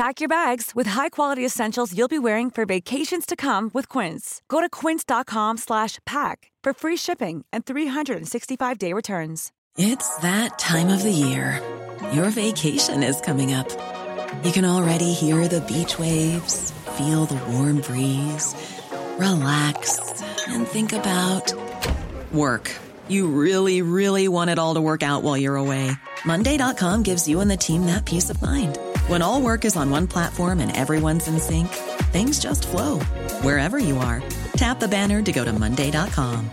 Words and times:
Pack 0.00 0.22
your 0.22 0.30
bags 0.30 0.74
with 0.74 0.86
high-quality 0.86 1.44
essentials 1.44 1.94
you'll 1.94 2.08
be 2.08 2.18
wearing 2.18 2.50
for 2.50 2.64
vacations 2.64 3.26
to 3.26 3.36
come 3.36 3.70
with 3.74 3.86
Quince. 3.86 4.40
Go 4.48 4.62
to 4.62 4.70
quince.com 4.70 5.58
slash 5.58 5.98
pack 6.06 6.50
for 6.62 6.72
free 6.72 6.96
shipping 6.96 7.44
and 7.52 7.66
365-day 7.66 8.94
returns. 8.94 9.52
It's 9.76 10.16
that 10.22 10.58
time 10.58 10.88
of 10.88 11.02
the 11.02 11.12
year. 11.12 11.60
Your 12.14 12.30
vacation 12.30 13.02
is 13.02 13.20
coming 13.20 13.52
up. 13.52 13.68
You 14.42 14.52
can 14.52 14.64
already 14.64 15.12
hear 15.12 15.46
the 15.48 15.60
beach 15.60 15.98
waves, 15.98 16.70
feel 16.96 17.26
the 17.26 17.38
warm 17.52 17.82
breeze, 17.82 18.54
relax 19.18 20.22
and 20.48 20.66
think 20.66 20.94
about 20.94 21.52
work. 22.32 22.74
You 23.08 23.28
really, 23.28 23.82
really 23.82 24.28
want 24.28 24.48
it 24.48 24.58
all 24.58 24.76
to 24.76 24.80
work 24.80 25.02
out 25.02 25.22
while 25.22 25.36
you're 25.36 25.56
away. 25.56 25.92
Monday.com 26.24 27.02
gives 27.02 27.28
you 27.28 27.40
and 27.40 27.50
the 27.50 27.58
team 27.58 27.84
that 27.84 28.06
peace 28.06 28.30
of 28.30 28.40
mind. 28.40 28.78
When 29.10 29.22
all 29.22 29.42
work 29.42 29.64
is 29.64 29.76
on 29.76 29.90
one 29.90 30.06
platform 30.06 30.60
and 30.60 30.70
everyone's 30.76 31.26
in 31.26 31.40
sync, 31.40 31.66
things 32.12 32.38
just 32.38 32.68
flow 32.68 33.00
wherever 33.42 33.76
you 33.76 33.98
are. 33.98 34.22
Tap 34.52 34.78
the 34.78 34.86
banner 34.86 35.20
to 35.20 35.32
go 35.32 35.44
to 35.44 35.52
Monday.com. 35.52 36.48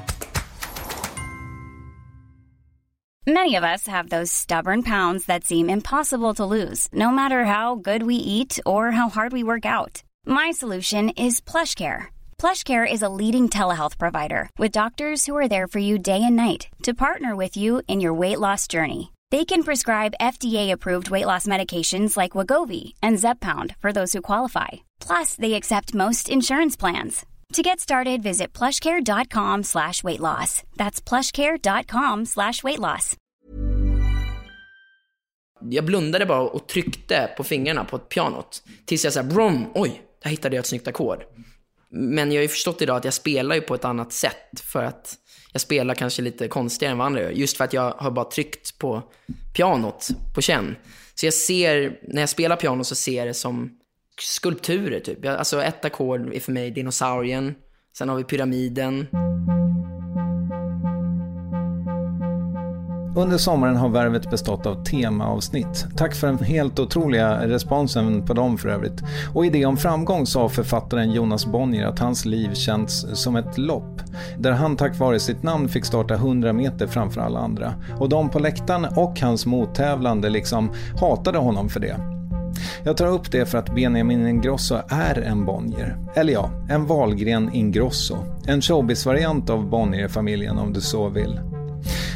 Many 3.27 3.55
of 3.57 3.63
us 3.63 3.85
have 3.85 4.09
those 4.09 4.31
stubborn 4.31 4.81
pounds 4.81 5.25
that 5.25 5.45
seem 5.45 5.69
impossible 5.69 6.33
to 6.33 6.45
lose, 6.45 6.87
no 6.91 7.11
matter 7.11 7.45
how 7.45 7.75
good 7.75 8.01
we 8.01 8.15
eat 8.15 8.57
or 8.65 8.89
how 8.89 9.07
hard 9.07 9.33
we 9.33 9.43
work 9.43 9.65
out. 9.67 10.01
My 10.25 10.49
solution 10.49 11.09
is 11.09 11.41
PlushCare. 11.41 12.07
PlushCare 12.39 12.91
is 12.91 13.03
a 13.03 13.09
leading 13.21 13.49
telehealth 13.49 13.99
provider 13.99 14.49
with 14.57 14.71
doctors 14.71 15.27
who 15.27 15.37
are 15.37 15.47
there 15.47 15.67
for 15.67 15.79
you 15.79 15.99
day 15.99 16.23
and 16.23 16.35
night 16.35 16.69
to 16.81 16.95
partner 16.95 17.35
with 17.35 17.55
you 17.55 17.83
in 17.87 18.01
your 18.01 18.15
weight 18.15 18.39
loss 18.39 18.67
journey. 18.67 19.11
They 19.29 19.43
can 19.45 19.63
prescribe 19.63 20.13
FDA-approved 20.21 21.09
weight 21.09 21.25
loss 21.25 21.47
medications 21.47 22.15
like 22.15 22.37
Wagovi 22.37 22.93
and 23.01 23.19
Zeppound 23.19 23.75
for 23.81 23.91
those 23.91 24.13
who 24.13 24.21
qualify. 24.21 24.67
Plus, 25.07 25.35
they 25.35 25.53
accept 25.55 25.93
most 25.93 26.29
insurance 26.29 26.77
plans. 26.79 27.25
To 27.53 27.61
get 27.61 27.79
started, 27.79 28.23
visit 28.23 28.53
plushcare.com 28.53 29.63
slash 29.63 30.03
weight 30.03 30.19
loss. 30.19 30.63
That's 30.77 31.01
plushcare.com 31.01 32.25
slash 32.25 32.63
weight 32.63 32.79
loss. 32.79 33.15
Jag 35.61 35.85
blundade 35.85 36.25
bara 36.25 36.41
och 36.41 36.67
tryckte 36.67 37.29
på 37.37 37.43
fingrarna 37.43 37.85
på 37.85 37.99
pianot. 37.99 38.63
Tills 38.85 39.03
jag 39.03 39.13
sa 39.13 39.23
brom, 39.23 39.65
oj, 39.75 40.01
där 40.23 40.29
hittade 40.29 40.55
jag 40.55 40.61
ett 40.61 40.67
snyggt 40.67 40.87
ackord. 40.87 41.23
Men 41.89 42.31
jag 42.31 42.37
har 42.37 42.43
ju 42.43 42.47
förstått 42.47 42.81
idag 42.81 42.97
att 42.97 43.05
jag 43.05 43.13
spelar 43.13 43.55
ju 43.55 43.61
på 43.61 43.75
ett 43.75 43.85
annat 43.85 44.13
sätt. 44.13 44.59
För 44.63 44.83
att 44.83 45.15
jag 45.57 45.61
spelar 45.61 45.95
kanske 45.95 46.21
lite 46.21 46.47
konstigare 46.47 46.91
än 46.91 46.97
vad 46.97 47.07
andra 47.07 47.21
gör. 47.21 47.29
Just 47.29 47.57
för 47.57 47.63
att 47.63 47.73
jag 47.73 47.91
har 47.91 48.11
bara 48.11 48.25
tryckt 48.25 48.77
på 48.77 49.01
pianot 49.55 50.07
på 50.35 50.41
känn. 50.41 50.75
Så 51.15 51.25
jag 51.25 51.33
ser, 51.33 51.99
när 52.07 52.21
jag 52.21 52.29
spelar 52.29 52.55
piano 52.55 52.83
så 52.83 52.95
ser 52.95 53.17
jag 53.17 53.27
det 53.27 53.33
som 53.33 53.69
skulpturer 54.21 54.99
typ. 54.99 55.25
Jag, 55.25 55.35
alltså 55.37 55.63
ett 55.63 55.85
ackord 55.85 56.33
är 56.33 56.39
för 56.39 56.51
mig 56.51 56.71
dinosaurien. 56.71 57.55
Sen 57.97 58.09
har 58.09 58.15
vi 58.15 58.23
pyramiden. 58.23 59.07
Under 63.17 63.37
sommaren 63.37 63.75
har 63.75 63.89
värvet 63.89 64.29
bestått 64.29 64.65
av 64.65 64.83
temaavsnitt. 64.83 65.85
Tack 65.95 66.15
för 66.15 66.27
den 66.27 66.39
helt 66.39 66.79
otroliga 66.79 67.47
responsen 67.47 68.25
på 68.25 68.33
dem 68.33 68.57
för 68.57 68.69
övrigt. 68.69 69.03
Och 69.33 69.45
i 69.45 69.49
det 69.49 69.65
om 69.65 69.77
framgång 69.77 70.25
sa 70.25 70.49
författaren 70.49 71.11
Jonas 71.11 71.45
Bonnier 71.45 71.85
att 71.85 71.99
hans 71.99 72.25
liv 72.25 72.53
känts 72.53 73.05
som 73.13 73.35
ett 73.35 73.57
lopp. 73.57 74.01
Där 74.37 74.51
han 74.51 74.77
tack 74.77 74.99
vare 74.99 75.19
sitt 75.19 75.43
namn 75.43 75.69
fick 75.69 75.85
starta 75.85 76.13
100 76.13 76.53
meter 76.53 76.87
framför 76.87 77.21
alla 77.21 77.39
andra. 77.39 77.73
Och 77.99 78.09
de 78.09 78.29
på 78.29 78.39
läktaren 78.39 78.85
och 78.85 79.19
hans 79.21 79.45
mottävlande 79.45 80.29
liksom 80.29 80.71
hatade 81.01 81.37
honom 81.37 81.69
för 81.69 81.79
det. 81.79 81.97
Jag 82.83 82.97
tar 82.97 83.07
upp 83.07 83.31
det 83.31 83.45
för 83.45 83.57
att 83.57 83.75
Benjamin 83.75 84.27
Ingrosso 84.27 84.75
är 84.89 85.21
en 85.21 85.45
Bonnier. 85.45 85.97
Eller 86.15 86.33
ja, 86.33 86.49
en 86.69 86.85
Wahlgren 86.85 87.53
Ingrosso. 87.53 88.17
En 88.47 88.61
showbiz-variant 88.61 89.49
av 89.49 89.69
Bonnier-familjen 89.69 90.57
om 90.57 90.73
du 90.73 90.81
så 90.81 91.09
vill. 91.09 91.39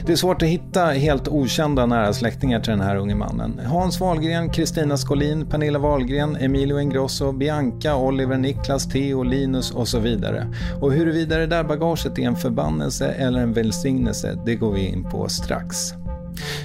Det 0.05 0.11
är 0.11 0.15
svårt 0.15 0.41
att 0.41 0.47
hitta 0.47 0.85
helt 0.85 1.27
okända 1.27 1.85
nära 1.85 2.13
släktingar 2.13 2.59
till 2.59 2.71
den 2.71 2.81
här 2.81 2.95
unge 2.95 3.15
mannen. 3.15 3.61
Hans 3.65 3.99
Wahlgren, 3.99 4.49
Kristina 4.49 4.97
Skolin, 4.97 5.45
Pernilla 5.45 5.79
Wahlgren, 5.79 6.35
Emilio 6.35 6.79
Ingrosso, 6.79 7.31
Bianca, 7.31 7.95
Oliver, 7.95 8.37
Niklas, 8.37 8.89
Theo, 8.89 9.23
Linus 9.23 9.71
och 9.71 9.87
så 9.87 9.99
vidare. 9.99 10.47
Och 10.81 10.93
huruvida 10.93 11.37
det 11.37 11.47
där 11.47 11.63
bagaget 11.63 12.19
är 12.19 12.21
en 12.21 12.35
förbannelse 12.35 13.07
eller 13.07 13.39
en 13.39 13.53
välsignelse, 13.53 14.37
det 14.45 14.55
går 14.55 14.71
vi 14.71 14.87
in 14.87 15.09
på 15.09 15.29
strax. 15.29 16.00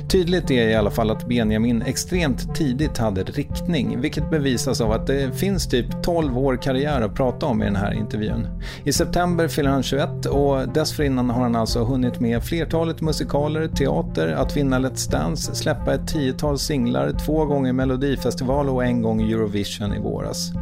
Tydligt 0.08 0.50
är 0.50 0.68
i 0.68 0.74
alla 0.74 0.90
fall 0.90 1.10
att 1.10 1.28
Benjamin 1.28 1.82
extremt 1.82 2.54
tidigt 2.54 2.98
hade 2.98 3.22
riktning, 3.22 4.00
vilket 4.00 4.30
bevisas 4.30 4.80
av 4.80 4.92
att 4.92 5.06
det 5.06 5.38
finns 5.38 5.68
typ 5.68 6.02
12 6.02 6.38
år 6.38 6.56
karriär 6.56 7.00
att 7.00 7.14
prata 7.14 7.46
om 7.46 7.62
i 7.62 7.64
den 7.64 7.76
här 7.76 7.92
intervjun. 7.92 8.48
I 8.84 8.92
september 8.92 9.48
fyller 9.48 9.70
han 9.70 9.82
21 9.82 10.26
och 10.26 10.68
dessförinnan 10.68 11.30
har 11.30 11.42
han 11.42 11.56
alltså 11.56 11.84
hunnit 11.84 12.20
med 12.20 12.42
flertalet 12.42 13.00
musikaler, 13.00 13.68
teater, 13.68 14.28
att 14.28 14.56
vinna 14.56 14.78
Let's 14.78 15.10
Dance, 15.10 15.54
släppa 15.54 15.94
ett 15.94 16.08
tiotal 16.08 16.58
singlar, 16.58 17.12
två 17.26 17.44
gånger 17.44 17.72
Melodifestival 17.72 18.68
och 18.68 18.84
en 18.84 19.02
gång 19.02 19.22
Eurovision 19.32 19.94
i 19.94 19.98
våras. 19.98 20.52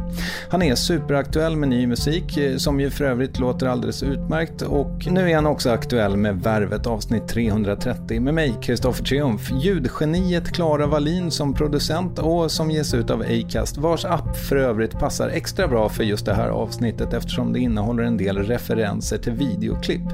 Han 0.49 0.61
är 0.61 0.75
superaktuell 0.75 1.55
med 1.55 1.69
ny 1.69 1.87
musik, 1.87 2.39
som 2.57 2.79
ju 2.79 2.89
för 2.89 3.05
övrigt 3.05 3.39
låter 3.39 3.67
alldeles 3.67 4.03
utmärkt 4.03 4.61
och 4.61 5.07
nu 5.11 5.31
är 5.31 5.35
han 5.35 5.45
också 5.45 5.69
aktuell 5.69 6.17
med 6.17 6.43
Värvet 6.43 6.87
avsnitt 6.87 7.27
330 7.27 8.21
med 8.21 8.33
mig, 8.33 8.55
Kristoffer 8.61 8.94
Triumf, 9.03 9.51
ljudgeniet 9.51 10.51
Klara 10.53 10.87
Wallin 10.87 11.31
som 11.31 11.53
producent 11.53 12.19
och 12.19 12.51
som 12.51 12.71
ges 12.71 12.93
ut 12.93 13.09
av 13.09 13.21
Acast, 13.21 13.77
vars 13.77 14.05
app 14.05 14.37
för 14.37 14.55
övrigt 14.55 14.99
passar 14.99 15.29
extra 15.29 15.67
bra 15.67 15.89
för 15.89 16.03
just 16.03 16.25
det 16.25 16.33
här 16.33 16.49
avsnittet 16.49 17.13
eftersom 17.13 17.53
det 17.53 17.59
innehåller 17.59 18.03
en 18.03 18.17
del 18.17 18.37
referenser 18.37 19.17
till 19.17 19.33
videoklipp. 19.33 20.05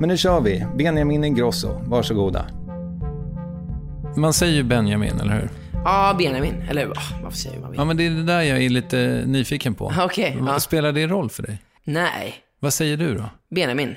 Men 0.00 0.08
nu 0.08 0.16
kör 0.16 0.40
vi, 0.40 0.66
Benjamin 0.76 1.24
Ingrosso, 1.24 1.80
varsågoda. 1.86 2.46
Man 4.16 4.32
säger 4.32 4.54
ju 4.54 4.62
Benjamin, 4.62 5.20
eller 5.20 5.34
hur? 5.34 5.50
Ja, 5.72 6.14
Benjamin. 6.18 6.64
Eller 6.70 6.86
oh, 6.86 7.22
varför 7.22 7.38
säger 7.38 7.60
man 7.60 7.74
Ja, 7.76 7.84
men 7.84 7.96
det 7.96 8.06
är 8.06 8.10
det 8.10 8.22
där 8.22 8.42
jag 8.42 8.62
är 8.62 8.68
lite 8.68 9.22
nyfiken 9.26 9.74
på. 9.74 9.92
Okej. 10.00 10.36
Vad 10.40 10.54
ja. 10.54 10.60
Spelar 10.60 10.92
det 10.92 11.06
roll 11.06 11.30
för 11.30 11.42
dig? 11.42 11.58
Nej. 11.84 12.34
Vad 12.60 12.72
säger 12.72 12.96
du 12.96 13.14
då? 13.14 13.24
Benjamin. 13.50 13.94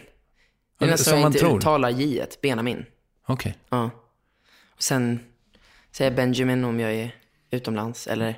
Det 0.79 0.85
är 0.85 0.89
nästan 0.89 1.11
som 1.11 1.21
man 1.21 1.31
inte 1.31 1.39
tror. 1.39 1.57
uttalar 1.57 1.89
j 1.89 2.21
-et. 2.21 2.41
Benjamin. 2.41 2.85
Okej. 3.27 3.57
Ja. 3.69 3.89
Sen 4.79 5.19
säger 5.91 6.11
Benjamin 6.11 6.65
om 6.65 6.79
jag 6.79 6.93
är 6.93 7.15
utomlands. 7.51 8.07
Eller 8.07 8.29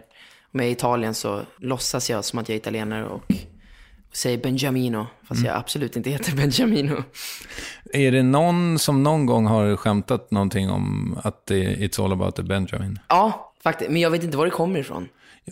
om 0.53 0.59
jag 0.59 0.65
är 0.65 0.69
i 0.69 0.71
Italien 0.71 1.13
så 1.13 1.41
låtsas 1.57 2.09
jag 2.09 2.25
som 2.25 2.39
att 2.39 2.49
jag 2.49 2.53
är 2.55 2.59
italienare 2.59 3.05
och, 3.05 3.23
säger 4.13 4.37
Benjamino. 4.37 5.07
Fast 5.27 5.39
Mm. 5.41 5.49
jag 5.51 5.59
absolut 5.59 5.95
inte 5.95 6.09
heter 6.09 6.35
Benjamino. 6.35 7.03
Är 7.93 8.11
det 8.11 8.23
någon 8.23 8.79
som 8.79 9.03
någon 9.03 9.25
gång 9.25 9.45
har 9.45 9.75
skämtat 9.75 10.31
någonting 10.31 10.69
om 10.69 11.17
att 11.23 11.45
det 11.45 11.63
It's 11.75 12.03
all 12.05 12.11
about 12.11 12.35
the 12.35 12.43
Benjamin? 12.43 12.99
Ja, 13.09 13.53
faktiskt. 13.63 13.91
Men 13.91 14.01
jag 14.01 14.09
vet 14.11 14.23
inte 14.23 14.37
var 14.37 14.45
det 14.45 14.51
kommer 14.51 14.79
ifrån. 14.79 15.07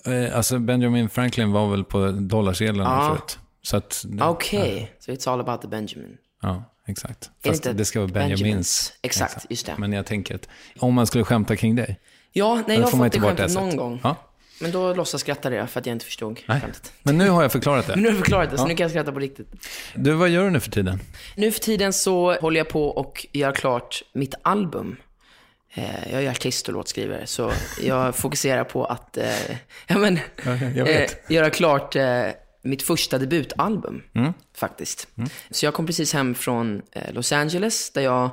Eh, 0.05 0.37
Alltså 0.37 0.59
Benjamin 0.59 1.09
Franklin 1.09 1.51
var 1.51 1.69
väl 1.71 1.83
på 1.83 2.11
dollarsedlarna 2.11 2.89
Ja. 2.89 3.07
förut. 3.09 3.39
Så 3.61 3.77
att, 3.77 4.05
Okej, 4.21 4.91
så 4.99 5.11
it's 5.11 5.29
all 5.33 5.39
about 5.39 5.61
the 5.61 5.67
Benjamin. 5.67 6.17
Ja, 6.41 6.63
exakt. 6.89 7.29
Det 7.41 7.49
Fast 7.49 7.65
inte 7.65 7.77
det 7.77 7.85
ska 7.85 7.99
vara 7.99 8.07
Benjamins. 8.11 8.41
Benjamins? 8.41 8.93
Exakt, 9.01 9.45
just 9.49 9.65
det. 9.65 9.75
Men 9.77 9.93
jag 9.93 10.05
tänker 10.05 10.35
att 10.35 10.49
om 10.79 10.93
man 10.93 11.07
skulle 11.07 11.23
skämta 11.23 11.55
kring 11.55 11.75
dig. 11.75 11.99
Ja, 12.31 12.63
nej, 12.67 12.77
jag 12.77 12.83
har 12.83 12.91
fått 12.91 13.11
det 13.11 13.19
skämtet 13.19 13.53
någon 13.53 13.75
gång. 13.77 13.99
Ja. 14.03 14.15
Men 14.61 14.71
då 14.71 14.93
låtsas 14.93 15.21
skrattade 15.21 15.55
jag 15.55 15.69
för 15.69 15.79
att 15.79 15.85
jag 15.85 15.95
inte 15.95 16.05
förstod 16.05 16.39
Nej. 16.45 16.61
skämtet. 16.61 16.93
Men 17.03 17.17
nu 17.17 17.29
har 17.29 17.41
jag 17.41 17.51
förklarat 17.51 17.87
Men 17.87 17.97
det. 17.97 18.01
nu 18.03 18.07
har 18.07 18.13
du 18.13 18.19
förklarat 18.19 18.51
det, 18.51 18.57
så 18.57 18.63
Ja. 18.63 18.67
nu 18.67 18.75
kan 18.75 18.83
jag 18.83 18.91
skratta 18.91 19.11
på 19.11 19.19
riktigt. 19.19 19.47
Du, 19.95 20.11
vad 20.13 20.29
gör 20.29 20.43
du 20.43 20.49
nu 20.49 20.59
för 20.59 20.71
tiden? 20.71 20.99
Nu 21.35 21.51
för 21.51 21.59
tiden 21.59 21.93
så 21.93 22.33
håller 22.33 22.59
jag 22.59 22.67
på 22.69 22.87
och 22.87 23.25
gör 23.31 23.51
klart 23.51 24.03
mitt 24.13 24.33
album. 24.41 24.95
Eh, 25.73 26.11
Jag 26.13 26.23
är 26.23 26.29
artist 26.31 26.67
och 26.67 26.73
låtskrivare, 26.73 27.27
så 27.27 27.51
jag 27.81 28.15
fokuserar 28.15 28.63
på 28.63 28.85
att 28.85 29.17
eh, 29.17 29.25
ja, 29.87 29.97
men, 29.97 30.19
jag 30.75 30.85
vet. 30.85 31.11
Eh, 31.29 31.35
göra 31.35 31.49
klart 31.49 31.95
eh, 31.95 32.03
mitt 32.61 32.81
första 32.81 33.17
debutalbum, 33.17 34.01
Mm. 34.15 34.33
faktiskt. 34.57 35.07
Så 35.51 35.65
jag 35.65 35.73
kom 35.73 35.85
precis 35.85 36.13
hem 36.13 36.35
från 36.35 36.81
eh, 36.91 37.13
Los 37.13 37.31
Angeles, 37.31 37.89
där 37.91 38.01
jag, 38.01 38.29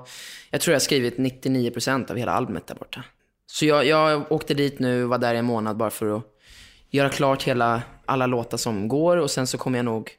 jag 0.51 0.61
tror 0.61 0.73
jag 0.73 0.77
har 0.77 0.85
skrivit 0.85 1.17
99% 1.17 2.11
av 2.11 2.17
hela 2.17 2.33
albumet 2.33 2.67
där 2.67 2.75
borta. 2.75 3.05
Så 3.47 3.67
jag, 3.67 3.87
jag 3.87 4.33
åkte 4.33 4.55
dit 4.55 4.79
nu, 4.79 5.05
var 5.05 5.19
där 5.19 5.35
i 5.35 5.39
en 5.39 5.45
månad 5.45 5.77
bara 5.77 5.91
för 5.91 6.17
att 6.17 6.23
göra 6.91 7.09
klart 7.09 7.43
hela 7.43 7.83
alla 8.07 8.27
låtar 8.27 8.59
som 8.59 8.89
går 8.89 9.17
och 9.17 9.31
sen 9.31 9.47
så 9.47 9.59
kommer 9.59 9.79
jag 9.79 9.85
nog 9.85 10.11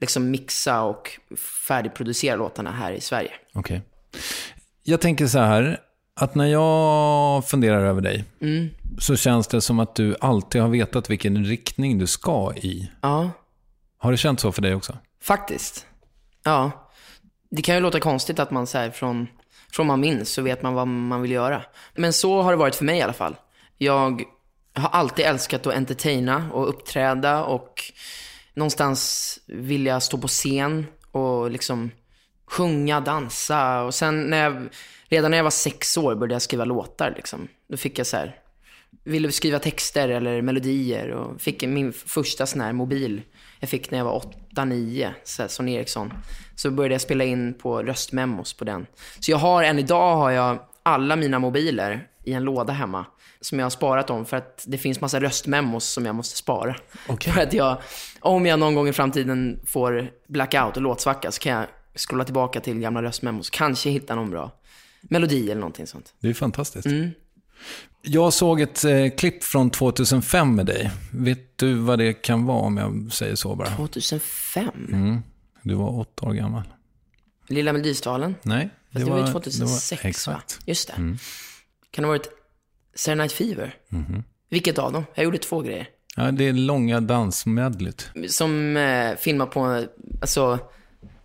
liksom 0.00 0.30
mixa 0.30 0.82
och 0.82 1.20
färdigproducera 1.68 2.36
låtarna 2.36 2.70
här 2.72 2.92
i 2.92 3.00
Sverige. 3.00 3.30
Okej. 3.54 3.82
Jag 4.82 5.00
tänker 5.00 5.26
så 5.26 5.38
här, 5.38 5.80
att 6.14 6.34
när 6.34 6.46
jag 6.46 7.48
funderar 7.48 7.84
över 7.84 8.00
dig 8.00 8.24
Mm. 8.40 8.68
så 8.98 9.16
känns 9.16 9.46
det 9.46 9.60
som 9.60 9.80
att 9.80 9.94
du 9.94 10.16
alltid 10.20 10.62
har 10.62 10.68
vetat 10.68 11.10
vilken 11.10 11.44
riktning 11.44 11.98
du 11.98 12.06
ska 12.06 12.52
i. 12.56 12.90
Ja, 13.00 13.30
har 14.02 14.10
det 14.10 14.16
känts 14.16 14.42
så 14.42 14.52
för 14.52 14.62
dig 14.62 14.74
också? 14.74 14.98
faktiskt. 15.22 15.86
Ja. 16.42 16.90
Det 17.50 17.62
kan 17.62 17.74
ju 17.74 17.80
låta 17.80 18.00
konstigt 18.00 18.38
att 18.38 18.50
man 18.50 18.66
så 18.66 18.78
här, 18.78 18.90
från, 18.90 19.28
från 19.72 19.86
man 19.86 20.00
minns 20.00 20.32
så 20.32 20.42
vet 20.42 20.62
man 20.62 20.74
vad 20.74 20.88
man 20.88 21.22
vill 21.22 21.30
göra. 21.30 21.62
Men 21.94 22.12
så 22.12 22.42
har 22.42 22.50
det 22.50 22.56
varit 22.56 22.74
för 22.74 22.84
mig 22.84 22.98
i 22.98 23.02
alla 23.02 23.12
fall. 23.12 23.36
Jag 23.78 24.22
har 24.74 24.88
alltid 24.88 25.24
älskat 25.24 25.66
att 25.66 25.74
entertaina 25.74 26.50
och 26.52 26.68
uppträda 26.68 27.44
och 27.44 27.82
någonstans 28.54 29.38
vilja 29.46 30.00
stå 30.00 30.18
på 30.18 30.28
scen 30.28 30.86
och 31.10 31.50
liksom 31.50 31.90
sjunga, 32.46 33.00
dansa. 33.00 33.82
Och 33.82 33.94
sen 33.94 34.22
när 34.22 34.44
jag, 34.44 34.68
redan 35.08 35.30
när 35.30 35.38
jag 35.38 35.44
var 35.44 35.50
sex 35.50 35.96
år 35.96 36.14
började 36.14 36.34
jag 36.34 36.42
skriva 36.42 36.64
låtar 36.64 37.12
liksom. 37.16 37.48
Då 37.68 37.76
fick 37.76 37.98
jag 37.98 38.06
så 38.06 38.16
här, 38.16 38.36
ville 39.04 39.32
skriva 39.32 39.58
texter 39.58 40.08
eller 40.08 40.42
melodier 40.42 41.08
och 41.10 41.40
fick 41.40 41.62
min 41.62 41.92
första 41.92 42.46
sån 42.46 42.60
här 42.60 42.72
mobil. 42.72 43.22
Jag 43.60 43.70
fick 43.70 43.90
när 43.90 43.98
jag 43.98 44.04
var 44.04 44.16
åtta, 44.16 44.64
nio, 44.64 45.14
så 45.24 45.42
här, 45.42 45.48
Sony 45.48 45.74
Ericsson. 45.74 46.12
Så 46.54 46.70
började 46.70 46.94
jag 46.94 47.00
spela 47.00 47.24
in 47.24 47.54
på 47.54 47.82
röstmemos 47.82 48.52
på 48.52 48.64
den. 48.64 48.86
Så 49.20 49.30
jag 49.30 49.38
har, 49.38 49.62
än 49.62 49.78
idag 49.78 50.16
har 50.16 50.30
jag 50.30 50.58
alla 50.82 51.16
mina 51.16 51.38
mobiler 51.38 52.06
i 52.24 52.32
en 52.32 52.44
låda 52.44 52.72
hemma. 52.72 53.06
Som 53.40 53.58
jag 53.58 53.64
har 53.66 53.70
sparat 53.70 54.06
dem 54.06 54.26
för 54.26 54.36
att 54.36 54.64
det 54.66 54.78
finns 54.78 55.00
massa 55.00 55.20
röstmemos 55.20 55.84
som 55.84 56.06
jag 56.06 56.14
måste 56.14 56.36
spara. 56.36 56.76
Okej. 57.08 57.32
För 57.32 57.40
att 57.40 57.52
jag, 57.52 57.76
om 58.20 58.46
jag 58.46 58.58
någon 58.58 58.74
gång 58.74 58.88
i 58.88 58.92
framtiden 58.92 59.60
får 59.66 60.10
blackout 60.26 60.76
och 60.76 60.82
låtsvacka 60.82 61.32
så 61.32 61.40
kan 61.40 61.52
jag 61.52 61.66
scrolla 61.94 62.24
tillbaka 62.24 62.60
till 62.60 62.78
gamla 62.78 63.02
röstmemos. 63.02 63.50
Kanske 63.50 63.90
hitta 63.90 64.14
någon 64.14 64.30
bra 64.30 64.50
melodi 65.00 65.44
eller 65.44 65.60
någonting 65.60 65.86
sånt. 65.86 66.14
Det 66.20 66.28
är 66.28 66.34
fantastiskt. 66.34 66.86
Mm. 66.86 67.10
Jag 68.02 68.32
såg 68.32 68.60
ett 68.60 68.84
eh, 68.84 69.08
klipp 69.16 69.44
från 69.44 69.70
2005 69.70 70.54
med 70.54 70.66
dig. 70.66 70.90
Vet 71.12 71.58
du 71.58 71.74
vad 71.74 71.98
det 71.98 72.12
kan 72.12 72.44
vara 72.44 72.58
om 72.58 72.76
jag 72.76 73.12
säger 73.12 73.34
så 73.34 73.54
bara? 73.54 73.76
2005? 73.76 74.68
Mm. 74.92 75.22
Du 75.62 75.74
var 75.74 75.98
åtta 75.98 76.26
år 76.26 76.32
gammal. 76.32 76.62
Lilla 77.48 77.72
Melodifestivalen? 77.72 78.34
Nej, 78.42 78.70
Fast 78.92 79.04
det, 79.04 79.10
var 79.10 79.26
ju 79.26 79.32
2006 79.32 79.94
det 79.94 80.00
var, 80.00 80.08
Exakt. 80.08 80.56
va? 80.58 80.62
Just 80.66 80.88
det. 80.88 80.94
Kan 81.90 82.02
det 82.02 82.02
ha 82.02 82.08
varit 82.08 82.28
Saturday 82.94 83.16
Night 83.16 83.32
Fever? 83.32 83.74
Vilket 84.50 84.78
av 84.78 84.92
dem? 84.92 85.04
Jag 85.14 85.24
gjorde 85.24 85.38
två 85.38 85.60
grejer. 85.60 85.88
Ja, 86.16 86.30
det 86.30 86.44
är 86.48 86.52
långa 86.52 87.00
dansmedlet. 87.00 88.10
Som 88.28 88.76
eh, 88.76 89.16
filmar 89.16 89.46
på, 89.46 89.84
alltså, 90.20 90.58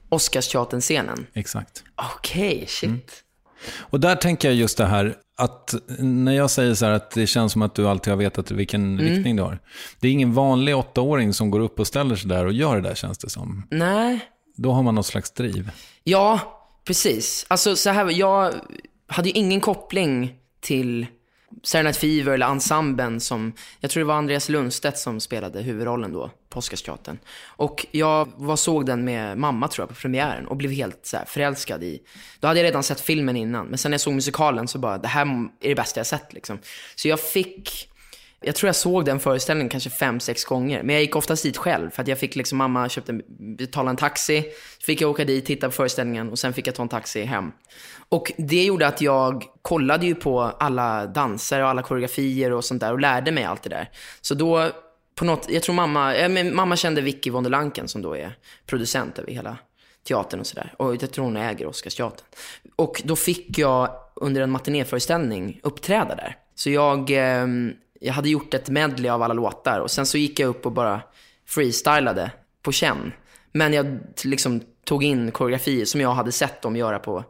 Oscarsteatern-scenen. 0.10 1.28
Exakt. 1.34 1.84
Okej, 1.96 2.66
shit. 2.68 3.24
Och 3.78 4.00
där 4.00 4.16
tänker 4.16 4.48
jag 4.48 4.56
just 4.56 4.78
det 4.78 4.86
här 4.86 5.16
att 5.38 5.76
när 6.00 6.32
jag 6.32 6.52
säger 6.52 6.74
så 6.74 6.86
här 6.86 6.92
att 6.92 7.12
det 7.12 7.28
känns 7.28 7.52
som 7.52 7.62
att 7.62 7.76
du 7.76 7.88
alltid 7.88 8.14
har 8.14 8.18
vetat 8.18 8.52
vilken 8.52 9.00
riktning 9.00 9.36
du 9.36 9.44
har. 9.44 9.60
Det 10.00 10.08
är 10.08 10.12
ingen 10.12 10.34
vanlig 10.34 10.78
åttaåring 10.78 11.34
som 11.34 11.52
går 11.52 11.60
upp 11.60 11.80
och 11.80 11.88
ställer 11.88 12.16
sig 12.16 12.30
där 12.30 12.46
och 12.46 12.54
gör 12.54 12.76
det 12.76 12.82
där 12.82 12.96
känns 12.96 13.18
det 13.18 13.30
som. 13.30 13.68
Nej. 13.72 14.20
Då 14.56 14.72
har 14.72 14.84
man 14.84 14.96
något 14.96 15.06
slags 15.06 15.32
driv. 15.32 15.72
Ja, 16.04 16.40
precis. 16.86 17.46
Alltså 17.50 17.76
så 17.76 17.90
här, 17.90 18.10
jag 18.12 18.54
hade 19.08 19.30
ju 19.30 19.36
ingen 19.36 19.62
koppling 19.62 20.34
till 20.60 21.06
Saturday 21.64 21.84
Night 21.84 21.98
Fever 21.98 22.32
eller 22.32 22.46
ensemblen 22.46 23.20
som, 23.20 23.54
jag 23.80 23.92
tror 23.92 24.02
det 24.02 24.08
var 24.08 24.16
Andreas 24.16 24.50
Lundstedt 24.50 24.98
som 24.98 25.20
spelade 25.20 25.62
huvudrollen 25.62 26.14
då 26.14 26.32
på 26.50 26.60
Oscarsteatern. 26.60 27.18
Och 27.46 27.86
jag 27.92 28.32
var, 28.36 28.56
såg 28.56 28.86
den 28.86 29.06
med 29.06 29.38
mamma 29.38 29.68
tror 29.68 29.84
jag 29.84 29.90
på 29.90 30.02
premiären 30.02 30.48
och 30.48 30.58
blev 30.58 30.72
helt 30.72 31.00
så 31.04 31.18
här, 31.18 31.26
förälskad 31.26 31.84
i, 31.84 32.02
då 32.40 32.48
hade 32.48 32.60
jag 32.60 32.68
redan 32.68 32.84
sett 32.84 33.02
filmen 33.02 33.36
innan, 33.36 33.68
men 33.68 33.78
sen 33.78 33.92
när 33.92 33.94
jag 33.94 34.02
såg 34.02 34.14
musikalen 34.14 34.68
så 34.68 34.80
bara, 34.80 34.98
det 34.98 35.08
här 35.08 35.26
är 35.62 35.70
det 35.70 35.76
bästa 35.76 36.00
jag 36.00 36.08
sett 36.08 36.34
liksom. 36.34 36.60
Så 36.96 37.08
jag 37.08 37.20
fick, 37.20 37.90
jag 38.42 38.56
tror 38.56 38.68
jag 38.68 38.76
såg 38.76 39.06
den 39.06 39.20
föreställningen 39.20 39.70
kanske 39.70 39.90
fem, 39.90 40.20
sex 40.20 40.46
gånger. 40.46 40.84
Men 40.84 40.96
jag 40.96 41.02
gick 41.02 41.16
oftast 41.16 41.44
dit 41.44 41.58
själv. 41.58 41.90
För 41.90 42.02
att 42.02 42.08
jag 42.08 42.20
fick 42.20 42.36
liksom, 42.36 42.58
mamma 42.58 42.90
köpte, 42.90 43.14
betala 43.58 43.90
en 43.90 43.96
taxi. 43.96 44.42
Så 44.80 44.86
fick 44.86 45.02
jag 45.02 45.10
åka 45.10 45.26
dit, 45.26 45.46
titta 45.46 45.68
på 45.68 45.72
föreställningen 45.72 46.30
och 46.30 46.40
sen 46.40 46.54
fick 46.54 46.68
jag 46.68 46.76
ta 46.76 46.84
en 46.84 46.90
taxi 46.90 47.24
hem. 47.24 47.52
Och 48.10 48.32
det 48.38 48.64
gjorde 48.64 48.88
att 48.88 49.02
jag 49.02 49.44
kollade 49.62 50.06
ju 50.06 50.16
på 50.16 50.42
alla 50.42 51.06
danser 51.06 51.62
och 51.62 51.70
alla 51.70 51.82
koreografier 51.82 52.52
och 52.52 52.66
sånt 52.66 52.82
där 52.82 52.92
och 52.94 53.00
lärde 53.00 53.32
mig 53.32 53.44
allt 53.44 53.64
det 53.64 53.70
där. 53.70 53.90
Så 54.22 54.36
då, 54.36 54.70
på 55.16 55.26
något, 55.26 55.48
jag 55.50 55.64
tror 55.64 55.76
mamma, 55.76 56.16
äh, 56.16 56.54
mamma 56.54 56.76
kände 56.76 57.02
Vicky 57.02 57.30
von 57.30 57.44
der 57.44 57.52
Lanken 57.52 57.88
som 57.88 58.02
då 58.02 58.16
är 58.16 58.38
producent 58.66 59.20
över 59.20 59.32
hela 59.32 59.58
teatern 60.08 60.40
och 60.40 60.48
sådär. 60.48 60.74
Och 60.78 61.04
jag 61.04 61.12
tror 61.12 61.26
hon 61.26 61.38
äger 61.38 61.68
Oscarsteatern. 61.68 62.26
Och 62.76 63.02
då 63.06 63.16
fick 63.16 63.58
jag 63.58 63.90
under 64.16 64.42
en 64.42 64.52
matinéföreställning 64.52 65.60
uppträda 65.64 66.16
där. 66.16 66.38
Så 66.56 66.70
jag, 66.70 67.12
eh, 67.12 67.48
jag 68.00 68.14
hade 68.14 68.30
gjort 68.30 68.54
ett 68.54 68.70
medley 68.70 69.12
av 69.12 69.22
alla 69.22 69.34
låtar 69.34 69.80
och 69.80 69.92
sen 69.92 70.06
så 70.06 70.18
gick 70.18 70.40
jag 70.40 70.48
upp 70.48 70.66
och 70.66 70.72
bara 70.72 71.02
freestylade 71.48 72.32
på 72.62 72.72
känn. 72.72 73.14
Men 73.52 73.74
jag 73.74 74.00
liksom 74.24 74.62
tog 74.84 75.04
in 75.04 75.32
koreografier 75.32 75.86
som 75.86 76.02
jag 76.02 76.14
hade 76.14 76.32
sett 76.32 76.62
dem 76.62 76.76
göra 76.76 77.00
på 77.00 77.24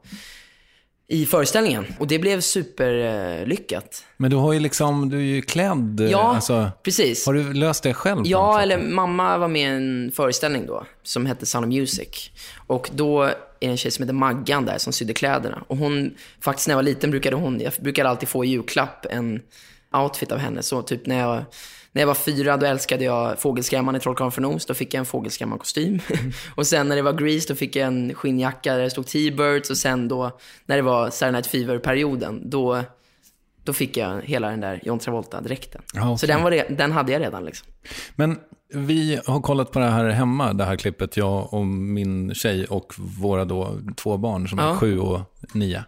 i 1.08 1.26
föreställningen. 1.26 1.86
Och 2.00 2.08
det 2.08 2.20
blev 2.20 2.42
superlyckat. 2.42 4.04
Men 4.18 4.32
du 4.32 4.38
har 4.38 4.54
ju 4.54 4.60
liksom, 4.60 5.10
du 5.10 5.18
är 5.18 5.22
ju 5.22 5.42
klädd. 5.42 6.08
Ja, 6.12 6.36
alltså, 6.36 6.72
precis. 6.84 7.26
har 7.26 7.34
du 7.34 7.54
löst 7.54 7.84
det 7.84 7.94
själv? 7.94 8.22
Ja, 8.26 8.62
eller 8.62 8.78
mamma 8.78 9.38
var 9.38 9.48
med 9.48 9.62
i 9.62 9.76
en 9.76 10.12
föreställning 10.16 10.66
då, 10.66 10.86
som 11.04 11.26
hette 11.26 11.46
Sound 11.46 11.66
of 11.66 11.70
Music. 11.80 12.32
Och 12.68 12.90
då 12.94 13.24
är 13.24 13.36
det 13.60 13.68
en 13.68 13.78
tjej 13.78 13.92
som 13.92 14.04
heter 14.04 14.14
Maggan 14.14 14.66
där, 14.66 14.78
som 14.78 14.94
sydde 14.94 15.14
kläderna. 15.14 15.64
Och 15.68 15.78
hon, 15.78 16.16
faktiskt 16.42 16.68
när 16.68 16.74
jag 16.74 16.78
var 16.78 16.84
liten 16.84 17.12
brukade 17.12 17.36
hon, 17.36 17.60
jag 17.60 17.74
brukade 17.80 18.10
alltid 18.10 18.30
få 18.30 18.46
i 18.46 18.48
julklapp 18.48 19.06
en 19.10 19.42
outfit 19.94 20.32
av 20.32 20.38
henne. 20.38 20.64
Så 20.64 20.82
typ 20.82 21.06
när 21.06 21.20
jag, 21.20 21.44
när 21.96 22.02
jag 22.02 22.08
var 22.08 22.14
fyra, 22.16 22.58
då 22.58 22.66
älskade 22.66 23.04
jag 23.04 23.40
Fågelskrämman 23.40 23.96
i 23.96 24.00
Trollkarlen 24.00 24.32
från 24.32 24.46
Oz. 24.46 24.66
Då 24.66 24.74
fick 24.74 24.94
jag 24.94 25.00
en 25.00 25.06
Fågelskrämman-kostym. 25.06 26.00
och 26.56 26.68
sen 26.68 26.90
när 26.90 26.96
det 26.96 27.02
var 27.02 27.14
Grease, 27.14 27.48
då 27.48 27.56
fick 27.56 27.76
jag 27.76 27.88
en 27.88 28.14
skinnjacka 28.14 28.74
där 28.76 28.84
det 28.84 28.90
stod 28.90 29.08
T-Birds. 29.08 29.70
Och 29.70 29.78
sen 29.78 30.08
då, 30.08 30.40
när 30.66 30.76
det 30.76 30.82
var 30.82 31.10
Saturday 31.10 31.32
Night 31.32 31.48
Fever-perioden, 31.48 32.50
då, 32.50 32.82
då 33.64 33.74
fick 33.74 33.98
jag 33.98 34.22
hela 34.22 34.50
den 34.50 34.60
där 34.62 34.80
John 34.84 35.00
Travolta-dräkten. 35.00 35.82
Ja, 35.94 36.02
okej. 36.06 36.18
Så 36.18 36.26
den, 36.28 36.44
var 36.44 36.52
re- 36.52 36.76
den 36.78 36.92
hade 36.92 37.12
jag 37.12 37.22
redan 37.22 37.46
liksom. 37.46 37.68
Men 38.16 38.40
vi 38.74 39.20
har 39.26 39.42
kollat 39.42 39.72
på 39.72 39.80
det 39.80 39.86
här 39.90 40.10
hemma, 40.10 40.54
det 40.54 40.66
här 40.66 40.76
klippet, 40.76 41.18
jag 41.18 41.54
och 41.54 41.66
min 41.68 42.34
tjej 42.36 42.66
och 42.66 42.94
våra 42.98 43.46
då 43.46 43.80
två 43.96 44.18
barn 44.18 44.48
som 44.50 44.60
är 44.60 44.64
Ja. 44.64 44.68
Mm. 44.70 44.80
sju 44.80 45.00
och 45.00 45.20
nio. 45.54 45.84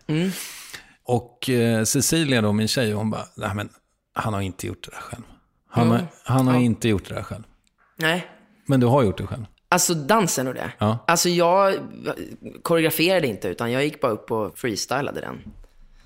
Och 1.03 1.49
eh, 1.49 1.83
Cecilia 1.83 2.41
då, 2.41 2.53
min 2.53 2.67
tjej, 2.67 2.91
hon 2.91 3.09
bara, 3.09 3.25
nej 3.35 3.49
men 3.55 3.69
han 4.13 4.33
har 4.33 4.41
inte 4.41 4.67
gjort 4.67 4.83
det 4.83 4.91
där 4.91 5.01
själv. 5.01 5.23
Han, 5.69 5.89
har, 5.91 6.01
han 6.23 6.47
har 6.47 6.59
inte 6.59 6.89
gjort 6.89 7.09
det 7.09 7.15
där 7.15 7.23
själv. 7.23 7.43
Nej, 7.95 8.27
Men 8.65 8.79
du 8.79 8.87
har 8.87 9.03
gjort 9.03 9.17
det 9.17 9.27
själv. 9.27 9.45
Alltså 9.69 9.93
dansen 9.93 10.47
och 10.47 10.53
det? 10.53 10.71
Ja. 10.77 10.97
Alltså 11.07 11.29
jag 11.29 11.73
koreograferade 12.63 13.27
inte, 13.27 13.47
utan 13.47 13.71
jag 13.71 13.83
gick 13.83 14.01
bara 14.01 14.11
upp 14.11 14.31
och 14.31 14.57
freestylade 14.57 15.21
den. 15.21 15.41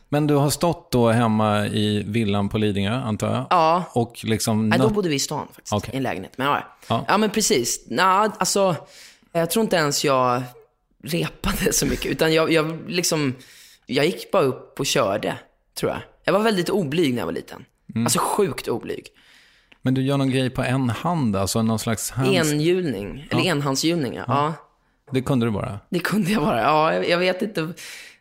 Men 0.10 0.28
du 0.28 0.36
har 0.36 0.50
stått 0.50 0.92
då 0.92 1.10
hemma 1.10 1.68
i 1.68 2.04
villan 2.08 2.50
på 2.50 2.58
Lidingö, 2.58 2.94
antar 2.94 3.34
jag? 3.36 3.46
Ja. 3.50 3.84
Och 3.94 4.20
liksom... 4.24 4.70
Nej, 4.70 4.80
då 4.80 4.90
bodde 4.90 5.10
vi 5.10 5.16
i 5.16 5.20
stan 5.20 5.48
faktiskt, 5.54 5.74
Okej. 5.74 5.94
i 5.94 5.98
en 5.98 6.04
lägenhet. 6.04 6.38
Men 6.38 6.48
ja, 6.48 6.58
Ja. 6.58 6.66
ja. 6.88 7.06
ja 7.08 7.18
men 7.18 7.30
precis. 7.30 7.86
Nå, 7.90 8.04
alltså, 8.04 8.76
jag 9.32 9.52
tror 9.52 9.64
inte 9.64 9.76
ens 9.76 10.04
jag 10.06 10.44
repade 11.04 11.74
så 11.74 11.86
mycket, 11.86 12.06
utan 12.06 12.34
jag, 12.34 12.52
jag 12.52 12.80
liksom, 12.88 13.36
jag 13.86 14.06
gick 14.06 14.32
bara 14.32 14.44
upp 14.44 14.80
och 14.80 14.86
körde, 14.86 15.36
tror 15.80 15.92
jag. 15.92 16.02
Jag 16.24 16.34
var 16.34 16.40
väldigt 16.40 16.70
oblyg 16.70 17.14
när 17.14 17.20
jag 17.22 17.26
var 17.26 17.34
liten. 17.34 17.66
Mm. 17.96 18.06
Alltså 18.06 18.20
sjukt 18.20 18.68
oblyg. 18.68 19.08
Men 19.82 19.94
du 19.94 20.02
gör 20.02 20.18
någon 20.18 20.30
grej 20.30 20.50
på 20.50 20.64
en 20.64 20.90
hand, 20.90 21.36
alltså 21.36 21.62
någon 21.62 21.80
slags 21.80 22.12
hands... 22.12 22.52
Enhjulning, 22.52 23.28
eller 23.32 23.42
enhandshjulning, 23.42 24.14
ja. 24.14 24.24
ja. 24.28 24.54
Det 25.12 25.22
kunde 25.22 25.46
du 25.46 25.52
bara. 25.52 25.80
Det 25.90 26.00
kunde 26.00 26.32
jag 26.32 26.44
bara. 26.44 26.62
Ja, 26.62 26.94
jag, 26.94 27.18
vet 27.18 27.42
inte. 27.42 27.74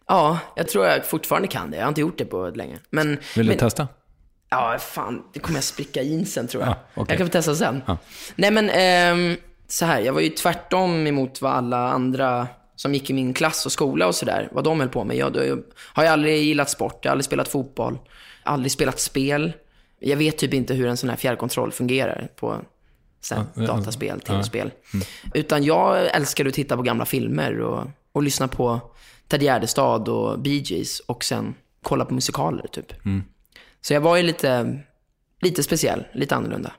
Ja, 0.08 0.38
jag 0.56 0.68
tror 0.68 0.86
jag 0.86 1.06
fortfarande 1.06 1.48
kan 1.48 1.70
det. 1.70 1.76
Jag 1.76 1.84
har 1.84 1.88
inte 1.88 2.00
gjort 2.00 2.18
det 2.18 2.24
på 2.24 2.50
länge. 2.54 2.78
Men, 2.90 3.08
Vill 3.36 3.46
du 3.46 3.52
men, 3.52 3.58
testa? 3.58 3.88
Ja, 4.50 4.76
fan. 4.80 5.22
Det 5.32 5.40
kommer 5.40 5.56
jag 5.56 5.64
spricka 5.64 6.02
jeansen 6.02 6.48
tror 6.48 6.62
jag. 6.62 6.70
Ja, 6.70 6.76
okej. 6.94 7.04
Jag 7.08 7.18
kan 7.18 7.26
få 7.26 7.30
testa 7.30 7.54
sen. 7.54 7.82
Ja. 7.86 7.98
Nej, 8.36 8.50
men 8.50 8.70
ehm, 8.70 9.36
så 9.68 9.84
här. 9.84 10.00
Jag 10.00 10.12
var 10.12 10.20
ju 10.20 10.28
tvärtom 10.28 11.06
emot 11.06 11.42
vad 11.42 11.52
alla 11.52 11.88
andra 11.88 12.46
som 12.76 12.94
gick 12.94 13.10
i 13.10 13.12
min 13.12 13.34
klass 13.34 13.66
och 13.66 13.72
skola 13.72 14.06
och 14.06 14.14
sådär, 14.14 14.48
vad 14.52 14.64
de 14.64 14.80
höll 14.80 14.88
på 14.88 15.04
med. 15.04 15.16
Jag, 15.16 15.36
jag 15.36 15.62
har 15.76 16.02
ju 16.02 16.08
aldrig 16.08 16.42
gillat 16.44 16.70
sport, 16.70 16.98
jag 17.02 17.10
har 17.10 17.12
aldrig 17.12 17.24
spelat 17.24 17.48
fotboll, 17.48 17.98
aldrig 18.42 18.72
spelat 18.72 19.00
spel. 19.00 19.52
Jag 20.00 20.16
vet 20.16 20.38
typ 20.38 20.54
inte 20.54 20.74
hur 20.74 20.86
en 20.86 20.96
sån 20.96 21.10
här 21.10 21.16
fjärrkontroll 21.16 21.72
fungerar 21.72 22.28
på 22.36 22.60
ja, 23.30 23.46
dataspel, 23.54 24.08
ja. 24.08 24.12
Mm. 24.12 24.20
tv-spel. 24.20 24.70
Utan 25.34 25.64
jag 25.64 26.16
älskade 26.16 26.48
att 26.48 26.54
titta 26.54 26.76
på 26.76 26.82
gamla 26.82 27.04
filmer 27.04 27.60
och, 27.60 27.86
och 28.12 28.22
lyssna 28.22 28.48
på 28.48 28.80
Ted 29.28 29.42
Gärdestad 29.42 30.08
och 30.08 30.40
Bee 30.40 30.62
Gees 30.64 31.00
och 31.00 31.24
sen 31.24 31.54
kolla 31.82 32.04
på 32.04 32.14
musikaler 32.14 32.66
typ. 32.72 33.04
Mm. 33.04 33.22
Så 33.80 33.94
jag 33.94 34.00
var 34.00 34.16
ju 34.16 34.22
lite 34.22 34.80
lite 35.42 35.62
speciell, 35.62 36.04
lite 36.12 36.36
annorlunda. 36.36 36.72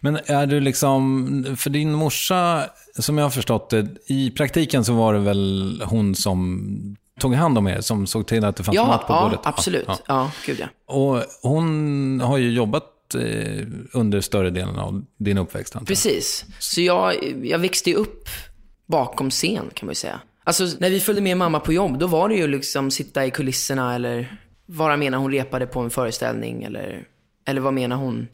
Men 0.00 0.18
är 0.26 0.46
du 0.46 0.60
liksom, 0.60 1.56
för 1.58 1.70
din 1.70 1.92
morsa, 1.92 2.70
som 2.94 3.18
jag 3.18 3.24
har 3.24 3.30
förstått 3.30 3.70
det, 3.70 3.86
i 4.06 4.30
praktiken 4.30 4.84
så 4.84 4.92
var 4.92 5.14
det 5.14 5.20
väl 5.20 5.82
hon 5.86 6.14
som 6.14 6.96
tog 7.18 7.34
hand 7.34 7.58
om 7.58 7.66
er, 7.68 7.80
som 7.80 8.06
såg 8.06 8.26
till 8.26 8.44
att 8.44 8.56
det 8.56 8.62
fanns 8.64 8.76
Ja, 8.76 8.86
mat 8.86 9.06
på 9.06 9.12
ja 9.12 9.22
bordet? 9.22 9.40
absolut. 9.42 9.84
Ja. 9.88 9.98
Ja. 10.06 10.30
gud 10.46 10.60
ja. 10.60 10.66
Och 10.94 11.22
hon 11.42 12.20
har 12.20 12.38
ju 12.38 12.50
jobbat 12.52 13.14
eh, 13.14 13.66
under 13.92 14.20
större 14.20 14.50
delen 14.50 14.78
av 14.78 15.04
din 15.16 15.38
uppväxt, 15.38 15.76
antar 15.76 15.82
jag. 15.82 15.88
Precis. 15.88 16.44
Så 16.58 16.80
jag, 16.80 17.14
jag 17.46 17.58
växte 17.58 17.90
ju 17.90 17.96
upp 17.96 18.28
bakom 18.86 19.30
scen 19.30 19.70
kan 19.74 19.86
man 19.86 19.90
ju 19.90 19.94
säga. 19.94 20.20
Alltså 20.44 20.64
när 20.78 20.90
vi 20.90 21.00
följde 21.00 21.22
med 21.22 21.36
mamma 21.36 21.60
på 21.60 21.72
jobb, 21.72 21.98
då 21.98 22.06
var 22.06 22.28
det 22.28 22.34
ju 22.34 22.46
liksom 22.46 22.90
sitta 22.90 23.26
i 23.26 23.30
kulisserna 23.30 23.94
eller 23.94 24.36
vara 24.66 24.96
med 24.96 25.10
när 25.12 25.18
hon 25.18 25.32
repade 25.32 25.66
på 25.66 25.80
en 25.80 25.90
föreställning 25.90 26.62
eller, 26.62 27.04
eller 27.46 27.60
vara 27.60 27.72
med 27.72 27.88
när 27.88 27.96
hon 27.96 28.28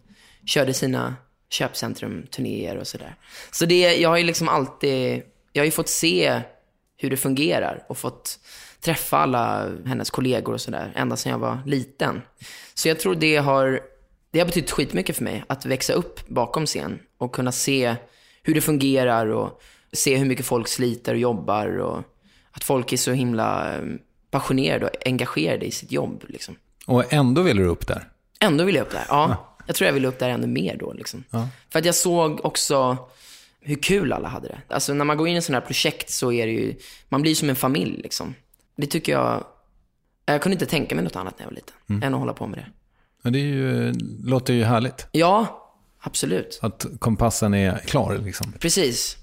körde 0.46 0.74
sina 0.74 1.16
köpcentrumturnéer 1.50 2.76
och 2.76 2.86
sådär. 2.86 3.16
Så 3.52 3.66
det, 3.66 3.94
jag 3.96 4.08
har 4.08 4.16
ju 4.16 4.24
liksom 4.24 4.48
alltid, 4.48 5.22
jag 5.52 5.62
har 5.62 5.64
ju 5.66 5.70
fått 5.70 5.88
se 5.88 6.40
hur 6.96 7.10
det 7.10 7.16
fungerar 7.16 7.84
och 7.88 7.98
fått 7.98 8.38
träffa 8.84 9.18
alla 9.18 9.70
hennes 9.86 10.10
kollegor 10.10 10.52
och 10.52 10.60
sådär 10.60 10.92
ända 10.96 11.16
sedan 11.16 11.32
jag 11.32 11.38
var 11.38 11.58
liten. 11.66 12.22
Så 12.74 12.88
jag 12.88 13.00
tror 13.00 13.14
det 13.14 13.36
har, 13.36 13.80
det 14.30 14.38
har 14.38 14.46
betytt 14.46 14.70
skitmycket 14.70 15.16
för 15.16 15.24
mig 15.24 15.44
att 15.46 15.66
växa 15.66 15.92
upp 15.92 16.28
bakom 16.28 16.66
scen 16.66 16.98
och 17.18 17.34
kunna 17.34 17.52
se 17.52 17.96
hur 18.42 18.54
det 18.54 18.60
fungerar 18.60 19.26
och 19.26 19.62
se 19.92 20.16
hur 20.16 20.26
mycket 20.26 20.46
folk 20.46 20.68
sliter 20.68 21.12
och 21.12 21.20
jobbar 21.20 21.78
och 21.78 22.02
att 22.50 22.64
folk 22.64 22.92
är 22.92 22.96
så 22.96 23.12
himla 23.12 23.74
eh, 23.74 23.82
passionerade 24.30 24.86
och 24.86 25.06
engagerade 25.06 25.66
i 25.66 25.70
sitt 25.70 25.92
jobb. 25.92 26.24
Liksom. 26.28 26.56
Och 26.86 27.12
ändå 27.12 27.42
ville 27.42 27.62
du 27.62 27.68
upp 27.68 27.86
där? 27.86 28.08
Ändå 28.40 28.64
vill 28.64 28.74
jag 28.74 28.82
upp 28.82 28.92
där. 28.92 29.04
Ja, 29.08 29.56
jag 29.66 29.76
tror 29.76 29.86
jag 29.86 29.92
ville 29.92 30.08
upp 30.08 30.18
där 30.18 30.28
ännu 30.28 30.46
mer 30.46 30.76
då. 30.76 30.92
Liksom. 30.92 31.24
För 31.70 31.78
att 31.78 31.84
jag 31.84 31.94
såg 31.94 32.44
också 32.44 32.96
hur 33.60 33.76
kul 33.76 34.12
alla 34.12 34.28
hade 34.28 34.48
det. 34.48 34.74
Alltså 34.74 34.94
när 34.94 35.04
man 35.04 35.16
går 35.16 35.28
in 35.28 35.36
i 35.36 35.42
sådana 35.42 35.60
här 35.60 35.66
projekt 35.66 36.10
så 36.10 36.32
är 36.32 36.46
det 36.46 36.52
ju, 36.52 36.74
man 37.08 37.22
blir 37.22 37.34
som 37.34 37.50
en 37.50 37.56
familj 37.56 38.00
liksom. 38.02 38.34
Det 38.76 38.86
tycker 38.86 39.12
jag, 39.12 39.44
jag 40.26 40.42
kunde 40.42 40.54
inte 40.54 40.66
tänka 40.66 40.94
mig 40.94 41.04
något 41.04 41.16
annat 41.16 41.38
när 41.38 41.46
jag 41.46 41.50
var 41.50 41.54
liten, 41.54 42.02
än 42.02 42.14
att 42.14 42.20
hålla 42.20 42.32
på 42.32 42.46
med 42.46 42.58
det. 42.58 42.66
Men 43.22 43.32
det 43.32 43.38
är 43.38 43.46
ju, 43.46 43.92
låter 44.24 44.54
ju 44.54 44.64
härligt. 44.64 45.06
Ja, 45.12 45.62
absolut. 46.00 46.58
Att 46.62 46.86
kompassen 46.98 47.54
är 47.54 47.78
klar 47.78 48.18
liksom. 48.24 48.52
Precis. 48.58 49.16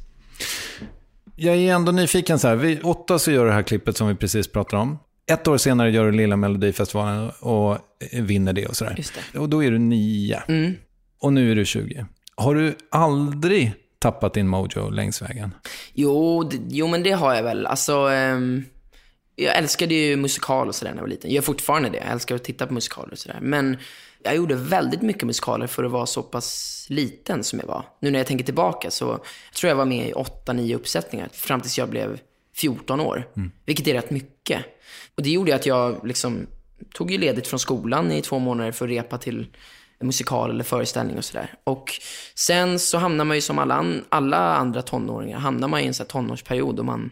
Jag 1.36 1.56
är 1.56 1.74
ändå 1.74 1.92
nyfiken 1.92 2.40
så 2.40 2.48
här. 2.48 2.56
Vid 2.56 2.80
åtta 2.84 3.20
så 3.20 3.32
gör 3.32 3.44
du 3.44 3.50
det 3.50 3.56
här 3.56 3.64
klippet 3.64 3.98
som 3.98 4.08
vi 4.08 4.16
precis 4.16 4.48
pratade 4.48 4.82
om. 4.82 5.00
Ett 5.32 5.48
år 5.48 5.58
senare 5.58 5.92
gör 5.92 6.06
du 6.06 6.12
Lilla 6.12 6.36
Melodifestivalen 6.36 7.32
och 7.40 7.78
vinner 8.12 8.54
det 8.54 8.68
och 8.68 8.76
sådär. 8.76 8.94
Just 8.98 9.14
det. 9.34 9.40
Och 9.40 9.50
då 9.50 9.64
är 9.64 9.72
du 9.72 9.80
nio. 9.80 10.42
Mm. 10.48 10.74
Och 11.20 11.34
nu 11.34 11.52
är 11.52 11.56
du 11.56 11.66
20. 11.66 12.06
Har 12.36 12.56
du 12.56 12.76
aldrig 12.92 13.74
tappat 14.00 14.34
din 14.34 14.48
mojo 14.48 14.90
längs 14.90 15.22
vägen? 15.22 15.56
Jo, 15.94 16.50
jo 16.70 16.88
men 16.88 17.04
det 17.04 17.12
har 17.12 17.36
jag 17.36 17.44
väl. 17.44 17.66
Alltså, 17.66 17.94
ehm, 17.94 18.66
jag 19.36 19.58
älskade 19.58 19.94
ju 19.94 20.16
musikal 20.18 20.68
och 20.68 20.76
sådär 20.76 20.92
när 20.92 20.98
jag 20.98 21.04
var 21.04 21.10
liten. 21.10 21.30
Jag 21.30 21.36
gör 21.36 21.42
fortfarande 21.42 21.90
det. 21.90 21.98
Jag 21.98 22.08
älskar 22.08 22.36
att 22.36 22.44
titta 22.44 22.68
på 22.68 22.74
musikaler 22.74 23.12
och 23.12 23.20
sådär. 23.20 23.40
Men 23.42 23.78
jag 24.24 24.36
gjorde 24.36 24.56
väldigt 24.56 25.02
mycket 25.02 25.24
musikaler 25.24 25.68
för 25.68 25.84
att 25.84 25.92
vara 25.92 26.06
så 26.06 26.24
pass 26.24 26.86
liten 26.90 27.44
som 27.44 27.60
jag 27.60 27.68
var. 27.68 27.86
Nu 28.00 28.12
när 28.12 28.20
jag 28.20 28.28
tänker 28.28 28.46
tillbaka 28.46 28.92
så 28.92 29.06
jag 29.06 29.56
tror 29.56 29.70
jag 29.70 29.76
var 29.76 29.86
med 29.86 30.10
i 30.10 30.14
8-9 30.14 30.76
uppsättningar 30.76 31.30
fram 31.34 31.62
tills 31.62 31.78
jag 31.78 31.90
blev 31.90 32.20
14 32.56 33.00
år. 33.00 33.28
Vilket 33.66 33.88
är 33.88 33.94
rätt 33.94 34.10
mycket. 34.10 34.66
Och 35.16 35.24
det 35.24 35.30
gjorde 35.30 35.56
att 35.56 35.66
jag 35.66 36.08
liksom 36.08 36.48
tog 36.94 37.12
ju 37.12 37.18
ledigt 37.18 37.48
från 37.48 37.60
skolan 37.60 38.12
i 38.12 38.22
två 38.22 38.40
månader 38.40 38.72
för 38.72 38.86
att 38.86 38.92
repa 38.92 39.18
till 39.18 39.48
musikal 40.02 40.50
eller 40.50 40.64
föreställning 40.64 41.18
och 41.18 41.26
sådär. 41.26 41.54
Och 41.64 41.92
sen 42.36 42.80
så 42.80 42.98
hamnar 42.98 43.26
man 43.26 43.38
ju 43.38 43.42
som 43.42 43.60
alla, 43.60 43.86
alla 44.10 44.56
andra 44.56 44.82
tonåringar, 44.82 45.40
hamnar 45.40 45.68
man 45.68 45.80
i 45.80 45.86
en 45.86 45.94
sån 45.94 46.04
här 46.04 46.10
tonårsperiod 46.10 46.76
då 46.76 46.84
man, 46.84 47.10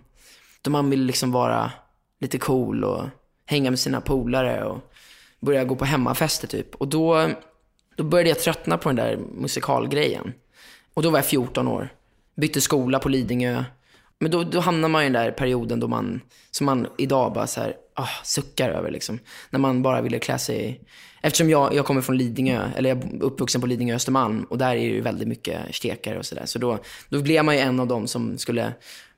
då 0.61 0.71
man 0.71 0.89
vill 0.89 1.03
liksom 1.03 1.31
vara 1.31 1.71
lite 2.19 2.37
cool 2.37 2.83
och 2.83 3.03
hänga 3.45 3.69
med 3.71 3.79
sina 3.79 4.01
polare 4.01 4.65
och 4.65 4.91
börja 5.39 5.63
gå 5.63 5.75
på 5.75 5.85
hemmafester 5.85 6.47
typ. 6.47 6.75
Och 6.75 6.87
då, 6.87 7.29
då 7.95 8.03
började 8.03 8.29
jag 8.29 8.39
tröttna 8.39 8.77
på 8.77 8.89
den 8.89 8.95
där 8.95 9.17
musikalgrejen. 9.17 10.33
Och 10.93 11.03
då 11.03 11.09
var 11.09 11.17
jag 11.17 11.25
14 11.25 11.67
år. 11.67 11.89
Bytte 12.35 12.61
skola 12.61 12.99
på 12.99 13.09
Lidingö. 13.09 13.63
Men 14.19 14.31
då, 14.31 14.43
då 14.43 14.59
hamnar 14.59 14.89
man 14.89 15.01
i 15.01 15.05
den 15.05 15.13
där 15.13 15.31
perioden 15.31 15.79
då 15.79 15.87
man, 15.87 16.21
som 16.51 16.65
man 16.65 16.87
idag 16.97 17.33
bara 17.33 17.47
så 17.47 17.61
här, 17.61 17.73
ah, 17.93 18.23
suckar 18.23 18.69
över 18.69 18.91
liksom. 18.91 19.19
När 19.49 19.59
man 19.59 19.81
bara 19.81 20.01
ville 20.01 20.19
klä 20.19 20.37
sig 20.37 20.81
Eftersom 21.21 21.49
jag, 21.49 21.73
jag 21.73 21.85
kommer 21.85 22.01
från 22.01 22.17
Lidingö, 22.17 22.69
eller 22.75 22.89
jag 22.89 23.03
är 23.03 23.23
uppvuxen 23.23 23.61
på 23.61 23.67
Lidingö 23.67 23.95
Östermalm 23.95 24.43
och 24.43 24.57
där 24.57 24.69
är 24.69 24.75
det 24.75 24.81
ju 24.81 25.01
väldigt 25.01 25.27
mycket 25.27 25.75
stekare 25.75 26.19
och 26.19 26.25
sådär. 26.25 26.45
Så 26.45 26.59
då, 26.59 26.79
då 27.09 27.21
blev 27.21 27.45
man 27.45 27.55
ju 27.55 27.61
en 27.61 27.79
av 27.79 27.87
dem 27.87 28.07
som 28.07 28.37
skulle 28.37 28.73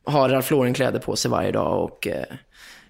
ha 0.06 0.30
Ralph 0.30 0.52
Lauren-kläder 0.52 1.00
på 1.00 1.16
sig 1.16 1.32
varje 1.32 1.52
dag 1.52 1.84
och 1.84 2.08
eh, 2.08 2.26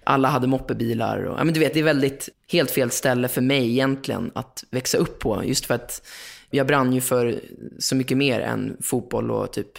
alla 0.04 0.28
hade 0.28 0.46
moppebilar. 0.46 1.24
Och, 1.24 1.40
ja, 1.40 1.44
men 1.44 1.54
du 1.54 1.60
vet, 1.60 1.74
det 1.74 1.80
är 1.80 1.84
väldigt 1.84 2.28
helt 2.52 2.70
fel 2.70 2.90
ställe 2.90 3.28
för 3.28 3.40
mig 3.40 3.70
egentligen 3.70 4.30
att 4.34 4.64
växa 4.70 4.98
upp 4.98 5.18
på. 5.18 5.44
Just 5.44 5.66
för 5.66 5.74
att 5.74 6.02
jag 6.50 6.66
brann 6.66 6.92
ju 6.92 7.00
för 7.00 7.40
så 7.78 7.94
mycket 7.94 8.16
mer 8.16 8.40
än 8.40 8.76
fotboll 8.82 9.30
och 9.30 9.52
typ 9.52 9.78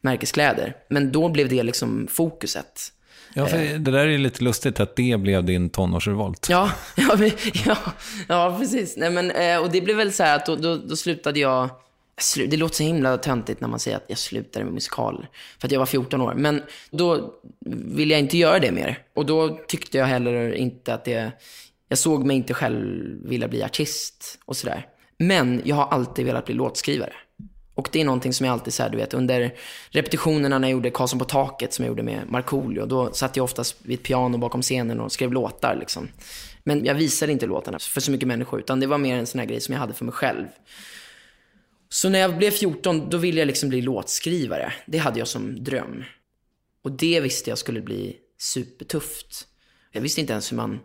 märkeskläder. 0.00 0.76
Men 0.90 1.12
då 1.12 1.28
blev 1.28 1.48
det 1.48 1.62
liksom 1.62 2.06
fokuset. 2.10 2.92
Ja, 3.34 3.46
för 3.46 3.58
det 3.58 3.90
där 3.90 4.06
är 4.06 4.18
lite 4.18 4.44
lustigt 4.44 4.80
att 4.80 4.96
det 4.96 5.20
blev 5.20 5.44
din 5.44 5.70
tonårsrevolt. 5.70 6.46
Ja, 6.50 6.70
ja, 6.96 7.18
ja, 7.64 7.76
ja 8.28 8.56
precis. 8.60 8.96
Nej, 8.96 9.10
men, 9.10 9.30
eh, 9.30 9.58
och 9.58 9.70
det 9.70 9.80
blev 9.80 9.96
väl 9.96 10.12
så 10.12 10.22
här 10.22 10.36
att 10.36 10.46
då, 10.46 10.56
då, 10.56 10.76
då 10.76 10.96
slutade 10.96 11.40
jag... 11.40 11.70
Det 12.36 12.56
låter 12.56 12.74
så 12.74 12.82
himla 12.82 13.18
töntigt 13.18 13.60
när 13.60 13.68
man 13.68 13.78
säger 13.78 13.96
att 13.96 14.04
jag 14.06 14.18
slutade 14.18 14.64
med 14.64 14.74
musikaler. 14.74 15.30
För 15.58 15.68
att 15.68 15.72
jag 15.72 15.78
var 15.78 15.86
14 15.86 16.20
år. 16.20 16.34
Men 16.34 16.62
då 16.90 17.34
ville 17.84 18.14
jag 18.14 18.20
inte 18.20 18.38
göra 18.38 18.58
det 18.58 18.72
mer. 18.72 18.98
Och 19.14 19.26
då 19.26 19.58
tyckte 19.68 19.98
jag 19.98 20.06
heller 20.06 20.52
inte 20.52 20.94
att 20.94 21.04
det... 21.04 21.32
Jag 21.88 21.98
såg 21.98 22.24
mig 22.24 22.36
inte 22.36 22.54
själv 22.54 23.04
vilja 23.28 23.48
bli 23.48 23.62
artist 23.62 24.38
och 24.44 24.56
sådär. 24.56 24.86
Men 25.18 25.62
jag 25.64 25.76
har 25.76 25.86
alltid 25.86 26.26
velat 26.26 26.44
bli 26.44 26.54
låtskrivare. 26.54 27.12
Och 27.74 27.88
det 27.92 28.00
är 28.00 28.04
någonting 28.04 28.32
som 28.32 28.46
jag 28.46 28.52
alltid 28.52 28.74
så 28.74 28.82
här, 28.82 28.90
du 28.90 28.96
vet, 28.96 29.14
under 29.14 29.54
repetitionerna 29.90 30.58
när 30.58 30.68
jag 30.68 30.72
gjorde 30.72 30.90
Karlsson 30.90 31.18
på 31.18 31.24
taket 31.24 31.72
som 31.72 31.84
jag 31.84 31.90
gjorde 31.90 32.02
med 32.02 32.20
Markoolio, 32.28 32.86
då 32.86 33.12
satt 33.12 33.36
jag 33.36 33.44
oftast 33.44 33.76
vid 33.82 33.98
ett 33.98 34.04
piano 34.04 34.38
bakom 34.38 34.62
scenen 34.62 35.00
och 35.00 35.12
skrev 35.12 35.32
låtar 35.32 35.76
liksom. 35.80 36.08
Men 36.64 36.84
jag 36.84 36.94
visade 36.94 37.32
inte 37.32 37.46
låtarna 37.46 37.78
för 37.78 38.00
så 38.00 38.10
mycket 38.10 38.28
människor, 38.28 38.60
utan 38.60 38.80
det 38.80 38.86
var 38.86 38.98
mer 38.98 39.16
en 39.16 39.26
sån 39.26 39.38
här 39.38 39.46
grej 39.46 39.60
som 39.60 39.72
jag 39.72 39.80
hade 39.80 39.94
för 39.94 40.04
mig 40.04 40.14
själv. 40.14 40.46
Så 41.88 42.08
när 42.08 42.18
jag 42.18 42.38
blev 42.38 42.50
14, 42.50 43.10
då 43.10 43.16
ville 43.16 43.38
jag 43.38 43.46
liksom 43.46 43.68
bli 43.68 43.82
låtskrivare. 43.82 44.72
Det 44.86 44.98
hade 44.98 45.18
jag 45.18 45.28
som 45.28 45.64
dröm. 45.64 46.04
Och 46.82 46.92
det 46.92 47.20
visste 47.20 47.50
jag 47.50 47.58
skulle 47.58 47.80
bli 47.80 48.16
supertufft. 48.38 49.46
Jag 49.92 50.00
visste 50.00 50.20
inte 50.20 50.32
ens 50.32 50.52
hur 50.52 50.56
man... 50.56 50.80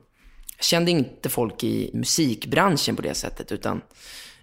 Jag 0.57 0.65
kände 0.65 0.91
inte 0.91 1.29
folk 1.29 1.63
i 1.63 1.91
musikbranschen 1.93 2.95
på 2.95 3.01
det 3.01 3.13
sättet, 3.13 3.51
utan 3.51 3.81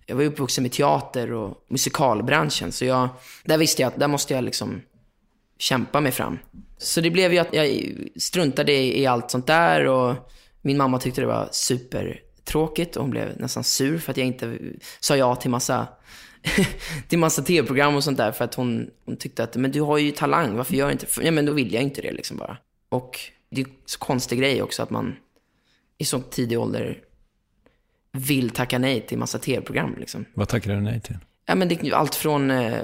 jag 0.07 0.17
var 0.17 0.25
uppvuxen 0.25 0.62
med 0.62 0.73
teater 0.73 1.33
och 1.33 1.67
musikalbranschen. 1.69 2.73
Så 2.73 2.85
jag, 2.85 3.09
där 3.45 3.59
visste 3.59 3.83
jag 3.83 3.93
att 3.93 3.99
där 3.99 4.09
måste 4.09 4.35
jag 4.35 4.45
liksom 4.45 4.83
kämpa 5.59 6.00
mig 6.00 6.12
fram. 6.12 6.38
Så 6.79 7.00
det 7.00 7.11
blev 7.11 7.33
ju 7.33 7.38
att 7.38 7.55
jag 7.55 7.95
struntade 8.17 8.73
i, 8.73 9.00
i 9.03 9.07
allt 9.07 9.31
sånt 9.31 9.47
där 9.47 9.87
och 9.87 10.31
min 10.62 10.77
mamma 10.77 10.99
tyckte 10.99 11.21
det 11.21 11.27
var 11.27 11.49
supertråkigt 11.53 12.97
och 12.97 13.03
hon 13.03 13.11
blev 13.11 13.41
nästan 13.41 13.65
sur 13.65 13.99
för 13.99 14.11
att 14.11 14.17
jag 14.17 14.27
inte 14.27 14.59
sa 15.00 15.17
ja 15.17 15.37
till 15.37 15.50
massa, 15.50 15.87
till 17.09 17.19
massa 17.19 17.43
tv-program 17.43 17.97
och 17.97 18.05
sånt 18.05 18.19
där 18.19 18.33
för 18.33 18.45
att 18.45 18.55
hon, 18.55 18.90
hon 19.05 19.17
tyckte 19.17 19.45
att 19.45 19.57
men 19.57 19.71
du 19.73 19.81
har 19.81 19.99
ju 19.99 20.11
talang, 20.11 20.57
varför 20.57 20.75
gör 20.75 20.87
du 20.87 20.93
inte 20.93 21.07
Ja 21.23 21.31
men 21.31 21.47
då 21.47 21.52
vill 21.52 21.73
jag 21.75 21.83
inte 21.83 22.02
det 22.02 22.12
liksom 22.12 22.37
bara. 22.37 22.57
Och 22.88 23.21
det 23.50 23.61
är 23.61 23.64
en 23.64 23.73
så 23.85 23.99
konstig 23.99 24.38
grej 24.38 24.62
också 24.62 24.83
att 24.83 24.90
man 24.90 25.17
i 25.99 26.05
så 26.05 26.21
tidig 26.21 26.59
ålder 26.59 26.99
vill 28.12 28.50
tacka 28.50 28.78
nej 28.78 29.00
till 29.00 29.19
massa 29.19 29.38
tv-program 29.38 29.97
liksom. 29.99 30.25
Vad 30.35 30.49
tackar 30.49 30.75
du 30.75 30.81
nej 30.81 31.00
till? 31.00 31.17
Ja, 31.47 31.55
men 31.55 31.69
det 31.69 31.85
är 31.85 31.93
allt 31.93 32.14
från 32.14 32.50
eh, 32.50 32.83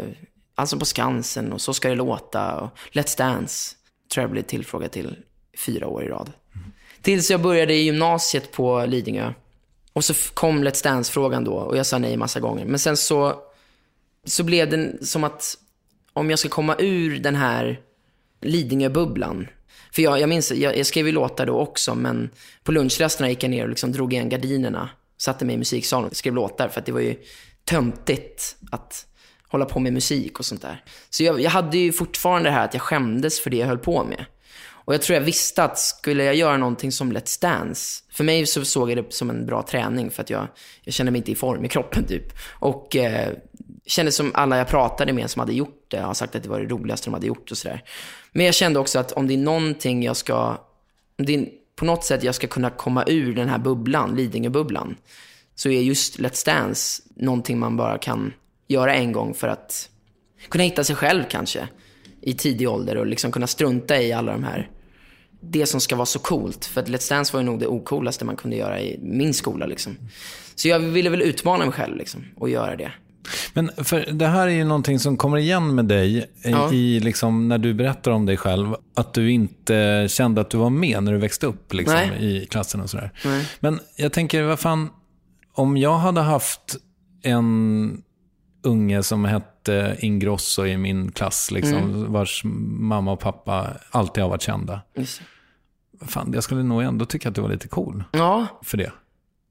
alltså 0.54 0.78
på 0.78 0.84
Skansen 0.84 1.52
och 1.52 1.60
Så 1.60 1.74
ska 1.74 1.88
det 1.88 1.94
låta 1.94 2.60
och 2.60 2.70
Let's 2.92 3.18
Dance. 3.18 3.76
Tror 4.12 4.22
jag 4.22 4.30
blev 4.30 4.42
tillfrågad 4.42 4.90
till 4.90 5.16
fyra 5.66 5.86
år 5.86 6.04
i 6.04 6.08
rad. 6.08 6.32
Tills 7.02 7.30
jag 7.30 7.42
började 7.42 7.74
i 7.74 7.82
gymnasiet 7.82 8.52
på 8.52 8.86
Lidingö. 8.86 9.32
Och 9.92 10.04
så 10.04 10.14
kom 10.34 10.64
Let's 10.64 10.84
Dance-frågan 10.84 11.44
då 11.44 11.52
och 11.52 11.76
jag 11.76 11.86
sa 11.86 11.98
nej 11.98 12.16
massa 12.16 12.40
gånger. 12.40 12.64
Men 12.64 12.78
sen 12.78 12.96
så, 12.96 13.36
så 14.24 14.42
blev 14.42 14.70
det 14.70 15.06
som 15.06 15.24
att 15.24 15.56
om 16.12 16.30
jag 16.30 16.38
ska 16.38 16.48
komma 16.48 16.76
ur 16.78 17.18
den 17.18 17.36
här 17.36 17.80
Lidingö-bubblan. 18.40 19.48
För 19.92 20.02
jag, 20.02 20.20
jag 20.20 20.28
minns, 20.28 20.52
jag, 20.52 20.78
jag 20.78 20.86
skrev 20.86 21.06
ju 21.06 21.12
låtar 21.12 21.46
då 21.46 21.58
också, 21.58 21.94
men 21.94 22.30
på 22.62 22.72
lunchrasterna 22.72 23.28
gick 23.30 23.42
jag 23.42 23.50
ner 23.50 23.62
och 23.62 23.68
liksom 23.68 23.92
drog 23.92 24.12
igen 24.12 24.28
gardinerna. 24.28 24.90
Satte 25.18 25.44
mig 25.44 25.54
i 25.54 25.58
musiksalen 25.58 26.10
och 26.10 26.16
skrev 26.16 26.34
låtar, 26.34 26.68
för 26.68 26.80
att 26.80 26.86
det 26.86 26.92
var 26.92 27.00
ju 27.00 27.16
töntigt 27.64 28.56
att 28.70 29.06
hålla 29.48 29.64
på 29.64 29.80
med 29.80 29.92
musik 29.92 30.38
och 30.38 30.44
sånt 30.44 30.62
där. 30.62 30.84
Så 31.10 31.24
jag, 31.24 31.40
jag 31.40 31.50
hade 31.50 31.78
ju 31.78 31.92
fortfarande 31.92 32.48
det 32.48 32.52
här 32.52 32.64
att 32.64 32.74
jag 32.74 32.82
skämdes 32.82 33.40
för 33.40 33.50
det 33.50 33.56
jag 33.56 33.66
höll 33.66 33.78
på 33.78 34.04
med. 34.04 34.24
Och 34.84 34.94
jag 34.94 35.02
tror 35.02 35.14
jag 35.14 35.24
visste 35.24 35.64
att 35.64 35.78
skulle 35.78 36.24
jag 36.24 36.34
göra 36.34 36.56
någonting 36.56 36.92
som 36.92 37.12
Let's 37.12 37.40
Dance, 37.42 38.02
för 38.12 38.24
mig 38.24 38.46
så 38.46 38.64
såg 38.64 38.90
jag 38.90 38.96
det 38.96 39.12
som 39.12 39.30
en 39.30 39.46
bra 39.46 39.62
träning 39.62 40.10
för 40.10 40.22
att 40.22 40.30
jag, 40.30 40.48
jag 40.82 40.94
kände 40.94 41.12
mig 41.12 41.18
inte 41.18 41.32
i 41.32 41.34
form 41.34 41.64
i 41.64 41.68
kroppen 41.68 42.04
typ. 42.06 42.32
Och 42.48 42.96
eh, 42.96 43.32
Kändes 43.86 44.16
som 44.16 44.30
alla 44.34 44.58
jag 44.58 44.68
pratade 44.68 45.12
med 45.12 45.30
som 45.30 45.40
hade 45.40 45.52
gjort 45.52 45.84
det 45.88 46.00
har 46.00 46.14
sagt 46.14 46.34
att 46.34 46.42
det 46.42 46.48
var 46.48 46.60
det 46.60 46.66
roligaste 46.66 47.06
de 47.06 47.14
hade 47.14 47.26
gjort 47.26 47.50
och 47.50 47.58
sådär. 47.58 47.84
Men 48.32 48.46
jag 48.46 48.54
kände 48.54 48.78
också 48.78 48.98
att 48.98 49.12
om 49.12 49.26
det 49.26 49.34
är 49.34 49.38
någonting 49.38 50.02
jag 50.02 50.16
ska, 50.16 50.58
om 51.18 51.26
det 51.26 51.34
är 51.34 51.48
på 51.76 51.84
något 51.84 52.04
sätt 52.04 52.22
jag 52.22 52.34
ska 52.34 52.46
kunna 52.46 52.70
komma 52.70 53.04
ur 53.06 53.34
den 53.34 53.48
här 53.48 53.58
bubblan, 53.58 54.16
Lidingö-bubblan, 54.16 54.96
så 55.54 55.68
är 55.68 55.82
just 55.82 56.18
Let's 56.18 56.46
Dance 56.46 57.02
någonting 57.16 57.58
man 57.58 57.76
bara 57.76 57.98
kan 57.98 58.32
göra 58.68 58.94
en 58.94 59.12
gång 59.12 59.34
för 59.34 59.48
att 59.48 59.90
kunna 60.48 60.64
hitta 60.64 60.84
sig 60.84 60.96
själv 60.96 61.24
kanske 61.30 61.68
i 62.20 62.34
tidig 62.34 62.68
ålder 62.68 62.96
och 62.96 63.06
liksom 63.06 63.32
kunna 63.32 63.46
strunta 63.46 64.02
i 64.02 64.12
alla 64.12 64.32
de 64.32 64.44
här, 64.44 64.70
det 65.40 65.66
som 65.66 65.80
ska 65.80 65.96
vara 65.96 66.06
så 66.06 66.18
coolt. 66.18 66.64
För 66.64 66.80
att 66.80 66.88
Let's 66.88 67.10
Dance 67.10 67.32
var 67.32 67.40
ju 67.40 67.46
nog 67.46 67.60
det 67.60 67.66
ocoolaste 67.66 68.24
man 68.24 68.36
kunde 68.36 68.56
göra 68.56 68.80
i 68.80 68.98
min 69.02 69.34
skola 69.34 69.66
liksom. 69.66 69.96
Så 70.54 70.68
jag 70.68 70.78
ville 70.78 71.10
väl 71.10 71.22
utmana 71.22 71.64
mig 71.64 71.72
själv 71.72 71.96
liksom 71.96 72.24
och 72.36 72.48
göra 72.48 72.76
det. 72.76 72.92
Men 73.54 73.70
för 73.76 74.12
det 74.12 74.26
här 74.26 74.46
är 74.46 74.52
ju 74.52 74.64
någonting 74.64 74.98
som 74.98 75.16
kommer 75.16 75.36
igen 75.36 75.74
med 75.74 75.84
dig 75.84 76.18
i, 76.18 76.50
Ja. 76.50 76.72
i 76.72 77.00
liksom, 77.00 77.48
när 77.48 77.58
du 77.58 77.74
berättar 77.74 78.10
om 78.10 78.26
dig 78.26 78.36
själv. 78.36 78.74
Att 78.96 79.14
du 79.14 79.30
inte 79.30 80.06
kände 80.10 80.40
att 80.40 80.50
du 80.50 80.56
var 80.58 80.70
med 80.70 81.02
när 81.02 81.12
du 81.12 81.18
växte 81.18 81.46
upp 81.46 81.72
liksom, 81.72 81.98
i 81.98 82.46
klassen 82.50 82.80
och 82.80 82.90
sådär. 82.90 83.10
Nej. 83.24 83.48
Men 83.60 83.80
jag 83.96 84.12
tänker, 84.12 84.42
vad 84.42 84.58
fan, 84.58 84.88
om 85.52 85.76
jag 85.76 85.98
hade 85.98 86.20
haft 86.20 86.76
en 87.22 88.02
unge 88.62 89.02
som 89.02 89.24
hette 89.24 89.96
Ingrosso 89.98 90.66
i 90.66 90.76
min 90.76 91.12
klass, 91.12 91.50
liksom, 91.50 91.78
Mm. 91.78 92.12
vars 92.12 92.42
mamma 92.78 93.12
och 93.12 93.20
pappa 93.20 93.66
alltid 93.90 94.22
har 94.22 94.30
varit 94.30 94.42
kända. 94.42 94.80
Just. 94.96 95.20
Fan, 96.06 96.30
jag 96.34 96.44
skulle 96.44 96.62
nog 96.62 96.82
ändå 96.82 97.04
tycka 97.04 97.28
att 97.28 97.34
du 97.34 97.40
var 97.40 97.48
lite 97.48 97.68
cool 97.68 98.04
Ja, 98.12 98.46
för 98.62 98.76
det. 98.78 98.92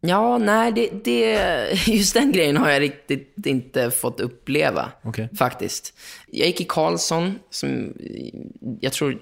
Ja, 0.08 0.38
nej, 0.38 0.72
det, 0.72 0.90
det, 1.04 1.88
just 1.88 2.14
den 2.14 2.32
grejen 2.32 2.58
har 2.58 2.70
jag 2.70 2.82
riktigt 2.82 3.46
inte 3.46 3.92
fått 3.92 4.20
uppleva. 4.20 4.92
Okej. 5.04 5.30
Faktiskt. 5.38 5.94
Jag 6.28 6.48
gick 6.48 6.62
i 6.62 6.66
Karlsson, 6.66 7.40
som 7.50 7.94
jag 8.80 8.94
tror 8.94 9.22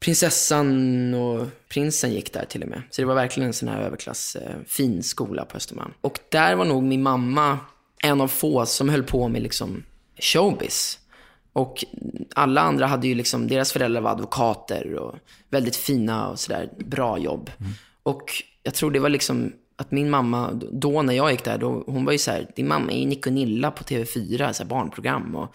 prinsessan 0.00 1.14
och 1.14 1.46
prinsen 1.68 2.12
gick 2.12 2.32
där 2.32 2.44
till 2.44 2.62
och 2.62 2.68
med. 2.68 2.82
Så 2.90 3.02
det 3.02 3.06
var 3.06 3.14
verkligen 3.14 3.46
en 3.46 3.52
sån 3.52 3.68
här 3.68 3.82
överklass, 3.82 4.36
eh, 4.36 4.56
fin 4.66 5.02
skola 5.02 5.44
på 5.44 5.56
Östermalm. 5.56 5.92
Och 6.00 6.18
där 6.28 6.54
var 6.54 6.64
nog 6.64 6.82
min 6.82 7.02
mamma 7.02 7.58
en 8.02 8.20
av 8.20 8.28
få 8.28 8.66
som 8.66 8.88
höll 8.88 9.02
på 9.02 9.28
med 9.28 9.42
liksom 9.42 9.82
showbiz. 10.20 10.98
Och 11.52 11.84
alla 12.34 12.60
andra 12.60 12.86
hade 12.86 13.08
ju 13.08 13.14
liksom, 13.14 13.48
deras 13.48 13.72
föräldrar 13.72 14.00
var 14.00 14.10
advokater 14.10 14.94
och 14.94 15.14
väldigt 15.50 15.76
fina 15.76 16.28
och 16.28 16.40
sådär, 16.40 16.70
bra 16.78 17.18
jobb. 17.18 17.50
Och 18.02 18.42
jag 18.62 18.74
tror 18.74 18.90
det 18.90 18.98
var 19.00 19.08
liksom 19.08 19.52
att 19.80 19.90
min 19.90 20.10
mamma, 20.10 20.50
då 20.72 21.02
när 21.02 21.14
jag 21.14 21.30
gick 21.30 21.44
där, 21.44 21.58
då, 21.58 21.84
hon 21.86 22.04
var 22.04 22.12
ju 22.12 22.18
så 22.18 22.30
här, 22.30 22.46
din 22.56 22.68
mamma 22.68 22.92
är 22.92 22.98
ju 22.98 23.06
Nick 23.06 23.26
och 23.26 23.32
Nilla 23.32 23.70
på 23.70 23.84
TV4, 23.84 24.52
så 24.52 24.62
här 24.62 24.68
barnprogram. 24.68 25.36
Och, 25.36 25.54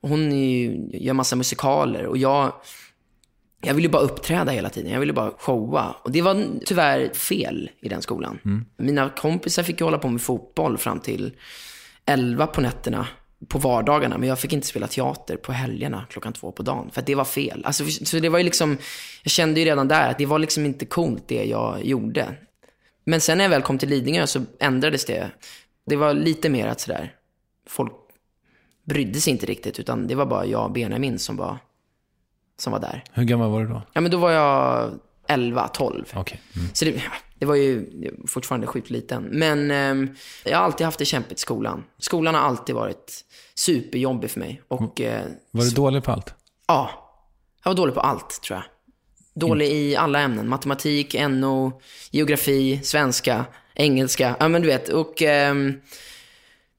och 0.00 0.08
hon 0.08 0.32
är 0.32 0.46
ju, 0.46 0.88
gör 0.92 1.14
massa 1.14 1.36
musikaler 1.36 2.06
och 2.06 2.18
jag, 2.18 2.52
jag 3.62 3.74
ville 3.74 3.88
bara 3.88 4.02
uppträda 4.02 4.52
hela 4.52 4.68
tiden. 4.68 4.92
Jag 4.92 5.00
ville 5.00 5.12
bara 5.12 5.30
showa. 5.30 5.96
Och 6.02 6.10
det 6.10 6.22
var 6.22 6.44
tyvärr 6.66 7.14
fel 7.14 7.70
i 7.80 7.88
den 7.88 8.02
skolan. 8.02 8.38
Mina 8.76 9.08
kompisar 9.08 9.62
fick 9.62 9.80
ju 9.80 9.84
hålla 9.84 9.98
på 9.98 10.08
med 10.08 10.22
fotboll 10.22 10.78
fram 10.78 11.00
till 11.00 11.32
11 12.06 12.46
på 12.46 12.60
nätterna 12.60 13.06
på 13.48 13.58
vardagarna. 13.58 14.18
Men 14.18 14.28
jag 14.28 14.38
fick 14.38 14.52
inte 14.52 14.66
spela 14.66 14.86
teater 14.86 15.36
på 15.36 15.52
helgerna 15.52 16.06
klockan 16.10 16.32
två 16.32 16.52
på 16.52 16.62
dagen. 16.62 16.90
För 16.92 17.02
det 17.02 17.14
var 17.14 17.24
fel. 17.24 17.62
Alltså, 17.64 17.84
så 17.86 18.18
det 18.18 18.28
var 18.28 18.38
ju 18.38 18.44
liksom, 18.44 18.78
jag 19.22 19.30
kände 19.30 19.60
ju 19.60 19.66
redan 19.66 19.88
där 19.88 20.10
att 20.10 20.18
det 20.18 20.26
var 20.26 20.38
liksom 20.38 20.66
inte 20.66 20.86
coolt 20.86 21.28
det 21.28 21.44
jag 21.44 21.84
gjorde. 21.84 22.36
Men 23.04 23.20
sen 23.20 23.38
när 23.38 23.44
jag 23.44 23.50
väl 23.50 23.62
kom 23.62 23.78
till 23.78 23.88
Lidingö 23.88 24.26
så 24.26 24.44
ändrades 24.58 25.04
det. 25.04 25.30
Det 25.86 25.96
var 25.96 26.14
lite 26.14 26.48
mer 26.48 26.66
att 26.66 26.80
sådär, 26.80 27.14
folk 27.68 27.92
brydde 28.84 29.20
sig 29.20 29.30
inte 29.32 29.46
riktigt. 29.46 29.78
Utan 29.80 30.06
det 30.06 30.14
var 30.14 30.26
bara 30.26 30.46
jag 30.46 30.64
och 30.64 30.72
Benjamin 30.72 31.18
som 31.18 31.36
var, 31.36 31.58
som 32.58 32.72
var 32.72 32.80
där. 32.80 33.04
Hur 33.12 33.24
gammal 33.24 33.50
var 33.50 33.60
du 33.62 33.68
då? 33.68 33.82
Ja, 33.92 34.00
men 34.00 34.10
då 34.10 34.18
var 34.18 34.30
jag 34.30 34.90
11, 35.28 35.68
12. 35.68 36.04
Okej. 36.14 36.40
Mm. 36.56 36.68
Så 36.74 36.84
det, 36.84 37.02
det 37.34 37.46
var 37.46 37.54
ju 37.54 37.86
fortfarande 38.26 38.66
skitliten. 38.66 39.22
Men 39.24 39.70
eh, 39.70 40.10
jag 40.44 40.58
har 40.58 40.64
alltid 40.64 40.84
haft 40.84 40.98
det 40.98 41.04
kämpigt 41.04 41.38
i 41.38 41.40
skolan. 41.40 41.84
Skolan 41.98 42.34
har 42.34 42.42
alltid 42.42 42.74
varit 42.74 43.24
superjobbig 43.54 44.30
för 44.30 44.40
mig. 44.40 44.62
Och 44.68 45.00
eh, 45.00 45.26
Var 45.50 45.64
du 45.64 45.70
dålig 45.70 46.04
på 46.04 46.12
allt? 46.12 46.34
ja, 46.66 46.90
jag 47.64 47.70
var 47.70 47.76
dålig 47.76 47.94
på 47.94 48.00
allt 48.00 48.40
tror 48.42 48.56
jag. 48.58 48.64
Dålig 49.34 49.70
i 49.70 49.96
alla 49.96 50.20
ämnen. 50.20 50.48
Matematik, 50.48 51.16
NO, 51.28 51.80
geografi, 52.10 52.80
svenska, 52.82 53.44
engelska. 53.74 54.36
Ja, 54.40 54.48
men 54.48 54.62
du 54.62 54.68
vet. 54.68 54.88
Och 54.88 55.22
ehm, 55.22 55.80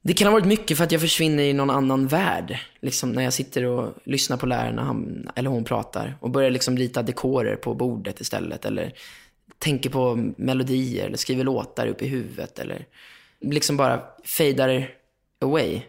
det 0.02 0.13
kan 0.13 0.28
ha 0.28 0.32
varit 0.32 0.46
mycket 0.46 0.78
för 0.78 0.84
att 0.84 0.92
jag 0.92 1.02
försvinner 1.02 1.44
i 1.44 1.54
någon 1.54 1.70
annan 1.70 2.08
värld. 2.08 2.60
Liksom 2.82 3.12
när 3.12 3.24
jag 3.24 3.34
sitter 3.34 3.63
och 3.63 3.94
lyssnar 4.04 4.38
på 4.38 4.46
läraren 4.46 4.76
när 4.76 4.84
han 4.84 5.30
eller 5.36 5.50
hon 5.50 5.63
pratar. 5.63 6.18
Och 6.20 6.30
börjar 6.30 6.52
liksom 6.52 6.78
rita 6.78 7.04
dekorer 7.04 7.56
på 7.56 7.74
bordet 7.74 8.22
istället. 8.22 8.66
Eller 8.66 8.94
tänker 9.60 9.89
på 9.89 10.16
melodier 10.38 11.06
eller 11.06 11.18
skriver 11.18 11.44
låtar 11.44 11.88
upp 11.88 12.02
i 12.02 12.08
huvudet. 12.08 12.60
Eller 12.60 12.86
liksom 13.42 13.78
bara 13.78 14.02
fejdar 14.26 14.89
away. 15.42 15.82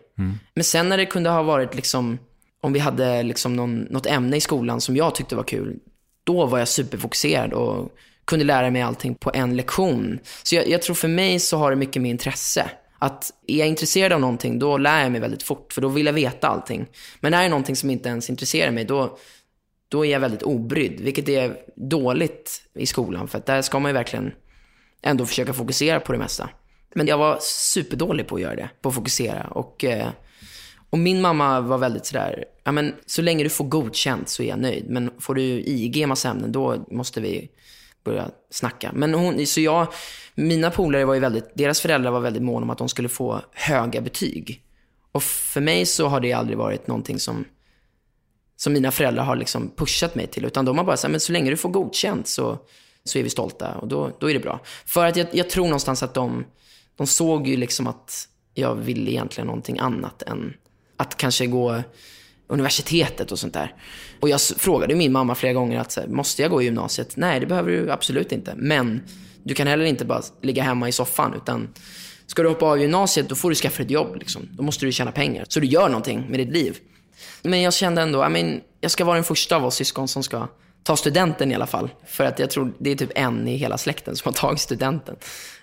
Men 0.55 0.65
sen 0.65 0.89
när 0.89 0.97
det 0.97 1.07
kunde 1.07 1.31
ha 1.31 1.43
varit 1.43 1.75
liksom, 1.75 2.19
om 2.61 2.73
vi 2.73 2.79
hade 2.79 3.23
liksom 3.23 3.57
någon, 3.57 3.81
något 3.81 4.07
ämne 4.07 4.37
i 4.37 4.41
skolan 4.41 4.81
som 4.81 4.97
jag 4.97 5.15
tyckte 5.15 5.37
var 5.37 5.43
kul. 5.43 5.79
Då 6.25 6.47
var 6.47 6.59
jag 6.59 6.69
superfokuserad 6.69 7.53
och 7.53 7.97
kunde 8.25 8.45
lära 8.45 8.71
mig 8.71 8.83
allting 8.83 9.15
på 9.15 9.31
en 9.35 9.57
lektion. 9.57 10.19
Så 10.43 10.55
jag, 10.55 10.69
jag 10.69 10.83
tror 10.83 10.95
för 10.95 11.09
mig 11.09 11.39
så 11.39 11.57
har 11.57 11.71
det 11.71 11.77
mycket 11.77 12.03
med 12.03 12.11
intresse. 12.11 12.71
Att 12.99 13.31
är 13.47 13.59
jag 13.59 13.69
intresserad 13.69 14.13
av 14.13 14.21
någonting, 14.21 14.59
då 14.59 14.79
lär 14.79 15.03
jag 15.03 15.13
mig 15.13 15.21
väldigt 15.21 15.43
fort, 15.43 15.73
för 15.73 15.81
då 15.81 15.89
vill 15.89 16.07
jag 16.07 16.13
veta 16.13 16.49
allting. 16.49 16.87
Men 17.21 17.35
är 17.35 17.43
det 17.43 17.49
någonting 17.49 17.77
som 17.77 17.91
inte 17.91 18.09
ens 18.09 18.31
intresserar 18.31 18.71
mig, 18.71 18.85
då, 18.85 19.19
då 19.89 20.07
är 20.07 20.11
jag 20.11 20.21
väldigt 20.21 20.43
obrydd. 20.43 21.01
Vilket 21.01 21.29
är 21.29 21.57
dåligt 21.77 22.63
i 22.75 22.87
skolan, 22.87 23.29
för 23.29 23.39
att 23.39 23.47
där 23.47 23.63
ska 23.63 23.79
man 23.79 23.89
ju 23.89 23.93
verkligen 23.93 24.33
ändå 25.03 25.27
försöka 25.27 25.53
fokusera 25.53 26.01
på 26.01 26.13
det 26.13 26.19
mesta. 26.19 26.49
Men 26.95 27.07
jag 27.07 27.19
var 27.19 27.39
superdålig 27.41 28.27
på 28.27 28.35
att 28.35 28.41
göra 28.41 28.57
det, 28.57 28.71
på 28.81 28.89
att 28.89 28.95
fokusera. 28.95 29.45
Och, 29.45 29.85
eh, 29.85 30.09
och 30.95 30.99
min 30.99 31.21
mamma 31.21 31.61
var 31.61 31.79
väldigt 31.79 32.07
sådär, 32.07 32.45
ja 32.65 32.73
men 32.73 32.95
så 33.07 33.23
länge 33.23 33.45
du 33.45 33.51
får 33.51 33.65
godkänt 33.65 34.29
så 34.29 34.43
är 34.43 34.47
jag 34.47 34.59
nöjd. 34.59 34.91
Men 34.91 35.11
får 35.19 35.35
du 35.35 35.43
IG 35.43 35.97
i 35.97 36.07
massa 36.07 36.31
ämnen, 36.31 36.53
då 36.53 36.85
måste 36.91 37.21
vi 37.21 37.51
börja 38.05 38.31
snacka. 38.51 38.91
Men 38.95 39.15
hon, 39.15 39.47
så 39.47 39.61
jag, 39.61 39.87
mina 40.35 40.71
polare 40.71 41.05
var 41.05 41.15
ju 41.15 41.21
väldigt, 41.21 41.51
deras 41.55 41.81
föräldrar 41.81 42.11
var 42.11 42.21
väldigt 42.21 42.43
måna 42.43 42.65
om 42.65 42.71
att 42.71 42.79
de 42.79 42.89
skulle 42.89 43.09
få 43.09 43.41
höga 43.53 44.01
betyg. 44.01 44.63
Och 45.13 45.23
för 45.23 45.61
mig 45.61 45.87
så 45.87 46.07
har 46.07 46.21
det 46.21 46.33
aldrig 46.33 46.59
varit 46.59 46.87
någonting 46.87 47.19
som, 47.19 47.45
som 48.57 48.73
mina 48.73 48.91
föräldrar 48.91 49.25
har 49.25 49.37
liksom 49.37 49.71
pushat 49.77 50.15
mig 50.15 50.27
till. 50.27 50.45
Utan 50.45 50.65
de 50.65 50.79
har 50.79 50.85
bara 50.85 50.97
sagt, 50.97 51.11
men 51.11 51.21
så 51.21 51.33
länge 51.33 51.51
du 51.51 51.57
får 51.57 51.71
godkänt 51.71 52.29
så, 52.29 52.59
så 53.05 53.19
är 53.19 53.23
vi 53.23 53.31
stolta 53.31 53.75
och 53.75 53.89
då, 53.89 54.11
då 54.21 54.31
är 54.31 54.35
det 54.35 54.41
bra. 54.41 54.61
För 54.87 55.07
att 55.07 55.17
jag, 55.17 55.27
jag 55.33 55.51
tror 55.51 55.65
någonstans 55.65 56.03
att 56.03 56.15
de, 56.15 56.45
de 56.97 57.07
såg 57.07 57.47
ju 57.47 57.57
liksom 57.57 57.87
att 57.87 58.29
jag 58.55 58.75
ville 58.75 59.11
egentligen 59.11 59.47
någonting 59.47 59.79
annat 59.79 60.23
än 60.23 60.55
att 60.97 61.17
kanske 61.17 61.47
gå 61.47 61.83
universitetet 62.47 63.33
och 63.33 63.39
sånt 63.39 63.55
där. 63.55 63.75
Och 64.21 64.29
jag 64.29 64.41
frågade 64.41 64.95
min 64.95 65.13
mamma 65.13 65.35
flera 65.35 65.53
gånger 65.53 65.81
att 65.81 65.97
här, 65.97 66.07
måste 66.07 66.43
jag 66.43 66.51
gå 66.51 66.63
i 66.63 66.65
gymnasiet? 66.65 67.17
Nej, 67.17 67.41
det 67.41 67.47
behöver 67.47 67.71
du 67.71 67.91
absolut 67.91 68.33
inte. 68.33 68.55
Men 68.57 69.03
du 69.43 69.55
kan 69.55 69.67
heller 69.67 69.85
inte 69.85 70.05
bara 70.05 70.23
ligga 70.43 70.63
hemma 70.63 70.89
i 70.89 70.93
soffan 70.93 71.35
utan 71.35 71.69
ska 72.27 72.43
du 72.43 72.49
hoppa 72.49 72.67
av 72.67 72.81
gymnasiet 72.81 73.29
då 73.29 73.35
får 73.35 73.51
du 73.51 73.57
skaffa 73.57 73.83
ett 73.83 73.91
jobb. 73.91 74.17
Liksom. 74.17 74.49
Då 74.53 74.63
måste 74.63 74.87
du 74.87 74.93
tjäna 74.93 75.13
pengar. 75.13 75.47
Så 75.49 75.61
du 75.61 75.67
gör 75.67 75.89
någonting 75.89 76.27
med 76.31 76.41
ditt 76.41 76.53
liv. 76.53 76.79
Men 77.43 77.63
jag 77.63 77.75
kände 77.75 78.03
ändå, 78.03 78.27
I 78.27 78.29
mean, 78.29 78.61
jag 78.81 78.91
ska 78.91 79.05
vara 79.05 79.15
den 79.15 79.25
första 79.25 79.57
av 79.57 79.65
oss 79.65 79.75
syskon 79.75 80.09
som 80.09 80.23
ska 80.23 80.49
ta 80.83 80.97
studenten 80.97 81.53
i 81.53 81.55
alla 81.55 81.67
fall. 81.67 81.91
För 82.07 82.25
att 82.25 82.39
jag 82.39 82.51
tror 82.51 82.73
det 82.79 82.91
är 82.91 82.97
typ 82.97 83.13
en 83.15 83.49
i 83.49 83.57
hela 83.57 83.79
släkten 83.79 84.17
som 84.17 84.29
har 84.29 84.33
tagit 84.33 84.61
studenten. 84.61 85.17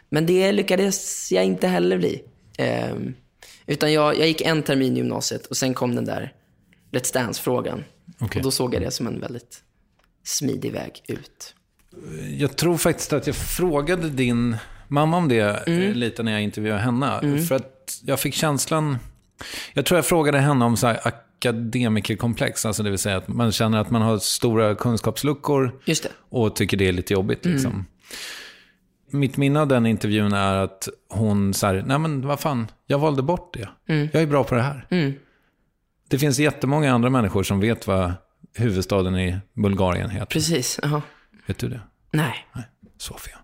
Men 0.10 0.26
det 0.26 0.52
lyckades 0.52 1.32
jag 1.32 1.46
inte 1.46 1.68
heller 1.68 1.98
bli. 1.98 2.22
Ehm, 2.58 3.14
utan 3.66 3.94
jag, 3.94 4.18
jag 4.18 4.28
gick 4.28 4.42
en 4.42 4.64
termin 4.64 4.94
i 4.94 4.98
gymnasiet 4.98 5.46
och 5.46 5.58
sen 5.58 5.74
kom 5.74 5.96
den 5.96 6.06
där 6.06 6.34
Let's 6.92 7.14
Dance-frågan. 7.14 7.84
Okej. 8.20 8.40
Och 8.40 8.44
då 8.44 8.52
såg 8.52 8.74
jag 8.74 8.82
det 8.82 8.92
som 8.92 9.08
en 9.08 9.20
väldigt 9.20 9.64
smidig 10.24 10.72
väg 10.72 11.04
ut. 11.08 11.56
Jag 12.38 12.58
tror 12.58 12.78
faktiskt 12.78 13.14
att 13.14 13.28
jag 13.28 13.36
frågade 13.36 14.10
din 14.10 14.58
mamma 14.88 15.18
om 15.18 15.28
det 15.28 15.68
eh, 15.68 15.94
lite 15.94 16.24
när 16.24 16.32
jag 16.32 16.42
intervjuade 16.42 16.82
henne. 16.82 17.42
För 17.48 17.56
att 17.56 18.02
jag 18.04 18.20
fick 18.20 18.34
känslan... 18.34 18.98
Jag 19.74 19.86
tror 19.86 19.98
jag 19.98 20.06
frågade 20.06 20.40
henne 20.40 20.66
om 20.66 20.78
så 20.78 20.88
här 20.88 21.00
akademikerkomplex. 21.04 22.66
Alltså 22.66 22.84
det 22.84 22.90
vill 22.90 23.00
säga 23.00 23.18
att 23.18 23.28
man 23.28 23.52
känner 23.52 23.78
att 23.78 23.92
man 23.92 24.02
har 24.02 24.18
stora 24.18 24.76
kunskapsluckor 24.76 25.80
och 26.30 26.56
tycker 26.56 26.78
det 26.78 26.88
är 26.88 26.92
lite 26.92 27.14
jobbigt. 27.14 27.46
Liksom. 27.46 27.86
Mitt 29.12 29.38
minne 29.38 29.62
av 29.62 29.68
den 29.68 29.86
intervjun 29.86 30.34
är 30.34 30.56
att 30.56 30.90
hon 31.10 31.54
så 31.54 31.68
här, 31.68 31.84
nej 31.86 32.00
men 32.00 32.28
vad 32.28 32.40
fan, 32.40 32.68
jag 32.88 33.00
valde 33.00 33.22
bort 33.22 33.54
det. 33.54 33.70
Jag 34.14 34.22
är 34.22 34.26
bra 34.26 34.44
på 34.44 34.56
det 34.56 34.62
här. 34.62 34.88
Det 36.10 36.20
finns 36.20 36.40
jättemånga 36.40 36.94
andra 36.94 37.10
människor 37.10 37.44
som 37.44 37.60
vet 37.60 37.88
vad 37.88 38.14
huvudstaden 38.56 39.20
i 39.20 39.38
Bulgarien 39.54 40.10
heter. 40.10 40.26
Precis, 40.26 40.80
jaha. 40.84 41.02
Vet 41.46 41.58
du 41.58 41.70
det? 41.70 41.82
Nej, 42.12 42.48
Sofia. 42.98 43.38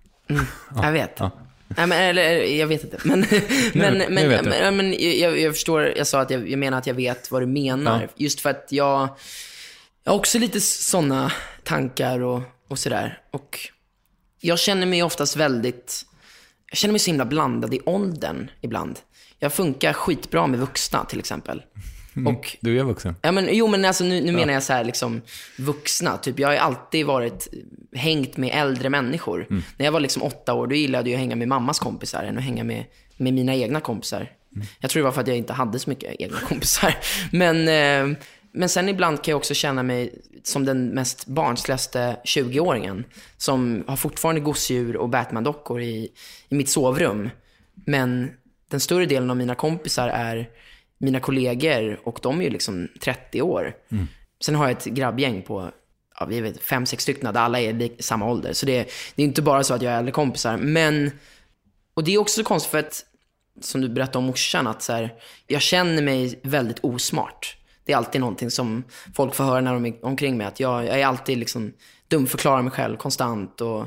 jag 0.84 0.91
vet. 0.91 1.15
Ja. 1.19 1.32
Nej, 1.67 1.88
men, 1.88 2.01
eller, 2.01 2.32
jag 2.60 2.67
vet 2.67 2.84
inte. 2.84 2.97
Men, 3.03 3.19
men, 3.73 3.97
nu 3.97 4.06
men, 4.10 4.43
du. 4.43 4.49
men, 4.49 4.77
men 4.77 4.95
jag, 5.19 5.39
jag 5.39 5.53
förstår, 5.53 5.93
jag 5.97 6.08
sa 6.08 6.21
att 6.21 6.30
jag, 6.30 6.49
jag 6.49 6.60
menar 6.60 6.77
att 6.77 6.88
jag 6.88 6.93
vet 6.93 7.32
vad 7.32 7.41
du 7.41 7.45
menar. 7.45 8.01
Ja. 8.01 8.08
Just 8.15 8.41
för 8.41 8.49
att 8.49 8.67
jag, 8.69 9.10
jag 10.03 10.12
har 10.12 10.19
också 10.19 10.39
lite 10.39 10.62
sådana 10.62 11.32
tankar 11.63 12.19
och, 12.19 12.41
och 12.67 12.80
sådär. 12.80 13.21
Och 13.32 13.60
jag 14.47 14.60
känner 14.60 14.86
mig 14.88 15.03
oftast 15.03 15.36
väldigt, 15.36 16.05
jag 16.69 16.77
känner 16.77 16.91
mig 16.91 16.99
så 16.99 17.10
himla 17.12 17.25
blandad 17.25 17.73
i 17.73 17.79
åldern 17.86 18.49
ibland. 18.62 18.99
Jag 19.39 19.53
funkar 19.53 19.93
skitbra 19.93 20.47
med 20.47 20.60
vuxna 20.60 21.05
till 21.05 21.19
exempel. 21.19 21.62
Och 22.27 22.57
Du 22.60 22.79
är 22.79 22.83
vuxen. 22.83 23.15
Ja, 23.21 23.31
men, 23.31 23.49
jo, 23.51 23.67
men 23.67 23.86
alltså, 23.86 24.03
nu, 24.03 24.21
nu 24.21 24.31
menar 24.31 24.53
jag 24.53 24.63
så 24.63 24.73
här, 24.73 24.83
liksom, 24.83 25.21
vuxna. 25.57 26.17
Typ, 26.17 26.39
jag 26.39 26.47
har 26.47 26.55
alltid 26.55 27.05
varit, 27.05 27.47
hängt 27.95 28.38
med 28.38 28.51
äldre 28.53 28.89
människor. 28.89 29.45
När 29.49 29.86
jag 29.86 29.91
var 29.91 29.99
liksom 29.99 30.23
åtta 30.23 30.53
år, 30.53 30.67
då 30.67 30.75
gillade 30.75 31.10
jag 31.10 31.15
att 31.17 31.19
hänga 31.19 31.36
med 31.36 31.47
mammas 31.47 31.79
kompisar 31.79 32.23
än 32.23 32.38
att 32.38 32.43
hänga 32.43 32.63
med, 32.63 32.86
med 33.17 33.33
mina 33.33 33.55
egna 33.55 33.79
kompisar. 33.79 34.31
Jag 34.79 34.91
tror 34.91 35.01
det 35.01 35.05
var 35.05 35.12
för 35.12 35.21
att 35.21 35.27
jag 35.27 35.38
inte 35.38 35.53
hade 35.53 35.79
så 35.79 35.89
mycket 35.89 36.15
egna 36.19 36.39
kompisar. 36.39 36.95
Men, 37.31 37.67
eh, 37.67 38.17
men 38.58 38.70
sen 38.70 38.89
ibland 38.89 39.24
kan 39.24 39.32
jag 39.32 39.38
också 39.38 39.54
känna 39.54 39.84
mig 39.84 40.22
som 40.43 40.65
den 40.65 40.88
mest 40.88 41.26
barnsligaste 41.26 42.17
20-åringen. 42.24 43.04
Som 43.38 43.84
har 43.88 43.96
fortfarande 43.96 44.41
gosedjur 44.41 44.98
och 44.98 45.10
Batman-dockor 45.10 45.82
i, 45.82 46.12
i 46.50 46.56
mitt 46.56 46.70
sovrum. 46.70 47.30
Men 47.74 48.32
den 48.70 48.80
större 48.80 49.06
delen 49.06 49.30
av 49.30 49.38
mina 49.38 49.56
kompisar 49.56 50.10
är 50.10 50.50
mina 50.98 51.20
kollegor 51.20 52.00
och 52.04 52.20
de 52.22 52.39
är 52.39 52.43
ju 52.43 52.50
liksom 52.50 52.88
30 53.02 53.41
år. 53.41 53.76
Sen 54.41 54.56
har 54.56 54.67
jag 54.67 54.78
ett 54.78 54.86
grabbgäng 54.86 55.41
på 55.41 55.72
ja, 56.20 56.26
vi 56.26 56.41
vet, 56.41 56.63
fem, 56.63 56.86
sex 56.86 57.04
stycken 57.04 57.34
där 57.34 57.41
alla 57.41 57.60
är 57.60 57.82
i 57.82 57.96
samma 58.00 58.26
ålder. 58.26 58.54
Så 58.54 58.65
det, 58.65 58.89
det 59.15 59.22
är 59.22 59.26
inte 59.26 59.41
bara 59.41 59.63
så 59.63 59.74
att 59.74 59.82
jag 59.82 59.93
är 59.93 59.98
äldre 59.98 60.12
kompisar. 60.12 60.58
Men, 60.58 61.12
och 61.93 62.04
det 62.04 62.13
är 62.13 62.17
också 62.17 62.41
så 62.41 62.43
konstigt 62.43 62.72
för 62.72 62.80
att, 62.80 63.06
som 63.62 63.82
du 63.82 63.89
berättade 63.89 64.17
om 64.17 64.24
morsan, 64.24 64.67
att 64.67 64.82
så 64.82 64.93
här, 64.93 65.13
jag 65.48 65.62
känner 65.62 66.02
mig 66.02 66.39
väldigt 66.43 66.80
osmart. 66.80 67.57
Det 67.88 67.93
är 67.93 67.97
alltid 67.97 68.21
någonting 68.21 68.52
som 68.52 68.84
folk 69.15 69.36
får 69.36 69.43
höra 69.43 69.62
när 69.62 69.73
de 69.73 69.86
är 69.86 70.06
omkring 70.06 70.38
mig. 70.38 70.47
Att 70.47 70.60
jag, 70.60 70.86
jag 70.86 71.00
är 71.00 71.06
alltid 71.06 71.38
liksom 71.38 71.73
dumförklarar 72.08 72.62
mig 72.62 72.71
själv 72.71 72.97
konstant. 72.97 73.62
Och 73.62 73.86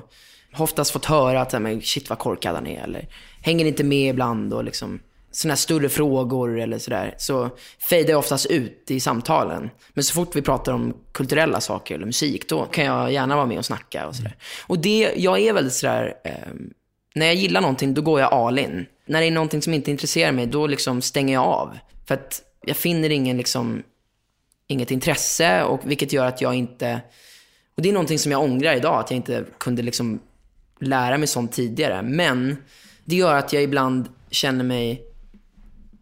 har 0.52 0.64
oftast 0.64 0.90
fått 0.90 1.04
höra 1.04 1.40
att 1.40 1.62
men, 1.62 1.82
shit 1.82 2.10
vad 2.10 2.18
korkad 2.18 2.54
han 2.54 2.66
är. 2.66 2.82
Eller 2.82 3.08
hänger 3.42 3.64
inte 3.64 3.84
med 3.84 4.10
ibland. 4.10 4.52
Och 4.52 4.64
liksom, 4.64 5.00
sådana 5.30 5.52
här 5.52 5.56
större 5.56 5.88
frågor 5.88 6.60
eller 6.60 6.78
sådär. 6.78 7.14
Så 7.18 7.50
fejdar 7.90 8.10
jag 8.10 8.18
oftast 8.18 8.46
ut 8.46 8.84
i 8.90 9.00
samtalen. 9.00 9.70
Men 9.94 10.04
så 10.04 10.14
fort 10.14 10.36
vi 10.36 10.42
pratar 10.42 10.72
om 10.72 10.96
kulturella 11.12 11.60
saker 11.60 11.94
eller 11.94 12.06
musik, 12.06 12.48
då 12.48 12.64
kan 12.64 12.84
jag 12.84 13.12
gärna 13.12 13.36
vara 13.36 13.46
med 13.46 13.58
och 13.58 13.64
snacka 13.64 14.06
och 14.06 14.16
sådär. 14.16 14.36
Och 14.66 14.78
det, 14.78 15.12
jag 15.16 15.38
är 15.40 15.52
väldigt 15.52 15.74
sådär, 15.74 16.14
eh, 16.24 16.32
när 17.14 17.26
jag 17.26 17.34
gillar 17.34 17.60
någonting, 17.60 17.94
då 17.94 18.02
går 18.02 18.20
jag 18.20 18.32
all 18.32 18.58
in. 18.58 18.86
När 19.06 19.20
det 19.20 19.26
är 19.26 19.30
någonting 19.30 19.62
som 19.62 19.74
inte 19.74 19.90
intresserar 19.90 20.32
mig, 20.32 20.46
då 20.46 20.66
liksom 20.66 21.02
stänger 21.02 21.34
jag 21.34 21.44
av. 21.44 21.78
För 22.06 22.14
att 22.14 22.42
jag 22.66 22.76
finner 22.76 23.10
ingen 23.10 23.36
liksom, 23.36 23.82
inget 24.70 24.90
intresse, 24.90 25.64
och 25.64 25.80
vilket 25.84 26.12
gör 26.12 26.26
att 26.26 26.40
jag 26.40 26.54
inte... 26.54 27.00
Och 27.76 27.82
det 27.82 27.88
är 27.88 27.92
någonting 27.92 28.18
som 28.18 28.32
jag 28.32 28.42
ångrar 28.42 28.74
idag, 28.74 29.00
att 29.00 29.10
jag 29.10 29.16
inte 29.16 29.44
kunde 29.58 29.82
liksom 29.82 30.20
lära 30.80 31.18
mig 31.18 31.26
sånt 31.28 31.52
tidigare. 31.52 32.02
Men 32.02 32.56
det 33.04 33.16
gör 33.16 33.34
att 33.34 33.52
jag 33.52 33.62
ibland 33.62 34.08
känner 34.30 34.64
mig 34.64 35.02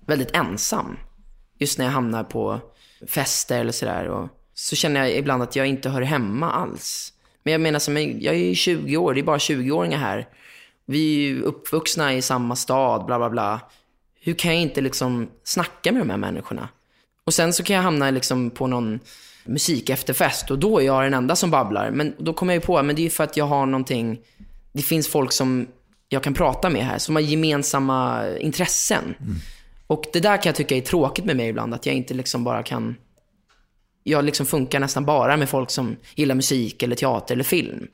väldigt 0.06 0.36
ensam. 0.36 0.96
Just 1.58 1.78
när 1.78 1.84
jag 1.84 1.92
hamnar 1.92 2.24
på 2.24 2.60
fester 3.06 3.60
eller 3.60 3.72
sådär. 3.72 4.28
Så 4.54 4.76
känner 4.76 5.00
jag 5.00 5.16
ibland 5.16 5.42
att 5.42 5.56
jag 5.56 5.66
inte 5.66 5.88
hör 5.88 6.02
hemma 6.02 6.50
alls. 6.50 7.12
Men 7.42 7.52
jag 7.52 7.60
menar, 7.60 7.78
som, 7.78 7.96
jag 7.96 8.34
är 8.34 8.38
ju 8.38 8.54
20 8.54 8.96
år, 8.96 9.14
det 9.14 9.20
är 9.20 9.24
bara 9.24 9.38
20-åringar 9.38 9.98
här. 9.98 10.28
Vi 10.86 11.14
är 11.14 11.20
ju 11.20 11.42
uppvuxna 11.42 12.14
i 12.14 12.22
samma 12.22 12.56
stad, 12.56 13.06
bla 13.06 13.18
bla 13.18 13.30
bla. 13.30 13.60
Hur 14.20 14.34
kan 14.34 14.52
jag 14.52 14.62
inte 14.62 14.80
liksom 14.80 15.30
snacka 15.44 15.92
med 15.92 16.00
de 16.00 16.10
här 16.10 16.16
människorna? 16.16 16.68
Och 17.28 17.34
sen 17.34 17.52
så 17.52 17.62
kan 17.62 17.76
jag 17.76 17.82
hamna 17.82 18.10
liksom 18.10 18.50
på 18.50 18.66
någon 18.66 19.00
musik 19.44 19.90
efterfest 19.90 20.50
och 20.50 20.58
då 20.58 20.80
är 20.80 20.84
jag 20.84 21.02
den 21.02 21.14
enda 21.14 21.36
som 21.36 21.50
babblar. 21.50 21.90
Men 21.90 22.14
då 22.18 22.32
kommer 22.32 22.54
jag 22.54 22.60
ju 22.60 22.66
på, 22.66 22.82
men 22.82 22.96
det 22.96 23.02
är 23.02 23.04
ju 23.04 23.10
för 23.10 23.24
att 23.24 23.36
jag 23.36 23.44
har 23.44 23.66
någonting, 23.66 24.20
det 24.72 24.82
finns 24.82 25.08
folk 25.08 25.32
som 25.32 25.66
jag 26.08 26.22
kan 26.22 26.34
prata 26.34 26.70
med 26.70 26.84
här, 26.84 26.98
som 26.98 27.16
har 27.16 27.22
gemensamma 27.22 28.24
intressen. 28.38 29.14
Och 29.86 30.04
det 30.12 30.20
där 30.20 30.36
kan 30.36 30.50
jag 30.50 30.56
tycka 30.56 30.76
är 30.76 30.80
tråkigt 30.80 31.24
med 31.24 31.36
mig 31.36 31.48
ibland, 31.48 31.74
att 31.74 31.86
jag 31.86 31.94
inte 31.94 32.14
liksom 32.14 32.44
bara 32.44 32.62
kan... 32.62 32.96
Jag 34.04 34.24
liksom 34.24 34.46
funkar 34.46 34.80
nästan 34.80 35.04
bara 35.04 35.36
med 35.36 35.48
folk 35.48 35.70
som 35.70 35.96
gillar 36.14 36.34
musik 36.34 36.82
eller 36.82 36.96
teater 36.96 37.34
eller 37.34 37.44
film. 37.44 37.86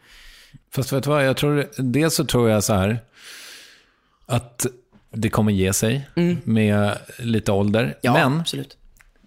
Fast 0.71 0.93
vet 0.93 1.05
du 1.05 1.11
vad, 1.11 1.27
jag 1.27 1.37
tror, 1.37 1.67
dels 1.77 2.15
så 2.15 2.25
tror 2.25 2.51
jag 2.51 2.65
så 2.65 2.75
här, 2.75 2.99
att 4.27 4.67
det 5.11 5.29
kommer 5.29 5.53
ge 5.53 5.73
sig 5.73 6.09
med 6.45 6.99
lite 7.19 7.53
ålder. 7.53 7.83
Mm. 7.83 7.95
Ja, 8.01 8.13
Men 8.13 8.41
absolut. 8.41 8.77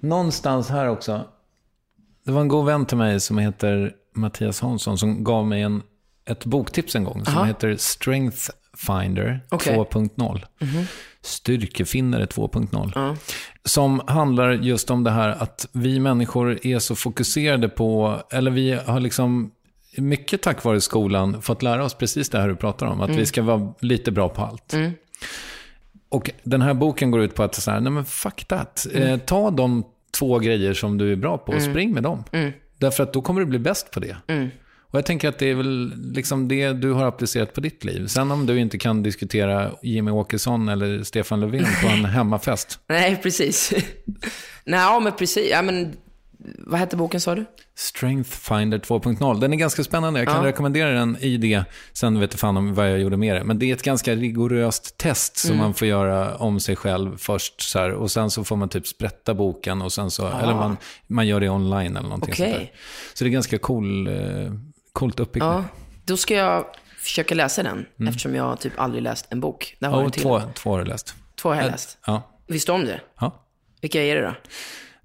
Någonstans 0.01 0.69
här 0.69 0.87
också, 0.89 1.25
det 2.25 2.31
var 2.31 2.41
en 2.41 2.47
god 2.47 2.65
vän 2.65 2.85
till 2.85 2.97
mig 2.97 3.19
som 3.19 3.37
heter 3.37 3.91
Mattias 4.15 4.61
Hansson 4.61 4.97
som 4.97 5.23
gav 5.23 5.47
mig 5.47 5.61
en, 5.61 5.81
ett 6.29 6.45
boktips 6.45 6.95
en 6.95 7.03
gång 7.03 7.25
som 7.25 7.33
Aha. 7.37 7.45
heter 7.45 7.75
Strength 7.75 8.49
Finder 8.77 9.41
Okej. 9.49 9.77
2.0. 9.77 10.45
Styrkefinnare 11.21 12.25
2.0. 12.25 12.91
Ja. 12.95 13.15
Som 13.63 14.01
handlar 14.07 14.51
just 14.51 14.91
om 14.91 15.03
det 15.03 15.11
här 15.11 15.29
att 15.29 15.67
vi 15.71 15.99
människor 15.99 16.65
är 16.67 16.79
så 16.79 16.95
fokuserade 16.95 17.69
på, 17.69 18.19
eller 18.31 18.51
vi 18.51 18.79
har 18.85 18.99
liksom 18.99 19.51
mycket 19.97 20.41
tack 20.41 20.63
vare 20.63 20.81
skolan 20.81 21.41
fått 21.41 21.63
lära 21.63 21.83
oss 21.83 21.93
precis 21.93 22.29
det 22.29 22.39
här 22.39 22.47
du 22.47 22.55
pratar 22.55 22.85
om. 22.85 23.01
Att 23.01 23.09
vi 23.09 23.25
ska 23.25 23.41
vara 23.41 23.73
lite 23.79 24.11
bra 24.11 24.29
på 24.29 24.41
allt. 24.41 24.73
Och 26.09 26.31
den 26.43 26.61
här 26.61 26.73
boken 26.73 27.11
går 27.11 27.21
ut 27.21 27.35
på 27.35 27.43
att 27.43 27.55
så 27.55 27.71
här, 27.71 27.79
nej 27.79 27.91
men 27.91 28.05
fuck 28.05 28.45
that. 28.45 28.87
Eh, 28.93 29.17
ta 29.17 29.51
de 29.51 29.83
två 30.17 30.39
grejer 30.39 30.73
som 30.73 30.97
du 30.97 31.11
är 31.11 31.15
bra 31.15 31.37
på 31.37 31.51
och 31.51 31.61
spring 31.61 31.93
med 31.93 32.03
dem. 32.03 32.23
Därför 32.79 33.03
att 33.03 33.13
då 33.13 33.21
kommer 33.21 33.41
du 33.41 33.45
bli 33.47 33.59
bäst 33.59 33.91
på 33.91 33.99
det. 33.99 34.17
Och 34.89 34.97
jag 34.97 35.05
tänker 35.05 35.29
att 35.29 35.39
det 35.39 35.49
är 35.49 35.55
väl 35.55 35.93
liksom 36.13 36.47
det 36.47 36.73
du 36.73 36.91
har 36.91 37.05
applicerat 37.05 37.53
på 37.53 37.61
ditt 37.61 37.83
liv. 37.83 38.07
Sen 38.07 38.31
om 38.31 38.45
du 38.45 38.59
inte 38.59 38.77
kan 38.77 39.03
diskutera 39.03 39.71
Jimmy 39.81 40.11
Åkesson 40.11 40.69
eller 40.69 41.03
Stefan 41.03 41.39
Löfven 41.39 41.65
på 41.81 41.87
en 41.87 42.05
hemmafest. 42.15 42.79
Nej, 42.87 43.19
precis. 43.23 43.73
Nej, 44.65 44.79
ja, 44.79 44.99
men 44.99 45.13
precis. 45.13 45.49
Ja, 45.51 45.61
men, 45.61 45.93
vad 46.57 46.79
hette 46.79 46.97
boken 46.97 47.21
sa 47.21 47.35
du? 47.35 47.45
Strength 47.75 48.29
Finder 48.29 48.77
2.0. 48.79 49.39
Den 49.39 49.53
är 49.53 49.57
ganska 49.57 49.83
spännande. 49.83 50.19
Jag 50.19 50.27
kan 50.27 50.37
Ja. 50.43 50.47
rekommendera 50.49 50.89
den 50.91 51.17
i 51.19 51.37
det. 51.37 51.63
Sen 51.93 52.19
vet 52.19 52.33
jag 52.33 52.39
fan 52.39 52.57
om 52.57 52.73
vad 52.73 52.91
jag 52.91 52.99
gjorde 52.99 53.17
med 53.17 53.35
det. 53.35 53.43
Men 53.43 53.59
det 53.59 53.65
är 53.69 53.73
ett 53.73 53.83
ganska 53.83 54.15
rigoröst 54.15 54.97
test 54.97 55.37
som 55.37 55.57
man 55.57 55.73
får 55.73 55.87
göra 55.87 56.35
om 56.37 56.59
sig 56.59 56.75
själv 56.75 57.17
först. 57.17 57.61
Så 57.61 57.79
här, 57.79 57.91
och 57.91 58.11
sen 58.11 58.31
så 58.31 58.43
får 58.43 58.55
man 58.55 58.69
typ 58.69 58.87
sprätta 58.87 59.33
boken 59.33 59.81
och 59.81 59.93
sen 59.93 60.11
så, 60.11 60.27
eller 60.27 60.53
man, 60.53 60.77
man 61.07 61.27
gör 61.27 61.39
det 61.39 61.49
online 61.49 61.97
eller 61.97 62.09
någonting 62.09 62.33
Okej. 62.33 62.51
sånt 62.51 62.59
där. 62.59 62.71
Så 63.13 63.23
det 63.23 63.29
är 63.29 63.31
ganska 63.31 63.57
cool, 63.57 64.07
eh, 64.07 64.13
coolt 64.93 65.19
uppbyggt. 65.19 65.43
Ja, 65.43 65.63
då 66.05 66.17
ska 66.17 66.33
jag 66.35 66.65
försöka 66.99 67.35
läsa 67.35 67.63
den, 67.63 67.85
eftersom 68.07 68.35
jag 68.35 68.59
typ 68.59 68.73
aldrig 68.79 69.03
läst 69.03 69.27
en 69.29 69.39
bok. 69.39 69.75
Där 69.79 69.89
har 69.89 70.09
till. 70.09 70.21
två, 70.21 70.41
två 70.55 70.69
har 70.71 70.79
du 70.79 70.85
läst. 70.85 71.15
Två 71.35 71.49
har 71.49 71.55
jag 71.55 71.65
läst. 71.71 71.97
Ja. 72.05 72.21
Visste 72.47 72.71
du 72.71 72.75
om 72.75 72.85
det? 72.85 73.01
ja. 73.19 73.43
Vilka 73.81 74.03
är 74.03 74.15
det 74.15 74.21
då? 74.21 74.33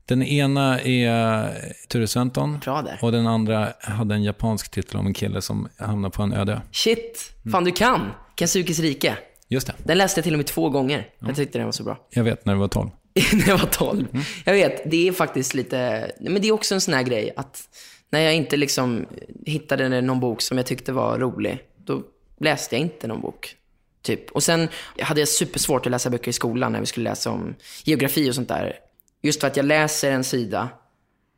Den 0.05 0.23
ena 0.23 0.81
är 0.81 1.55
Ture 1.89 2.07
Sventon. 2.07 2.59
Och 3.03 3.13
den 3.13 3.27
andra 3.27 3.73
hade 3.81 4.15
en 4.15 4.23
japansk 4.23 4.71
titel 4.71 4.97
om 4.97 5.07
en 5.07 5.15
kille 5.15 5.43
som 5.43 5.69
hamnar 5.79 6.11
på 6.11 6.23
en 6.23 6.33
öde. 6.33 6.63
Shit, 6.73 7.33
fan 7.53 7.65
du 7.65 7.73
kan! 7.73 8.11
Kazukis 8.35 8.79
rike. 8.79 9.17
Just 9.49 9.67
det, 9.67 9.75
Den 9.85 9.99
läste 9.99 10.19
jag 10.19 10.25
till 10.25 10.35
och 10.35 10.39
med 10.39 10.47
två 10.47 10.71
gånger. 10.71 11.09
Jag 11.19 11.37
tyckte 11.37 11.59
den 11.59 11.65
var 11.65 11.73
så 11.73 11.83
bra. 11.85 11.99
jag 12.11 12.25
vet 12.25 12.45
när 12.47 12.53
det 12.53 12.61
var 12.61 12.69
12. 12.69 12.91
när 13.33 13.49
jag 13.49 13.59
var 13.59 13.67
12. 13.67 14.07
Jag 14.45 14.53
vet, 14.53 14.91
det 14.91 15.09
är 15.09 15.13
faktiskt 15.13 15.55
lite, 15.55 16.11
men 16.21 16.43
det 16.43 16.49
är 16.49 16.53
också 16.53 16.75
en 16.75 16.81
sån 16.81 16.95
här 16.95 17.03
grej 17.03 17.33
att 17.37 17.63
när 18.11 18.21
jag 18.21 18.35
inte 18.35 18.57
liksom 18.57 19.07
hittade 19.47 20.01
någon 20.01 20.21
bok 20.21 20.43
som 20.43 20.57
jag 20.57 20.67
tyckte 20.67 20.93
var 20.93 21.19
rolig, 21.19 21.59
då 21.85 22.03
läste 22.41 22.75
jag 22.75 22.83
inte 22.83 23.07
någon 23.07 23.21
bok. 23.21 23.57
Typ. 24.03 24.31
Och 24.31 24.43
sen 24.43 24.69
hade 25.01 25.21
jag 25.21 25.29
supersvårt 25.29 25.87
att 25.87 25.93
läsa 25.93 26.11
böcker 26.11 26.29
i 26.29 26.33
skolan 26.33 26.73
när 26.73 26.81
vi 26.81 26.87
skulle 26.87 27.11
läsa 27.11 27.31
om 27.31 27.55
geografi 27.85 28.31
och 28.31 28.35
sånt 28.35 28.49
där. 28.49 28.75
Just 29.23 29.41
för 29.41 29.47
att 29.47 29.57
jag 29.57 29.67
läser 29.67 30.11
en 30.11 30.25
sida 30.25 30.69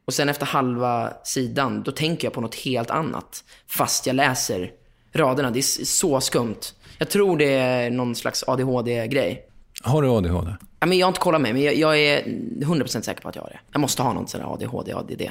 och 0.05 0.15
sen 0.15 0.29
efter 0.29 0.47
halva 0.47 1.13
sidan, 1.25 1.83
då 1.83 1.93
tänker 1.93 2.27
jag 2.27 2.33
på 2.33 2.41
något 2.41 2.55
helt 2.55 2.91
annat. 2.91 3.45
Fast 3.67 4.07
jag 4.07 4.17
läser 4.17 4.73
raderna. 5.13 5.51
Det 5.51 5.59
är 5.59 5.85
så 5.85 6.21
skumt. 6.21 6.61
Jag 6.99 7.11
tror 7.11 7.39
det 7.39 7.53
är 7.53 7.91
någon 7.91 8.15
slags 8.15 8.45
ADHD-grej. 8.47 9.49
Har 9.83 10.03
du 10.03 10.09
ADHD? 10.09 10.51
Ja, 10.81 10.87
men 10.87 10.99
jag 10.99 11.07
har 11.07 11.09
inte 11.11 11.21
kollat 11.21 11.41
med 11.41 11.55
men 11.55 11.63
jag, 11.63 11.75
jag 11.75 11.99
är 11.99 12.23
100% 12.23 13.01
säker 13.01 13.23
på 13.23 13.29
att 13.29 13.37
jag 13.37 13.43
har 13.43 13.51
det. 13.51 13.61
Jag 13.73 13.81
måste 13.81 14.03
ha 14.03 14.13
någon 14.13 14.29
sån 14.29 14.41
här 14.41 14.53
ADHD, 14.53 14.93
ADD. 14.93 15.23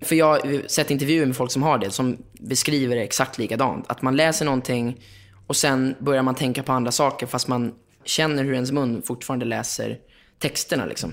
För 0.00 0.16
jag 0.16 0.26
har 0.26 0.68
sett 0.68 0.90
intervjuer 0.90 1.26
med 1.26 1.36
folk 1.36 1.50
som 1.50 1.62
har 1.62 1.78
det, 1.78 1.90
som 1.90 2.16
beskriver 2.32 2.96
det 2.96 3.02
exakt 3.02 3.38
likadant. 3.38 3.90
Att 3.90 4.02
man 4.02 4.16
läser 4.16 4.44
någonting 4.44 5.00
och 5.46 5.56
sen 5.56 5.94
börjar 5.98 6.22
man 6.22 6.34
tänka 6.34 6.62
på 6.62 6.72
andra 6.72 6.92
saker 6.92 7.26
fast 7.26 7.48
man 7.48 7.74
känner 8.04 8.44
hur 8.44 8.54
ens 8.54 8.72
mun 8.72 9.02
fortfarande 9.02 9.46
läser 9.46 9.98
texterna. 10.38 10.86
Liksom. 10.86 11.12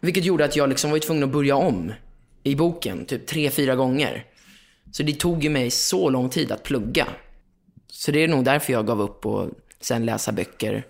Vilket 0.00 0.24
gjorde 0.24 0.44
att 0.44 0.56
jag 0.56 0.68
liksom 0.68 0.90
var 0.90 0.98
tvungen 0.98 1.24
att 1.24 1.30
börja 1.30 1.56
om 1.56 1.92
i 2.42 2.54
boken, 2.54 3.04
typ 3.04 3.26
tre, 3.26 3.50
fyra 3.50 3.76
gånger. 3.76 4.24
Så 4.92 5.02
det 5.02 5.12
tog 5.12 5.44
ju 5.44 5.50
mig 5.50 5.70
så 5.70 6.10
lång 6.10 6.28
tid 6.28 6.52
att 6.52 6.62
plugga. 6.62 7.06
Så 7.86 8.12
det 8.12 8.24
är 8.24 8.28
nog 8.28 8.44
därför 8.44 8.72
jag 8.72 8.86
gav 8.86 9.00
upp 9.00 9.26
och 9.26 9.48
sen 9.80 10.06
läsa 10.06 10.32
böcker. 10.32 10.86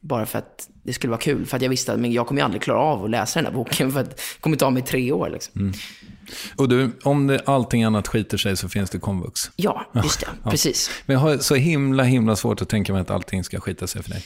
Bara 0.00 0.26
för 0.26 0.38
att 0.38 0.68
det 0.82 0.92
skulle 0.92 1.10
vara 1.10 1.20
kul. 1.20 1.46
För 1.46 1.56
att 1.56 1.62
jag 1.62 1.70
visste 1.70 1.92
att 1.92 2.00
men 2.00 2.12
jag 2.12 2.26
kommer 2.26 2.40
ju 2.40 2.44
aldrig 2.44 2.62
klara 2.62 2.78
av 2.80 3.04
att 3.04 3.10
läsa 3.10 3.38
den 3.38 3.46
här 3.46 3.52
boken. 3.52 3.92
För 3.92 4.00
att 4.00 4.10
det 4.10 4.40
kommer 4.40 4.56
ta 4.56 4.70
mig 4.70 4.82
tre 4.82 5.12
år. 5.12 5.30
Liksom. 5.30 5.72
Och 6.56 6.68
du, 6.68 6.90
om 7.02 7.26
det, 7.26 7.42
allting 7.44 7.84
annat 7.84 8.08
skiter 8.08 8.36
sig 8.36 8.56
så 8.56 8.68
finns 8.68 8.90
det 8.90 8.98
komvux. 8.98 9.50
Ja, 9.56 9.86
just 9.94 10.20
det. 10.20 10.26
Precis. 10.50 10.90
Men 11.06 11.14
jag 11.14 11.20
har 11.20 11.38
så 11.38 11.54
himla, 11.54 12.02
himla 12.02 12.36
svårt 12.36 12.62
att 12.62 12.68
tänka 12.68 12.92
mig 12.92 13.02
att 13.02 13.10
allting 13.10 13.44
ska 13.44 13.60
skita 13.60 13.86
sig 13.86 14.02
för 14.02 14.10
dig. 14.10 14.24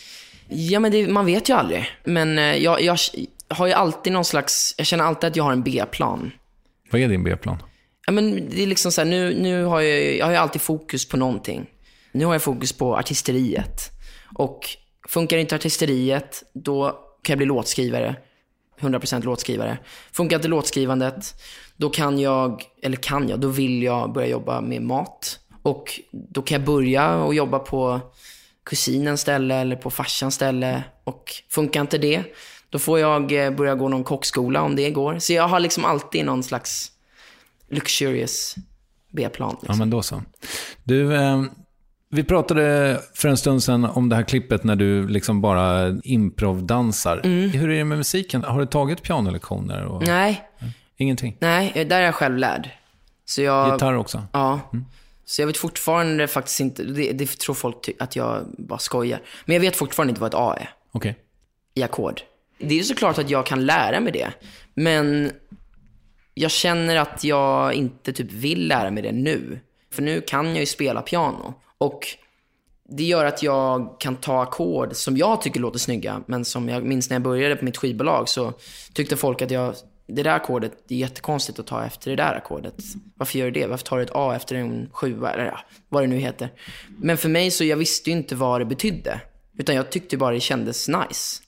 Ja, 0.48 0.80
men 0.80 0.92
det, 0.92 1.08
man 1.08 1.26
vet 1.26 1.48
ju 1.48 1.54
aldrig. 1.54 1.86
Men 2.04 2.38
eh, 2.38 2.44
jag, 2.44 2.82
jag 2.82 2.98
har 3.48 3.66
ju 3.66 3.72
alltid 3.72 4.12
någon 4.12 4.24
slags... 4.24 4.74
Jag 4.78 4.86
känner 4.86 5.04
alltid 5.04 5.28
att 5.28 5.36
jag 5.36 5.44
har 5.44 5.52
en 5.52 5.62
B-plan. 5.62 6.30
Vad 6.90 7.00
är 7.00 7.08
din 7.08 7.24
B-plan? 7.24 7.62
Ja, 8.06 8.12
men 8.12 8.50
det 8.50 8.62
är 8.62 8.66
liksom 8.66 8.92
så 8.92 9.00
här, 9.00 9.08
nu, 9.08 9.34
nu 9.34 9.64
har 9.64 9.80
jag, 9.80 10.16
jag 10.16 10.26
har 10.26 10.32
ju 10.32 10.38
alltid 10.38 10.60
fokus 10.60 11.08
på 11.08 11.16
någonting. 11.16 11.70
Nu 12.12 12.24
har 12.24 12.34
jag 12.34 12.42
fokus 12.42 12.72
på 12.72 12.96
artisteriet. 12.96 13.90
Och 14.34 14.60
funkar 15.08 15.36
inte 15.36 15.54
artisteriet, 15.54 16.42
då 16.54 16.90
kan 17.22 17.32
jag 17.32 17.38
bli 17.38 17.46
låtskrivare. 17.46 18.16
100% 18.80 19.24
låtskrivare. 19.24 19.78
Funkar 20.12 20.36
inte 20.36 20.48
låtskrivandet, 20.48 21.34
då 21.76 21.90
kan 21.90 22.18
jag, 22.18 22.62
eller 22.82 22.96
kan 22.96 23.28
jag, 23.28 23.40
då 23.40 23.48
vill 23.48 23.82
jag 23.82 24.12
börja 24.12 24.28
jobba 24.28 24.60
med 24.60 24.82
mat. 24.82 25.38
Och 25.62 26.00
då 26.12 26.42
kan 26.42 26.58
jag 26.58 26.66
börja 26.66 27.14
och 27.14 27.34
jobba 27.34 27.58
på 27.58 28.00
kusinens 28.64 29.20
ställe 29.20 29.54
eller 29.54 29.76
på 29.76 29.90
farsans 29.90 30.34
ställe. 30.34 30.82
Och 31.04 31.32
funkar 31.48 31.80
inte 31.80 31.98
det, 31.98 32.22
då 32.70 32.78
får 32.78 32.98
jag 32.98 33.44
eh, 33.46 33.50
börja 33.50 33.74
gå 33.74 33.88
någon 33.88 34.04
kockskola 34.04 34.62
om 34.62 34.76
det 34.76 34.90
går. 34.90 35.18
Så 35.18 35.32
jag 35.32 35.48
har 35.48 35.60
liksom 35.60 35.84
alltid 35.84 36.24
någon 36.24 36.42
slags 36.42 36.92
luxurious 37.68 38.54
B-plan. 39.10 39.50
Liksom. 39.50 39.68
Ja, 39.68 39.78
men 39.78 39.90
då 39.90 40.02
så. 40.02 40.22
Du, 40.84 41.14
eh, 41.14 41.42
vi 42.08 42.24
pratade 42.24 43.00
för 43.14 43.28
en 43.28 43.36
stund 43.36 43.62
sedan 43.62 43.84
om 43.84 44.08
det 44.08 44.16
här 44.16 44.22
klippet 44.22 44.64
när 44.64 44.76
du 44.76 45.08
liksom 45.08 45.40
bara 45.40 45.98
improvdansar. 46.02 47.20
Mm. 47.24 47.50
Hur 47.50 47.70
är 47.70 47.78
det 47.78 47.84
med 47.84 47.98
musiken? 47.98 48.44
Har 48.44 48.60
du 48.60 48.66
tagit 48.66 49.02
pianolektioner? 49.02 49.84
Och... 49.84 50.06
Nej, 50.06 50.42
Ingenting? 50.96 51.36
nej, 51.40 51.84
där 51.88 52.00
är 52.00 52.04
jag 52.04 52.14
själv 52.14 52.36
lärd. 52.36 52.70
Så 53.24 53.42
jag... 53.42 53.72
Gitarr 53.72 53.94
också? 53.96 54.22
Ja. 54.32 54.60
Så 55.24 55.42
jag 55.42 55.46
vet 55.46 55.56
fortfarande 55.56 56.28
faktiskt 56.28 56.60
inte, 56.60 56.84
det, 56.84 57.12
det 57.12 57.26
tror 57.38 57.54
folk 57.54 57.90
att 57.98 58.16
jag 58.16 58.44
bara 58.58 58.78
skojar. 58.78 59.22
Men 59.44 59.54
jag 59.54 59.60
vet 59.60 59.76
fortfarande 59.76 60.10
inte 60.10 60.20
vad 60.20 60.28
ett 60.28 60.34
A 60.38 60.56
är 60.60 60.70
Okej. 60.92 61.16
i 61.74 61.82
ackord. 61.82 62.20
Det 62.58 62.78
är 62.78 62.82
såklart 62.82 63.18
att 63.18 63.30
jag 63.30 63.46
kan 63.46 63.66
lära 63.66 64.00
mig 64.00 64.12
det. 64.12 64.32
Men 64.74 65.32
jag 66.34 66.50
känner 66.50 66.96
att 66.96 67.24
jag 67.24 67.74
inte 67.74 68.12
typ 68.12 68.32
vill 68.32 68.68
lära 68.68 68.90
mig 68.90 69.02
det 69.02 69.12
nu. 69.12 69.60
För 69.92 70.02
nu 70.02 70.20
kan 70.20 70.46
jag 70.46 70.60
ju 70.60 70.66
spela 70.66 71.02
piano. 71.02 71.54
Och 71.78 72.06
det 72.88 73.04
gör 73.04 73.24
att 73.24 73.42
jag 73.42 73.96
kan 74.00 74.16
ta 74.16 74.42
ackord 74.42 74.96
som 74.96 75.16
jag 75.16 75.42
tycker 75.42 75.60
låter 75.60 75.78
snygga. 75.78 76.22
Men 76.26 76.44
som 76.44 76.68
jag 76.68 76.84
minns 76.84 77.10
när 77.10 77.14
jag 77.14 77.22
började 77.22 77.56
på 77.56 77.64
mitt 77.64 77.76
skivbolag 77.76 78.28
så 78.28 78.52
tyckte 78.92 79.16
folk 79.16 79.42
att 79.42 79.50
jag, 79.50 79.74
det 80.06 80.22
där 80.22 80.34
ackordet, 80.34 80.72
det 80.88 80.94
är 80.94 80.98
jättekonstigt 80.98 81.58
att 81.58 81.66
ta 81.66 81.84
efter 81.84 82.10
det 82.10 82.16
där 82.16 82.34
ackordet. 82.34 82.74
Varför 83.14 83.38
gör 83.38 83.46
du 83.46 83.60
det? 83.60 83.66
Varför 83.66 83.84
tar 83.84 83.96
du 83.96 84.02
ett 84.02 84.10
A 84.14 84.36
efter 84.36 84.56
en 84.56 84.88
sjua? 84.92 85.32
Eller 85.32 85.44
ja, 85.44 85.58
vad 85.88 86.02
det 86.02 86.06
nu 86.06 86.16
heter. 86.16 86.52
Men 86.98 87.16
för 87.16 87.28
mig 87.28 87.50
så, 87.50 87.64
jag 87.64 87.76
visste 87.76 88.10
ju 88.10 88.16
inte 88.16 88.34
vad 88.34 88.60
det 88.60 88.64
betydde. 88.64 89.20
Utan 89.58 89.74
jag 89.74 89.90
tyckte 89.90 90.16
bara 90.16 90.34
det 90.34 90.40
kändes 90.40 90.88
nice. 90.88 91.42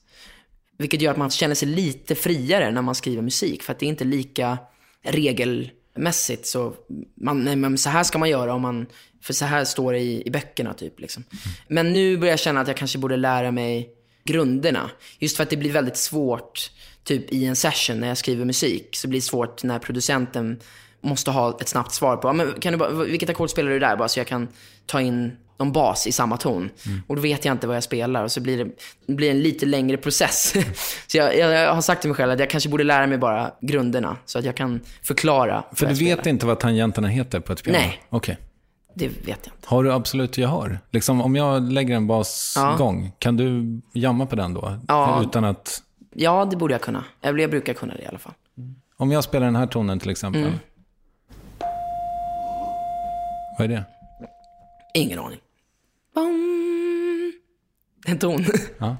Vilket 0.79 1.01
gör 1.01 1.11
att 1.11 1.17
man 1.17 1.29
känner 1.29 1.55
sig 1.55 1.67
lite 1.67 2.15
friare 2.15 2.71
när 2.71 2.81
man 2.81 2.95
skriver 2.95 3.21
musik. 3.21 3.63
För 3.63 3.71
att 3.71 3.79
det 3.79 3.85
är 3.85 3.87
inte 3.87 4.03
lika 4.03 4.57
regelmässigt. 5.03 6.47
Så, 6.47 6.73
man, 7.15 7.43
nej, 7.43 7.55
men 7.55 7.77
så 7.77 7.89
här 7.89 8.03
ska 8.03 8.17
man 8.17 8.29
göra 8.29 8.53
om 8.53 8.61
man... 8.61 8.85
För 9.21 9.33
så 9.33 9.45
här 9.45 9.65
står 9.65 9.93
det 9.93 9.99
i, 9.99 10.27
i 10.27 10.31
böckerna 10.31 10.73
typ. 10.73 10.99
Liksom. 10.99 11.23
Men 11.67 11.93
nu 11.93 12.17
börjar 12.17 12.31
jag 12.31 12.39
känna 12.39 12.61
att 12.61 12.67
jag 12.67 12.77
kanske 12.77 12.97
borde 12.97 13.17
lära 13.17 13.51
mig 13.51 13.89
grunderna. 14.23 14.91
Just 15.19 15.37
för 15.37 15.43
att 15.43 15.49
det 15.49 15.57
blir 15.57 15.71
väldigt 15.71 15.97
svårt 15.97 16.71
typ 17.03 17.33
i 17.33 17.45
en 17.45 17.55
session 17.55 17.99
när 17.99 18.07
jag 18.07 18.17
skriver 18.17 18.45
musik. 18.45 18.95
Så 18.95 19.07
blir 19.07 19.19
det 19.19 19.25
svårt 19.25 19.63
när 19.63 19.79
producenten 19.79 20.59
måste 21.01 21.31
ha 21.31 21.57
ett 21.61 21.67
snabbt 21.67 21.93
svar 21.93 22.17
på, 22.17 22.33
men 22.33 22.53
kan 22.59 22.73
du 22.73 22.79
bara, 22.79 22.89
vilket 22.89 23.29
ackord 23.29 23.49
spelar 23.49 23.71
du 23.71 23.79
där? 23.79 23.95
Bara 23.95 24.07
så 24.07 24.19
jag 24.19 24.27
kan 24.27 24.47
ta 24.85 25.01
in 25.01 25.37
någon 25.59 25.71
bas 25.71 26.07
i 26.07 26.11
samma 26.11 26.37
ton. 26.37 26.69
Och 27.07 27.15
då 27.15 27.21
vet 27.21 27.45
jag 27.45 27.53
inte 27.53 27.67
vad 27.67 27.75
jag 27.75 27.83
spelar 27.83 28.23
och 28.23 28.31
så 28.31 28.41
blir 28.41 28.57
det, 28.57 28.71
det 29.05 29.13
blir 29.13 29.31
en 29.31 29.39
lite 29.39 29.65
längre 29.65 29.97
process. 29.97 30.53
så 31.07 31.17
jag, 31.17 31.37
jag, 31.37 31.73
har 31.73 31.81
sagt 31.81 32.01
till 32.01 32.09
mig 32.09 32.15
själv 32.15 32.31
att 32.31 32.39
jag 32.39 32.49
kanske 32.49 32.69
borde 32.69 32.83
lära 32.83 33.07
mig 33.07 33.17
bara 33.17 33.51
grunderna 33.61 34.17
så 34.25 34.39
att 34.39 34.45
jag 34.45 34.55
kan 34.55 34.81
förklara 35.03 35.63
För 35.73 35.85
du 35.85 35.93
vet 35.93 36.25
inte 36.25 36.45
vad 36.45 36.59
tangenterna 36.59 37.07
heter 37.07 37.39
på 37.39 37.53
ett 37.53 37.63
piano? 37.63 37.79
Nej. 37.79 38.01
Okej. 38.09 38.37
Det 38.93 39.07
vet 39.07 39.27
jag 39.27 39.35
inte. 39.37 39.49
Har 39.65 39.83
du 39.83 39.93
absolut 39.93 40.37
gehör? 40.37 40.79
Liksom, 40.91 41.21
om 41.21 41.35
jag 41.35 41.71
lägger 41.71 41.95
en 41.95 42.07
basgång, 42.07 43.11
kan 43.19 43.37
du 43.37 43.81
jamma 43.93 44.25
på 44.25 44.35
den 44.35 44.53
då? 44.53 44.79
Ja. 44.87 45.21
Utan 45.23 45.45
att... 45.45 45.83
Ja, 46.15 46.47
det 46.51 46.57
borde 46.57 46.73
jag 46.73 46.81
kunna. 46.81 47.03
Eller 47.21 47.39
jag 47.39 47.49
brukar 47.49 47.73
kunna 47.73 47.93
det 47.93 48.01
i 48.03 48.05
alla 48.05 48.19
fall. 48.19 48.33
Om 48.97 49.11
jag 49.11 49.23
spelar 49.23 49.45
den 49.45 49.55
här 49.55 49.67
tonen 49.67 49.99
till 49.99 50.09
exempel. 50.09 50.41
Mm. 50.41 50.53
Vad 53.57 53.71
är 53.71 53.75
det? 53.75 53.83
Ingen 54.93 55.19
aning. 55.19 55.39
Bom. 56.19 57.33
En 58.07 58.19
ton. 58.19 58.45
Ja. 58.77 58.95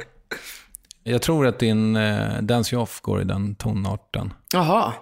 Jag 1.03 1.21
tror 1.21 1.47
att 1.47 1.59
din 1.59 1.95
eh, 1.95 2.41
Dance 2.41 2.75
You 2.75 2.83
Off 2.83 3.01
går 3.01 3.21
i 3.21 3.23
den 3.23 3.55
tonarten. 3.55 4.33
Jaha. 4.53 4.93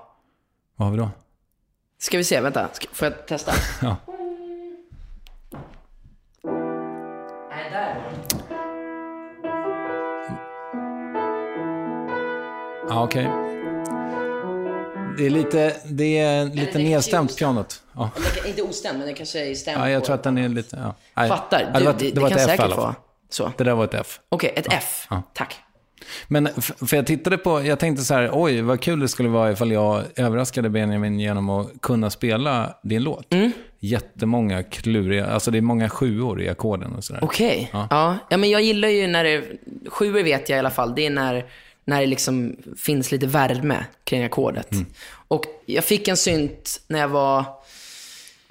Vad 0.76 0.88
har 0.88 0.96
vi 0.96 0.98
då? 1.02 1.10
Ska 2.00 2.18
vi 2.18 2.24
se, 2.24 2.42
vänta. 2.42 2.70
Ska, 2.74 2.88
får 2.94 3.08
jag 3.08 3.28
testa? 3.28 3.52
Ja. 3.82 3.96
Nej, 7.50 7.72
där. 7.72 8.04
Ja, 12.90 13.04
okej. 13.04 13.24
Det 15.18 15.26
är 15.26 15.30
lite, 15.30 15.76
det 15.86 16.18
är 16.18 16.46
lite 16.46 16.78
nedstämt 16.78 17.38
pianot. 17.38 17.84
Ja. 17.98 18.10
Eller 18.16 18.50
inte 18.50 18.62
ostämd, 18.62 19.00
men 19.00 19.08
det 19.08 19.14
kanske 19.14 19.52
är 19.52 19.56
stämd 19.56 19.82
ja, 19.82 19.90
jag 19.90 20.04
tror 20.04 20.16
att 20.16 20.24
den 20.24 20.38
är 20.38 20.50
lite... 20.50 20.78
Ja. 20.84 20.96
Nej. 21.14 21.30
Fattar. 21.30 21.72
Ja, 21.74 21.80
Du, 21.80 21.80
det 21.80 21.86
var, 21.86 21.94
det, 22.00 22.12
det 22.12 22.22
var 22.22 22.30
kan 22.30 22.38
ett 22.38 22.44
F 22.44 22.50
säkert 22.50 22.78
vara 22.78 22.96
så. 23.30 23.52
Det 23.58 23.64
där 23.64 23.76
var 23.76 23.84
ett 23.84 23.94
F. 23.94 24.20
Okej, 24.30 24.54
ett 24.56 24.68
F. 24.70 25.08
Ja. 25.10 25.24
Tack. 25.34 25.56
Men 26.28 26.50
för 26.62 26.96
jag 26.96 27.08
tittade 27.08 27.38
på, 27.38 27.64
jag 27.66 27.80
tänkte 27.80 28.04
så 28.04 28.14
här, 28.14 28.30
oj 28.34 28.62
vad 28.62 28.82
kul 28.82 29.00
det 29.00 29.08
skulle 29.08 29.30
vara 29.30 29.52
ifall 29.52 29.72
jag 29.72 30.04
överraskade 30.16 30.70
Benjamin 30.70 31.20
genom 31.20 31.50
att 31.50 31.82
kunna 31.82 32.10
spela 32.10 32.74
din 32.84 33.04
låt. 33.04 33.34
Mm. 33.34 33.52
Jättemånga 33.80 34.64
kluriga, 34.64 35.28
alltså 35.28 35.52
det 35.52 35.58
är 35.58 35.62
många 35.62 35.90
sjuor 35.90 36.42
i 36.42 36.50
ackorden 36.50 36.96
och 36.96 37.04
sådär. 37.04 37.24
Okej. 37.24 37.70
Ja. 37.74 38.18
Ja. 38.30 38.38
men 38.38 38.50
jag 38.50 38.62
gillar 38.62 38.88
ju 38.88 39.08
när 39.08 39.24
det... 39.24 39.44
Sjuor 39.90 40.24
vet 40.24 40.50
jag 40.50 40.58
i 40.58 40.60
alla 40.60 40.72
fall. 40.72 40.96
Det 40.96 41.06
är 41.06 41.10
när, 41.10 41.46
när 41.86 42.00
det 42.00 42.08
liksom 42.08 42.56
finns 42.78 43.12
lite 43.12 43.28
värme 43.28 43.86
kring 44.04 44.24
ackordet. 44.24 44.72
Mm. 44.72 44.86
Och 45.28 45.46
jag 45.66 45.84
fick 45.84 46.08
en 46.08 46.18
synt 46.18 46.82
när 46.88 47.00
jag 47.00 47.08
var 47.08 47.46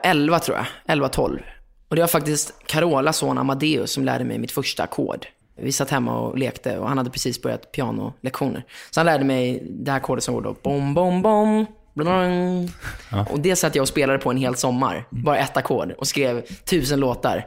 11 0.02 0.38
tror 0.38 0.56
jag. 0.56 0.96
11-12. 0.96 1.40
Och 1.88 1.96
det 1.96 2.02
var 2.02 2.08
faktiskt 2.08 2.54
Carolas 2.66 3.16
son 3.16 3.38
Amadeus 3.38 3.90
som 3.92 4.04
lärde 4.04 4.24
mig 4.24 4.38
mitt 4.38 4.52
första 4.52 4.82
ackord. 4.82 5.26
Vi 5.58 5.72
satt 5.72 5.90
hemma 5.90 6.18
och 6.18 6.38
lekte 6.38 6.78
och 6.78 6.88
han 6.88 6.98
hade 6.98 7.10
precis 7.10 7.42
börjat 7.42 7.72
pianolektioner. 7.72 8.64
Så 8.90 9.00
han 9.00 9.06
lärde 9.06 9.24
mig 9.24 9.62
det 9.70 9.90
här 9.90 9.98
ackordet 9.98 10.24
som 10.24 10.34
går 10.34 10.42
då 10.42 10.56
bom, 10.62 10.94
bom, 10.94 11.22
bom. 11.22 11.66
Blang. 11.94 12.70
Och 13.30 13.40
det 13.40 13.56
satt 13.56 13.74
jag 13.74 13.82
och 13.82 13.88
spelade 13.88 14.18
på 14.18 14.30
en 14.30 14.36
hel 14.36 14.56
sommar. 14.56 15.04
Bara 15.10 15.38
ett 15.38 15.56
ackord. 15.56 15.92
Och 15.98 16.06
skrev 16.06 16.42
tusen 16.64 17.00
låtar. 17.00 17.46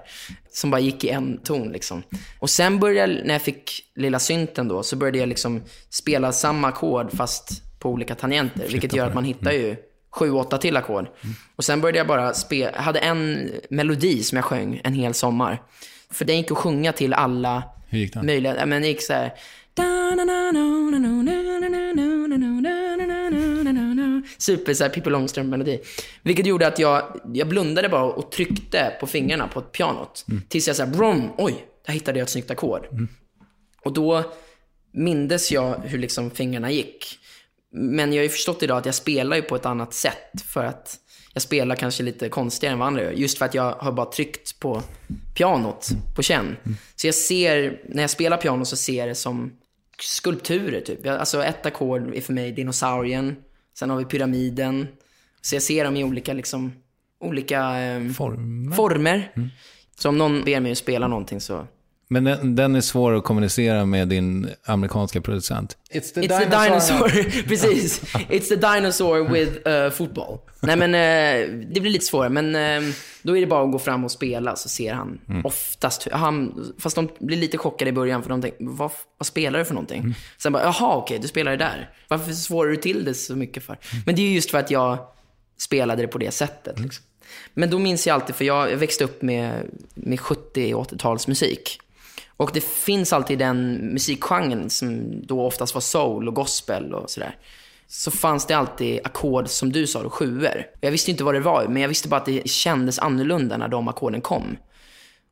Som 0.51 0.71
bara 0.71 0.81
gick 0.81 1.03
i 1.03 1.09
en 1.09 1.37
ton 1.37 1.71
liksom. 1.71 2.03
Och 2.39 2.49
sen 2.49 2.79
började 2.79 3.13
jag, 3.13 3.25
när 3.25 3.33
jag 3.33 3.41
fick 3.41 3.81
lilla 3.95 4.19
synten 4.19 4.67
då, 4.67 4.83
så 4.83 4.95
började 4.95 5.17
jag 5.17 5.29
liksom 5.29 5.61
spela 5.89 6.31
samma 6.31 6.67
ackord 6.67 7.11
fast 7.11 7.79
på 7.79 7.89
olika 7.89 8.15
tangenter. 8.15 8.67
Vilket 8.67 8.93
gör 8.93 9.07
att 9.07 9.13
man 9.13 9.23
hittar 9.23 9.51
ju 9.51 9.75
sju, 10.11 10.31
åtta 10.31 10.57
till 10.57 10.77
ackord. 10.77 11.07
Och 11.55 11.63
sen 11.65 11.81
började 11.81 11.97
jag 11.97 12.07
bara 12.07 12.33
spela, 12.33 12.77
hade 12.81 12.99
en 12.99 13.51
melodi 13.69 14.23
som 14.23 14.35
jag 14.35 14.45
sjöng 14.45 14.81
en 14.83 14.93
hel 14.93 15.13
sommar. 15.13 15.61
För 16.11 16.25
den 16.25 16.37
gick 16.37 16.51
att 16.51 16.57
sjunga 16.57 16.91
till 16.91 17.13
alla 17.13 17.63
Hur 17.87 17.99
gick 17.99 18.13
den? 18.13 18.25
möjliga, 18.25 18.65
men 18.65 18.81
det 18.81 18.87
gick 18.87 19.01
så 19.01 19.13
här. 19.13 19.33
Super 24.37 24.73
så 24.73 24.83
här 24.83 24.91
Pippi 24.91 25.09
Långstrump-melodi. 25.09 25.79
Vilket 26.21 26.45
gjorde 26.45 26.67
att 26.67 26.79
jag, 26.79 27.21
jag 27.33 27.47
blundade 27.47 27.89
bara 27.89 28.03
och 28.03 28.31
tryckte 28.31 28.93
på 28.99 29.07
fingrarna 29.07 29.47
på 29.47 29.59
ett 29.59 29.71
pianot. 29.71 30.25
Tills 30.49 30.67
jag 30.67 30.75
såhär, 30.75 30.91
brom, 30.91 31.29
oj, 31.37 31.65
där 31.85 31.93
hittade 31.93 32.19
jag 32.19 32.23
ett 32.23 32.29
snyggt 32.29 32.51
ackord. 32.51 32.87
Och 33.83 33.93
då 33.93 34.23
mindes 34.91 35.51
jag 35.51 35.75
hur 35.83 35.97
liksom 35.99 36.31
fingrarna 36.31 36.71
gick. 36.71 37.19
Men 37.71 38.13
jag 38.13 38.19
har 38.19 38.23
ju 38.23 38.29
förstått 38.29 38.63
idag 38.63 38.77
att 38.77 38.85
jag 38.85 38.95
spelar 38.95 39.35
ju 39.35 39.41
på 39.41 39.55
ett 39.55 39.65
annat 39.65 39.93
sätt. 39.93 40.41
För 40.45 40.63
att 40.63 40.99
jag 41.33 41.41
spelar 41.41 41.75
kanske 41.75 42.03
lite 42.03 42.29
konstigare 42.29 42.73
än 42.73 42.79
vad 42.79 42.87
andra 42.87 43.03
gör. 43.03 43.11
Just 43.11 43.37
för 43.37 43.45
att 43.45 43.53
jag 43.53 43.71
har 43.71 43.91
bara 43.91 44.05
tryckt 44.05 44.59
på 44.59 44.81
pianot 45.37 45.89
på 46.15 46.21
känn. 46.21 46.55
Så 46.95 47.07
jag 47.07 47.15
ser, 47.15 47.81
när 47.89 48.03
jag 48.03 48.09
spelar 48.09 48.37
piano 48.37 48.65
så 48.65 48.75
ser 48.75 48.97
jag 48.97 49.07
det 49.07 49.15
som 49.15 49.51
skulpturer 50.01 50.81
typ. 50.81 51.07
Alltså 51.07 51.43
ett 51.43 51.65
ackord 51.65 52.15
är 52.15 52.21
för 52.21 52.33
mig 52.33 52.51
dinosaurien. 52.51 53.35
Sen 53.79 53.89
har 53.89 53.97
vi 53.97 54.05
pyramiden. 54.05 54.87
Så 55.41 55.55
jag 55.55 55.63
ser 55.63 55.83
dem 55.83 55.97
i 55.97 56.03
olika, 56.03 56.33
liksom, 56.33 56.73
olika 57.19 57.79
eh, 57.79 58.11
Former. 58.11 58.75
former. 58.75 59.31
Så 59.99 60.09
om 60.09 60.17
någon 60.17 60.43
ber 60.43 60.59
mig 60.59 60.71
att 60.71 60.77
spela 60.77 61.07
någonting 61.07 61.41
så... 61.41 61.67
Men 62.11 62.23
den, 62.23 62.55
den 62.55 62.75
är 62.75 62.81
svår 62.81 63.15
att 63.15 63.23
kommunicera 63.23 63.85
med 63.85 64.07
din 64.07 64.49
amerikanska 64.65 65.21
producent. 65.21 65.77
It's 65.91 66.13
the 66.13 66.21
It's 66.21 66.39
the 66.39 66.45
dinosaur. 66.63 67.09
Precis. 67.47 68.01
It's 68.13 68.47
the 68.49 68.55
dinosaur 68.55 69.29
with 69.29 69.67
uh, 69.67 69.89
football. 69.89 70.37
Nej 70.61 70.75
men 70.75 70.95
eh, 70.95 71.49
det 71.73 71.81
blir 71.81 71.91
lite 71.91 72.05
svårare. 72.05 72.29
Men 72.29 72.55
eh, 72.55 72.93
då 73.21 73.37
är 73.37 73.41
det 73.41 73.47
bara 73.47 73.65
att 73.65 73.71
gå 73.71 73.79
fram 73.79 74.03
och 74.05 74.11
spela 74.11 74.55
så 74.55 74.69
ser 74.69 74.93
han 74.93 75.19
oftast 75.43 76.07
hur- 76.07 76.11
han, 76.11 76.65
Fast 76.79 76.95
de 76.95 77.09
blir 77.19 77.37
lite 77.37 77.57
chockade 77.57 77.89
i 77.89 77.93
början 77.93 78.23
för 78.23 78.29
de 78.29 78.41
tänker, 78.41 78.65
vad, 78.65 78.91
vad 79.17 79.27
spelar 79.27 79.59
du 79.59 79.65
för 79.65 79.73
någonting? 79.73 80.15
Sen 80.37 80.53
bara, 80.53 80.63
jaha 80.63 80.95
okej, 80.95 81.19
du 81.21 81.27
spelar 81.27 81.51
det 81.51 81.57
där. 81.57 81.89
Varför 82.07 82.33
svårar 82.33 82.69
du 82.69 82.77
till 82.77 83.05
det 83.05 83.13
så 83.13 83.35
mycket 83.35 83.63
för? 83.63 83.77
Men 84.05 84.15
det 84.15 84.21
är 84.21 84.27
ju 84.27 84.33
just 84.35 84.51
för 84.51 84.57
att 84.57 84.71
jag 84.71 84.97
spelade 85.59 86.01
det 86.01 86.07
på 86.07 86.17
det 86.17 86.31
sättet. 86.31 86.79
Liksom. 86.79 87.03
Men 87.53 87.69
då 87.69 87.79
minns 87.79 88.07
jag 88.07 88.13
alltid, 88.13 88.35
för 88.35 88.45
jag 88.45 88.67
växte 88.67 89.03
upp 89.03 89.21
med, 89.21 89.65
med 89.93 90.19
70 90.19 90.73
och 90.73 90.91
80-talsmusik. 90.91 91.59
Och 92.39 92.51
det 92.53 92.63
finns 92.63 93.13
alltid 93.13 93.39
den 93.39 93.75
musikgenren 93.93 94.69
som 94.69 95.21
då 95.25 95.45
oftast 95.45 95.73
var 95.73 95.81
soul 95.81 96.27
och 96.27 96.35
gospel 96.35 96.93
och 96.93 97.09
sådär. 97.09 97.35
Så 97.87 98.11
fanns 98.11 98.45
det 98.45 98.53
alltid 98.53 98.99
ackord, 99.03 99.47
som 99.47 99.71
du 99.71 99.87
sa, 99.87 100.03
då, 100.03 100.09
sjuor. 100.09 100.65
Jag 100.81 100.91
visste 100.91 101.11
inte 101.11 101.23
vad 101.23 101.33
det 101.33 101.39
var, 101.39 101.67
men 101.67 101.81
jag 101.81 101.89
visste 101.89 102.07
bara 102.07 102.19
att 102.19 102.25
det 102.25 102.49
kändes 102.49 102.99
annorlunda 102.99 103.57
när 103.57 103.67
de 103.67 103.87
ackorden 103.87 104.21
kom. 104.21 104.57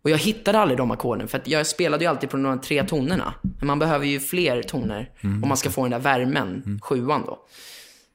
Och 0.03 0.09
jag 0.09 0.17
hittade 0.17 0.59
aldrig 0.59 0.77
de 0.77 0.91
ackorden, 0.91 1.27
för 1.27 1.41
jag 1.45 1.67
spelade 1.67 2.03
ju 2.03 2.09
alltid 2.09 2.29
på 2.29 2.37
de 2.37 2.61
tre 2.61 2.83
tonerna. 2.83 3.33
Men 3.41 3.67
man 3.67 3.79
behöver 3.79 4.05
ju 4.05 4.19
fler 4.19 4.63
toner 4.63 5.11
om 5.23 5.47
man 5.47 5.57
ska 5.57 5.69
få 5.69 5.81
den 5.81 5.91
där 5.91 5.99
värmen, 5.99 6.79
sjuan 6.83 7.23
då. 7.25 7.39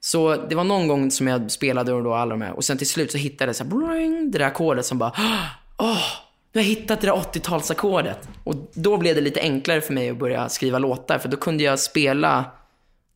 Så 0.01 0.37
det 0.37 0.55
var 0.55 0.65
någon 0.65 0.89
gång 0.89 1.11
som 1.11 1.27
jag 1.27 1.51
spelade 1.51 1.93
och 1.93 2.03
då 2.03 2.15
alla 2.15 2.31
de 2.31 2.43
här. 2.43 2.53
Och 2.53 2.65
sen 2.65 2.79
till 2.79 2.89
slut 2.89 3.13
så 3.13 3.19
hittade 3.19 3.49
jag 3.49 3.57
så 3.57 3.65
här, 3.65 3.71
bling, 3.71 4.31
det 4.31 4.39
där 4.39 4.47
ackordet 4.47 4.87
som 4.87 4.99
bara, 4.99 5.13
åh, 5.79 6.32
nu 6.53 6.61
har 6.61 6.63
jag 6.69 6.69
hittat 6.69 7.01
det 7.01 7.07
där 7.07 7.15
80-talsackordet. 7.15 8.17
Och 8.45 8.55
då 8.75 8.97
blev 8.97 9.15
det 9.15 9.21
lite 9.21 9.41
enklare 9.41 9.81
för 9.81 9.93
mig 9.95 10.11
att 10.11 10.19
börja 10.19 10.49
skriva 10.49 10.79
låtar. 10.79 11.19
För 11.19 11.29
då 11.29 11.37
kunde 11.37 11.65
jag 11.65 11.79
spela 11.79 12.45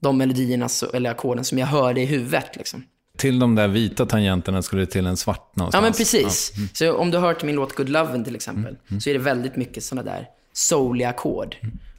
de 0.01 0.19
melodierna, 0.19 0.69
eller 0.95 1.11
ackorden 1.11 1.45
som 1.45 1.59
jag 1.59 1.67
hörde 1.67 2.01
i 2.01 2.05
huvudet. 2.07 2.57
Liksom. 2.57 2.85
Till 3.19 3.39
de 3.39 3.55
där 3.55 3.69
vita 3.69 4.07
tangenterna 4.07 4.63
skulle 4.63 4.83
det 4.83 4.87
till 4.87 5.07
en 5.07 5.17
svart 5.17 5.51
Ja, 5.55 5.59
någonstans. 5.59 5.83
men 5.83 5.93
precis. 5.93 6.53
Så 6.73 6.93
om 6.95 7.11
du 7.11 7.19
har 7.19 7.29
hört 7.29 7.43
min 7.43 7.55
låt 7.57 7.75
Good 7.75 7.89
Lovin' 7.89 8.25
till 8.25 8.35
exempel, 8.35 8.77
så 9.01 9.11
är 9.11 9.15
det 9.15 9.21
väldigt 9.21 9.57
mycket 9.57 9.85
sådana 9.85 10.11
där 10.11 10.29
souliga 10.53 11.09
ackord. 11.09 11.57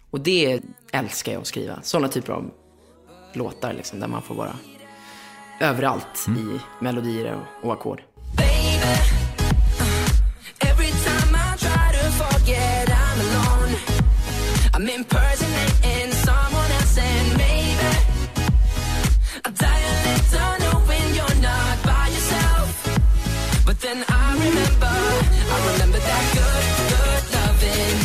Och 0.10 0.20
det 0.20 0.60
älskar 0.92 1.32
jag 1.32 1.42
att 1.42 1.48
skriva. 1.48 1.80
Sådana 1.84 2.08
typer 2.08 2.34
av 2.34 2.52
låtar 3.34 3.74
liksom, 3.74 4.00
där 4.00 4.08
man 4.08 4.22
får 4.22 4.36
vara 4.36 4.54
överallt 5.62 6.28
i 6.28 6.60
melodier 6.84 7.34
och, 7.62 7.68
och 7.68 7.74
ackord. 7.74 8.02
Every 8.40 9.27
I'm 14.78 14.88
impersonating 14.88 16.12
someone 16.12 16.72
else, 16.78 16.98
and 17.00 17.28
maybe 17.36 17.90
I 19.44 19.50
die 19.50 19.84
a 19.92 19.96
little 20.06 20.54
knowing 20.64 21.08
you're 21.18 21.42
not 21.42 21.78
by 21.84 22.06
yourself. 22.16 22.70
But 23.66 23.82
then 23.82 23.98
I 24.08 24.26
remember, 24.46 24.96
I 25.54 25.58
remember 25.72 26.00
that 26.10 26.26
good, 26.38 26.66
good 26.94 27.24
loving, 27.38 27.98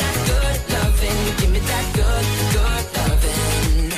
that 0.00 0.16
good 0.30 0.58
loving. 0.74 1.18
Give 1.40 1.50
me 1.54 1.60
that 1.72 1.86
good, 2.00 2.26
good 2.54 2.86
loving. 2.98 3.92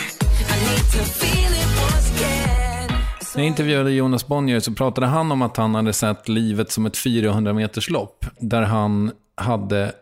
I 0.53 0.57
need 0.69 0.87
to 0.97 1.03
feel 1.21 1.53
it 1.63 1.71
once 1.85 2.09
again. 2.17 2.89
När 3.35 3.43
jag 3.43 3.47
intervjuade 3.49 3.91
Jonas 3.91 4.27
Bonnier 4.27 4.61
så 4.61 4.73
pratade 4.73 5.07
han 5.07 5.33
om 5.33 5.43
att 5.43 5.57
han 5.57 5.75
hade 5.75 5.93
sett 5.93 6.29
livet 6.29 6.71
som 6.73 6.87
ett 6.87 6.97
400 6.97 7.53
meters 7.53 7.91
lopp. 7.91 8.27
Där 8.41 8.63
han 8.63 9.13
hade, 9.37 9.93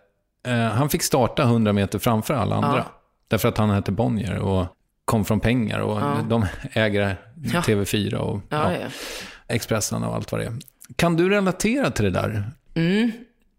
eh, 0.46 0.54
han 0.54 0.90
fick 0.90 1.02
starta 1.02 1.42
100 1.42 1.72
meter 1.72 1.98
framför 1.98 2.34
alla 2.34 2.56
andra. 2.56 2.76
Ja. 2.76 2.84
Därför 3.28 3.48
att 3.48 3.58
han 3.58 3.70
hette 3.70 3.92
Bonnier 3.92 4.38
och 4.38 4.66
kom 5.04 5.24
från 5.24 5.40
pengar 5.40 5.78
och 5.80 6.24
de 6.24 6.46
äger 6.72 7.16
Ja. 7.52 7.60
TV4 7.60 8.14
och 8.14 8.40
Ja, 8.48 8.72
ja, 8.72 8.78
ja. 8.80 8.86
Expressen 9.48 10.04
och 10.04 10.14
allt 10.14 10.32
vad 10.32 10.40
det 10.40 10.44
är. 10.46 10.52
Kan 10.96 11.16
du 11.16 11.28
relatera 11.30 11.90
till 11.90 12.04
det 12.04 12.10
där? 12.10 12.44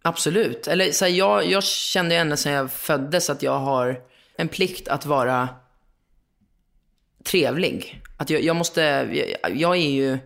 Absolut. 0.02 0.68
Eller 0.68 0.92
så 0.92 1.06
här, 1.06 1.12
jag, 1.12 1.46
jag 1.46 1.64
kände 1.64 2.16
ända 2.16 2.38
sedan 2.38 2.54
jag 2.54 2.72
föddes 2.72 3.30
att 3.30 3.44
jag 3.44 3.60
har 3.60 4.00
en 4.38 4.48
plikt 4.48 4.88
att 4.88 5.06
vara 5.06 5.50
trevlig. 7.24 8.02
Att 8.18 8.30
jag, 8.30 8.42
jag 8.44 8.56
måste, 8.56 8.82
jag, 9.42 9.56
jag 9.56 9.76
är 9.78 9.90
ju, 9.92 10.18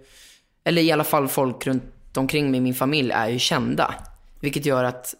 eller 0.63 0.81
i 0.81 0.91
alla 0.91 1.03
fall 1.03 1.27
folk 1.27 1.67
runt 1.67 1.83
omkring 2.17 2.51
mig, 2.51 2.59
min 2.59 2.73
familj, 2.75 3.11
är 3.11 3.27
ju 3.29 3.39
kända. 3.39 3.95
Vilket 4.39 4.65
gör 4.65 4.83
att 4.83 5.13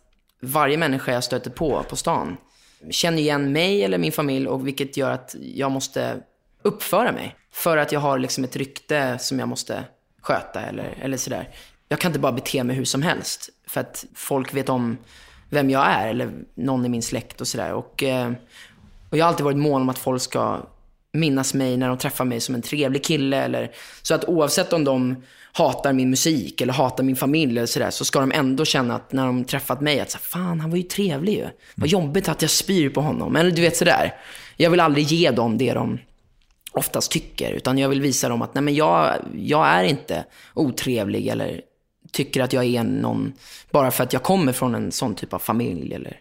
varje 0.46 0.78
människa 0.78 1.12
jag 1.12 1.24
stöter 1.24 1.52
på 1.52 1.84
på 1.90 1.96
stan 1.96 2.38
känner 2.90 3.18
igen 3.18 3.52
mig 3.52 3.84
eller 3.84 3.98
min 3.98 4.12
familj 4.12 4.48
och 4.48 4.68
vilket 4.68 4.98
gör 4.98 5.12
att 5.12 5.36
jag 5.42 5.72
måste 5.72 6.18
uppföra 6.62 7.12
mig. 7.12 7.36
För 7.52 7.78
att 7.78 7.92
jag 7.92 8.00
har 8.00 8.20
liksom 8.20 8.44
ett 8.44 8.56
rykte 8.56 9.18
som 9.20 9.40
jag 9.40 9.48
måste 9.48 9.84
sköta 10.22 10.62
eller, 10.62 10.98
eller 11.02 11.18
sådär. 11.18 11.50
Jag 11.90 12.00
kan 12.00 12.10
inte 12.10 12.20
bara 12.20 12.32
bete 12.32 12.64
mig 12.64 12.76
hur 12.76 12.86
som 12.86 13.02
helst. 13.02 13.50
För 13.68 13.82
att 13.82 14.06
folk 14.16 14.54
vet 14.54 14.70
om 14.70 14.98
vem 15.50 15.70
jag 15.70 15.88
är 15.88 16.08
eller 16.08 16.32
någon 16.54 16.86
i 16.86 16.90
min 16.90 17.02
släkt 17.02 17.42
och 17.42 17.48
sådär. 17.48 17.74
Och, 17.74 18.04
eh, 18.04 18.32
och 19.10 19.18
jag 19.18 19.26
har 19.26 19.30
alltid 19.30 19.44
varit 19.44 19.58
mån 19.58 19.82
om 19.82 19.90
att 19.90 19.98
folk 19.98 20.22
ska 20.22 20.60
minnas 21.12 21.54
mig 21.54 21.78
när 21.78 21.88
de 21.88 21.98
träffar 21.98 22.26
mig 22.26 22.40
som 22.40 22.56
en 22.56 22.62
trevlig 22.62 23.04
kille. 23.04 23.38
Eller, 23.38 23.72
så 24.02 24.16
att 24.16 24.26
oavsett 24.26 24.74
om 24.74 24.84
de 24.84 25.24
hatar 25.58 25.94
min 25.94 26.10
musik 26.10 26.62
eller 26.62 26.74
hatar 26.74 27.04
min 27.04 27.16
familj 27.16 27.52
eller 27.52 27.66
sådär, 27.66 27.90
så 27.90 28.06
ska 28.06 28.20
de 28.20 28.32
ändå 28.32 28.66
känna 28.66 28.96
att 28.96 29.12
när 29.12 29.26
de 29.26 29.46
träffat 29.46 29.82
mig 29.82 30.00
att 30.00 30.12
så, 30.12 30.18
fan 30.18 30.60
han 30.60 30.70
var 30.70 30.78
ju 30.78 30.84
trevlig 30.84 31.34
ju. 31.34 31.48
Vad 31.76 31.90
jobbigt 31.90 32.30
att 32.30 32.42
jag 32.42 32.52
spyr 32.52 32.90
på 32.90 33.02
honom. 33.02 33.36
Eller 33.36 33.52
du 33.52 33.62
vet 33.62 33.78
sådär. 33.78 34.14
Jag 34.58 34.70
vill 34.70 34.80
aldrig 34.80 35.06
ge 35.06 35.32
dem 35.32 35.58
det 35.58 35.74
de 35.74 36.00
oftast 36.72 37.12
tycker. 37.12 37.52
Utan 37.52 37.78
jag 37.78 37.90
vill 37.90 38.02
visa 38.02 38.30
dem 38.30 38.42
att 38.42 38.54
nej, 38.54 38.62
men 38.62 38.76
jag, 38.76 39.14
jag 39.36 39.68
är 39.68 39.84
inte 39.84 40.26
otrevlig 40.54 41.28
eller 41.28 41.62
tycker 42.12 42.42
att 42.42 42.54
jag 42.54 42.66
är 42.66 42.84
någon 42.84 43.34
bara 43.72 43.92
för 43.92 44.04
att 44.04 44.14
jag 44.14 44.24
kommer 44.24 44.54
från 44.54 44.76
en 44.76 44.92
sån 44.92 45.16
typ 45.16 45.34
av 45.34 45.40
familj. 45.40 45.94
Eller... 45.94 46.20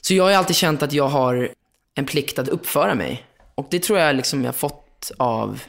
Så 0.00 0.14
jag 0.14 0.24
har 0.24 0.32
alltid 0.32 0.56
känt 0.56 0.82
att 0.82 0.92
jag 0.92 1.08
har 1.08 1.50
en 1.94 2.06
plikt 2.06 2.38
att 2.38 2.48
uppföra 2.48 2.94
mig. 2.94 3.26
Och 3.54 3.66
det 3.70 3.82
tror 3.82 3.98
jag 3.98 4.16
liksom 4.16 4.44
jag 4.44 4.54
fått 4.54 5.10
av 5.16 5.62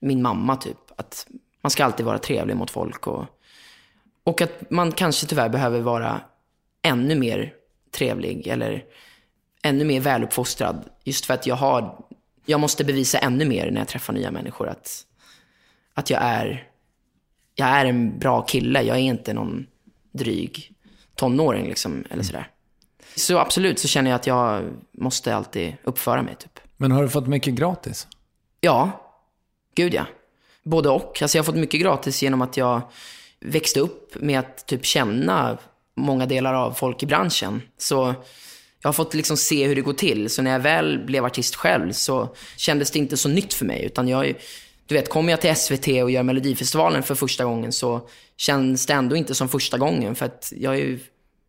min 0.00 0.22
mamma 0.22 0.56
typ. 0.56 0.76
Att 0.96 1.26
man 1.66 1.70
ska 1.70 1.84
alltid 1.84 2.06
vara 2.06 2.18
trevlig 2.18 2.56
mot 2.56 2.70
folk. 2.70 3.06
Och, 3.06 3.24
och 4.24 4.40
att 4.40 4.70
man 4.70 4.92
kanske 4.92 5.26
tyvärr 5.26 5.48
behöver 5.48 5.80
vara 5.80 6.20
ännu 6.82 7.14
mer 7.14 7.52
trevlig 7.90 8.46
eller 8.46 8.84
ännu 9.62 9.84
mer 9.84 10.00
väluppfostrad. 10.00 10.88
Just 11.04 11.26
för 11.26 11.34
att 11.34 11.46
jag 11.46 11.54
har, 11.54 12.04
jag 12.44 12.60
måste 12.60 12.84
bevisa 12.84 13.18
ännu 13.18 13.44
mer 13.44 13.70
när 13.70 13.80
jag 13.80 13.88
träffar 13.88 14.12
nya 14.12 14.30
människor 14.30 14.68
att, 14.68 15.06
att 15.94 16.10
jag 16.10 16.22
är, 16.22 16.68
jag 17.54 17.68
är 17.68 17.84
en 17.84 18.18
bra 18.18 18.42
kille. 18.42 18.82
Jag 18.82 18.96
är 18.96 19.00
inte 19.00 19.32
någon 19.32 19.66
dryg 20.12 20.72
tonåring 21.14 21.66
liksom, 21.66 22.04
eller 22.10 22.22
sådär. 22.22 22.50
Så 23.16 23.38
absolut 23.38 23.78
så 23.78 23.88
känner 23.88 24.10
jag 24.10 24.16
att 24.16 24.26
jag 24.26 24.64
måste 24.92 25.36
alltid 25.36 25.76
uppföra 25.84 26.22
mig 26.22 26.34
typ. 26.34 26.60
Men 26.76 26.92
har 26.92 27.02
du 27.02 27.08
fått 27.08 27.26
mycket 27.26 27.54
gratis? 27.54 28.08
Ja, 28.60 28.90
gud 29.74 29.94
ja. 29.94 30.06
Både 30.66 30.88
och. 30.88 31.22
Alltså 31.22 31.38
jag 31.38 31.42
har 31.42 31.46
fått 31.46 31.56
mycket 31.60 31.80
gratis 31.80 32.22
genom 32.22 32.42
att 32.42 32.56
jag 32.56 32.80
växte 33.40 33.80
upp 33.80 34.14
med 34.20 34.38
att 34.38 34.66
typ 34.66 34.84
känna 34.84 35.58
många 35.96 36.26
delar 36.26 36.54
av 36.54 36.72
folk 36.72 37.02
i 37.02 37.06
branschen. 37.06 37.62
Så 37.78 38.14
jag 38.82 38.88
har 38.88 38.92
fått 38.92 39.14
liksom 39.14 39.36
se 39.36 39.66
hur 39.66 39.74
det 39.74 39.80
går 39.80 39.92
till. 39.92 40.30
Så 40.30 40.42
när 40.42 40.50
jag 40.50 40.60
väl 40.60 41.04
blev 41.06 41.24
artist 41.24 41.54
själv 41.56 41.92
så 41.92 42.34
kändes 42.56 42.90
det 42.90 42.98
inte 42.98 43.16
så 43.16 43.28
nytt 43.28 43.54
för 43.54 43.64
mig. 43.64 43.84
Utan 43.84 44.08
jag, 44.08 44.34
du 44.86 44.94
vet, 44.94 45.08
kommer 45.08 45.32
jag 45.32 45.40
till 45.40 45.56
SVT 45.56 45.88
och 45.88 46.10
gör 46.10 46.22
Melodifestivalen 46.22 47.02
för 47.02 47.14
första 47.14 47.44
gången 47.44 47.72
så 47.72 48.08
känns 48.36 48.86
det 48.86 48.92
ändå 48.92 49.16
inte 49.16 49.34
som 49.34 49.48
första 49.48 49.78
gången. 49.78 50.14
För 50.14 50.26
att 50.26 50.52
jag 50.56 50.74
är 50.74 50.78
ju 50.78 50.98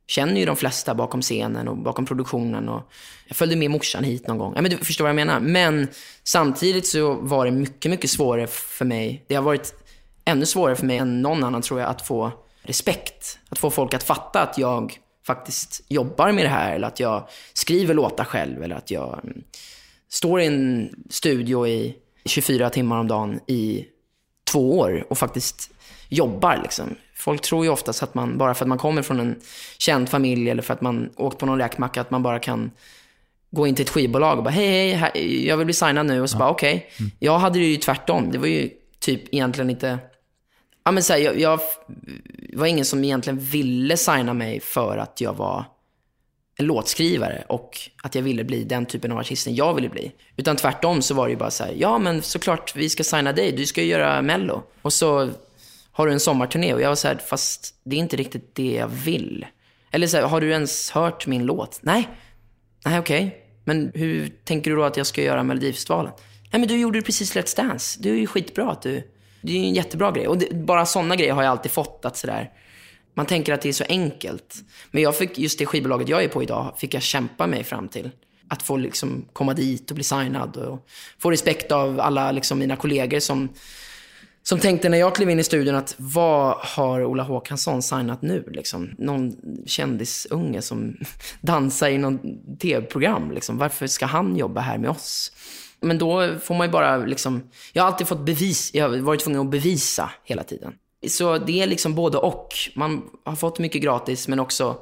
känner 0.07 0.39
ju 0.39 0.45
de 0.45 0.55
flesta 0.55 0.95
bakom 0.95 1.21
scenen 1.21 1.67
och 1.67 1.77
bakom 1.77 2.05
produktionen. 2.05 2.69
Och 2.69 2.91
jag 3.27 3.37
följde 3.37 3.55
med 3.55 3.71
morsan 3.71 4.03
hit 4.03 4.27
någon 4.27 4.37
gång. 4.37 4.53
Ja, 4.55 4.61
men 4.61 4.71
du 4.71 4.77
förstår 4.77 5.03
vad 5.03 5.09
jag 5.09 5.15
menar. 5.15 5.39
Men 5.39 5.87
samtidigt 6.23 6.87
så 6.87 7.13
var 7.13 7.45
det 7.45 7.51
mycket, 7.51 7.91
mycket 7.91 8.09
svårare 8.09 8.47
för 8.47 8.85
mig. 8.85 9.25
Det 9.27 9.35
har 9.35 9.41
varit 9.41 9.73
ännu 10.25 10.45
svårare 10.45 10.75
för 10.75 10.85
mig 10.85 10.97
än 10.97 11.21
någon 11.21 11.43
annan 11.43 11.61
tror 11.61 11.79
jag 11.79 11.89
att 11.89 12.07
få 12.07 12.31
respekt. 12.61 13.39
Att 13.49 13.59
få 13.59 13.69
folk 13.69 13.93
att 13.93 14.03
fatta 14.03 14.41
att 14.41 14.57
jag 14.57 14.99
faktiskt 15.25 15.81
jobbar 15.87 16.31
med 16.31 16.45
det 16.45 16.49
här. 16.49 16.75
Eller 16.75 16.87
att 16.87 16.99
jag 16.99 17.29
skriver 17.53 17.93
låtar 17.93 18.23
själv. 18.23 18.63
Eller 18.63 18.75
att 18.75 18.91
jag 18.91 19.19
mm, 19.23 19.43
står 20.09 20.41
i 20.41 20.45
en 20.45 20.89
studio 21.09 21.67
i 21.67 21.95
24 22.25 22.69
timmar 22.69 22.99
om 22.99 23.07
dagen 23.07 23.39
i 23.47 23.85
två 24.51 24.79
år 24.79 25.05
och 25.09 25.17
faktiskt 25.17 25.71
jobbar. 26.09 26.59
Liksom. 26.63 26.95
Folk 27.17 27.41
tror 27.41 27.65
ju 27.65 27.71
oftast 27.71 28.03
att 28.03 28.13
man, 28.13 28.37
bara 28.37 28.53
för 28.53 28.65
att 28.65 28.69
man 28.69 28.77
kommer 28.77 29.01
från 29.01 29.19
en 29.19 29.35
känd 29.77 30.09
familj 30.09 30.49
eller 30.49 30.61
för 30.61 30.73
att 30.73 30.81
man 30.81 31.09
åkt 31.15 31.37
på 31.37 31.45
någon 31.45 31.59
räkmacka, 31.59 32.01
att 32.01 32.11
man 32.11 32.23
bara 32.23 32.39
kan 32.39 32.71
gå 33.51 33.67
in 33.67 33.75
till 33.75 33.83
ett 33.83 33.89
skivbolag 33.89 34.37
och 34.37 34.43
bara 34.43 34.49
hej, 34.49 34.93
hej, 34.93 35.47
jag 35.47 35.57
vill 35.57 35.65
bli 35.65 35.73
signad 35.73 36.05
nu. 36.05 36.21
Och 36.21 36.29
så 36.29 36.37
bara 36.37 36.49
okej. 36.49 36.89
Jag 37.19 37.39
hade 37.39 37.59
det 37.59 37.65
ju 37.65 37.77
tvärtom. 37.77 38.31
Det 38.31 38.37
var 38.37 38.47
ju 38.47 38.69
typ 38.99 39.33
egentligen 39.33 39.69
inte... 39.69 39.99
Ja 40.83 40.91
men 40.91 41.03
så 41.03 41.13
här, 41.13 41.19
jag, 41.19 41.39
jag 41.39 41.59
var 42.53 42.65
ingen 42.65 42.85
som 42.85 43.03
egentligen 43.03 43.39
ville 43.39 43.97
signa 43.97 44.33
mig 44.33 44.59
för 44.59 44.97
att 44.97 45.21
jag 45.21 45.33
var 45.33 45.65
en 46.59 46.65
låtskrivare 46.65 47.43
och 47.49 47.79
att 48.03 48.15
jag 48.15 48.21
ville 48.21 48.43
bli 48.43 48.63
den 48.63 48.85
typen 48.85 49.11
av 49.11 49.17
artisten 49.17 49.55
jag 49.55 49.73
ville 49.73 49.89
bli. 49.89 50.11
Utan 50.37 50.55
tvärtom 50.55 51.01
så 51.01 51.13
var 51.13 51.25
det 51.25 51.31
ju 51.31 51.37
bara 51.37 51.51
så 51.51 51.63
här, 51.63 51.73
ja 51.77 51.97
men 51.97 52.21
såklart 52.21 52.75
vi 52.75 52.89
ska 52.89 53.03
signa 53.03 53.33
dig, 53.33 53.51
du 53.51 53.65
ska 53.65 53.81
ju 53.81 53.87
göra 53.87 54.21
mello. 54.21 54.63
Och 54.81 54.93
så 54.93 55.29
har 55.97 56.07
du 56.07 56.13
en 56.13 56.19
sommarturné 56.19 56.73
och 56.73 56.81
jag 56.81 56.89
var 56.89 56.95
så 56.95 57.07
här, 57.07 57.15
fast 57.15 57.75
det 57.83 57.95
är 57.95 57.99
inte 57.99 58.15
riktigt 58.15 58.55
det 58.55 58.73
jag 58.73 58.87
vill. 58.87 59.45
Eller 59.91 60.07
så 60.07 60.17
här, 60.17 60.23
har 60.23 60.41
du 60.41 60.51
ens 60.51 60.91
hört 60.91 61.27
min 61.27 61.45
låt? 61.45 61.79
Nej. 61.81 62.09
Nej 62.85 62.99
okej. 62.99 63.43
Men 63.63 63.91
hur 63.93 64.31
tänker 64.43 64.71
du 64.71 64.77
då 64.77 64.83
att 64.83 64.97
jag 64.97 65.07
ska 65.07 65.21
göra 65.21 65.43
Melodifestivalen? 65.43 66.11
Nej 66.51 66.59
men 66.59 66.67
du 66.67 66.77
gjorde 66.77 66.97
ju 66.97 67.01
precis 67.01 67.35
Let's 67.35 67.57
Dance. 67.57 67.99
Det 68.01 68.09
är 68.09 68.13
ju 68.13 68.27
skitbra 68.27 68.71
att 68.71 68.81
du, 68.81 69.11
det 69.41 69.51
är 69.51 69.55
ju 69.55 69.65
en 69.65 69.73
jättebra 69.73 70.11
grej. 70.11 70.27
Och 70.27 70.37
det, 70.37 70.53
bara 70.53 70.85
sådana 70.85 71.15
grejer 71.15 71.33
har 71.33 71.43
jag 71.43 71.51
alltid 71.51 71.71
fått 71.71 72.05
att 72.05 72.17
sådär, 72.17 72.51
man 73.13 73.25
tänker 73.25 73.53
att 73.53 73.61
det 73.61 73.69
är 73.69 73.73
så 73.73 73.85
enkelt. 73.89 74.55
Men 74.91 75.03
jag 75.03 75.17
fick, 75.17 75.37
just 75.37 75.59
det 75.59 75.65
skivbolaget 75.65 76.09
jag 76.09 76.23
är 76.23 76.27
på 76.27 76.43
idag, 76.43 76.73
fick 76.77 76.93
jag 76.93 77.03
kämpa 77.03 77.47
mig 77.47 77.63
fram 77.63 77.87
till. 77.87 78.09
Att 78.47 78.63
få 78.63 78.77
liksom 78.77 79.25
komma 79.33 79.53
dit 79.53 79.91
och 79.91 79.95
bli 79.95 80.03
signad 80.03 80.57
och 80.57 80.87
få 81.19 81.31
respekt 81.31 81.71
av 81.71 81.99
alla 81.99 82.31
liksom 82.31 82.59
mina 82.59 82.75
kollegor 82.75 83.19
som, 83.19 83.49
som 84.49 84.59
tänkte 84.59 84.89
när 84.89 84.97
jag 84.97 85.15
klev 85.15 85.29
in 85.29 85.39
i 85.39 85.43
studion 85.43 85.75
att 85.75 85.95
vad 85.97 86.57
har 86.59 87.05
Ola 87.05 87.23
Håkansson 87.23 87.81
signat 87.81 88.21
nu? 88.21 88.43
Liksom? 88.51 88.95
Någon 88.97 89.35
kändisunge 89.65 90.61
som 90.61 90.97
dansar 91.41 91.89
i 91.89 91.97
någon 91.97 92.19
tv-program. 92.57 93.31
Liksom. 93.31 93.57
Varför 93.57 93.87
ska 93.87 94.05
han 94.05 94.35
jobba 94.35 94.61
här 94.61 94.77
med 94.77 94.89
oss? 94.89 95.31
Men 95.81 95.97
då 95.97 96.39
får 96.39 96.55
man 96.55 96.67
ju 96.67 96.71
bara 96.71 96.97
liksom, 96.97 97.43
jag 97.73 97.83
har 97.83 97.91
alltid 97.91 98.07
fått 98.07 98.25
bevis, 98.25 98.71
jag 98.73 98.89
har 98.89 98.97
varit 98.97 99.23
tvungen 99.23 99.41
att 99.41 99.51
bevisa 99.51 100.11
hela 100.23 100.43
tiden. 100.43 100.73
Så 101.07 101.37
det 101.37 101.61
är 101.61 101.67
liksom 101.67 101.95
både 101.95 102.17
och. 102.17 102.49
Man 102.75 103.01
har 103.25 103.35
fått 103.35 103.59
mycket 103.59 103.81
gratis, 103.81 104.27
men 104.27 104.39
också 104.39 104.77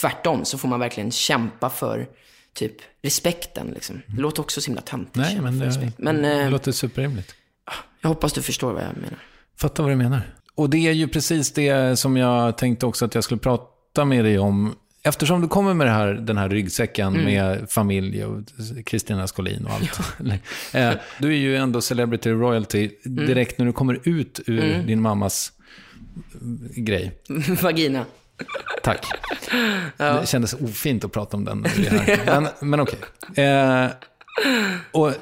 tvärtom 0.00 0.44
så 0.44 0.58
får 0.58 0.68
man 0.68 0.80
verkligen 0.80 1.10
kämpa 1.10 1.70
för 1.70 2.08
typ 2.54 2.76
respekten. 3.02 3.70
Liksom. 3.74 4.02
Det 4.06 4.20
låter 4.22 4.40
också 4.40 4.60
så 4.60 4.66
himla 4.66 4.82
töntigt. 4.82 5.16
Nej, 5.16 5.40
men 5.40 5.58
det, 5.58 5.66
respekt. 5.66 5.98
men 5.98 6.22
det 6.22 6.42
eh, 6.42 6.50
låter 6.50 6.72
superrimligt. 6.72 7.34
Jag 8.00 8.08
hoppas 8.08 8.32
du 8.32 8.42
förstår 8.42 8.72
vad 8.72 8.82
jag 8.82 8.96
menar. 8.96 9.18
Fattar 9.56 9.82
vad 9.82 9.92
du 9.92 9.96
menar. 9.96 10.22
Och 10.54 10.70
det 10.70 10.88
är 10.88 10.92
ju 10.92 11.08
precis 11.08 11.52
det 11.52 11.98
som 11.98 12.16
jag 12.16 12.58
tänkte 12.58 12.86
också 12.86 13.04
att 13.04 13.14
jag 13.14 13.24
skulle 13.24 13.40
prata 13.40 14.04
med 14.04 14.24
dig 14.24 14.38
om. 14.38 14.74
Eftersom 15.02 15.40
du 15.40 15.48
kommer 15.48 15.74
med 15.74 15.92
här, 15.92 16.12
den 16.12 16.38
här 16.38 16.48
ryggsäcken 16.48 17.06
Mm. 17.14 17.24
med 17.24 17.70
familj 17.70 18.24
och 18.24 18.40
Kristina 18.86 19.26
Skolin 19.26 19.64
och 19.66 19.72
allt. 19.72 20.00
Eh, 20.74 20.92
du 21.18 21.28
är 21.28 21.36
ju 21.38 21.56
ändå 21.56 21.80
celebrity 21.80 22.30
royalty 22.30 22.90
Mm. 23.06 23.26
direkt 23.26 23.58
när 23.58 23.66
du 23.66 23.72
kommer 23.72 24.00
ut 24.04 24.40
ur 24.46 24.82
din 24.82 25.00
mammas 25.02 25.52
grej. 26.76 27.12
Vagina. 27.62 28.04
Tack. 28.82 29.06
Det 29.96 30.28
kändes 30.28 30.54
ofint 30.54 31.04
att 31.04 31.12
prata 31.12 31.36
om 31.36 31.44
den. 31.44 31.58
när 31.60 31.70
vi 31.76 31.86
är 31.86 31.90
här. 31.90 32.40
Men, 32.40 32.70
men 32.70 32.80
okej. 32.80 32.98
Eh, 33.46 33.86
och 34.92 35.12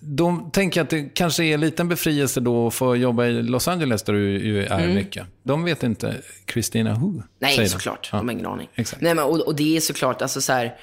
då 0.00 0.50
tänker 0.52 0.80
jag 0.80 0.84
att 0.84 0.90
det 0.90 1.02
kanske 1.14 1.44
är 1.44 1.54
en 1.54 1.60
liten 1.60 1.88
befrielse 1.88 2.40
då 2.40 2.66
att 2.66 2.74
få 2.74 2.96
jobba 2.96 3.26
i 3.26 3.42
Los 3.42 3.68
Angeles 3.68 4.02
där 4.02 4.12
du 4.12 4.64
är 4.64 4.94
mycket. 4.94 5.26
De 5.42 5.64
vet 5.64 5.82
inte 5.82 6.16
Christina 6.52 6.94
Who. 6.94 7.08
Mm. 7.08 7.22
Nej, 7.38 7.68
såklart. 7.68 8.08
De 8.10 8.28
har 8.28 8.32
ingen 8.32 8.46
aning. 8.46 8.68
Exakt. 8.74 9.02
Nej, 9.02 9.14
men, 9.14 9.24
och, 9.24 9.40
och 9.40 9.56
det 9.56 9.76
är 9.76 9.80
såklart, 9.80 10.22
alltså 10.22 10.40
så 10.40 10.52
här, 10.52 10.76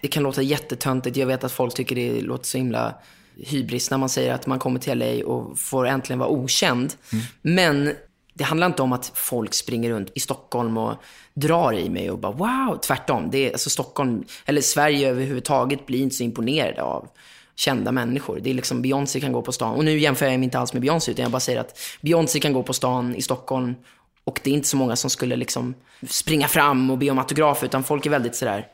det 0.00 0.08
kan 0.08 0.22
låta 0.22 0.42
jättetöntigt. 0.42 1.16
Jag 1.16 1.26
vet 1.26 1.44
att 1.44 1.52
folk 1.52 1.74
tycker 1.74 1.96
det 1.96 2.20
låter 2.20 2.46
så 2.46 2.58
himla 2.58 2.94
hybris 3.36 3.90
när 3.90 3.98
man 3.98 4.08
säger 4.08 4.34
att 4.34 4.46
man 4.46 4.58
kommer 4.58 4.80
till 4.80 4.98
LA 4.98 5.26
och 5.26 5.58
får 5.58 5.86
äntligen 5.86 6.18
vara 6.18 6.28
okänd. 6.28 6.94
Mm. 7.12 7.24
Men 7.42 7.94
det 8.34 8.44
handlar 8.44 8.66
inte 8.66 8.82
om 8.82 8.92
att 8.92 9.12
folk 9.14 9.54
springer 9.54 9.90
runt 9.90 10.10
i 10.14 10.20
Stockholm 10.20 10.76
och 10.76 10.94
drar 11.34 11.72
i 11.72 11.90
mig 11.90 12.10
och 12.10 12.18
bara 12.18 12.32
wow. 12.32 12.78
Tvärtom. 12.86 13.28
Det 13.30 13.48
är, 13.48 13.52
alltså 13.52 13.70
Stockholm, 13.70 14.24
eller 14.44 14.60
Sverige 14.60 15.08
överhuvudtaget 15.08 15.86
blir 15.86 16.00
inte 16.00 16.14
så 16.14 16.22
imponerade 16.22 16.82
av 16.82 17.08
kända 17.56 17.92
människor. 17.92 18.40
Det 18.42 18.50
är 18.50 18.54
liksom 18.54 18.82
Beyoncé 18.82 19.20
kan 19.20 19.32
gå 19.32 19.42
på 19.42 19.52
stan. 19.52 19.74
Och 19.74 19.84
nu 19.84 19.98
jämför 19.98 20.26
jag 20.26 20.38
mig 20.38 20.44
inte 20.44 20.58
alls 20.58 20.72
med 20.72 20.82
Beyoncé, 20.82 21.10
utan 21.10 21.22
jag 21.22 21.32
bara 21.32 21.40
säger 21.40 21.60
att 21.60 21.78
Beyoncé 22.00 22.40
kan 22.40 22.52
gå 22.52 22.62
på 22.62 22.72
stan 22.72 23.14
i 23.16 23.22
Stockholm 23.22 23.74
och 24.24 24.40
det 24.42 24.50
är 24.50 24.54
inte 24.54 24.68
så 24.68 24.76
många 24.76 24.96
som 24.96 25.10
skulle 25.10 25.36
liksom 25.36 25.74
springa 26.08 26.48
fram 26.48 26.90
och 26.90 26.98
be 26.98 27.10
om 27.10 27.18
autograf, 27.18 27.64
utan 27.64 27.84
folk 27.84 28.06
är 28.06 28.10
väldigt 28.10 28.36
sådär 28.36 28.66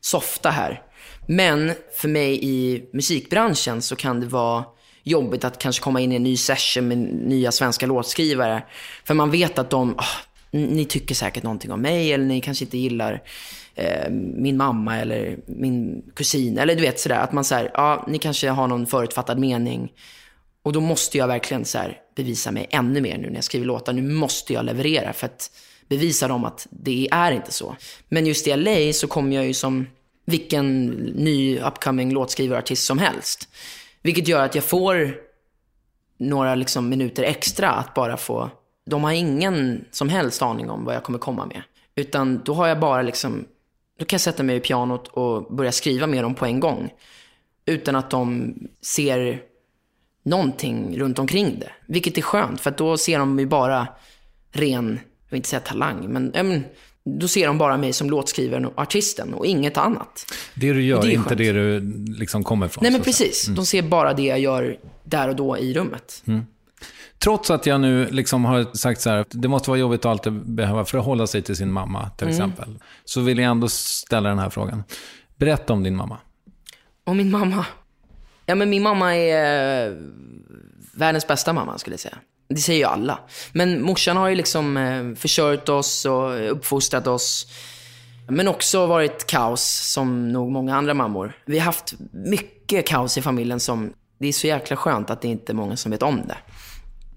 softa 0.00 0.50
här. 0.50 0.82
Men 1.26 1.72
för 1.96 2.08
mig 2.08 2.38
i 2.42 2.84
musikbranschen 2.92 3.82
så 3.82 3.96
kan 3.96 4.20
det 4.20 4.26
vara 4.26 4.64
jobbigt 5.02 5.44
att 5.44 5.58
kanske 5.58 5.82
komma 5.82 6.00
in 6.00 6.12
i 6.12 6.16
en 6.16 6.22
ny 6.22 6.36
session 6.36 6.88
med 6.88 6.98
nya 6.98 7.52
svenska 7.52 7.86
låtskrivare. 7.86 8.62
För 9.04 9.14
man 9.14 9.30
vet 9.30 9.58
att 9.58 9.70
de, 9.70 9.94
oh, 9.94 10.04
ni 10.50 10.84
tycker 10.84 11.14
säkert 11.14 11.42
någonting 11.42 11.72
om 11.72 11.80
mig 11.80 12.12
eller 12.12 12.24
ni 12.24 12.40
kanske 12.40 12.64
inte 12.64 12.78
gillar 12.78 13.22
eh, 13.76 14.10
min 14.10 14.56
mamma 14.56 14.98
eller 14.98 15.38
min 15.46 16.02
kusin. 16.14 16.58
Eller 16.58 16.74
du 16.74 16.80
vet 16.80 17.00
sådär 17.00 17.20
att 17.20 17.32
man 17.32 17.44
säger, 17.44 17.70
ja 17.74 18.04
ni 18.08 18.18
kanske 18.18 18.48
har 18.48 18.68
någon 18.68 18.86
förutfattad 18.86 19.38
mening. 19.38 19.92
Och 20.62 20.72
då 20.72 20.80
måste 20.80 21.18
jag 21.18 21.28
verkligen 21.28 21.64
så 21.64 21.78
här 21.78 22.00
bevisa 22.16 22.50
mig 22.50 22.66
ännu 22.70 23.00
mer 23.00 23.18
nu 23.18 23.28
när 23.28 23.34
jag 23.34 23.44
skriver 23.44 23.66
låtar. 23.66 23.92
Nu 23.92 24.02
måste 24.02 24.52
jag 24.52 24.64
leverera 24.64 25.12
för 25.12 25.26
att 25.26 25.50
bevisa 25.88 26.28
dem 26.28 26.44
att 26.44 26.66
det 26.70 27.08
är 27.10 27.32
inte 27.32 27.52
så. 27.52 27.76
Men 28.08 28.26
just 28.26 28.46
i 28.46 28.56
LA 28.56 28.92
så 28.92 29.06
kommer 29.06 29.36
jag 29.36 29.46
ju 29.46 29.54
som 29.54 29.86
vilken 30.24 30.86
ny 31.14 31.58
upcoming 31.58 32.12
låtskrivarartist 32.12 32.86
som 32.86 32.98
helst. 32.98 33.48
Vilket 34.02 34.28
gör 34.28 34.44
att 34.44 34.54
jag 34.54 34.64
får 34.64 35.14
några 36.18 36.54
liksom 36.54 36.88
minuter 36.88 37.22
extra 37.22 37.70
att 37.70 37.94
bara 37.94 38.16
få... 38.16 38.50
De 38.86 39.04
har 39.04 39.12
ingen 39.12 39.84
som 39.90 40.08
helst 40.08 40.42
aning 40.42 40.70
om 40.70 40.84
vad 40.84 40.94
jag 40.94 41.02
kommer 41.02 41.18
komma 41.18 41.46
med. 41.46 41.62
Utan 41.94 42.42
då 42.44 42.54
har 42.54 42.66
jag 42.66 42.80
bara 42.80 43.02
liksom... 43.02 43.44
Då 43.98 44.04
kan 44.04 44.14
jag 44.16 44.20
sätta 44.20 44.42
mig 44.42 44.54
vid 44.54 44.62
pianot 44.62 45.08
och 45.08 45.54
börja 45.56 45.72
skriva 45.72 46.06
med 46.06 46.24
dem 46.24 46.34
på 46.34 46.46
en 46.46 46.60
gång. 46.60 46.90
Utan 47.66 47.96
att 47.96 48.10
de 48.10 48.54
ser 48.82 49.40
någonting 50.24 50.98
runt 50.98 51.18
omkring 51.18 51.58
det. 51.60 51.70
Vilket 51.88 52.18
är 52.18 52.22
skönt, 52.22 52.60
för 52.60 52.70
då 52.70 52.96
ser 52.96 53.18
de 53.18 53.38
ju 53.38 53.46
bara 53.46 53.88
ren, 54.52 54.86
jag 55.24 55.30
vill 55.30 55.36
inte 55.36 55.48
säga 55.48 55.60
talang, 55.60 56.12
men, 56.12 56.24
men 56.34 56.64
då 57.04 57.28
ser 57.28 57.46
de 57.46 57.58
bara 57.58 57.76
mig 57.76 57.92
som 57.92 58.10
låtskrivaren 58.10 58.66
och 58.66 58.78
artisten 58.78 59.34
och 59.34 59.46
inget 59.46 59.76
annat. 59.76 60.26
Det 60.54 60.72
du 60.72 60.82
gör, 60.82 61.02
Det 61.02 61.08
är 61.08 61.12
inte 61.12 61.28
skönt. 61.28 61.38
det 61.38 61.52
du 61.52 61.80
liksom 62.18 62.44
kommer 62.44 62.66
ifrån. 62.66 62.82
Nej 62.82 62.92
men 62.92 63.00
precis, 63.02 63.46
de 63.46 63.66
ser 63.66 63.82
bara 63.82 64.14
det 64.14 64.22
jag 64.22 64.40
gör 64.40 64.78
där 65.04 65.28
och 65.28 65.36
då 65.36 65.58
i 65.58 65.74
rummet. 65.74 66.22
Trots 67.18 67.50
att 67.50 67.66
jag 67.66 67.80
nu 67.80 68.06
liksom 68.10 68.44
har 68.44 68.76
sagt 68.76 69.00
så 69.00 69.10
här, 69.10 69.24
det 69.30 69.48
måste 69.48 69.70
vara 69.70 69.80
jobbigt 69.80 70.00
att 70.00 70.10
alltid 70.10 70.32
behöva 70.32 70.84
förhålla 70.84 71.26
sig 71.26 71.42
till 71.42 71.56
sin 71.56 71.72
mamma, 71.72 72.10
till 72.10 72.26
Mm. 72.26 72.34
exempel. 72.36 72.78
Så 73.04 73.20
vill 73.20 73.38
jag 73.38 73.50
ändå 73.50 73.68
ställa 73.68 74.28
den 74.28 74.38
här 74.38 74.50
frågan. 74.50 74.84
Berätta 75.36 75.72
om 75.72 75.82
din 75.82 75.96
mamma. 75.96 76.18
Och 77.04 77.16
min 77.16 77.30
mamma. 77.30 77.66
Ja 78.46 78.54
men 78.54 78.70
min 78.70 78.82
mamma 78.82 79.16
är 79.16 79.86
eh, 79.88 79.94
världens 80.94 81.26
bästa 81.26 81.52
mamma 81.52 81.78
skulle 81.78 81.94
jag 81.94 82.00
säga. 82.00 82.18
Det 82.48 82.56
säger 82.56 82.78
ju 82.78 82.84
alla. 82.84 83.18
Men 83.52 83.82
morsan 83.82 84.16
har 84.16 84.28
ju 84.28 84.34
liksom 84.34 84.76
eh, 84.76 85.14
försörjt 85.14 85.68
oss 85.68 86.04
och 86.04 86.50
uppfostrat 86.52 87.06
oss. 87.06 87.46
Men 88.28 88.48
också 88.48 88.86
varit 88.86 89.26
kaos 89.26 89.90
som 89.92 90.32
nog 90.32 90.50
många 90.52 90.76
andra 90.76 90.94
mammor. 90.94 91.32
Vi 91.46 91.58
har 91.58 91.64
haft 91.66 91.94
mycket 92.12 92.86
kaos 92.86 93.18
i 93.18 93.22
familjen 93.22 93.60
som, 93.60 93.92
det 94.18 94.28
är 94.28 94.32
så 94.32 94.46
jäkla 94.46 94.76
skönt 94.76 95.10
att 95.10 95.22
det 95.22 95.28
inte 95.28 95.52
är 95.52 95.54
många 95.54 95.76
som 95.76 95.90
vet 95.90 96.02
om 96.02 96.22
det. 96.26 96.36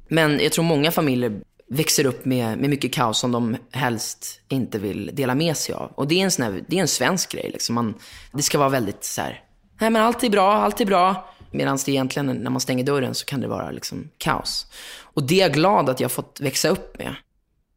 Men 0.09 0.39
jag 0.39 0.51
tror 0.51 0.63
många 0.65 0.91
familjer 0.91 1.41
växer 1.69 2.05
upp 2.05 2.25
med, 2.25 2.57
med 2.57 2.69
mycket 2.69 2.93
kaos 2.93 3.19
som 3.19 3.31
de 3.31 3.57
helst 3.71 4.41
inte 4.47 4.79
vill 4.79 5.11
dela 5.13 5.35
med 5.35 5.57
sig 5.57 5.75
av. 5.75 5.91
Och 5.95 6.07
det 6.07 6.19
är 6.19 6.23
en, 6.23 6.31
sån 6.31 6.45
här, 6.45 6.63
det 6.67 6.77
är 6.77 6.81
en 6.81 6.87
svensk 6.87 7.31
grej. 7.31 7.49
Liksom. 7.53 7.75
Man, 7.75 7.93
det 8.31 8.41
ska 8.41 8.57
vara 8.57 8.69
väldigt 8.69 9.03
så 9.03 9.21
här, 9.21 9.43
nej 9.79 9.89
men 9.89 10.01
allt 10.01 10.23
är 10.23 10.29
bra, 10.29 10.53
allt 10.53 10.81
är 10.81 10.85
bra. 10.85 11.33
Medan 11.51 11.77
det 11.85 11.91
egentligen, 11.91 12.25
när 12.27 12.49
man 12.49 12.61
stänger 12.61 12.83
dörren 12.83 13.15
så 13.15 13.25
kan 13.25 13.41
det 13.41 13.47
vara 13.47 13.71
liksom 13.71 14.09
kaos. 14.17 14.67
Och 15.01 15.23
det 15.23 15.35
är 15.35 15.39
jag 15.39 15.53
glad 15.53 15.89
att 15.89 15.99
jag 15.99 16.05
har 16.05 16.09
fått 16.09 16.39
växa 16.39 16.69
upp 16.69 16.97
med. 16.97 17.15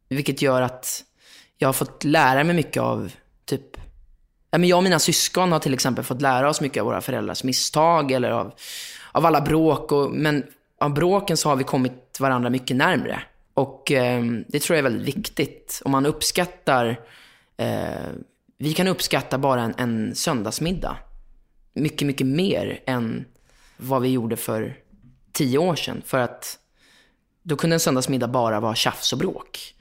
Vilket 0.09 0.43
gör 0.43 0.63
att 0.63 1.05
jag 1.59 1.69
har 1.69 1.73
fått 1.73 2.05
lära 2.05 2.45
mig 2.45 2.57
mycket 2.57 2.83
av, 2.83 3.13
typ, 3.45 3.77
ja, 4.51 4.59
men 4.59 4.69
jag 4.69 4.77
och 4.77 4.83
mina 4.83 4.99
syskon 4.99 5.53
har 5.53 5.59
till 5.59 5.75
exempel 5.75 6.05
fått 6.05 6.23
lära 6.23 6.49
oss 6.49 6.61
mycket 6.61 6.81
av 6.81 6.87
våra 6.87 7.01
föräldrars 7.01 7.45
misstag 7.45 8.13
eller 8.13 8.31
av, 8.31 8.55
av 9.13 9.27
alla 9.27 9.41
bråk. 9.41 9.93
Och, 9.93 10.11
men 10.11 10.45
av 10.83 10.95
bråken 10.95 11.37
så 11.37 11.49
har 11.49 11.57
vi 11.57 11.65
kommit 11.65 12.21
varandra 12.21 12.51
mycket 12.51 12.77
närmre. 12.77 13.23
Och 13.55 13.93
eh, 13.93 14.25
det 14.49 14.61
tror 14.61 14.77
jag 14.77 14.79
är 14.79 14.91
väldigt 14.91 15.17
viktigt. 15.17 15.83
Om 15.85 15.93
man 15.93 16.07
uppskattar, 16.07 17.01
eh, 17.57 18.11
vi 18.59 18.73
kan 18.73 18.89
uppskatta 18.89 19.39
bara 19.39 19.63
en, 19.63 19.75
en 19.79 20.15
söndagsmiddag. 20.15 20.97
Mycket, 21.75 22.07
mycket 22.07 22.27
mer 22.27 22.83
än 22.87 23.25
vad 23.77 24.03
vi 24.03 24.09
gjorde 24.09 24.37
för 24.37 24.77
tio 25.33 25.59
år 25.59 25.75
sedan. 25.75 26.03
För 26.07 26.19
att 26.19 26.59
då 27.43 27.57
kunde 27.57 27.77
en 27.77 27.81
söndagsmiddag 27.81 28.29
bara 28.29 28.61
vara 28.61 28.75
tjafs 28.75 29.13
och 29.13 29.19
bråk. 29.19 29.75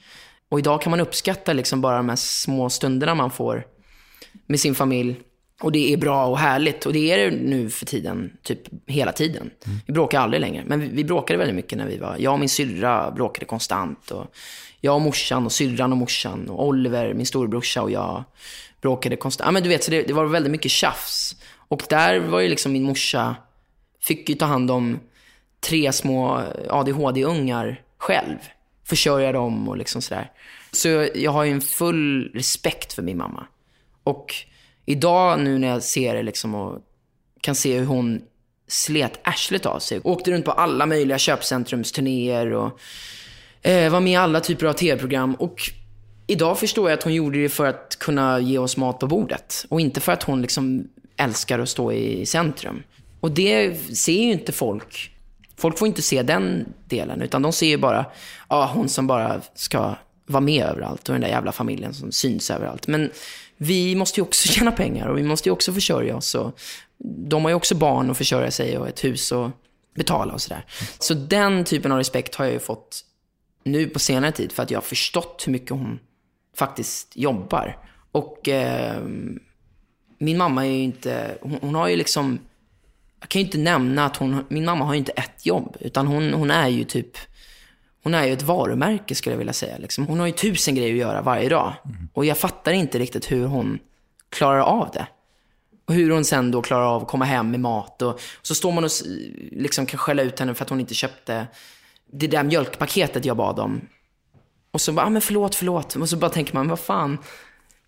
Och 0.50 0.60
idag 0.60 0.82
kan 0.82 0.92
man 0.92 1.00
uppskatta 1.00 1.54
liksom 1.54 1.82
bara 1.82 1.98
de 1.98 2.10
här 2.10 2.16
små 2.16 2.70
stunderna 2.70 3.16
man 3.16 3.32
får 3.32 3.68
med 4.46 4.60
sin 4.60 4.76
familj. 4.76 5.20
Och 5.62 5.72
det 5.72 5.94
är 5.94 5.98
bra 5.98 6.26
och 6.26 6.38
härligt. 6.38 6.86
Och 6.86 6.94
det 6.94 7.12
är 7.12 7.18
det 7.18 7.38
nu 7.38 7.70
för 7.70 7.86
tiden, 7.86 8.38
typ 8.44 8.60
hela 8.88 9.12
tiden. 9.12 9.52
Vi 9.88 9.94
bråkar 9.94 10.20
aldrig 10.20 10.42
längre. 10.42 10.64
Men 10.66 10.80
vi, 10.80 10.88
vi 10.88 11.04
bråkade 11.04 11.38
väldigt 11.38 11.56
mycket 11.56 11.78
när 11.78 11.88
vi 11.88 11.98
var... 11.98 12.16
Jag 12.20 12.34
och 12.34 12.40
min 12.40 12.50
syrra 12.50 13.12
bråkade 13.12 13.46
konstant. 13.46 14.12
Och 14.12 14.36
jag 14.82 14.96
och 14.96 15.02
morsan 15.02 15.46
och 15.46 15.52
syrran 15.52 15.92
och 15.92 15.98
morsan. 15.98 16.50
Och 16.50 16.68
Oliver, 16.68 17.14
min 17.14 17.26
storebrorsa 17.26 17.82
och 17.82 17.92
jag 17.92 18.24
bråkade 18.82 19.16
konstant. 19.16 19.46
Ja, 19.48 19.52
men 19.52 19.64
du 19.64 19.70
vet, 19.70 19.84
så 19.84 19.92
det, 19.92 20.02
det 20.02 20.14
var 20.14 20.26
väldigt 20.26 20.52
mycket 20.52 20.72
tjafs. 20.72 21.36
Och 21.68 21.84
där 21.90 22.20
var 22.20 22.40
ju 22.40 22.50
liksom 22.50 22.72
min 22.72 22.84
morsa... 22.84 23.36
Fick 24.04 24.30
ju 24.30 24.36
ta 24.36 24.46
hand 24.46 24.72
om 24.72 25.00
tre 25.60 25.92
små 25.92 26.44
ADHD-ungar 26.70 27.82
själv. 27.98 28.38
Försörja 28.86 29.32
dem 29.32 29.70
och 29.70 29.78
liksom 29.78 30.02
sådär. 30.02 30.32
Så 30.72 31.08
jag 31.16 31.32
har 31.32 31.44
ju 31.44 31.52
en 31.52 31.62
full 31.62 32.32
respekt 32.34 32.94
för 32.94 33.02
min 33.02 33.18
mamma. 33.18 33.48
Och 34.04 34.36
idag 34.92 35.40
nu 35.40 35.58
när 35.60 35.68
jag 35.68 35.84
ser 35.84 36.16
det 36.16 36.24
liksom 36.24 36.56
och 36.56 36.80
kan 37.42 37.56
se 37.56 37.80
hur 37.80 37.86
hon 37.86 38.22
slet 38.68 39.20
arslet 39.24 39.66
av 39.66 39.80
sig. 39.80 40.02
Åkte 40.04 40.32
runt 40.32 40.46
på 40.46 40.52
alla 40.52 40.86
möjliga 40.86 41.18
köpcentrumsturnéer 41.18 42.54
och 42.54 42.80
eh, 43.62 43.92
var 43.92 44.00
med 44.00 44.14
i 44.14 44.16
alla 44.16 44.40
typer 44.40 44.66
av 44.66 44.74
tv-program. 44.74 45.36
Och 45.36 45.62
idag 46.28 46.60
förstår 46.60 46.90
jag 46.90 46.98
att 46.98 47.04
hon 47.04 47.14
gjorde 47.14 47.42
det 47.42 47.50
för 47.50 47.66
att 47.66 47.98
kunna 48.00 48.40
ge 48.40 48.58
oss 48.58 48.78
mat 48.78 49.00
på 49.00 49.08
bordet. 49.08 49.66
Och 49.70 49.82
inte 49.82 50.00
för 50.00 50.12
att 50.12 50.24
hon 50.24 50.42
liksom 50.42 50.88
älskar 51.18 51.60
att 51.60 51.70
stå 51.70 51.92
i 51.92 52.26
centrum. 52.26 52.84
Och 53.20 53.32
det 53.32 53.76
ser 53.98 54.24
ju 54.24 54.32
inte 54.32 54.52
folk. 54.52 55.12
Folk 55.58 55.78
får 55.78 55.88
inte 55.88 56.02
se 56.02 56.24
den 56.24 56.74
delen, 56.86 57.22
utan 57.22 57.42
de 57.42 57.54
ser 57.54 57.68
ju 57.68 57.78
bara, 57.78 58.06
ja, 58.50 58.72
hon 58.74 58.90
som 58.90 59.08
bara 59.08 59.42
ska 59.56 59.96
vara 60.26 60.42
med 60.42 60.66
överallt 60.66 61.10
och 61.10 61.14
den 61.14 61.22
där 61.22 61.28
jävla 61.28 61.52
familjen 61.52 61.94
som 61.94 62.12
syns 62.12 62.52
överallt. 62.52 62.88
Men 62.88 63.12
vi 63.64 63.96
måste 63.96 64.20
ju 64.20 64.24
också 64.24 64.48
tjäna 64.54 64.72
pengar 64.72 65.08
och 65.08 65.18
vi 65.18 65.24
måste 65.24 65.50
ju 65.50 65.54
också 65.54 65.74
försörja 65.74 66.16
oss. 66.16 66.36
Och 66.36 66.60
de 67.28 67.44
har 67.44 67.50
ju 67.50 67.56
också 67.56 67.76
barn 67.76 68.10
att 68.10 68.18
försörja 68.18 68.52
sig 68.52 68.78
och 68.78 68.88
ett 68.88 69.04
hus 69.04 69.32
att 69.32 69.52
betala 69.96 70.34
och 70.34 70.42
sådär. 70.42 70.66
Så 71.00 71.14
den 71.14 71.64
typen 71.64 71.92
av 71.92 71.98
respekt 71.98 72.36
har 72.36 72.46
jag 72.46 72.54
ju 72.54 72.60
fått 72.60 73.06
nu 73.64 73.88
på 73.88 74.00
senare 74.00 74.32
tid 74.32 74.52
för 74.52 74.64
att 74.64 74.72
jag 74.72 74.78
har 74.78 74.84
förstått 74.84 75.44
hur 75.46 75.52
mycket 75.52 75.70
hon 75.70 76.00
faktiskt 76.56 77.18
jobbar. 77.18 77.78
Och 78.12 78.50
eh, 78.50 79.02
min 80.18 80.38
mamma 80.38 80.66
är 80.66 80.70
ju 80.70 80.82
inte, 80.82 81.38
hon, 81.42 81.58
hon, 81.62 81.76
har 81.76 81.88
ju 81.88 81.96
liksom, 81.96 82.40
jag 83.20 83.30
kan 83.30 83.42
ju 83.42 83.46
inte 83.46 83.58
nämna 83.58 84.06
att 84.06 84.18
hon, 84.18 84.46
min 84.50 84.66
mamma 84.66 84.86
har 84.86 84.94
ju 84.94 85.00
inte 85.00 85.12
ett 85.12 85.46
jobb, 85.46 85.78
utan 85.80 86.08
hon, 86.08 86.34
hon 86.34 86.52
är 86.52 86.68
ju 86.68 86.84
typ, 86.84 87.18
hon 88.04 88.14
är 88.14 88.26
ju 88.26 88.34
ett 88.34 88.42
varumärke 88.42 89.16
skulle 89.16 89.34
jag 89.34 89.38
vilja 89.38 89.54
säga. 89.54 89.78
Liksom. 89.78 90.08
Hon 90.08 90.20
har 90.20 90.28
ju 90.28 90.34
tusen 90.34 90.76
grejer 90.76 90.94
att 90.94 91.00
göra 91.00 91.22
varje 91.22 91.50
dag. 91.50 91.74
Och 92.14 92.26
jag 92.26 92.38
fattar 92.38 92.72
inte 92.72 93.00
riktigt 93.00 93.32
hur 93.32 93.46
hon 93.46 93.80
klarar 94.30 94.60
av 94.60 94.90
det. 94.94 95.08
Och 95.88 95.94
hur 95.94 96.12
hon 96.12 96.26
sen 96.26 96.52
då 96.52 96.62
klarar 96.62 96.86
av 96.96 97.02
att 97.02 97.08
komma 97.08 97.26
hem 97.26 97.52
med 97.52 97.60
mat. 97.60 98.02
Och, 98.02 98.22
så 98.42 98.56
står 98.56 98.72
man 98.72 98.84
och 98.84 98.90
liksom 99.52 99.86
kan 99.86 99.98
skälla 99.98 100.22
ut 100.22 100.40
henne 100.40 100.54
för 100.54 100.64
att 100.64 100.70
hon 100.70 100.80
inte 100.80 100.94
köpte 100.94 101.48
det 102.12 102.28
där 102.28 102.44
mjölkpaketet 102.44 103.26
jag 103.26 103.38
bad 103.38 103.60
om. 103.60 103.82
Och 104.72 104.82
så 104.82 104.92
bara, 104.94 105.06
ah, 105.06 105.10
men 105.10 105.22
förlåt, 105.22 105.56
förlåt. 105.56 105.96
Och 105.96 106.10
så 106.10 106.18
bara 106.18 106.32
tänker 106.32 106.54
man, 106.54 106.68
vad 106.68 106.80
fan. 106.80 107.18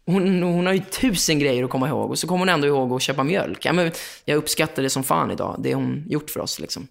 Hon, 0.05 0.43
hon 0.43 0.65
har 0.65 0.73
ju 0.73 0.79
tusen 0.79 1.39
grejer 1.39 1.63
att 1.63 1.69
komma 1.69 1.87
ihåg. 1.87 2.11
Och 2.11 2.19
så 2.19 2.27
kommer 2.27 2.39
hon 2.39 2.49
ändå 2.49 2.67
ihåg 2.67 2.93
att 2.93 3.01
köpa 3.01 3.23
mjölk. 3.23 3.65
Ja, 3.65 3.73
men 3.73 3.91
jag 4.25 4.37
uppskattar 4.37 4.83
det 4.83 4.89
som 4.89 5.03
fan 5.03 5.31
idag, 5.31 5.55
det 5.59 5.75
hon 5.75 6.03
gjort 6.07 6.29
för 6.29 6.39
oss. 6.39 6.59
Liksom. 6.59 6.87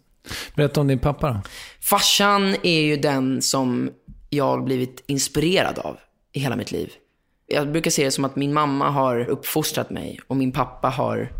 Berätta 0.54 0.80
om 0.80 0.86
din 0.88 0.98
pappa 0.98 1.28
då. 1.32 1.40
Farsan 1.80 2.56
är 2.62 2.80
ju 2.80 2.96
den 2.96 3.42
som 3.42 3.90
jag 4.30 4.44
har 4.44 4.60
blivit 4.60 5.02
inspirerad 5.06 5.78
av 5.78 5.96
i 6.32 6.40
hela 6.40 6.56
mitt 6.56 6.72
liv. 6.72 6.92
Jag 7.46 7.72
brukar 7.72 7.90
se 7.90 8.04
det 8.04 8.10
som 8.10 8.24
att 8.24 8.36
min 8.36 8.52
mamma 8.52 8.90
har 8.90 9.28
uppfostrat 9.28 9.90
mig 9.90 10.20
och 10.26 10.36
min 10.36 10.52
pappa 10.52 10.88
har 10.88 11.32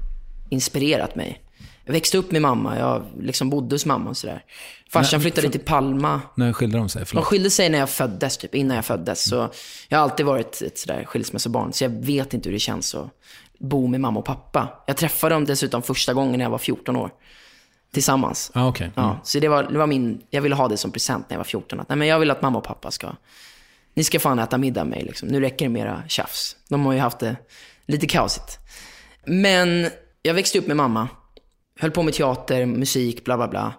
inspirerat 0.51 1.14
mig. 1.16 1.43
Jag 1.85 1.93
växte 1.93 2.18
upp 2.18 2.30
med 2.30 2.43
mamma, 2.43 2.78
jag 2.78 3.05
liksom 3.20 3.51
bodde 3.51 3.74
hos 3.74 3.87
mamma 3.87 4.11
och 4.11 4.16
sådär. 4.16 4.45
Farsan 4.93 5.18
Nej, 5.18 5.22
flyttade 5.22 5.47
för- 5.47 5.53
till 5.53 5.61
Palma. 5.61 6.20
När 6.37 6.53
skilde 6.53 6.78
de 6.78 6.89
sig? 6.89 7.01
De 7.03 7.07
Förlåt. 7.07 7.24
skilde 7.24 7.51
sig 7.51 7.68
när 7.70 7.78
jag 7.78 7.91
föddes, 7.91 8.37
typ 8.39 8.55
innan 8.55 8.74
jag 8.76 8.85
föddes. 8.85 9.28
Så 9.28 9.51
jag 9.89 9.99
har 9.99 10.03
alltid 10.03 10.26
varit 10.26 10.62
ett 10.62 10.78
sådär 10.78 11.05
skilsmässobarn, 11.05 11.72
så 11.72 11.85
jag 11.85 11.91
vet 11.91 12.35
inte 12.35 12.49
hur 12.49 12.55
det 12.55 12.59
känns 12.61 12.95
att 12.95 13.11
bo 13.59 13.87
med 13.87 14.01
mamma 14.01 14.18
och 14.20 14.24
pappa. 14.26 14.68
Jag 14.87 14.97
träffade 14.97 15.35
dem 15.35 15.45
dessutom 15.45 15.83
första 15.83 16.14
gången 16.14 16.39
när 16.39 16.45
jag 16.45 16.51
var 16.51 16.59
14 16.59 16.97
år. 16.97 17.11
Tillsammans. 17.93 18.51
Ah, 18.55 18.68
okej. 18.68 18.90
Ja, 18.95 19.20
så 19.24 19.38
det 19.38 19.49
var, 19.49 19.62
det 19.62 19.78
var 19.78 19.86
min, 19.86 20.22
jag 20.30 20.43
ville 20.43 20.55
ha 20.55 20.68
det 20.68 20.76
som 20.76 20.90
present 20.90 21.30
när 21.30 21.34
jag 21.34 21.38
var 21.38 21.45
14. 21.45 21.80
Att, 21.80 21.88
nej, 21.88 21.99
men 21.99 22.09
jag 22.09 22.18
vill 22.18 22.30
att 22.30 22.43
mamma 22.43 22.59
och 22.59 22.64
pappa 22.64 22.90
ska, 22.90 23.12
ni 23.95 24.05
ska 24.05 24.20
fan 24.20 24.38
äta 24.38 24.59
middag 24.59 24.84
med 24.84 24.90
mig 24.90 25.05
liksom. 25.05 25.28
Nu 25.28 25.40
räcker 25.40 25.64
det 25.64 25.68
med 25.68 25.82
era 25.82 26.03
tjafs. 26.09 26.57
De 26.68 26.86
har 26.86 26.93
ju 26.93 26.99
haft 26.99 27.18
det 27.18 27.36
lite 27.86 28.07
kaosigt. 28.07 28.59
Men 29.24 29.88
jag 30.22 30.34
växte 30.34 30.59
upp 30.59 30.66
med 30.66 30.76
mamma. 30.76 31.09
Höll 31.78 31.90
på 31.90 32.03
med 32.03 32.14
teater, 32.14 32.66
musik, 32.66 33.24
bla 33.24 33.36
bla 33.36 33.49
bla. 33.49 33.72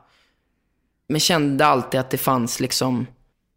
Men 1.08 1.20
kände 1.20 1.66
alltid 1.66 2.00
att 2.00 2.10
det 2.10 2.18
fanns 2.18 2.60
liksom, 2.60 3.08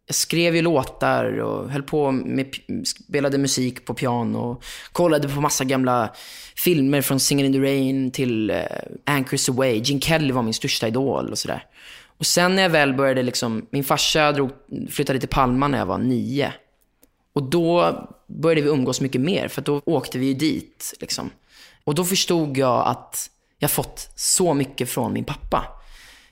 jag 0.07 0.15
skrev 0.15 0.55
ju 0.55 0.61
låtar 0.61 1.39
och 1.39 1.71
höll 1.71 1.83
på 1.83 2.11
med, 2.11 2.55
spelade 2.85 3.37
musik 3.37 3.85
på 3.85 3.93
piano. 3.93 4.39
Och 4.39 4.63
kollade 4.91 5.29
på 5.29 5.41
massa 5.41 5.63
gamla 5.63 6.09
filmer 6.55 7.01
från 7.01 7.17
Singin' 7.17 7.45
in 7.45 7.53
the 7.53 7.59
Rain 7.59 8.11
till 8.11 8.51
uh, 8.51 8.57
Anchors 9.05 9.49
Away. 9.49 9.81
Gene 9.83 10.01
Kelly 10.01 10.31
var 10.31 10.43
min 10.43 10.53
största 10.53 10.87
idol 10.87 11.31
och 11.31 11.37
sådär. 11.37 11.65
Och 12.17 12.25
sen 12.25 12.55
när 12.55 12.63
jag 12.63 12.69
väl 12.69 12.93
började 12.93 13.23
liksom, 13.23 13.65
min 13.69 13.83
farsa 13.83 14.31
drog, 14.31 14.49
flyttade 14.89 15.19
till 15.19 15.29
Palma 15.29 15.67
när 15.67 15.77
jag 15.77 15.85
var 15.85 15.97
nio. 15.97 16.53
Och 17.33 17.43
då 17.43 17.95
började 18.27 18.61
vi 18.61 18.69
umgås 18.69 19.01
mycket 19.01 19.21
mer, 19.21 19.47
för 19.47 19.61
då 19.61 19.81
åkte 19.85 20.19
vi 20.19 20.25
ju 20.25 20.33
dit. 20.33 20.93
Liksom. 20.99 21.29
Och 21.83 21.95
då 21.95 22.05
förstod 22.05 22.57
jag 22.57 22.87
att 22.87 23.29
jag 23.59 23.71
fått 23.71 24.09
så 24.15 24.53
mycket 24.53 24.89
från 24.89 25.13
min 25.13 25.23
pappa. 25.23 25.76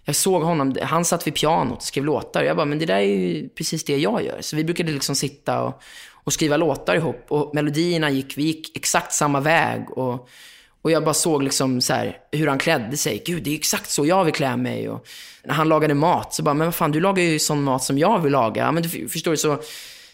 Jag 0.06 0.16
såg 0.16 0.44
honom, 0.44 0.76
han 0.82 1.06
satt 1.06 1.28
vid 1.28 1.36
pianot 1.36 1.78
och 1.78 1.84
skrev 1.84 2.06
låtar. 2.06 2.44
Jag 2.44 2.56
bara, 2.56 2.66
men 2.66 2.80
det 2.80 2.86
där 2.86 2.96
är 2.96 3.02
ju 3.02 3.50
precis 3.50 3.84
det 3.84 3.98
jag 3.98 4.24
gör. 4.24 4.38
Så 4.42 4.56
vi 4.56 4.64
brukade 4.64 4.92
liksom 4.92 5.16
sitta 5.16 5.62
och, 5.64 5.82
och 6.24 6.34
skriva 6.34 6.58
låtar 6.58 6.96
ihop. 6.96 7.26
Och 7.28 7.56
melodierna 7.56 8.10
gick, 8.10 8.38
vi 8.38 8.44
gick 8.44 8.78
exakt 8.78 9.14
samma 9.14 9.40
väg. 9.40 9.92
Och, 9.92 10.30
och 10.82 10.92
jag 10.92 11.04
bara 11.04 11.14
såg 11.14 11.44
liksom 11.44 11.82
så 11.82 11.94
här, 11.94 12.18
hur 12.32 12.48
han 12.48 12.58
klädde 12.58 12.98
sig. 12.98 13.24
Gud, 13.26 13.44
det 13.44 13.50
är 13.50 13.56
exakt 13.56 13.90
så 13.90 14.06
jag 14.06 14.24
vill 14.26 14.34
klä 14.34 14.58
mig. 14.58 14.90
Och 14.90 15.06
när 15.46 15.54
han 15.54 15.70
lagade 15.70 15.94
mat 15.94 16.34
så 16.34 16.44
bara, 16.44 16.54
men 16.54 16.68
vad 16.68 16.76
fan, 16.76 16.92
du 16.92 17.00
lagar 17.00 17.24
ju 17.24 17.40
sån 17.40 17.64
mat 17.64 17.84
som 17.84 17.98
jag 17.98 18.20
vill 18.20 18.32
laga. 18.32 18.72
Men 18.72 18.84
du 18.84 19.10
förstår 19.10 19.32
du, 19.32 19.38
så 19.38 19.58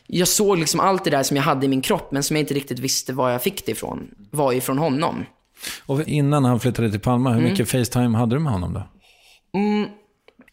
jag 0.07 0.27
såg 0.27 0.57
liksom 0.57 0.79
allt 0.79 1.03
det 1.03 1.09
där 1.09 1.23
som 1.23 1.37
jag 1.37 1.43
hade 1.43 1.65
i 1.65 1.69
min 1.69 1.81
kropp, 1.81 2.11
men 2.11 2.23
som 2.23 2.35
jag 2.35 2.41
inte 2.43 2.53
riktigt 2.53 2.79
visste 2.79 3.13
var 3.13 3.29
jag 3.29 3.43
fick 3.43 3.65
det 3.65 3.71
ifrån, 3.71 4.07
var 4.31 4.53
ifrån 4.53 4.77
honom. 4.77 5.25
Och 5.85 6.07
innan 6.07 6.45
han 6.45 6.59
flyttade 6.59 6.91
till 6.91 6.99
Palma, 6.99 7.29
hur 7.29 7.39
Mm. 7.39 7.51
mycket 7.51 7.69
Facetime 7.69 8.17
hade 8.17 8.35
du 8.35 8.39
med 8.39 8.53
honom 8.53 8.73
då? 8.73 8.83
Mm, 9.53 9.89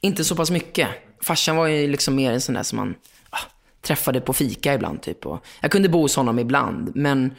inte 0.01 0.25
så 0.25 0.37
pass 0.37 0.51
mycket. 0.51 0.89
Farsan 1.23 1.57
var 1.57 1.67
ju 1.67 1.87
liksom 1.87 2.15
mer 2.15 2.33
en 2.33 2.41
sån 2.41 2.55
där 2.55 2.63
som 2.63 2.77
man 2.77 2.95
ah, 3.31 3.39
träffade 3.83 4.21
på 4.21 4.33
fika 4.33 4.75
ibland. 4.75 5.03
Typ. 5.03 5.27
Och 5.27 5.45
jag 5.61 5.71
kunde 5.71 5.89
bo 5.89 6.01
hos 6.01 6.17
honom 6.17 6.39
ibland, 6.39 6.97
men 6.97 7.35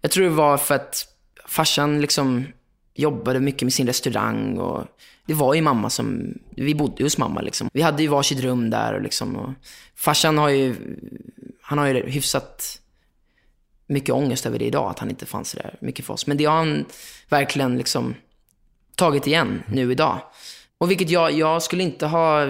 jag 0.00 0.10
tror 0.10 0.24
det 0.24 0.30
var 0.30 0.58
för 0.58 0.74
att 0.74 1.06
farsan 1.48 2.00
liksom 2.00 2.46
jobbade 2.94 3.40
mycket 3.40 3.62
med 3.62 3.72
sin 3.72 3.86
restaurang. 3.86 4.58
Och 4.58 4.86
det 5.26 5.34
var 5.34 5.54
ju 5.54 5.62
mamma 5.62 5.90
som, 5.90 6.34
vi 6.50 6.74
bodde 6.74 7.04
hos 7.04 7.18
mamma 7.18 7.40
liksom. 7.40 7.68
Vi 7.72 7.82
hade 7.82 8.02
ju 8.02 8.08
varsitt 8.08 8.40
rum 8.40 8.70
där 8.70 8.94
och 8.94 9.02
liksom. 9.02 9.36
Och 9.36 9.50
farsan 9.96 10.38
har 10.38 10.48
ju, 10.48 10.74
han 11.62 11.78
har 11.78 11.86
ju 11.86 12.10
hyfsat 12.10 12.80
mycket 13.86 14.14
ångest 14.14 14.46
över 14.46 14.58
det 14.58 14.64
idag, 14.64 14.90
att 14.90 14.98
han 14.98 15.10
inte 15.10 15.26
fanns 15.26 15.52
där 15.52 15.76
mycket 15.80 16.04
för 16.06 16.14
oss. 16.14 16.26
Men 16.26 16.36
det 16.36 16.44
har 16.44 16.56
han 16.56 16.84
verkligen 17.28 17.78
liksom 17.78 18.14
tagit 18.96 19.26
igen 19.26 19.62
nu 19.68 19.92
idag. 19.92 20.20
Och 20.78 20.90
vilket 20.90 21.10
jag, 21.10 21.32
jag 21.32 21.62
skulle 21.62 21.82
inte 21.82 22.06
ha 22.06 22.46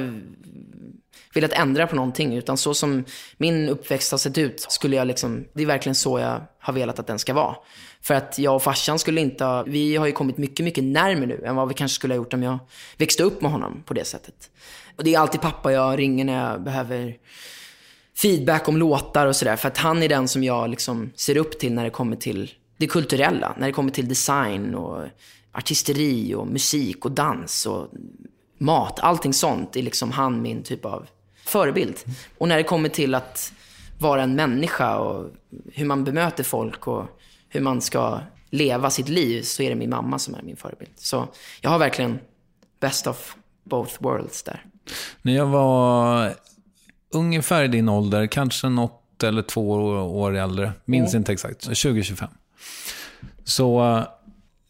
velat 1.35 1.53
ändra 1.53 1.87
på 1.87 1.97
någonting, 1.97 2.37
utan 2.37 2.57
så 2.57 2.75
som 2.75 3.05
min 3.37 3.69
uppväxt 3.69 4.11
har 4.11 4.19
sett 4.19 4.39
ut, 4.39 4.67
skulle 4.69 4.97
jag 4.97 5.07
liksom, 5.07 5.45
det 5.53 5.63
är 5.63 5.67
verkligen 5.67 5.95
så 5.95 6.19
jag 6.19 6.41
har 6.61 6.73
velat 6.73 6.99
att 6.99 7.07
den 7.07 7.19
ska 7.19 7.35
vara. 7.35 7.57
För 8.03 8.15
att 8.15 8.39
jag 8.39 8.55
och 8.55 8.63
farsan 8.63 8.99
skulle 8.99 9.21
inte 9.21 9.45
ha, 9.45 9.63
vi 9.63 9.97
har 9.97 10.07
ju 10.07 10.13
kommit 10.13 10.39
mycket, 10.39 10.65
mycket 10.65 10.85
närmare 10.85 11.27
nu 11.27 11.43
än 11.45 11.57
vad 11.57 11.69
vi 11.69 11.75
kanske 11.75 11.95
skulle 11.95 12.15
ha 12.15 12.17
gjort 12.17 12.35
om 12.35 12.43
jag 12.43 12.59
växte 12.97 13.23
upp 13.23 13.41
med 13.41 13.51
honom 13.51 13.83
på 13.87 13.95
det 13.95 14.05
sättet. 14.05 14.51
Och 14.97 15.05
det 15.05 15.15
är 15.15 15.19
alltid 15.19 15.41
pappa 15.41 15.73
jag 15.73 15.99
ringer 15.99 16.25
när 16.25 16.51
jag 16.51 16.63
behöver 16.63 17.17
feedback 18.17 18.69
om 18.69 18.77
låtar 18.77 19.27
och 19.27 19.37
sådär. 19.37 19.57
För 19.57 19.69
att 19.69 19.79
han 19.79 20.03
är 20.03 20.09
den 20.09 20.29
som 20.29 20.45
jag 20.45 20.71
liksom 20.71 21.13
ser 21.17 21.37
upp 21.37 21.59
till 21.59 21.75
när 21.75 21.85
det 21.85 21.91
kommer 21.91 22.17
till 22.17 22.51
det 22.77 22.87
kulturella. 22.87 23.55
När 23.59 23.67
det 23.67 23.73
kommer 23.73 23.91
till 23.91 24.09
design 24.09 24.75
och 24.75 25.05
artisteri 25.57 26.35
och 26.35 26.47
musik 26.47 27.05
och 27.05 27.13
dans 27.13 27.67
och 27.67 27.89
mat. 28.59 29.01
Allting 29.01 29.33
sånt 29.33 29.77
är 29.77 29.83
liksom 29.83 30.13
han 30.13 30.43
min 30.43 30.63
typ 30.63 30.85
av 30.85 31.07
förebild. 31.45 31.97
Och 32.39 32.49
när 32.49 32.57
det 32.57 32.63
kommer 32.63 32.89
till 32.89 33.15
att 33.15 33.53
vara 33.99 34.23
en 34.23 34.35
människa 34.35 34.99
och 34.99 35.31
hur 35.73 35.87
man 35.87 36.05
bemöter 36.05 36.45
folk 36.45 36.87
och 36.87 37.05
hur 37.49 37.61
man 37.61 37.81
ska 37.81 38.21
leva 38.51 38.91
sitt 38.91 39.09
liv 39.09 39.43
så 39.43 39.63
är 39.63 39.71
det 39.71 39.77
min 39.77 39.91
mamma 39.91 40.19
som 40.19 40.35
är 40.35 40.43
min 40.43 40.57
förebild. 40.57 40.91
Så 40.97 41.29
jag 41.61 41.71
har 41.71 41.79
verkligen 41.79 42.19
best 42.81 43.07
of 43.07 43.37
both 43.65 44.03
worlds 44.03 44.43
där. 44.43 44.65
När 45.23 45.37
jag 45.37 45.47
var 45.47 46.33
ungefär 47.13 47.65
i 47.65 47.69
din 47.69 47.89
ålder, 47.89 48.27
kanske 48.27 48.69
något 48.69 49.23
eller 49.23 49.43
två 49.43 49.71
år 50.21 50.37
äldre, 50.37 50.73
minns 50.85 51.15
inte 51.15 51.33
exakt, 51.33 51.69
20-25. 51.69 52.27
Så 53.45 54.03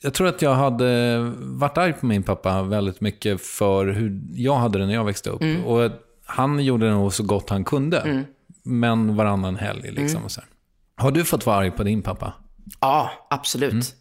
Jag 0.01 0.15
tror 0.15 0.29
att 0.29 0.43
jag 0.43 0.55
hade 0.55 1.19
varit 1.39 1.79
arg 1.79 1.93
på 1.93 2.07
min 2.07 2.23
pappa 2.23 2.63
väldigt 2.63 3.01
mycket 3.01 3.41
för 3.41 3.87
hur 3.87 4.21
jag 4.35 4.55
hade 4.55 4.79
det 4.79 4.87
när 4.87 4.95
jag 4.95 5.05
växte 5.05 5.31
upp. 5.31 5.43
Mm. 5.43 5.65
Och 5.65 5.91
han 6.25 6.65
gjorde 6.65 6.87
det 6.87 6.93
nog 6.93 7.15
så 7.15 7.23
gott 7.23 7.51
han 7.51 7.65
kunde. 7.65 8.25
Men 8.63 9.17
varannan 9.17 9.57
helg 9.57 9.83
liksom. 9.83 10.07
Mm. 10.07 10.25
Och 10.25 10.31
så 10.31 10.41
här. 10.41 10.51
Har 10.97 11.11
du 11.11 11.25
fått 11.25 11.47
vara 11.47 11.57
arg 11.57 11.71
på 11.71 11.83
din 11.83 12.03
pappa? 12.03 12.33
Ja, 12.81 13.11
absolut. 13.31 13.95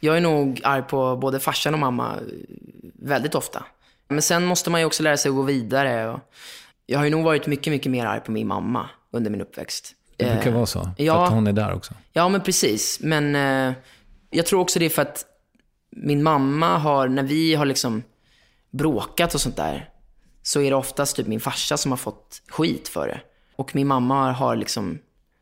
Jag 0.00 0.16
är 0.16 0.20
nog 0.20 0.60
arg 0.64 0.82
på 0.82 1.16
både 1.16 1.40
farsan 1.40 1.74
och 1.74 1.80
mamma 1.80 2.18
väldigt 2.94 3.34
ofta. 3.34 3.64
Men 4.08 4.22
sen 4.22 4.44
måste 4.44 4.70
man 4.70 4.80
ju 4.80 4.86
också 4.86 5.02
lära 5.02 5.16
sig 5.16 5.28
att 5.28 5.34
gå 5.34 5.42
vidare. 5.42 6.20
Jag 6.86 6.98
har 6.98 7.04
ju 7.04 7.10
nog 7.10 7.24
varit 7.24 7.46
mycket, 7.46 7.70
mycket 7.70 7.92
mer 7.92 8.06
arg 8.06 8.20
på 8.20 8.32
min 8.32 8.46
mamma 8.46 8.90
under 9.12 9.30
min 9.30 9.40
uppväxt. 9.40 9.94
Det 10.16 10.24
brukar 10.24 10.50
Eh, 10.50 10.54
vara 10.54 10.66
så. 10.66 10.80
För 10.82 11.04
ja. 11.04 11.24
att 11.24 11.32
hon 11.32 11.46
är 11.46 11.52
där 11.52 11.74
också. 11.74 11.94
Ja, 12.12 12.28
men 12.28 12.40
precis. 12.40 13.00
Men 13.00 13.36
eh, 13.36 13.74
jag 14.30 14.46
tror 14.46 14.60
också 14.60 14.78
det 14.78 14.84
är 14.84 14.90
för 14.90 15.02
att 15.02 15.24
min 15.96 16.22
mamma 16.22 16.78
har, 16.78 17.08
när 17.08 17.22
vi 17.22 17.54
har 17.54 17.66
liksom 17.66 18.02
bråkat 18.70 19.34
och 19.34 19.40
sånt 19.40 19.56
där, 19.56 19.88
så 20.42 20.60
är 20.60 20.70
det 20.70 20.76
oftast 20.76 21.16
typ 21.16 21.26
min 21.26 21.40
farsa 21.40 21.76
som 21.76 21.92
har 21.92 21.96
fått 21.96 22.42
skit 22.48 22.88
för 22.88 23.08
det. 23.08 23.20
Och 23.56 23.74
min 23.74 23.86
mamma 23.86 24.32
har 24.32 24.56
liksom, 24.56 24.98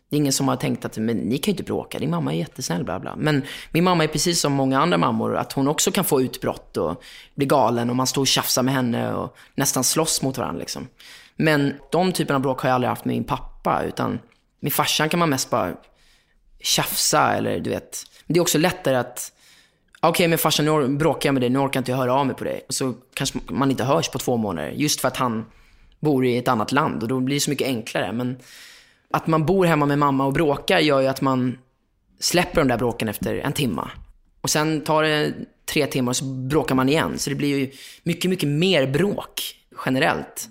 det 0.08 0.16
är 0.16 0.18
ingen 0.18 0.32
som 0.32 0.48
har 0.48 0.56
tänkt 0.56 0.84
att, 0.84 0.98
men 0.98 1.16
ni 1.16 1.38
kan 1.38 1.52
ju 1.52 1.52
inte 1.52 1.62
bråka, 1.62 1.98
din 1.98 2.10
mamma 2.10 2.34
är 2.34 2.38
jättesnäll, 2.38 2.84
bla 2.84 3.00
bla. 3.00 3.16
Men 3.16 3.42
min 3.70 3.84
mamma 3.84 4.04
är 4.04 4.08
precis 4.08 4.40
som 4.40 4.52
många 4.52 4.80
andra 4.80 4.98
mammor, 4.98 5.36
att 5.36 5.52
hon 5.52 5.68
också 5.68 5.90
kan 5.90 6.04
få 6.04 6.22
utbrott 6.22 6.76
och 6.76 7.02
bli 7.34 7.46
galen 7.46 7.90
och 7.90 7.96
man 7.96 8.06
står 8.06 8.22
och 8.22 8.26
tjafsar 8.26 8.62
med 8.62 8.74
henne 8.74 9.14
och 9.14 9.36
nästan 9.54 9.84
slåss 9.84 10.22
mot 10.22 10.38
varandra 10.38 10.60
liksom. 10.60 10.88
Men 11.36 11.74
de 11.92 12.12
typerna 12.12 12.36
av 12.36 12.42
bråk 12.42 12.60
har 12.60 12.68
jag 12.68 12.74
aldrig 12.74 12.88
haft 12.88 13.04
med 13.04 13.14
min 13.14 13.24
pappa, 13.24 13.82
utan 13.82 14.18
med 14.60 14.72
farsan 14.72 15.08
kan 15.08 15.18
man 15.18 15.30
mest 15.30 15.50
bara 15.50 15.74
tjafsa 16.60 17.32
eller 17.32 17.60
du 17.60 17.70
vet. 17.70 18.04
Men 18.26 18.34
det 18.34 18.38
är 18.38 18.42
också 18.42 18.58
lättare 18.58 18.96
att, 18.96 19.32
okej 20.08 20.28
men 20.28 20.38
farsan 20.38 20.64
nu 20.66 20.88
bråkar 20.88 21.28
jag 21.28 21.34
med 21.34 21.42
dig, 21.42 21.50
nu 21.50 21.58
orkar 21.58 21.80
inte 21.80 21.90
jag 21.90 21.98
höra 21.98 22.14
av 22.14 22.26
mig 22.26 22.36
på 22.36 22.44
dig. 22.44 22.64
Och 22.68 22.74
så 22.74 22.94
kanske 23.14 23.38
man 23.48 23.70
inte 23.70 23.84
hörs 23.84 24.08
på 24.08 24.18
två 24.18 24.36
månader, 24.36 24.70
just 24.70 25.00
för 25.00 25.08
att 25.08 25.16
han 25.16 25.44
bor 26.00 26.26
i 26.26 26.36
ett 26.36 26.48
annat 26.48 26.72
land 26.72 27.02
och 27.02 27.08
då 27.08 27.20
blir 27.20 27.36
det 27.36 27.40
så 27.40 27.50
mycket 27.50 27.68
enklare. 27.68 28.12
Men 28.12 28.38
att 29.10 29.26
man 29.26 29.46
bor 29.46 29.64
hemma 29.64 29.86
med 29.86 29.98
mamma 29.98 30.26
och 30.26 30.32
bråkar 30.32 30.78
gör 30.78 31.00
ju 31.00 31.06
att 31.06 31.20
man 31.20 31.58
släpper 32.20 32.60
de 32.60 32.68
där 32.68 32.76
bråken 32.76 33.08
efter 33.08 33.34
en 33.34 33.52
timma. 33.52 33.90
Och 34.40 34.50
sen 34.50 34.80
tar 34.80 35.02
det 35.02 35.34
tre 35.72 35.86
timmar 35.86 36.10
och 36.10 36.16
så 36.16 36.24
bråkar 36.24 36.74
man 36.74 36.88
igen. 36.88 37.18
Så 37.18 37.30
det 37.30 37.36
blir 37.36 37.58
ju 37.58 37.70
mycket, 38.02 38.30
mycket 38.30 38.48
mer 38.48 38.86
bråk 38.86 39.42
generellt. 39.84 40.48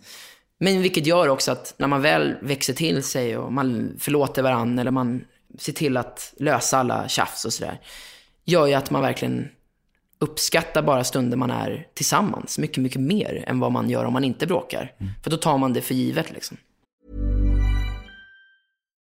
Men 0.59 0.81
vilket 0.81 1.05
gör 1.05 1.27
också 1.27 1.51
att 1.51 1.73
när 1.77 1.87
man 1.87 2.01
väl 2.01 2.35
växer 2.41 2.73
till 2.73 3.03
sig 3.03 3.37
och 3.37 3.53
man 3.53 3.95
förlåter 3.99 4.41
varandra 4.41 4.81
eller 4.81 4.91
man 4.91 5.21
ser 5.59 5.73
till 5.73 5.97
att 5.97 6.33
lösa 6.37 6.77
alla 6.77 7.07
tjafs 7.07 7.45
och 7.45 7.53
sådär. 7.53 7.79
Gör 8.49 8.67
ju 8.67 8.73
att 8.73 8.91
man 8.91 9.01
verkligen 9.01 9.49
uppskattar 10.19 10.81
bara 10.81 11.03
stunder 11.03 11.37
man 11.37 11.51
är 11.51 11.87
tillsammans. 11.93 12.57
Mycket, 12.57 12.83
mycket 12.83 13.01
mer 13.01 13.43
än 13.47 13.59
vad 13.59 13.71
man 13.71 13.89
gör 13.89 14.05
om 14.05 14.13
man 14.13 14.23
inte 14.23 14.47
bråkar. 14.47 14.91
För 15.23 15.29
då 15.29 15.37
tar 15.37 15.57
man 15.57 15.73
det 15.73 15.81
för 15.81 15.93
givet 15.93 16.31
liksom. 16.31 16.57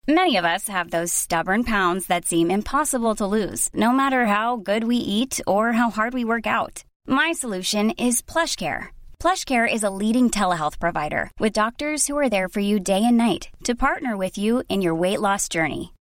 Many 0.07 0.37
of 0.37 0.45
us 0.45 0.69
have 0.69 0.91
those 0.91 1.13
stubborn 1.15 1.65
pounds 1.65 2.07
that 2.07 2.27
seem 2.27 2.51
impossible 2.51 3.15
to 3.15 3.27
lose, 3.27 3.71
no 3.73 3.93
matter 3.93 4.25
how 4.27 4.57
good 4.57 4.85
we 4.85 4.97
eat 4.97 5.41
or 5.47 5.73
how 5.73 5.91
hard 5.91 6.15
we 6.15 6.25
work 6.25 6.47
out. 6.47 6.85
My 7.09 7.33
solution 7.33 7.91
is 7.91 8.23
PlushCare. 8.23 8.85
PlushCare 9.19 9.75
is 9.75 9.83
a 9.83 9.91
leading 10.03 10.31
telehealth 10.31 10.79
provider 10.79 11.31
with 11.41 11.61
doctors 11.61 12.07
who 12.07 12.19
are 12.19 12.29
there 12.29 12.49
for 12.49 12.61
you 12.61 12.79
day 12.79 13.03
and 13.03 13.17
night 13.17 13.49
to 13.65 13.75
partner 13.75 14.17
with 14.17 14.39
you 14.39 14.63
in 14.69 14.83
your 14.83 15.01
weight 15.01 15.21
loss 15.21 15.49
journey. 15.49 15.95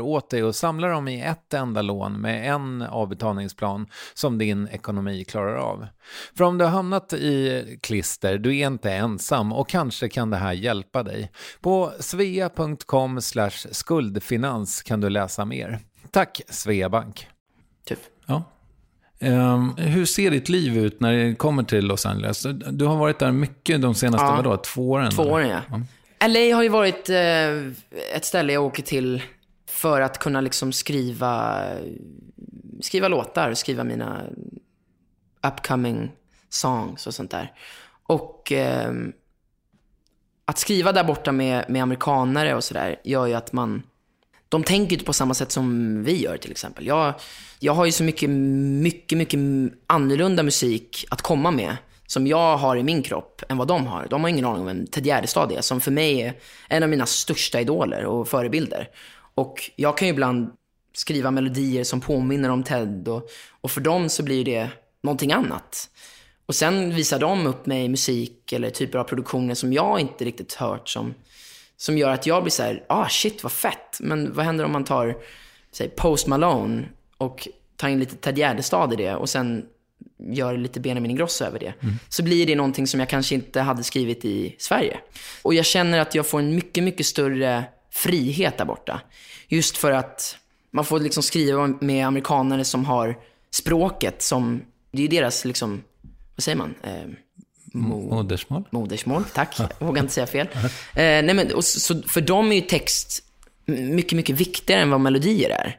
åt 0.00 0.30
dig 0.30 0.44
och 0.44 0.54
samlar 0.54 0.88
dem 0.90 1.08
i 1.08 1.22
ett 1.22 1.54
enda 1.54 1.82
lån 1.82 2.20
med 2.20 2.54
en 2.54 2.82
avbetalningsplan 2.82 3.86
som 4.14 4.38
din 4.38 4.68
ekonomi 4.68 5.24
klarar 5.24 5.54
av. 5.56 5.86
För 6.36 6.44
om 6.44 6.58
du 6.58 6.64
har 6.64 6.72
hamnat 6.72 7.12
i 7.12 7.78
klister, 7.82 8.38
du 8.38 8.58
är 8.58 8.66
inte 8.66 8.92
ensam 8.92 9.52
och 9.52 9.68
kanske 9.68 10.08
kan 10.08 10.30
det 10.30 10.36
här 10.36 10.52
hjälpa 10.52 11.02
dig. 11.02 11.30
På 11.60 11.92
svea.com 12.00 13.20
skuldfinans 13.70 14.82
kan 14.82 15.00
du 15.00 15.08
läsa 15.10 15.44
mer. 15.44 15.78
Tack 16.10 16.40
Sveabank. 16.48 17.26
Typ. 17.86 17.98
Ja. 18.26 18.42
Ehm, 19.20 19.74
hur 19.76 20.04
ser 20.06 20.30
ditt 20.30 20.48
liv 20.48 20.76
ut 20.78 21.00
när 21.00 21.12
det 21.12 21.34
kommer 21.34 21.62
till 21.62 21.84
Los 21.86 22.06
Angeles? 22.06 22.46
Du 22.70 22.84
har 22.84 22.96
varit 22.96 23.18
där 23.18 23.32
mycket 23.32 23.82
de 23.82 23.94
senaste, 23.94 24.26
Ja. 24.26 24.36
vadå, 24.36 24.56
två 24.56 24.90
åren? 24.90 25.10
Två 25.10 25.22
eller? 25.22 25.32
åren, 25.32 25.48
ja. 25.70 26.28
LA 26.28 26.54
har 26.56 26.62
ju 26.62 26.68
varit 26.68 27.08
eh, 27.08 27.50
ett 28.16 28.24
ställe 28.24 28.52
jag 28.52 28.64
åker 28.64 28.82
till 28.82 29.22
för 29.68 30.00
att 30.00 30.18
kunna 30.18 30.40
liksom 30.40 30.72
skriva, 30.72 31.64
skriva 32.80 33.08
låtar, 33.08 33.54
skriva 33.54 33.84
mina 33.84 34.22
upcoming 35.46 36.10
songs 36.48 37.06
och 37.06 37.14
sånt 37.14 37.30
där. 37.30 37.52
Och 38.06 38.52
eh, 38.52 38.92
att 40.44 40.58
skriva 40.58 40.92
där 40.92 41.04
borta 41.04 41.32
med, 41.32 41.64
med 41.68 41.82
amerikanare 41.82 42.54
och 42.54 42.64
sådär 42.64 43.00
gör 43.04 43.26
ju 43.26 43.34
att 43.34 43.52
man, 43.52 43.82
de 44.48 44.64
tänker 44.64 44.92
inte 44.92 45.04
på 45.04 45.12
samma 45.12 45.34
sätt 45.34 45.52
som 45.52 46.04
vi 46.04 46.22
gör 46.22 46.36
till 46.36 46.50
exempel. 46.50 46.86
Jag, 46.86 47.14
jag 47.58 47.72
har 47.72 47.86
ju 47.86 47.92
så 47.92 48.02
mycket, 48.02 48.30
mycket, 48.30 49.18
mycket 49.18 49.40
annorlunda 49.86 50.42
musik 50.42 51.06
att 51.10 51.22
komma 51.22 51.50
med 51.50 51.76
som 52.06 52.26
jag 52.26 52.56
har 52.56 52.76
i 52.76 52.82
min 52.82 53.02
kropp 53.02 53.42
än 53.48 53.56
vad 53.56 53.68
de 53.68 53.86
har. 53.86 54.06
De 54.10 54.22
har 54.22 54.28
ingen 54.28 54.44
aning 54.44 54.60
om 54.60 54.66
vem 54.66 54.86
Ted 54.86 55.06
Gärdestad 55.06 55.52
är, 55.52 55.60
som 55.60 55.80
för 55.80 55.90
mig 55.90 56.22
är 56.22 56.34
en 56.68 56.82
av 56.82 56.88
mina 56.88 57.06
största 57.06 57.60
idoler 57.60 58.04
och 58.04 58.28
förebilder. 58.28 58.88
Och 59.38 59.70
jag 59.76 59.98
kan 59.98 60.08
ju 60.08 60.14
ibland 60.14 60.50
skriva 60.94 61.30
melodier 61.30 61.84
som 61.84 62.00
påminner 62.00 62.48
om 62.48 62.62
Ted 62.62 63.08
och, 63.08 63.28
och 63.60 63.70
för 63.70 63.80
dem 63.80 64.08
så 64.08 64.22
blir 64.22 64.44
det 64.44 64.70
någonting 65.02 65.32
annat. 65.32 65.90
Och 66.46 66.54
sen 66.54 66.94
visar 66.94 67.18
de 67.18 67.46
upp 67.46 67.66
mig 67.66 67.88
musik 67.88 68.52
eller 68.52 68.70
typer 68.70 68.98
av 68.98 69.04
produktioner 69.04 69.54
som 69.54 69.72
jag 69.72 70.00
inte 70.00 70.24
riktigt 70.24 70.54
hört 70.54 70.88
som, 70.88 71.14
som 71.76 71.98
gör 71.98 72.10
att 72.10 72.26
jag 72.26 72.42
blir 72.42 72.50
så 72.50 72.62
här, 72.62 72.84
ah 72.88 73.08
shit 73.08 73.42
vad 73.42 73.52
fett. 73.52 73.98
Men 74.00 74.34
vad 74.34 74.44
händer 74.46 74.64
om 74.64 74.72
man 74.72 74.84
tar, 74.84 75.16
säg 75.72 75.88
Post 75.88 76.26
Malone 76.26 76.88
och 77.18 77.48
tar 77.76 77.88
in 77.88 77.98
lite 77.98 78.16
Ted 78.16 78.38
Gärdestad 78.38 78.92
i 78.92 78.96
det 78.96 79.14
och 79.14 79.28
sen 79.28 79.66
gör 80.30 80.56
lite 80.56 80.80
Benjamin 80.80 81.10
Ingrosso 81.10 81.44
över 81.44 81.58
det. 81.58 81.74
Så 82.08 82.22
blir 82.22 82.46
det 82.46 82.56
någonting 82.56 82.86
som 82.86 83.00
jag 83.00 83.08
kanske 83.08 83.34
inte 83.34 83.60
hade 83.60 83.84
skrivit 83.84 84.24
i 84.24 84.56
Sverige. 84.58 84.98
Och 85.42 85.54
jag 85.54 85.66
känner 85.66 85.98
att 85.98 86.14
jag 86.14 86.26
får 86.26 86.38
en 86.38 86.54
mycket, 86.54 86.84
mycket 86.84 87.06
större 87.06 87.64
frihet 87.90 88.58
där 88.58 88.64
borta. 88.64 89.00
Just 89.48 89.76
för 89.76 89.92
att 89.92 90.36
man 90.70 90.84
får 90.84 91.00
liksom 91.00 91.22
skriva 91.22 91.66
med 91.80 92.06
amerikaner 92.06 92.62
som 92.64 92.84
har 92.84 93.18
språket 93.50 94.22
som, 94.22 94.62
det 94.92 95.04
är 95.04 95.08
deras 95.08 95.44
liksom, 95.44 95.82
vad 96.36 96.42
säger 96.44 96.58
man? 96.58 96.74
Eh, 96.82 96.90
mo- 97.72 98.14
Modersmål? 98.14 98.64
Modersmål, 98.70 99.24
tack. 99.34 99.54
Jag 99.58 99.86
vågar 99.86 100.02
inte 100.02 100.14
säga 100.14 100.26
fel. 100.26 100.48
Eh, 100.54 100.68
nej 100.94 101.34
men, 101.34 101.54
och 101.54 101.64
så, 101.64 102.02
för 102.02 102.20
dem 102.20 102.52
är 102.52 102.56
ju 102.56 102.62
text 102.62 103.22
mycket, 103.66 104.16
mycket 104.16 104.36
viktigare 104.36 104.80
än 104.82 104.90
vad 104.90 105.00
melodier 105.00 105.50
är. 105.50 105.76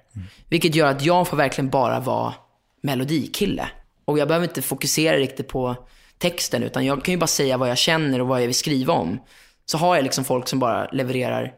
Vilket 0.49 0.75
gör 0.75 0.87
att 0.87 1.01
jag 1.05 1.27
får 1.27 1.37
verkligen 1.37 1.69
bara 1.69 1.99
vara 1.99 2.33
melodikille. 2.81 3.69
Och 4.05 4.19
jag 4.19 4.27
behöver 4.27 4.47
inte 4.47 4.61
fokusera 4.61 5.17
riktigt 5.17 5.47
på 5.47 5.75
texten, 6.17 6.63
utan 6.63 6.85
jag 6.85 7.03
kan 7.03 7.13
ju 7.13 7.17
bara 7.17 7.27
säga 7.27 7.57
vad 7.57 7.69
jag 7.69 7.77
känner 7.77 8.21
och 8.21 8.27
vad 8.27 8.41
jag 8.41 8.45
vill 8.45 8.55
skriva 8.55 8.93
om. 8.93 9.19
Så 9.65 9.77
har 9.77 9.95
jag 9.95 10.03
liksom 10.03 10.23
folk 10.25 10.47
som 10.47 10.59
bara 10.59 10.85
levererar 10.91 11.53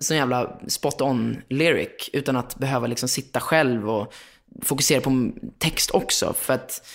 sån 0.00 0.16
jävla 0.16 0.60
spot 0.66 1.00
on 1.00 1.42
lyric 1.48 2.10
utan 2.12 2.36
att 2.36 2.56
behöva 2.56 2.86
liksom 2.86 3.08
sitta 3.08 3.40
själv 3.40 3.90
och 3.90 4.14
fokusera 4.62 5.00
på 5.00 5.30
text 5.58 5.90
också. 5.90 6.34
För 6.38 6.54
att 6.54 6.86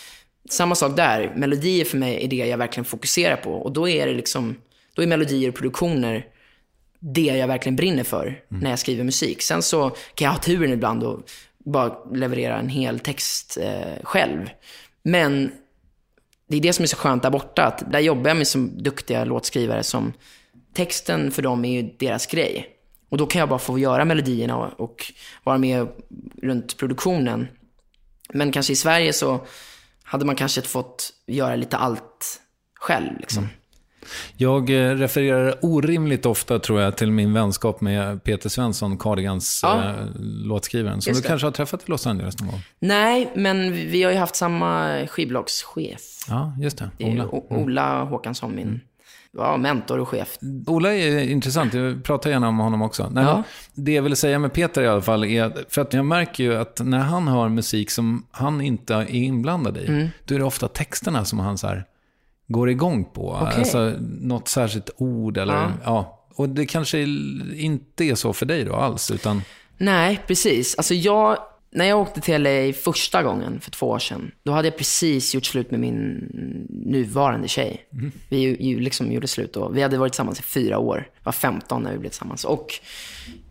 samma 0.50 0.76
sak 0.76 0.96
där, 0.96 1.34
melodier 1.36 1.86
för 1.86 1.98
mig 1.98 2.26
är 2.26 2.28
det 2.28 2.36
jag 2.36 2.58
verkligen 2.58 2.86
fokuserar 2.86 3.36
på. 3.36 3.52
Och 3.52 3.72
då 3.72 3.90
är 3.90 4.06
det 4.06 4.14
liksom, 4.14 4.56
då 4.94 5.02
är 5.02 5.08
melodier 5.08 5.50
och 5.50 5.56
produktioner 5.56 6.26
det 7.00 7.22
jag 7.22 7.48
verkligen 7.48 7.76
brinner 7.76 8.04
för 8.04 8.44
när 8.48 8.70
jag 8.70 8.80
skriver 8.80 9.04
musik. 9.04 9.42
Sen 9.42 9.62
så 9.62 9.90
kan 9.90 10.26
jag 10.26 10.32
ha 10.32 10.40
turen 10.40 10.74
ibland 10.74 11.04
och 11.04 11.22
bara 11.58 12.06
leverera 12.14 12.60
en 12.60 12.70
hel 12.70 13.00
text 13.00 13.58
eh, 13.62 14.04
själv. 14.04 14.50
Men 15.04 15.52
det 16.50 16.58
är 16.58 16.62
det 16.62 16.74
som 16.74 16.84
är 16.84 16.88
så 16.88 16.98
skönt 16.98 17.24
där 17.24 17.30
borta. 17.30 17.66
Att 17.66 17.92
där 17.92 18.00
jobbar 18.00 18.30
jag 18.30 18.38
med 18.38 18.48
så 18.48 18.58
duktiga 18.60 19.26
låtskrivare 19.26 19.84
som 19.84 20.14
texten 20.74 21.32
för 21.32 21.42
dem 21.42 21.66
är 21.66 21.82
ju 21.82 21.90
deras 22.00 22.28
grej. 22.28 22.79
Och 23.10 23.18
då 23.18 23.26
kan 23.26 23.40
jag 23.40 23.50
bara 23.50 23.60
få 23.60 23.80
göra 23.80 24.06
melodierna 24.06 24.58
och, 24.58 25.14
vara 25.44 25.58
med 25.58 25.88
runt 26.42 26.78
produktionen. 26.78 27.48
Men 28.34 28.52
kanske 28.52 28.74
i 28.74 28.76
Sverige 28.76 29.14
så 29.14 29.40
hade 30.04 30.26
man 30.26 30.36
kanske 30.36 30.62
fått 30.62 31.10
göra 31.28 31.56
lite 31.56 31.78
allt 31.78 32.42
själv. 32.80 33.20
Liksom. 33.20 33.48
Jag 34.38 34.70
eh, 34.70 34.96
refererar 34.96 35.56
orimligt 35.62 36.26
ofta 36.26 36.60
tror 36.60 36.82
jag 36.82 36.98
till 36.98 37.12
min 37.12 37.34
vänskap 37.34 37.82
med 37.82 38.24
Peter 38.24 38.50
Svensson, 38.50 38.98
Cardigans 38.98 39.60
Ja. 39.64 39.84
eh, 39.90 39.96
låtskrivaren. 40.20 41.02
Som 41.02 41.14
du 41.14 41.22
kanske 41.22 41.48
har 41.48 41.52
träffat 41.52 41.82
i 41.82 41.84
Los 41.92 42.08
Angeles 42.08 42.40
någon 42.40 42.50
gång? 42.50 42.62
Nej, 42.80 43.32
men 43.36 43.72
vi 43.74 44.04
har 44.04 44.12
ju 44.12 44.18
haft 44.18 44.36
samma 44.36 44.98
skivbolagschef. 45.08 46.02
Ja, 46.28 46.54
just 46.62 46.78
det. 46.78 46.90
Ola. 47.06 47.26
O- 47.28 47.48
Ola 47.50 48.04
Håkansson, 48.04 48.56
min 48.56 48.82
ja, 49.38 49.58
mentor 49.58 50.00
och 50.00 50.08
chef. 50.10 50.38
Ola 50.68 50.94
är 50.94 51.20
intressant, 51.30 51.74
jag 51.74 52.04
pratar 52.04 52.30
gärna 52.30 52.48
om 52.48 52.58
honom 52.60 52.82
också. 52.82 53.10
Nej, 53.14 53.24
Ja. 53.24 53.44
Det 53.74 53.92
jag 53.92 54.04
vill 54.04 54.16
säga 54.16 54.40
med 54.40 54.54
Peter 54.54 54.82
i 54.82 54.88
alla 54.88 55.02
fall 55.02 55.24
är, 55.24 55.66
för 55.70 55.82
att 55.82 55.94
jag 55.94 56.06
märker 56.06 56.44
ju 56.44 56.56
att 56.56 56.80
när 56.84 57.00
han 57.00 57.28
hör 57.28 57.50
musik 57.50 57.92
som 57.92 58.26
han 58.32 58.62
inte 58.62 58.94
är 58.96 59.10
inblandad 59.16 59.78
i, 59.78 59.86
Mm. 59.88 60.08
då 60.26 60.36
är 60.36 60.40
det 60.40 60.46
ofta 60.46 60.68
texterna 60.68 61.26
som 61.26 61.40
han 61.40 61.58
så 61.58 61.68
här 61.68 61.86
går 62.48 62.70
igång 62.70 63.06
på. 63.06 63.32
Okej. 63.42 63.60
Alltså 63.60 63.94
något 64.22 64.48
särskilt 64.48 64.90
ord 64.98 65.38
eller, 65.38 65.54
Ja. 65.54 65.72
ja. 65.84 66.16
Och 66.36 66.50
det 66.50 66.66
kanske 66.66 67.00
inte 67.56 68.04
är 68.04 68.16
så 68.16 68.34
för 68.34 68.46
dig 68.46 68.64
då 68.66 68.76
alls, 68.76 69.12
utan 69.12 69.42
Nej, 69.78 70.20
precis. 70.28 70.76
Alltså 70.76 70.94
jag, 70.94 71.38
när 71.72 71.86
jag 71.86 72.00
åkte 72.00 72.22
till 72.22 72.44
LA 72.44 72.74
första 72.74 73.24
gången 73.24 73.60
för 73.60 73.72
två 73.72 73.88
år 73.88 74.00
sedan, 74.00 74.32
då 74.44 74.52
hade 74.52 74.68
jag 74.68 74.78
precis 74.78 75.36
gjort 75.36 75.46
slut 75.46 75.72
med 75.72 75.80
min 75.80 76.28
nuvarande 76.70 77.48
tjej. 77.48 77.86
Vi 78.30 78.38
ju, 78.38 78.58
ju 78.60 78.80
liksom 78.80 79.12
gjorde 79.12 79.28
slut 79.28 79.54
då. 79.54 79.70
Vi 79.70 79.82
hade 79.82 79.98
varit 79.98 80.14
tillsammans 80.14 80.40
i 80.40 80.44
fyra 80.44 80.78
år. 80.78 81.08
Jag 81.16 81.26
var 81.26 81.32
15 81.32 81.84
när 81.84 81.92
vi 81.92 81.98
blev 81.98 82.10
tillsammans. 82.10 82.46
Och 82.46 82.74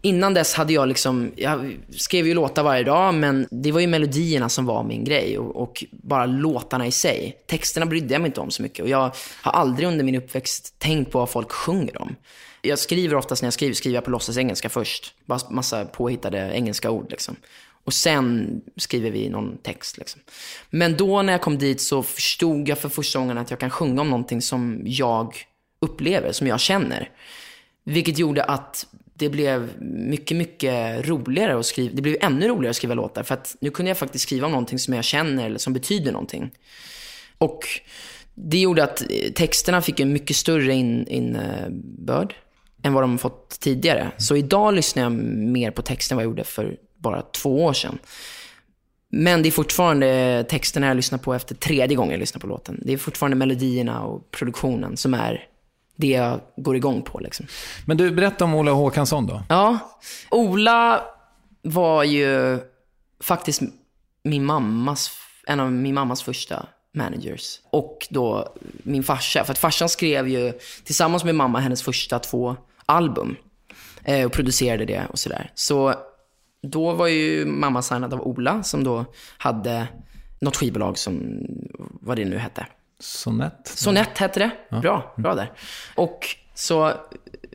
innan 0.02 0.34
dess 0.34 0.54
hade 0.54 0.72
jag 0.72 0.88
liksom, 0.88 1.32
jag 1.36 1.76
skrev 1.90 2.26
ju 2.26 2.34
låtar 2.34 2.62
varje 2.62 2.84
dag, 2.84 3.14
men 3.14 3.46
det 3.50 3.72
var 3.72 3.80
ju 3.80 3.86
melodierna 3.86 4.48
som 4.48 4.66
var 4.66 4.84
min 4.84 5.04
grej 5.04 5.38
och, 5.38 5.62
och 5.62 5.84
bara 5.90 6.26
låtarna 6.26 6.86
i 6.86 6.90
sig. 6.90 7.36
Texterna 7.46 7.86
brydde 7.86 8.14
jag 8.14 8.20
mig 8.20 8.28
inte 8.28 8.40
om 8.40 8.50
så 8.50 8.62
mycket 8.62 8.82
och 8.82 8.88
jag 8.88 9.10
har 9.42 9.52
aldrig 9.52 9.88
under 9.88 10.04
min 10.04 10.14
uppväxt 10.14 10.74
tänkt 10.78 11.12
på 11.12 11.18
vad 11.18 11.30
folk 11.30 11.52
sjunger 11.52 12.02
om. 12.02 12.16
Jag 12.62 12.78
skriver 12.78 13.14
oftast 13.16 13.42
när 13.42 13.46
jag 13.46 13.52
skriver, 13.52 13.74
skriver 13.74 13.94
jag 13.94 14.04
på 14.04 14.10
låtsas 14.10 14.38
engelska 14.38 14.68
först. 14.68 15.14
Bara 15.26 15.40
massa 15.50 15.84
påhittade 15.84 16.50
engelska 16.54 16.90
ord 16.90 17.06
liksom. 17.10 17.36
Och 17.84 17.94
sen 17.94 18.60
skriver 18.76 19.10
vi 19.10 19.28
någon 19.28 19.58
text 19.58 19.98
liksom. 19.98 20.20
Men 20.70 20.96
då 20.96 21.22
när 21.22 21.32
jag 21.32 21.42
kom 21.42 21.58
dit 21.58 21.80
så 21.80 22.02
förstod 22.02 22.68
jag 22.68 22.78
för 22.78 22.88
första 22.88 23.18
gången 23.18 23.38
att 23.38 23.50
jag 23.50 23.60
kan 23.60 23.70
sjunga 23.70 24.00
om 24.00 24.10
någonting 24.10 24.42
som 24.42 24.82
jag 24.84 25.34
upplever, 25.80 26.32
som 26.32 26.46
jag 26.46 26.60
känner. 26.60 27.10
Vilket 27.84 28.18
gjorde 28.18 28.44
att 28.44 28.86
det 29.14 29.28
blev 29.28 29.70
mycket, 29.82 30.36
mycket 30.36 31.08
roligare 31.08 31.58
att 31.58 31.66
skriva. 31.66 31.94
Det 31.94 32.02
blev 32.02 32.16
ännu 32.20 32.48
roligare 32.48 32.70
att 32.70 32.76
skriva 32.76 32.94
låtar. 32.94 33.22
För 33.22 33.34
att 33.34 33.56
nu 33.60 33.70
kunde 33.70 33.90
jag 33.90 33.98
faktiskt 33.98 34.22
skriva 34.22 34.46
om 34.46 34.52
någonting 34.52 34.78
som 34.78 34.94
jag 34.94 35.04
känner 35.04 35.46
eller 35.46 35.58
som 35.58 35.72
betyder 35.72 36.12
någonting. 36.12 36.50
Och 37.38 37.60
det 38.34 38.58
gjorde 38.58 38.84
att 38.84 39.02
texterna 39.34 39.82
fick 39.82 40.00
en 40.00 40.12
mycket 40.12 40.36
större 40.36 40.74
innebörd 40.74 41.06
in- 41.06 41.06
innebörd 41.08 42.34
än 42.82 42.92
vad 42.92 43.02
de 43.02 43.18
fått 43.18 43.60
tidigare. 43.60 44.10
Så 44.16 44.36
idag 44.36 44.74
lyssnar 44.74 45.02
jag 45.02 45.12
mer 45.12 45.70
på 45.70 45.82
texten 45.82 46.14
än 46.14 46.16
vad 46.16 46.24
jag 46.24 46.30
gjorde 46.30 46.44
för 46.44 46.76
bara 46.98 47.22
två 47.22 47.64
år 47.64 47.72
sedan. 47.72 47.98
Men 49.10 49.42
det 49.42 49.48
är 49.48 49.50
fortfarande 49.50 50.44
texterna 50.48 50.86
jag 50.86 50.96
lyssnar 50.96 51.18
på 51.18 51.34
efter 51.34 51.54
tredje 51.54 51.96
gången 51.96 52.10
jag 52.10 52.20
lyssnar 52.20 52.40
på 52.40 52.46
låten. 52.46 52.80
Det 52.84 52.92
är 52.92 52.98
fortfarande 52.98 53.36
melodierna 53.36 54.02
och 54.02 54.30
produktionen 54.30 54.96
som 54.96 55.14
är 55.14 55.46
det 55.96 56.06
jag 56.06 56.40
går 56.56 56.76
igång 56.76 57.02
på. 57.02 57.18
Liksom. 57.18 57.46
Men 57.86 57.96
du, 57.96 58.10
berätta 58.10 58.44
om 58.44 58.54
Ola 58.54 58.72
Håkansson 58.72 59.26
då. 59.26 59.42
Ja, 59.48 59.78
Ola 60.30 61.04
var 61.62 62.04
ju 62.04 62.58
faktiskt 63.20 63.62
min 64.22 64.44
mammas, 64.44 65.10
en 65.46 65.60
av 65.60 65.72
min 65.72 65.94
mammas 65.94 66.22
första 66.22 66.66
managers. 66.94 67.60
Och 67.70 68.06
då 68.10 68.54
min 68.82 69.02
farsa. 69.02 69.44
För 69.44 69.52
att 69.52 69.58
farsan 69.58 69.88
skrev 69.88 70.28
ju 70.28 70.52
tillsammans 70.84 71.24
med 71.24 71.34
mamma 71.34 71.60
hennes 71.60 71.82
första 71.82 72.18
två 72.18 72.56
album. 72.86 73.36
Eh, 74.04 74.26
och 74.26 74.32
producerade 74.32 74.84
det 74.84 75.06
och 75.10 75.18
sådär. 75.18 75.50
Så 75.54 75.94
då 76.62 76.92
var 76.92 77.06
ju 77.06 77.46
mamma 77.46 77.82
signad 77.82 78.14
av 78.14 78.20
Ola 78.20 78.62
som 78.62 78.84
då 78.84 79.04
hade 79.38 79.88
något 80.40 80.56
skivbolag 80.56 80.98
som, 80.98 81.46
vad 82.00 82.16
det 82.16 82.24
nu 82.24 82.38
hette. 82.38 82.66
Sonett? 83.00 83.68
Sonett 83.68 84.18
hette 84.18 84.40
det. 84.40 84.80
Bra, 84.80 85.14
bra 85.16 85.34
där. 85.34 85.52
Och 85.94 86.26
så 86.54 86.92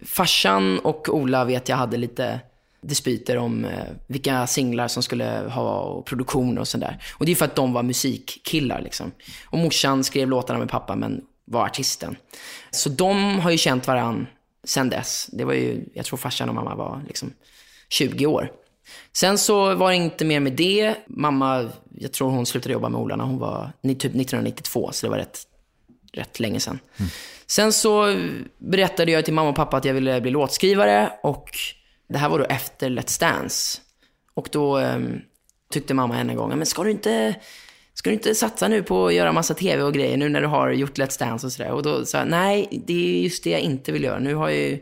farsan 0.06 0.80
och 0.80 1.10
Ola 1.10 1.46
vet 1.46 1.70
jag 1.70 1.78
hade 1.78 1.98
lite 1.98 2.40
dispyter 2.82 3.38
om 3.38 3.66
eh, 3.66 3.84
vilka 4.08 4.48
singlar 4.48 4.88
som 4.88 5.04
skulle 5.04 5.26
ha 5.50 5.80
och 5.80 6.06
produktion 6.06 6.58
och 6.58 6.68
sådär. 6.68 7.04
Och 7.14 7.26
det 7.26 7.32
är 7.32 7.36
för 7.36 7.46
att 7.46 7.56
de 7.56 7.74
var 7.74 7.84
musikkillar 7.84 8.82
liksom. 8.82 9.12
Och 9.46 9.58
morsan 9.58 10.04
skrev 10.04 10.30
låtarna 10.30 10.60
med 10.60 10.70
pappa 10.70 10.96
men 10.96 11.22
var 11.46 11.66
artisten. 11.66 12.16
Så 12.72 12.90
de 12.90 13.40
har 13.40 13.52
ju 13.52 13.58
känt 13.58 13.88
varann 13.88 14.28
sen 14.64 14.90
dess. 14.90 15.30
Det 15.32 15.46
var 15.46 15.54
ju, 15.54 15.86
jag 15.94 16.06
tror 16.06 16.18
farsan 16.18 16.50
och 16.50 16.56
mamma 16.56 16.76
var 16.76 17.02
liksom 17.08 17.34
20 17.90 18.26
år. 18.26 18.52
Sen 19.14 19.38
så 19.38 19.76
var 19.76 19.90
det 19.90 19.96
inte 19.96 20.26
mer 20.26 20.40
med 20.40 20.54
det. 20.54 20.96
Mamma, 21.08 21.70
jag 22.00 22.12
tror 22.12 22.30
hon 22.30 22.46
slutade 22.46 22.74
jobba 22.74 22.90
med 22.90 23.02
Ola 23.02 23.16
när 23.16 23.26
hon 23.26 23.40
var 23.40 23.72
typ 23.82 23.96
1992, 23.96 24.90
så 24.92 25.06
det 25.06 25.10
var 25.10 25.18
rätt, 25.18 25.40
rätt 26.14 26.40
länge 26.40 26.60
sedan. 26.60 26.80
Sen 27.48 27.74
så 27.74 28.18
berättade 28.58 29.12
jag 29.12 29.26
till 29.26 29.34
mamma 29.34 29.50
och 29.50 29.56
pappa 29.56 29.78
att 29.78 29.86
jag 29.86 29.94
ville 29.94 30.22
bli 30.22 30.32
låtskrivare 30.32 31.12
och 31.24 31.50
det 32.08 32.18
här 32.18 32.30
var 32.30 32.40
då 32.40 32.46
efter 32.46 32.90
Let's 32.90 33.20
Dance. 33.20 33.82
Och 34.34 34.50
då 34.52 34.78
ehm, 34.78 35.22
tyckte 35.72 35.94
mamma 35.94 36.18
en 36.18 36.36
gång, 36.36 36.50
men 36.50 36.66
ska 36.66 36.84
du 36.84 36.92
inte, 36.92 37.36
ska 37.94 38.10
du 38.10 38.14
inte 38.14 38.36
satsa 38.36 38.68
nu 38.68 38.84
på 38.84 39.08
att 39.08 39.14
göra 39.14 39.32
massa 39.32 39.54
tv 39.54 39.84
och 39.84 39.94
grejer 39.94 40.18
nu 40.18 40.30
när 40.30 40.42
du 40.42 40.48
har 40.48 40.72
gjort 40.72 40.98
Let's 40.98 41.20
Dance 41.20 41.46
och 41.46 41.54
sådär? 41.54 41.72
Och 41.72 41.84
då 41.84 42.06
sa 42.06 42.18
jag, 42.18 42.28
nej, 42.28 42.84
det 42.88 43.18
är 43.18 43.22
just 43.22 43.44
det 43.44 43.50
jag 43.50 43.62
inte 43.62 43.92
vill 43.92 44.04
göra. 44.04 44.20
Nu 44.20 44.36
har 44.36 44.50
jag 44.50 44.60
ju, 44.60 44.80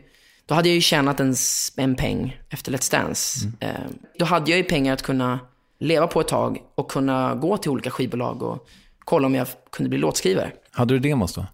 då 0.52 0.56
hade 0.56 0.68
jag 0.68 0.74
ju 0.74 0.80
tjänat 0.80 1.20
en, 1.20 1.34
en 1.76 1.96
peng 1.96 2.40
efter 2.50 2.72
Let's 2.72 2.92
Dance. 2.92 3.48
Eh, 3.60 3.70
då 4.18 4.24
hade 4.24 4.50
jag 4.50 4.58
ju 4.58 4.64
pengar 4.64 4.92
att 4.92 5.02
kunna 5.02 5.38
leva 5.78 6.06
på 6.06 6.20
ett 6.20 6.28
tag 6.28 6.58
och 6.74 6.90
kunna 6.90 7.34
gå 7.34 7.56
till 7.56 7.70
olika 7.70 7.90
skivbolag 7.90 8.42
och 8.42 8.68
kolla 8.98 9.26
om 9.26 9.34
jag 9.34 9.46
kunde 9.70 9.88
bli 9.88 9.98
låtskrivare. 9.98 10.52
Hade 10.70 10.94
du 10.94 11.00
demos 11.00 11.34
då? 11.34 11.46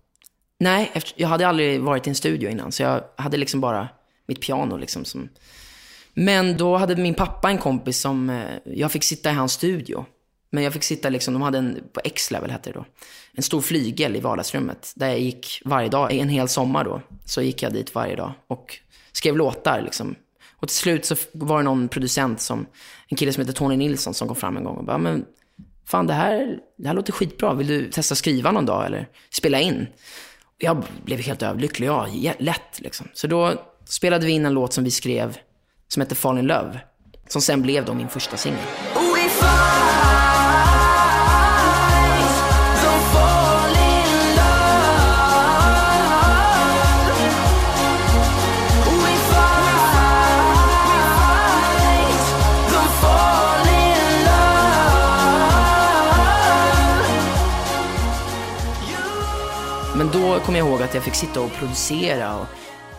Nej, 0.61 0.91
efter, 0.95 1.13
jag 1.17 1.29
hade 1.29 1.49
aldrig 1.49 1.81
varit 1.81 2.07
i 2.07 2.11
en 2.11 2.15
studio 2.15 2.51
innan, 2.51 2.73
så 2.73 2.83
jag 2.83 3.03
hade 3.17 3.37
liksom 3.37 3.61
bara 3.61 3.89
mitt 4.27 4.41
piano. 4.41 4.77
Liksom, 4.77 5.05
som... 5.05 5.29
Men 6.15 6.57
då 6.57 6.77
hade 6.77 6.97
min 6.97 7.15
pappa 7.15 7.51
en 7.51 7.59
kompis 7.59 8.01
som, 8.01 8.31
eh, 8.31 8.45
jag 8.65 8.93
fick 8.93 9.05
sitta 9.05 9.31
i 9.31 9.35
hans 9.35 9.53
studio. 9.53 10.07
Men 10.51 10.65
jag 10.65 10.73
fick 10.73 10.85
sitta 10.85 11.09
liksom, 11.09 11.35
de 11.35 11.43
hade 11.43 11.59
en, 11.59 11.81
på 11.93 12.01
X-level 12.05 12.51
hette 12.51 12.71
det 12.71 12.79
då, 12.79 12.85
en 13.33 13.43
stor 13.43 13.61
flygel 13.61 14.17
i 14.17 14.21
vardagsrummet. 14.21 14.93
Där 14.97 15.09
jag 15.09 15.21
gick 15.21 15.63
varje 15.65 15.89
dag, 15.89 16.13
en 16.13 16.29
hel 16.29 16.49
sommar 16.49 16.85
då, 16.85 17.03
så 17.25 17.43
gick 17.43 17.63
jag 17.63 17.73
dit 17.73 17.95
varje 17.95 18.17
dag 18.17 18.33
och 18.47 18.79
skrev 19.19 19.37
låtar 19.37 19.83
liksom. 19.83 20.15
Och 20.61 20.69
till 20.69 20.77
slut 20.77 21.05
så 21.05 21.17
var 21.33 21.59
det 21.59 21.65
någon 21.65 21.89
producent 21.89 22.41
som, 22.41 22.67
en 23.09 23.17
kille 23.17 23.33
som 23.33 23.41
heter 23.41 23.53
Tony 23.53 23.77
Nilsson 23.77 24.15
som 24.15 24.29
kom 24.29 24.37
fram 24.37 24.57
en 24.57 24.65
gång 24.65 24.77
och 24.77 24.85
bara, 24.85 24.99
men 24.99 25.25
fan 25.87 26.07
det 26.07 26.13
här, 26.15 26.59
det 26.77 26.89
här 26.89 26.95
låter 26.95 27.13
skitbra, 27.13 27.55
vill 27.55 27.67
du 27.67 27.91
testa 27.91 28.15
skriva 28.15 28.53
någon 28.53 28.67
dag 28.67 28.87
eller 28.87 29.09
spela 29.31 29.61
in? 29.61 29.87
Jag 30.59 30.85
blev 31.05 31.21
helt 31.21 31.43
överlycklig, 31.43 31.87
ja, 31.87 32.07
lätt 32.39 32.81
liksom. 32.81 33.09
Så 33.15 33.27
då 33.27 33.55
spelade 33.85 34.27
vi 34.27 34.33
in 34.33 34.47
en 34.47 34.55
låt 34.55 34.73
som 34.73 34.85
vi 34.85 34.91
skrev, 34.91 35.39
som 35.89 36.01
hette 36.01 36.15
Fall 36.15 36.39
in 36.39 36.47
Love. 36.47 36.81
Som 37.29 37.43
sen 37.43 37.63
blev 37.63 37.85
då 37.85 37.95
min 37.95 38.09
första 38.09 38.37
singel. 38.37 38.61
Oh, 38.95 39.88
Men 60.13 60.23
då 60.23 60.41
kom 60.41 60.57
jag 60.57 60.69
ihåg 60.69 60.83
att 60.83 60.95
jag 60.95 61.05
fick 61.05 61.15
sitta 61.15 61.41
och 61.41 61.53
producera. 61.53 62.37
Och 62.39 62.47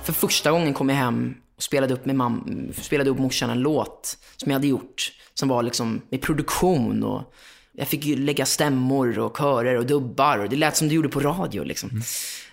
för 0.03 0.13
första 0.13 0.51
gången 0.51 0.73
kom 0.73 0.89
jag 0.89 0.95
hem 0.95 1.35
och 1.57 1.63
spelade 1.63 1.93
upp 1.93 2.05
med 2.05 2.15
mam- 2.15 2.73
spelade 2.81 3.09
upp 3.09 3.19
morsan 3.19 3.49
en 3.49 3.59
låt 3.59 4.17
som 4.37 4.51
jag 4.51 4.53
hade 4.55 4.67
gjort. 4.67 5.11
Som 5.33 5.49
var 5.49 5.63
liksom 5.63 6.01
med 6.09 6.21
produktion 6.21 7.03
och 7.03 7.33
jag 7.73 7.87
fick 7.87 8.05
ju 8.05 8.15
lägga 8.15 8.45
stämmor 8.45 9.19
och 9.19 9.37
körer 9.37 9.75
och 9.77 9.85
dubbar. 9.85 10.37
Och 10.37 10.49
det 10.49 10.55
lät 10.55 10.77
som 10.77 10.87
du 10.87 10.95
gjorde 10.95 11.09
på 11.09 11.19
radio 11.19 11.63
liksom. 11.63 12.01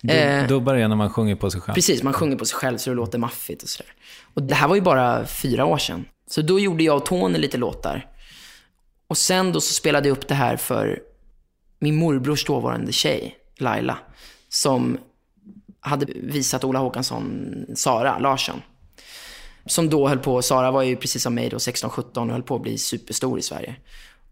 Eh, 0.09 0.47
Dubbar 0.47 0.75
är 0.75 0.87
när 0.87 0.95
man 0.95 1.09
sjunger 1.09 1.35
på 1.35 1.51
sig 1.51 1.61
själv. 1.61 1.75
Precis, 1.75 2.03
man 2.03 2.13
sjunger 2.13 2.35
på 2.37 2.45
sig 2.45 2.55
själv 2.57 2.77
så 2.77 2.89
det 2.89 2.95
låter 2.95 3.17
maffigt 3.17 3.63
och 3.63 3.69
sådär. 3.69 3.91
Och 4.33 4.43
det 4.43 4.55
här 4.55 4.67
var 4.67 4.75
ju 4.75 4.81
bara 4.81 5.25
fyra 5.25 5.65
år 5.65 5.77
sedan. 5.77 6.05
Så 6.29 6.41
då 6.41 6.59
gjorde 6.59 6.83
jag 6.83 6.97
och 6.97 7.05
Tony 7.05 7.39
lite 7.39 7.57
låtar. 7.57 8.05
Och 9.07 9.17
sen 9.17 9.51
då 9.53 9.61
så 9.61 9.73
spelade 9.73 10.07
jag 10.09 10.17
upp 10.17 10.27
det 10.27 10.35
här 10.35 10.57
för 10.57 10.99
min 11.79 11.95
morbrors 11.95 12.45
dåvarande 12.45 12.91
tjej, 12.91 13.35
Laila, 13.59 13.97
som 14.49 14.97
hade 15.79 16.05
visat 16.15 16.63
Ola 16.63 16.79
Håkansson 16.79 17.55
Sara 17.75 18.19
Larsson. 18.19 18.61
Som 19.65 19.89
då 19.89 20.07
höll 20.07 20.19
på, 20.19 20.41
Sara 20.41 20.71
var 20.71 20.83
ju 20.83 20.95
precis 20.95 21.23
som 21.23 21.35
mig 21.35 21.49
då, 21.49 21.57
16-17 21.57 22.17
och 22.17 22.27
höll 22.27 22.43
på 22.43 22.55
att 22.55 22.61
bli 22.61 22.77
superstor 22.77 23.39
i 23.39 23.41
Sverige. 23.41 23.75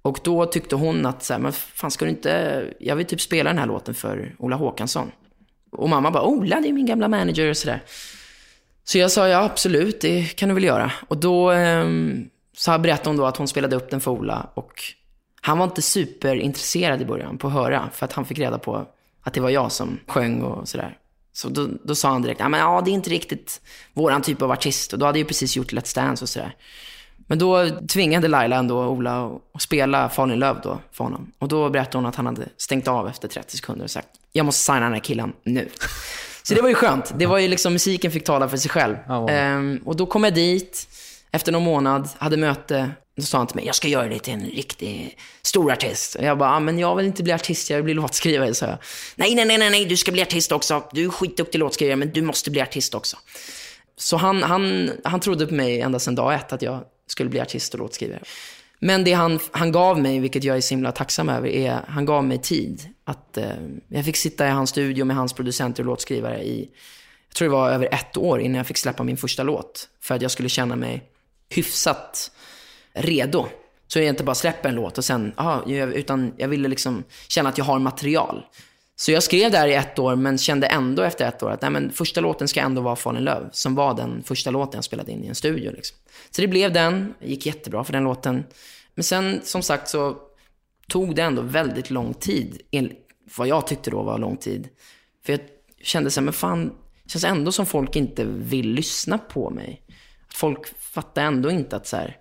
Och 0.01 0.20
då 0.24 0.45
tyckte 0.45 0.76
hon 0.76 1.05
att, 1.05 1.24
så 1.24 1.34
här, 1.34 1.39
men 1.39 1.51
fan 1.51 1.91
ska 1.91 2.05
du 2.05 2.11
inte, 2.11 2.63
jag 2.80 2.95
vill 2.95 3.05
typ 3.05 3.22
spela 3.22 3.49
den 3.49 3.59
här 3.59 3.66
låten 3.66 3.93
för 3.93 4.36
Ola 4.39 4.55
Håkansson. 4.55 5.11
Och 5.72 5.89
mamma 5.89 6.11
bara, 6.11 6.24
Ola 6.24 6.59
det 6.61 6.68
är 6.70 6.74
min 6.74 6.86
gamla 6.86 7.07
manager 7.07 7.49
och 7.49 7.57
sådär. 7.57 7.84
Så 8.84 8.97
jag 8.97 9.11
sa, 9.11 9.28
ja 9.28 9.43
absolut, 9.43 10.01
det 10.01 10.24
kan 10.24 10.49
du 10.49 10.55
väl 10.55 10.63
göra. 10.63 10.91
Och 11.07 11.18
då 11.18 11.51
ehm, 11.51 12.30
så 12.57 12.78
berättade 12.78 13.09
hon 13.09 13.18
då 13.18 13.26
att 13.26 13.38
hon 13.38 13.47
spelade 13.47 13.76
upp 13.76 13.89
den 13.89 14.01
för 14.01 14.11
Ola 14.11 14.49
och 14.53 14.74
han 15.41 15.57
var 15.57 15.66
inte 15.66 15.82
superintresserad 15.82 17.01
i 17.01 17.05
början 17.05 17.38
på 17.38 17.47
att 17.47 17.53
höra, 17.53 17.89
för 17.93 18.05
att 18.05 18.13
han 18.13 18.26
fick 18.26 18.39
reda 18.39 18.57
på 18.57 18.88
att 19.26 19.34
det 19.34 19.39
var 19.39 19.49
jag 19.49 19.71
som 19.71 19.99
sjöng 20.07 20.41
och 20.41 20.67
sådär. 20.67 20.97
Så 21.34 21.49
då, 21.49 21.67
då 21.84 21.95
sa 21.95 22.09
han 22.09 22.21
direkt, 22.21 22.39
ja 22.39 22.49
men 22.49 22.59
ja, 22.59 22.82
det 22.86 22.91
är 22.91 22.93
inte 22.93 23.09
riktigt 23.09 23.61
våran 23.93 24.21
typ 24.21 24.41
av 24.41 24.51
artist. 24.51 24.93
Och 24.93 24.99
då 24.99 25.05
hade 25.05 25.19
jag 25.19 25.23
ju 25.23 25.28
precis 25.28 25.55
gjort 25.55 25.71
Let's 25.71 25.95
Dance 25.95 26.26
och 26.26 26.30
sådär. 26.30 26.55
Men 27.28 27.39
då 27.39 27.69
tvingade 27.88 28.28
Laila 28.28 28.55
ändå 28.55 28.86
Ola 28.86 29.32
att 29.53 29.61
spela 29.61 30.09
Fall 30.09 30.32
in 30.32 30.39
Love 30.39 30.59
då 30.63 30.80
för 30.91 31.03
honom. 31.03 31.32
Och 31.39 31.47
då 31.47 31.69
berättade 31.69 31.97
hon 31.97 32.05
att 32.05 32.15
han 32.15 32.26
hade 32.26 32.47
stängt 32.57 32.88
av 32.88 33.07
efter 33.07 33.28
30 33.28 33.57
sekunder 33.57 33.84
och 33.84 33.91
sagt, 33.91 34.07
jag 34.32 34.45
måste 34.45 34.61
signa 34.61 34.80
den 34.80 34.93
här 34.93 34.99
killen 34.99 35.34
nu. 35.43 35.69
Så 36.43 36.53
det 36.53 36.61
var 36.61 36.69
ju 36.69 36.76
skönt. 36.76 37.13
Det 37.15 37.26
var 37.26 37.38
ju 37.38 37.47
liksom, 37.47 37.73
musiken 37.73 38.11
fick 38.11 38.23
tala 38.23 38.49
för 38.49 38.57
sig 38.57 38.71
själv. 38.71 38.95
Wow. 39.07 39.30
Ehm, 39.30 39.82
och 39.86 39.95
då 39.95 40.05
kom 40.05 40.23
jag 40.23 40.34
dit, 40.34 40.88
efter 41.32 41.51
någon 41.51 41.63
månad, 41.63 42.09
hade 42.17 42.38
möte. 42.38 42.91
Då 43.16 43.24
sa 43.24 43.38
han 43.38 43.47
till 43.47 43.55
mig, 43.55 43.66
jag 43.66 43.76
ska 43.76 43.88
göra 43.88 44.07
dig 44.07 44.20
till 44.20 44.34
en 44.34 44.45
riktig 44.45 45.18
stor 45.41 45.72
artist. 45.72 46.16
Och 46.16 46.24
jag 46.24 46.38
bara, 46.38 46.49
ah, 46.49 46.59
men 46.59 46.80
jag 46.80 46.95
vill 46.95 47.05
inte 47.05 47.24
bli 47.24 47.34
artist, 47.34 47.70
jag 47.70 47.78
vill 47.78 47.84
bli 47.84 47.93
låtskrivare, 47.93 48.53
sa 48.53 48.66
jag. 48.66 48.78
Nej, 49.16 49.36
nej, 49.36 49.45
nej, 49.45 49.57
nej, 49.57 49.70
nej, 49.70 49.86
du 49.86 49.97
ska 49.97 50.11
bli 50.11 50.22
artist 50.22 50.51
också. 50.51 50.84
Du 50.91 51.05
är 51.05 51.09
skitduktig 51.09 51.59
låtskrivare, 51.59 51.95
men 51.95 52.11
du 52.11 52.22
måste 52.22 52.51
bli 52.51 52.61
artist 52.61 52.95
också. 52.95 53.18
Så 53.97 54.18
han, 54.18 54.43
han, 54.43 54.91
han 55.03 55.20
trodde 55.20 55.47
på 55.47 55.53
mig 55.53 55.82
ända 55.82 55.99
sedan 55.99 56.16
dag 56.16 56.34
ett 56.34 56.53
att 56.53 56.61
jag 56.61 56.84
skulle 57.07 57.30
bli 57.30 57.39
artist 57.39 57.74
och 57.74 57.80
låtskrivare. 57.80 58.24
Men 58.80 59.03
det 59.03 59.13
han, 59.13 59.39
han 59.51 59.72
gav 59.72 60.01
mig, 60.01 60.20
vilket 60.20 60.43
jag 60.43 60.57
är 60.57 60.61
så 60.61 60.74
himla 60.74 60.91
tacksam 60.91 61.30
över, 61.30 61.47
är 61.47 61.86
han 61.88 62.05
gav 62.05 62.24
mig 62.24 62.38
tid. 62.41 62.89
Att, 63.03 63.38
eh, 63.38 63.45
jag 63.88 64.05
fick 64.05 64.18
sitta 64.18 64.47
i 64.47 64.49
hans 64.49 64.70
studio 64.70 65.05
med 65.05 65.16
hans 65.16 65.34
producenter 65.34 65.84
och 65.84 65.88
låtskrivare 65.88 66.43
i, 66.43 66.70
jag 67.28 67.36
tror 67.36 67.47
det 67.47 67.55
var 67.55 67.70
över 67.70 67.93
ett 67.93 68.18
år 68.18 68.41
innan 68.41 68.55
jag 68.55 68.68
fick 68.68 68.78
släppa 68.78 69.03
min 69.03 69.18
första 69.18 69.43
låt. 69.43 69.89
För 70.01 70.16
att 70.16 70.22
jag 70.22 70.32
skulle 70.32 70.49
känna 70.49 70.76
mig 70.76 71.03
hyfsat 71.49 72.32
redo. 72.96 73.46
Så 73.88 74.00
jag 74.00 74.08
inte 74.08 74.24
bara 74.24 74.36
släpper 74.36 74.70
en 74.70 74.76
låt 74.76 74.98
och 74.98 75.06
sen, 75.06 75.34
aha, 75.38 75.64
jag- 75.68 75.93
utan 75.93 76.34
jag 76.38 76.48
ville 76.48 76.68
liksom 76.68 77.04
känna 77.28 77.50
att 77.50 77.58
jag 77.58 77.66
har 77.66 77.80
material. 77.80 78.46
Så 78.96 79.12
jag 79.12 79.24
skrev 79.24 79.52
där 79.52 79.68
i 79.68 79.74
ett 79.74 80.00
år, 80.00 80.16
men 80.16 80.38
kände 80.38 80.68
ändå 80.68 81.04
efter 81.04 81.28
ett 81.28 81.43
år 81.43 81.52
att 81.52 81.62
nej, 81.62 81.72
men 81.72 81.91
första 81.91 82.22
låten 82.22 82.48
ska 82.48 82.60
ändå 82.62 82.82
vara 82.82 82.96
Fall 82.96 83.18
in 83.18 83.24
Love, 83.24 83.50
som 83.52 83.76
var 83.76 83.93
den 83.93 84.24
första 84.24 84.52
låten 84.52 84.78
jag 84.78 84.84
spelade 84.84 85.12
in 85.12 85.24
i 85.24 85.28
en 85.28 85.36
studio. 85.36 85.72
Liksom. 85.72 85.98
Så 86.32 86.41
det 86.41 86.48
blev 86.48 86.74
den, 86.74 87.14
det 87.20 87.28
gick 87.28 87.46
jättebra 87.46 87.84
för 87.84 87.93
den 87.93 88.04
låten. 88.04 88.43
Men 88.96 89.04
sen, 89.04 89.39
som 89.43 89.62
sagt, 89.62 89.89
så 89.89 90.18
tog 90.88 91.16
det 91.16 91.22
ändå 91.22 91.41
väldigt 91.41 91.89
lång 91.89 92.14
tid, 92.14 92.62
vad 93.38 93.48
jag 93.48 93.68
tyckte 93.68 93.91
då 93.91 94.04
var 94.04 94.18
lång 94.18 94.38
tid. 94.38 94.70
För 95.26 95.34
jag 95.34 95.39
kände 95.82 96.12
så 96.12 96.20
här, 96.20 96.26
men 96.26 96.34
fan, 96.34 96.72
det 97.04 97.10
känns 97.12 97.24
ändå 97.24 97.52
som 97.52 97.66
folk 97.66 97.96
inte 97.96 98.24
vill 98.26 98.70
lyssna 98.70 99.18
på 99.18 99.50
mig. 99.50 99.82
Att 100.28 100.34
folk 100.34 100.68
fattar 100.80 101.24
ändå 101.24 101.52
inte 101.52 101.76
att 101.76 101.88
så 101.88 101.98
här, 101.98 102.18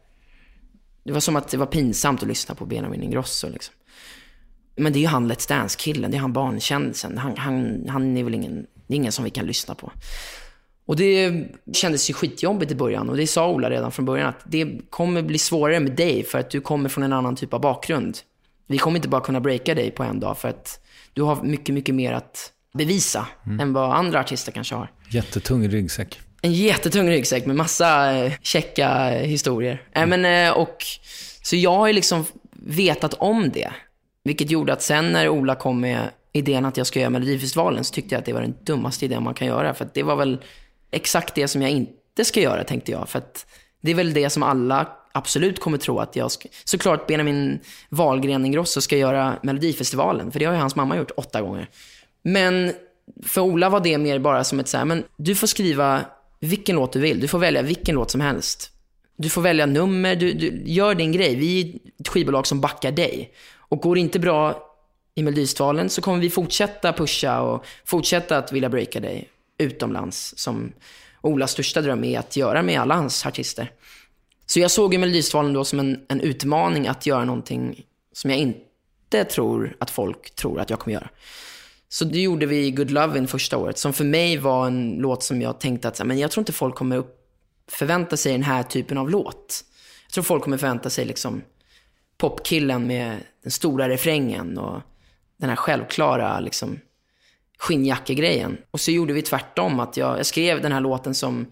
det 1.05 1.13
var 1.13 1.21
som 1.21 1.37
att 1.37 1.49
det 1.49 1.57
var 1.57 1.67
pinsamt 1.67 2.23
att 2.23 2.29
lyssna 2.29 2.55
på 2.55 2.67
Benjamin 2.67 3.03
Ingrosso 3.03 3.49
liksom. 3.49 3.75
Men 4.77 4.93
det 4.93 4.99
är 4.99 5.01
ju 5.01 5.07
han 5.07 5.33
Let's 5.33 5.49
Dance-killen, 5.49 6.11
det 6.11 6.17
är 6.17 6.21
han 6.21 6.33
barnkändisen. 6.33 7.19
Han, 7.19 7.37
han, 7.37 7.87
han 7.89 8.17
är 8.17 8.25
väl 8.25 8.35
ingen, 8.35 8.67
det 8.87 8.95
är 8.95 8.97
ingen 8.97 9.13
som 9.13 9.25
vi 9.25 9.31
kan 9.31 9.47
lyssna 9.47 9.75
på. 9.75 9.93
Och 10.87 10.97
det 10.97 11.45
kändes 11.73 12.11
ju 12.11 12.15
skitjobbigt 12.15 12.73
i 12.73 12.75
början 12.75 13.11
och 13.11 13.17
det 13.17 13.27
sa 13.27 13.49
Ola 13.49 13.71
redan 13.71 13.93
från 13.93 14.05
början 14.05 14.29
att 14.29 14.41
det 14.45 14.91
kommer 14.91 15.23
bli 15.23 15.39
svårare 15.39 15.81
med 15.81 15.97
dig 15.97 16.25
för 16.25 16.39
att 16.39 16.51
du 16.51 16.61
kommer 16.61 16.89
från 16.89 17.05
en 17.05 17.13
annan 17.13 17.37
typ 17.37 17.55
av 17.55 17.61
bakgrund. 17.61 18.19
Vi 18.67 18.79
kommer 18.79 18.97
inte 18.97 19.09
bara 19.09 19.21
kunna 19.21 19.41
breaka 19.41 19.75
dig 19.75 19.91
på 19.91 20.03
en 20.03 20.21
dag 20.21 20.39
för 20.39 20.49
att 20.49 20.81
du 21.13 21.23
har 21.23 21.43
mycket, 21.43 21.75
mycket 21.75 21.95
mer 21.95 22.13
att 22.13 22.53
bevisa 22.75 23.27
än 23.61 23.73
vad 23.73 23.93
andra 23.93 24.21
artister 24.21 24.53
kanske 24.53 24.75
har. 24.75 24.93
Jättetung 25.11 25.69
ryggsäck. 25.69 26.21
En 26.45 26.53
jättetung 26.53 27.11
ryggsäck 27.11 27.47
med 27.47 27.57
massa 27.57 28.13
eh, 28.13 28.33
eh, 28.77 29.27
historier. 29.27 29.83
Äh, 29.93 30.07
men, 30.07 30.25
eh, 30.25 30.53
och, 30.53 30.85
så 31.43 31.57
jag 31.57 31.77
har 31.77 31.87
ju 31.87 31.93
liksom 31.93 32.25
vetat 32.53 33.15
om 33.15 33.51
det. 33.51 33.73
Vilket 34.25 34.51
gjorde 34.51 34.73
att 34.73 34.83
sen 34.83 35.13
när 35.13 35.29
Ola 35.29 35.55
kom 35.55 35.81
med 35.81 36.11
idén 36.33 36.65
att 36.65 36.77
jag 36.77 36.87
ska 36.87 37.01
göra 37.01 37.11
Melodifestivalen 37.11 37.85
så 37.85 37.95
tyckte 37.95 38.15
jag 38.15 38.19
att 38.19 38.25
det 38.27 38.33
var 38.33 38.41
den 38.41 38.55
dummaste 38.65 39.05
idén 39.05 39.23
man 39.23 39.35
kan 39.35 39.49
göra. 39.49 39.75
För 39.75 39.89
det 39.95 40.03
var 40.03 40.17
väl 40.17 40.39
exakt 40.91 41.35
det 41.35 41.49
som 41.49 41.63
jag 41.63 41.71
inte 41.71 42.25
ska 42.25 42.41
göra 42.41 42.65
tänkte 42.65 42.93
jag. 42.93 43.09
För 43.09 43.23
det 43.81 43.91
är 43.91 43.95
väl 43.95 44.15
det 44.15 44.31
som 44.31 44.43
alla 44.43 44.89
absolut 45.13 45.61
kommer 45.61 45.79
tro 45.79 45.99
att 45.99 46.17
jag 46.17 46.31
ska... 46.31 46.49
Såklart 46.65 47.07
Benjamin 47.07 47.61
Wahlgren 47.89 48.47
Ingrosso 48.47 48.81
ska 48.81 48.97
göra 48.97 49.35
Melodifestivalen. 49.43 50.33
För 50.33 50.39
det 50.39 50.45
har 50.45 50.53
ju 50.53 50.61
hans 50.61 50.77
mamma 50.77 50.97
gjort 50.97 51.11
åtta 51.17 51.43
gånger. 51.43 51.69
Men 52.23 52.73
för 53.23 53.41
Ola 53.41 53.69
var 53.69 53.81
det 53.81 53.99
mer 53.99 54.19
bara 54.19 54.45
som 54.45 54.61
ett 54.61 54.69
så 54.69 54.77
här, 54.77 54.85
men 54.85 55.05
du 55.17 55.35
får 55.35 55.47
skriva 55.47 56.05
vilken 56.45 56.77
låt 56.77 56.93
du 56.93 57.01
vill. 57.01 57.21
Du 57.21 57.29
får 57.29 57.39
välja 57.39 57.63
vilken 57.63 57.95
låt 57.95 58.11
som 58.11 58.21
helst. 58.21 58.71
Du 59.17 59.29
får 59.29 59.43
välja 59.43 59.67
nummer, 59.67 60.17
du, 60.17 60.33
du 60.33 60.63
gör 60.65 60.95
din 60.95 61.13
grej. 61.13 61.37
Vi 61.37 61.61
är 61.61 62.01
ett 62.01 62.09
skivbolag 62.09 62.47
som 62.47 62.61
backar 62.61 62.93
dig. 62.93 63.33
Och 63.57 63.79
går 63.79 63.95
det 63.95 64.01
inte 64.01 64.19
bra 64.19 64.71
i 65.15 65.23
Melodifestivalen 65.23 65.91
så 65.91 66.03
kommer 66.03 66.19
vi 66.19 66.31
fortsätta 66.31 66.93
pusha 66.93 67.41
och 67.41 67.65
fortsätta 67.85 68.39
att 68.39 68.53
vilja 68.53 68.69
breaka 68.69 69.01
dig 69.01 69.29
utomlands. 69.59 70.35
Som 70.37 70.73
Olas 71.21 71.51
största 71.51 71.81
dröm 71.81 72.05
är 72.05 72.19
att 72.19 72.37
göra 72.37 72.63
med 72.63 72.81
alla 72.81 72.95
hans 72.95 73.27
artister. 73.27 73.71
Så 74.47 74.61
jag 74.61 74.71
såg 74.71 74.93
ju 74.93 74.99
Melodifestivalen 74.99 75.53
då 75.53 75.65
som 75.65 75.81
en, 75.81 76.01
en 76.09 76.21
utmaning 76.21 76.87
att 76.87 77.07
göra 77.07 77.25
någonting 77.25 77.85
som 78.13 78.31
jag 78.31 78.39
inte 78.39 78.61
inte 79.15 79.31
tror 79.31 79.77
att 79.81 79.91
folk 79.91 80.35
tror 80.35 80.61
att 80.61 80.71
jag 80.71 80.79
kommer 80.79 80.95
göra. 80.95 81.09
Så 81.95 82.05
det 82.05 82.21
gjorde 82.21 82.47
vi 82.47 82.71
Good 82.71 82.91
Lovin' 82.91 83.27
första 83.27 83.57
året, 83.57 83.79
som 83.79 83.93
för 83.93 84.05
mig 84.05 84.37
var 84.37 84.67
en 84.67 84.97
låt 84.99 85.23
som 85.23 85.43
jag 85.43 85.61
tänkte 85.61 85.89
att 85.89 86.07
men 86.07 86.19
jag 86.19 86.31
tror 86.31 86.43
inte 86.43 86.53
folk 86.53 86.75
kommer 86.75 86.97
upp, 86.97 87.17
förvänta 87.71 88.17
sig 88.17 88.33
den 88.33 88.43
här 88.43 88.63
typen 88.63 88.99
av 88.99 89.11
låt. 89.11 89.65
Jag 90.07 90.13
tror 90.13 90.25
folk 90.25 90.45
kommer 90.45 90.57
förvänta 90.57 90.91
sig 90.91 91.05
liksom 91.05 91.43
popkillen 92.19 92.87
med 92.87 93.19
den 93.43 93.51
stora 93.51 93.89
refrängen 93.89 94.59
och 94.59 94.81
den 95.37 95.49
här 95.49 95.57
självklara 95.57 96.41
liksom, 96.41 96.79
skinnjackegrejen. 97.59 98.57
Och 98.71 98.81
så 98.81 98.91
gjorde 98.91 99.13
vi 99.13 99.23
tvärtom, 99.23 99.81
att 99.81 99.97
jag, 99.97 100.19
jag 100.19 100.27
skrev 100.27 100.63
den 100.63 100.73
här 100.73 100.81
låten 100.81 101.15
som, 101.15 101.47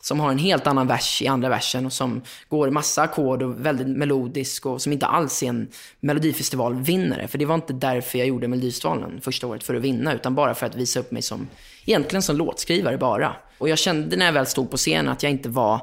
som 0.00 0.20
har 0.20 0.30
en 0.30 0.38
helt 0.38 0.66
annan 0.66 0.86
vers 0.86 1.22
i 1.22 1.26
andra 1.26 1.48
versen 1.48 1.86
och 1.86 1.92
som 1.92 2.22
går 2.48 2.70
massa 2.70 3.02
ackord 3.02 3.42
och 3.42 3.66
väldigt 3.66 3.88
melodisk 3.88 4.66
och 4.66 4.82
som 4.82 4.92
inte 4.92 5.06
alls 5.06 5.42
är 5.42 5.46
en 5.46 5.68
melodifestivalvinnare. 6.00 7.28
För 7.28 7.38
det 7.38 7.44
var 7.44 7.54
inte 7.54 7.72
därför 7.72 8.18
jag 8.18 8.28
gjorde 8.28 8.48
Melodifestivalen 8.48 9.20
första 9.20 9.46
året, 9.46 9.62
för 9.62 9.74
att 9.74 9.82
vinna, 9.82 10.14
utan 10.14 10.34
bara 10.34 10.54
för 10.54 10.66
att 10.66 10.74
visa 10.74 11.00
upp 11.00 11.10
mig 11.10 11.22
som, 11.22 11.48
egentligen 11.86 12.22
som 12.22 12.36
låtskrivare 12.36 12.98
bara. 12.98 13.36
Och 13.58 13.68
jag 13.68 13.78
kände 13.78 14.16
när 14.16 14.26
jag 14.26 14.32
väl 14.32 14.46
stod 14.46 14.70
på 14.70 14.76
scenen 14.76 15.08
att 15.08 15.22
jag 15.22 15.32
inte 15.32 15.48
var, 15.48 15.82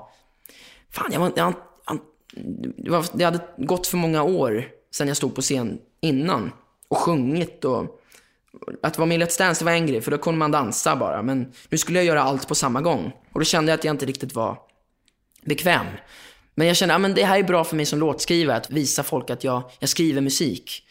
fan 0.91 1.09
jag 1.13 1.19
var, 1.19 1.31
jag, 1.35 1.53
jag, 2.75 3.05
det, 3.13 3.23
hade 3.23 3.39
gått 3.57 3.87
för 3.87 3.97
många 3.97 4.23
år 4.23 4.67
sedan 4.91 5.07
jag 5.07 5.17
stod 5.17 5.35
på 5.35 5.41
scen 5.41 5.77
innan 6.01 6.51
och 6.87 6.97
sjungit 6.97 7.65
och 7.65 8.01
att 8.83 8.97
vara 8.97 9.05
med 9.05 9.21
i 9.21 9.23
Let's 9.23 9.37
Dance 9.37 9.61
det 9.61 9.65
var 9.65 9.71
en 9.71 9.87
grej, 9.87 10.01
för 10.01 10.11
då 10.11 10.17
kunde 10.17 10.37
man 10.37 10.51
dansa 10.51 10.95
bara. 10.95 11.21
Men 11.21 11.53
nu 11.69 11.77
skulle 11.77 11.99
jag 11.99 12.05
göra 12.05 12.23
allt 12.23 12.47
på 12.47 12.55
samma 12.55 12.81
gång. 12.81 13.11
Och 13.31 13.39
då 13.39 13.45
kände 13.45 13.71
jag 13.71 13.77
att 13.77 13.83
jag 13.83 13.93
inte 13.93 14.05
riktigt 14.05 14.35
var 14.35 14.57
bekväm. 15.41 15.85
Men 16.55 16.67
jag 16.67 16.75
kände 16.75 16.95
att 16.95 17.01
ja, 17.01 17.07
det 17.07 17.25
här 17.25 17.39
är 17.39 17.43
bra 17.43 17.63
för 17.63 17.75
mig 17.75 17.85
som 17.85 17.99
låtskrivare, 17.99 18.57
att 18.57 18.71
visa 18.71 19.03
folk 19.03 19.29
att 19.29 19.43
jag, 19.43 19.71
jag 19.79 19.89
skriver 19.89 20.21
musik. 20.21 20.87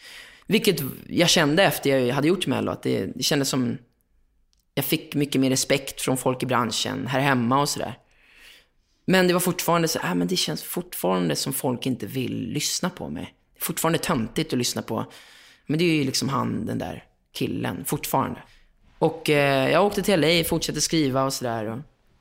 Vilket 0.47 0.81
jag 1.07 1.29
kände 1.29 1.63
efter 1.63 1.97
jag 1.97 2.15
hade 2.15 2.27
gjort 2.27 2.47
Mello, 2.47 2.71
att 2.71 2.83
det, 2.83 3.05
det 3.15 3.23
kändes 3.23 3.49
som... 3.49 3.77
Jag 4.73 4.85
fick 4.85 5.15
mycket 5.15 5.41
mer 5.41 5.49
respekt 5.49 6.01
från 6.01 6.17
folk 6.17 6.43
i 6.43 6.45
branschen, 6.45 7.07
här 7.07 7.19
hemma 7.19 7.61
och 7.61 7.69
sådär. 7.69 7.97
Men 9.05 9.27
det 9.27 9.33
var 9.33 9.39
fortfarande 9.39 9.87
så, 9.87 9.99
äh, 9.99 10.15
men 10.15 10.27
det 10.27 10.35
känns 10.35 10.63
fortfarande 10.63 11.35
som 11.35 11.53
folk 11.53 11.85
inte 11.85 12.05
vill 12.05 12.49
lyssna 12.49 12.89
på 12.89 13.09
mig. 13.09 13.33
Det 13.53 13.59
är 13.59 13.65
fortfarande 13.65 13.99
töntigt 13.99 14.53
att 14.53 14.59
lyssna 14.59 14.81
på. 14.81 15.05
Men 15.67 15.79
det 15.79 15.85
är 15.85 15.95
ju 15.95 16.03
liksom 16.03 16.29
han, 16.29 16.65
den 16.65 16.77
där 16.77 17.03
killen, 17.35 17.83
fortfarande. 17.85 18.39
Och 18.99 19.29
eh, 19.29 19.71
jag 19.71 19.85
åkte 19.85 20.01
till 20.01 20.19
LA, 20.19 20.43
fortsatte 20.43 20.81
skriva 20.81 21.23
och 21.23 21.33
sådär. 21.33 21.65
Och, 21.65 21.79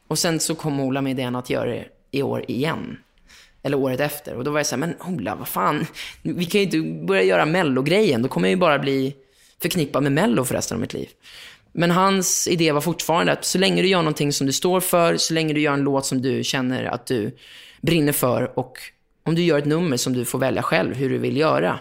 och 0.08 0.18
sen 0.18 0.40
så 0.40 0.54
kom 0.54 0.80
Ola 0.80 1.00
med 1.00 1.10
idén 1.10 1.36
att 1.36 1.50
göra 1.50 1.70
det 1.70 1.84
i 2.10 2.22
år 2.22 2.44
igen. 2.48 2.98
Eller 3.62 3.76
året 3.76 4.00
efter. 4.00 4.34
Och 4.34 4.44
då 4.44 4.50
var 4.50 4.58
jag 4.58 4.66
såhär, 4.66 4.80
men 4.80 4.94
Ola, 5.06 5.34
vad 5.34 5.48
fan. 5.48 5.86
Vi 6.22 6.44
kan 6.44 6.60
ju 6.60 6.64
inte 6.64 7.06
börja 7.06 7.22
göra 7.22 7.46
mellogrejen. 7.46 8.22
Då 8.22 8.28
kommer 8.28 8.48
jag 8.48 8.50
ju 8.50 8.60
bara 8.60 8.78
bli 8.78 9.14
förknippad 9.62 10.02
med 10.02 10.12
mello 10.12 10.44
för 10.44 10.54
resten 10.54 10.76
av 10.76 10.80
mitt 10.80 10.92
liv. 10.92 11.08
Men 11.72 11.90
hans 11.90 12.48
idé 12.48 12.72
var 12.72 12.80
fortfarande 12.80 13.32
att 13.32 13.44
så 13.44 13.58
länge 13.58 13.82
du 13.82 13.88
gör 13.88 13.98
någonting 13.98 14.32
som 14.32 14.46
du 14.46 14.52
står 14.52 14.80
för, 14.80 15.16
så 15.16 15.34
länge 15.34 15.54
du 15.54 15.60
gör 15.60 15.72
en 15.72 15.80
låt 15.80 16.06
som 16.06 16.22
du 16.22 16.44
känner 16.44 16.84
att 16.84 17.06
du 17.06 17.36
brinner 17.80 18.12
för 18.12 18.58
och 18.58 18.78
om 19.24 19.34
du 19.34 19.42
gör 19.42 19.58
ett 19.58 19.64
nummer 19.64 19.96
som 19.96 20.12
du 20.12 20.24
får 20.24 20.38
välja 20.38 20.62
själv 20.62 20.94
hur 20.94 21.10
du 21.10 21.18
vill 21.18 21.36
göra, 21.36 21.78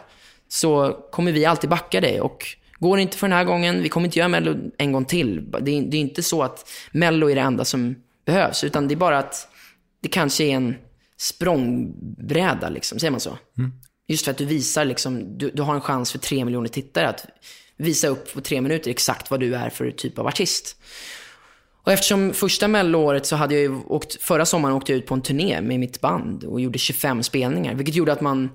så 0.47 0.99
kommer 1.11 1.31
vi 1.31 1.45
alltid 1.45 1.69
backa 1.69 2.01
dig. 2.01 2.21
Och 2.21 2.45
går 2.83 2.97
det 2.97 3.03
inte 3.03 3.17
för 3.17 3.27
den 3.27 3.37
här 3.37 3.43
gången, 3.43 3.81
vi 3.81 3.89
kommer 3.89 4.07
inte 4.07 4.19
göra 4.19 4.29
Mello 4.29 4.71
en 4.77 4.91
gång 4.91 5.05
till. 5.05 5.51
Det 5.61 5.71
är, 5.71 5.81
det 5.81 5.97
är 5.97 6.01
inte 6.01 6.23
så 6.23 6.43
att 6.43 6.69
Mello 6.91 7.29
är 7.29 7.35
det 7.35 7.41
enda 7.41 7.65
som 7.65 7.95
behövs, 8.25 8.63
utan 8.63 8.87
det 8.87 8.93
är 8.93 8.97
bara 8.97 9.17
att 9.17 9.47
det 10.01 10.07
kanske 10.07 10.43
är 10.43 10.55
en 10.55 10.75
språngbräda, 11.17 12.69
liksom. 12.69 12.99
säger 12.99 13.11
man 13.11 13.19
så? 13.19 13.37
Just 14.07 14.25
för 14.25 14.31
att 14.31 14.37
du 14.37 14.45
visar, 14.45 14.85
liksom, 14.85 15.37
du, 15.37 15.51
du 15.53 15.61
har 15.61 15.75
en 15.75 15.81
chans 15.81 16.11
för 16.11 16.19
tre 16.19 16.45
miljoner 16.45 16.67
tittare 16.67 17.09
att 17.09 17.25
visa 17.77 18.07
upp 18.07 18.33
på 18.33 18.41
tre 18.41 18.61
minuter 18.61 18.91
exakt 18.91 19.31
vad 19.31 19.39
du 19.39 19.55
är 19.55 19.69
för 19.69 19.91
typ 19.91 20.19
av 20.19 20.27
artist. 20.27 20.77
Och 21.83 21.91
eftersom 21.91 22.33
första 22.33 22.67
melloåret 22.67 23.25
så 23.25 23.35
hade 23.35 23.53
jag 23.53 23.61
ju 23.61 23.81
åkt, 23.87 24.23
förra 24.23 24.45
sommaren 24.45 24.75
åkte 24.75 24.91
jag 24.91 24.97
ut 24.97 25.05
på 25.05 25.13
en 25.13 25.21
turné 25.21 25.61
med 25.61 25.79
mitt 25.79 26.01
band 26.01 26.43
och 26.43 26.61
gjorde 26.61 26.79
25 26.79 27.23
spelningar. 27.23 27.75
Vilket 27.75 27.95
gjorde 27.95 28.13
att 28.13 28.21
man 28.21 28.49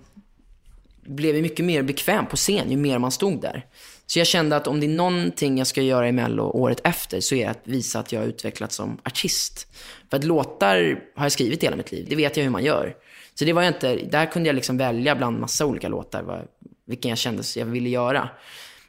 blev 1.08 1.42
mycket 1.42 1.64
mer 1.64 1.82
bekväm 1.82 2.26
på 2.26 2.36
scen 2.36 2.70
ju 2.70 2.76
mer 2.76 2.98
man 2.98 3.12
stod 3.12 3.40
där. 3.40 3.66
Så 4.10 4.18
jag 4.18 4.26
kände 4.26 4.56
att 4.56 4.66
om 4.66 4.80
det 4.80 4.86
är 4.86 4.90
någonting 4.90 5.58
jag 5.58 5.66
ska 5.66 5.82
göra 5.82 6.08
i 6.08 6.12
Mello 6.12 6.42
året 6.42 6.80
efter 6.84 7.20
så 7.20 7.34
är 7.34 7.44
det 7.44 7.50
att 7.50 7.60
visa 7.64 7.98
att 7.98 8.12
jag 8.12 8.20
har 8.20 8.26
utvecklats 8.26 8.76
som 8.76 9.00
artist. 9.04 9.66
För 10.10 10.16
att 10.16 10.24
låtar 10.24 11.02
har 11.14 11.24
jag 11.24 11.32
skrivit 11.32 11.62
hela 11.62 11.76
mitt 11.76 11.92
liv, 11.92 12.06
det 12.08 12.16
vet 12.16 12.36
jag 12.36 12.44
hur 12.44 12.50
man 12.50 12.64
gör. 12.64 12.96
Så 13.34 13.44
det 13.44 13.52
var 13.52 13.62
jag 13.62 13.70
inte, 13.70 13.96
där 13.96 14.26
kunde 14.26 14.48
jag 14.48 14.54
liksom 14.54 14.76
välja 14.76 15.16
bland 15.16 15.40
massa 15.40 15.66
olika 15.66 15.88
låtar, 15.88 16.22
vad, 16.22 16.46
vilken 16.86 17.08
jag 17.08 17.18
kände 17.18 17.42
jag 17.56 17.66
ville 17.66 17.88
göra. 17.88 18.28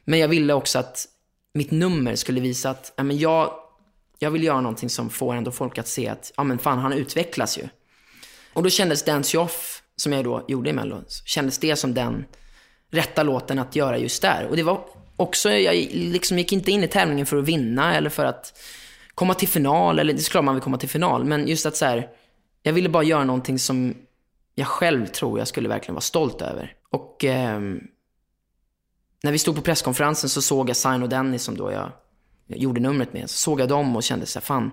Men 0.04 0.18
jag 0.18 0.28
ville 0.28 0.54
också 0.54 0.78
att 0.78 1.06
mitt 1.54 1.70
nummer 1.70 2.14
skulle 2.14 2.40
visa 2.40 2.70
att 2.70 2.92
ja, 2.96 3.02
men 3.02 3.18
jag, 3.18 3.52
jag 4.18 4.30
vill 4.30 4.44
göra 4.44 4.60
någonting 4.60 4.90
som 4.90 5.10
får 5.10 5.34
ändå 5.34 5.50
folk 5.50 5.78
att 5.78 5.88
se 5.88 6.08
att 6.08 6.32
ja, 6.36 6.44
men 6.44 6.58
fan, 6.58 6.78
han 6.78 6.92
utvecklas 6.92 7.58
ju. 7.58 7.62
Och 8.52 8.62
då 8.62 8.70
kändes 8.70 9.04
Dance 9.04 9.36
You 9.36 9.44
Off, 9.44 9.82
som 9.96 10.12
jag 10.12 10.24
då 10.24 10.44
gjorde 10.48 10.70
i 10.70 10.72
Mello, 10.72 11.02
kändes 11.24 11.58
det 11.58 11.76
som 11.76 11.94
den 11.94 12.24
rätta 12.90 13.22
låten 13.22 13.58
att 13.58 13.76
göra 13.76 13.98
just 13.98 14.22
där. 14.22 14.46
Och 14.50 14.56
det 14.56 14.62
var 14.62 14.84
också, 15.20 15.50
jag 15.50 15.74
liksom 15.92 16.38
gick 16.38 16.52
inte 16.52 16.70
in 16.70 16.84
i 16.84 16.88
tävlingen 16.88 17.26
för 17.26 17.36
att 17.36 17.44
vinna 17.44 17.96
eller 17.96 18.10
för 18.10 18.24
att 18.24 18.60
komma 19.14 19.34
till 19.34 19.48
final, 19.48 19.98
eller 19.98 20.12
det 20.12 20.20
är 20.20 20.30
klart 20.30 20.44
man 20.44 20.54
vill 20.54 20.62
komma 20.62 20.78
till 20.78 20.88
final, 20.88 21.24
men 21.24 21.48
just 21.48 21.66
att 21.66 21.76
så 21.76 21.84
här, 21.84 22.08
jag 22.62 22.72
ville 22.72 22.88
bara 22.88 23.02
göra 23.02 23.24
någonting 23.24 23.58
som 23.58 23.94
jag 24.54 24.66
själv 24.66 25.06
tror 25.06 25.38
jag 25.38 25.48
skulle 25.48 25.68
verkligen 25.68 25.94
vara 25.94 26.00
stolt 26.00 26.42
över. 26.42 26.74
Och 26.90 27.24
eh, 27.24 27.60
när 29.22 29.32
vi 29.32 29.38
stod 29.38 29.56
på 29.56 29.62
presskonferensen 29.62 30.30
så 30.30 30.42
såg 30.42 30.68
jag 30.68 30.76
Sign 30.76 31.02
och 31.02 31.08
Dennis 31.08 31.42
som 31.42 31.56
då 31.56 31.72
jag, 31.72 31.92
jag 32.46 32.58
gjorde 32.58 32.80
numret 32.80 33.12
med. 33.12 33.30
Så 33.30 33.36
såg 33.36 33.60
jag 33.60 33.68
dem 33.68 33.96
och 33.96 34.02
kände 34.02 34.26
så 34.26 34.38
här, 34.38 34.44
fan, 34.44 34.70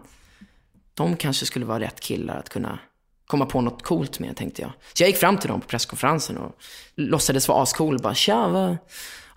de 0.94 1.16
kanske 1.16 1.46
skulle 1.46 1.66
vara 1.66 1.80
rätt 1.80 2.00
killar 2.00 2.40
att 2.40 2.50
kunna 2.50 2.80
komma 3.28 3.46
på 3.46 3.62
något 3.62 3.84
coolt 3.84 4.20
med, 4.20 4.36
tänkte 4.36 4.62
jag. 4.62 4.72
Så 4.94 5.04
jag 5.04 5.10
gick 5.10 5.18
fram 5.18 5.38
till 5.38 5.50
dem 5.50 5.62
på 5.62 5.68
presskonferensen 5.68 6.38
och 6.38 6.56
låtsades 6.96 7.48
vara 7.48 7.62
ascool. 7.62 8.00
Bara, 8.00 8.16
tja, 8.16 8.48
vad, 8.48 8.78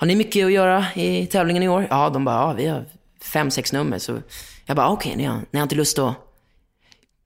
har 0.00 0.06
ni 0.06 0.16
mycket 0.16 0.46
att 0.46 0.52
göra 0.52 0.86
i 0.94 1.26
tävlingen 1.26 1.62
i 1.62 1.68
år? 1.68 1.86
Ja, 1.90 2.10
de 2.10 2.24
bara, 2.24 2.36
ja, 2.36 2.52
vi 2.52 2.66
har 2.66 2.84
fem, 3.22 3.50
sex 3.50 3.72
nummer. 3.72 3.98
Så 3.98 4.18
jag 4.66 4.76
bara, 4.76 4.88
okej, 4.88 5.08
okay, 5.08 5.16
ni, 5.16 5.24
har, 5.24 5.40
ni 5.50 5.58
har 5.58 5.62
inte 5.62 5.74
lust 5.74 5.98
att 5.98 6.14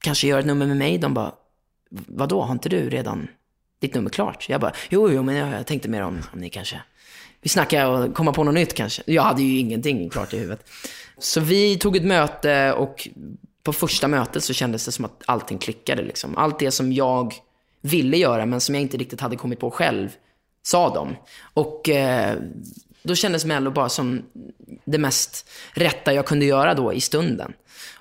kanske 0.01 0.27
göra 0.27 0.41
ett 0.41 0.47
nummer 0.47 0.67
med 0.67 0.77
mig? 0.77 0.99
De 0.99 1.15
bara, 1.15 1.33
vadå, 1.91 2.43
har 2.43 2.53
inte 2.53 2.69
du 2.69 2.91
redan 2.91 3.29
ditt 3.81 3.95
nummer 3.95 4.11
klart? 4.11 4.49
Jag 4.49 4.61
bara, 4.61 4.73
jo, 4.89 5.11
jo, 5.11 5.23
men 5.23 5.35
jag, 5.35 5.53
jag 5.53 5.67
tänkte 5.67 5.89
mer 5.89 6.03
om, 6.03 6.23
om 6.33 6.41
ni 6.41 6.51
kanske 6.51 6.81
vi 7.41 7.49
snackade 7.49 7.87
och 7.87 8.15
komma 8.15 8.33
på 8.33 8.45
något 8.45 8.55
nytt 8.55 8.75
kanske. 8.75 9.03
Jag 9.07 9.23
hade 9.23 9.43
ju 9.43 9.59
ingenting 9.59 10.11
klart 10.11 10.35
i 10.35 10.39
huvudet. 10.39 10.67
Så 11.19 11.41
vi 11.41 11.79
tog 11.79 11.97
ett 11.97 12.05
möte 12.05 12.73
och 12.73 13.09
på 13.63 13.73
första 13.73 14.09
mötet 14.09 14.45
så 14.45 14.53
kändes 14.53 14.85
det 14.85 14.93
som 14.93 15.05
att 15.05 15.23
allting 15.27 15.59
klickade. 15.59 16.03
Liksom. 16.03 16.37
Allt 16.37 16.59
det 16.59 16.71
som 16.71 16.93
jag 16.93 17.35
ville 17.81 18.17
göra 18.17 18.47
men 18.47 18.61
som 18.61 18.75
jag 18.75 18.83
inte 18.83 18.97
riktigt 18.97 19.21
hade 19.21 19.37
kommit 19.37 19.61
på 19.61 19.71
själv, 19.71 20.11
sa 20.65 20.95
de. 20.95 21.17
Och 21.55 21.89
eh, 21.89 22.39
då 23.03 23.15
kändes 23.15 23.45
Mello 23.45 23.71
bara 23.71 23.89
som 23.89 24.23
det 24.85 24.99
mest 24.99 25.49
rätta 25.73 26.15
jag 26.15 26.27
kunde 26.27 26.45
göra 26.45 26.75
då 26.75 26.93
i 26.93 27.01
stunden. 27.01 27.53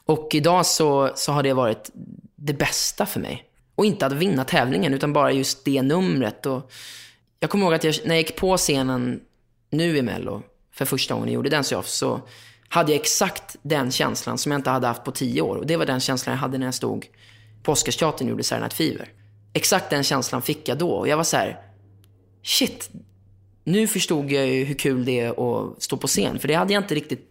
Och 0.05 0.30
idag 0.34 0.66
så, 0.66 1.11
så 1.16 1.32
har 1.32 1.43
det 1.43 1.53
varit 1.53 1.91
det 2.36 2.53
bästa 2.53 3.05
för 3.05 3.20
mig. 3.20 3.49
Och 3.76 3.86
inte 3.86 4.05
att 4.05 4.14
vinna 4.14 4.43
tävlingen, 4.43 4.93
utan 4.93 5.14
bara 5.14 5.32
just 5.32 5.66
det 5.66 5.82
numret. 5.82 6.45
Och 6.45 6.72
jag 7.39 7.49
kommer 7.49 7.66
ihåg 7.66 7.74
att 7.74 7.84
jag, 7.84 7.95
när 8.03 8.16
jag 8.16 8.18
gick 8.18 8.36
på 8.36 8.57
scenen 8.57 9.22
nu 9.70 9.97
i 9.97 10.01
Mello, 10.01 10.43
för 10.74 10.86
första 10.86 11.14
gången 11.14 11.28
jag 11.30 11.36
gjorde 11.36 11.49
Dance 11.49 11.76
Off, 11.76 11.88
så 11.88 12.22
hade 12.70 12.91
jag 12.91 13.01
exakt 13.01 13.55
den 13.61 13.91
känslan 13.91 14.38
som 14.38 14.51
jag 14.51 14.59
inte 14.59 14.70
hade 14.70 14.88
haft 14.88 15.03
på 15.03 15.11
tio 15.11 15.41
år. 15.41 15.55
Och 15.55 15.68
det 15.68 15.78
var 15.78 15.86
den 15.86 15.99
känslan 15.99 16.34
jag 16.34 16.39
hade 16.39 16.57
när 16.57 16.68
jag 16.68 16.76
stod 16.76 17.07
på 17.64 17.72
Oscarsteatern 17.72 18.28
och 18.28 18.32
gjorde 18.32 18.43
Saturday 18.43 18.61
Night 18.61 18.74
Fever. 18.74 19.09
Exakt 19.53 19.89
den 19.89 20.03
känslan 20.03 20.41
fick 20.41 20.68
jag 20.70 20.78
då. 20.78 20.89
Och 20.89 21.07
jag 21.07 21.18
var 21.18 21.24
så 21.24 21.38
här, 21.38 21.72
shit, 22.44 22.89
nu 23.64 23.88
förstod 23.88 24.32
jag 24.32 24.48
ju 24.48 24.64
hur 24.64 24.76
kul 24.76 25.06
det 25.06 25.20
är 25.20 25.30
att 25.30 25.84
stå 25.84 25.98
på 25.98 26.08
scen. 26.08 26.39
För 26.39 26.48
det 26.48 26.54
hade 26.54 26.74
jag 26.74 26.84
inte 26.84 26.96
riktigt 26.96 27.30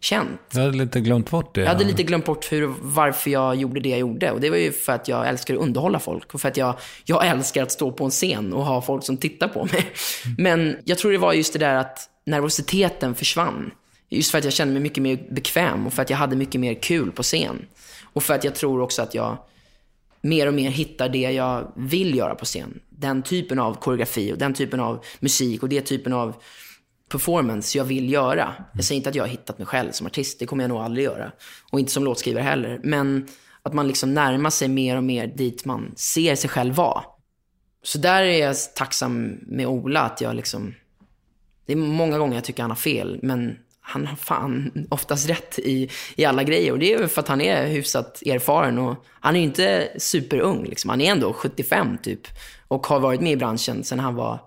känt. 0.00 0.40
Du 0.52 0.60
hade 0.60 0.76
lite 0.76 1.00
glömt 1.00 1.30
bort 1.30 1.54
det. 1.54 1.60
Jag 1.60 1.68
hade 1.68 1.84
lite 1.84 2.02
glömt 2.02 2.24
bort 2.24 2.52
hur, 2.52 2.74
varför 2.80 3.30
jag 3.30 3.56
gjorde 3.56 3.80
det 3.80 3.88
jag 3.88 3.98
gjorde. 3.98 4.30
Och 4.30 4.40
det 4.40 4.50
var 4.50 4.56
ju 4.56 4.72
för 4.72 4.92
att 4.92 5.08
jag 5.08 5.28
älskar 5.28 5.54
att 5.54 5.60
underhålla 5.60 5.98
folk. 5.98 6.34
Och 6.34 6.40
för 6.40 6.48
att 6.48 6.56
jag, 6.56 6.78
jag 7.04 7.26
älskar 7.26 7.62
att 7.62 7.72
stå 7.72 7.92
på 7.92 8.04
en 8.04 8.10
scen 8.10 8.52
och 8.52 8.64
ha 8.64 8.82
folk 8.82 9.04
som 9.04 9.16
tittar 9.16 9.48
på 9.48 9.64
mig. 9.64 9.86
Men 10.38 10.76
jag 10.84 10.98
tror 10.98 11.12
det 11.12 11.18
var 11.18 11.32
just 11.32 11.52
det 11.52 11.58
där 11.58 11.74
att 11.74 12.10
nervositeten 12.26 13.14
försvann. 13.14 13.70
Just 14.08 14.30
för 14.30 14.38
att 14.38 14.44
jag 14.44 14.52
kände 14.52 14.72
mig 14.72 14.82
mycket 14.82 15.02
mer 15.02 15.26
bekväm 15.30 15.86
och 15.86 15.92
för 15.92 16.02
att 16.02 16.10
jag 16.10 16.16
hade 16.16 16.36
mycket 16.36 16.60
mer 16.60 16.74
kul 16.74 17.12
på 17.12 17.22
scen. 17.22 17.66
Och 18.12 18.22
för 18.22 18.34
att 18.34 18.44
jag 18.44 18.54
tror 18.54 18.80
också 18.80 19.02
att 19.02 19.14
jag 19.14 19.38
mer 20.20 20.46
och 20.46 20.54
mer 20.54 20.70
hittar 20.70 21.08
det 21.08 21.18
jag 21.18 21.72
vill 21.76 22.14
göra 22.14 22.34
på 22.34 22.44
scen. 22.44 22.80
Den 22.88 23.22
typen 23.22 23.58
av 23.58 23.74
koreografi 23.74 24.32
och 24.32 24.38
den 24.38 24.54
typen 24.54 24.80
av 24.80 25.04
musik 25.20 25.62
och 25.62 25.68
den 25.68 25.84
typen 25.84 26.12
av 26.12 26.34
performance 27.08 27.78
jag 27.78 27.84
vill 27.84 28.12
göra. 28.12 28.54
Jag 28.74 28.84
säger 28.84 28.96
inte 28.96 29.08
att 29.08 29.14
jag 29.14 29.24
har 29.24 29.28
hittat 29.28 29.58
mig 29.58 29.66
själv 29.66 29.90
som 29.92 30.06
artist, 30.06 30.38
det 30.38 30.46
kommer 30.46 30.64
jag 30.64 30.68
nog 30.68 30.78
aldrig 30.78 31.04
göra. 31.04 31.32
Och 31.70 31.80
inte 31.80 31.92
som 31.92 32.04
låtskrivare 32.04 32.42
heller. 32.42 32.80
Men 32.82 33.28
att 33.62 33.74
man 33.74 33.88
liksom 33.88 34.14
närmar 34.14 34.50
sig 34.50 34.68
mer 34.68 34.96
och 34.96 35.04
mer 35.04 35.26
dit 35.26 35.64
man 35.64 35.92
ser 35.96 36.34
sig 36.34 36.50
själv 36.50 36.74
vara. 36.74 37.02
Så 37.82 37.98
där 37.98 38.22
är 38.22 38.38
jag 38.38 38.56
tacksam 38.76 39.38
med 39.46 39.66
Ola, 39.66 40.00
att 40.00 40.20
jag 40.20 40.36
liksom 40.36 40.74
Det 41.66 41.72
är 41.72 41.76
många 41.76 42.18
gånger 42.18 42.34
jag 42.34 42.44
tycker 42.44 42.62
han 42.62 42.70
har 42.70 42.76
fel, 42.76 43.18
men 43.22 43.56
han 43.88 44.06
har 44.06 44.16
fan 44.16 44.86
oftast 44.90 45.28
rätt 45.28 45.58
i, 45.58 45.90
i 46.16 46.24
alla 46.24 46.42
grejer. 46.42 46.72
Och 46.72 46.78
det 46.78 46.94
är 46.94 47.00
ju 47.00 47.08
för 47.08 47.20
att 47.20 47.28
han 47.28 47.40
är 47.40 47.66
hyfsat 47.66 48.22
erfaren 48.26 48.78
och 48.78 49.04
han 49.20 49.36
är 49.36 49.40
ju 49.40 49.44
inte 49.44 49.88
superung. 49.98 50.64
Liksom. 50.64 50.90
Han 50.90 51.00
är 51.00 51.10
ändå 51.10 51.32
75 51.32 51.98
typ 52.02 52.20
och 52.68 52.86
har 52.86 53.00
varit 53.00 53.20
med 53.20 53.32
i 53.32 53.36
branschen 53.36 53.84
sedan 53.84 53.98
han 53.98 54.14
var 54.14 54.40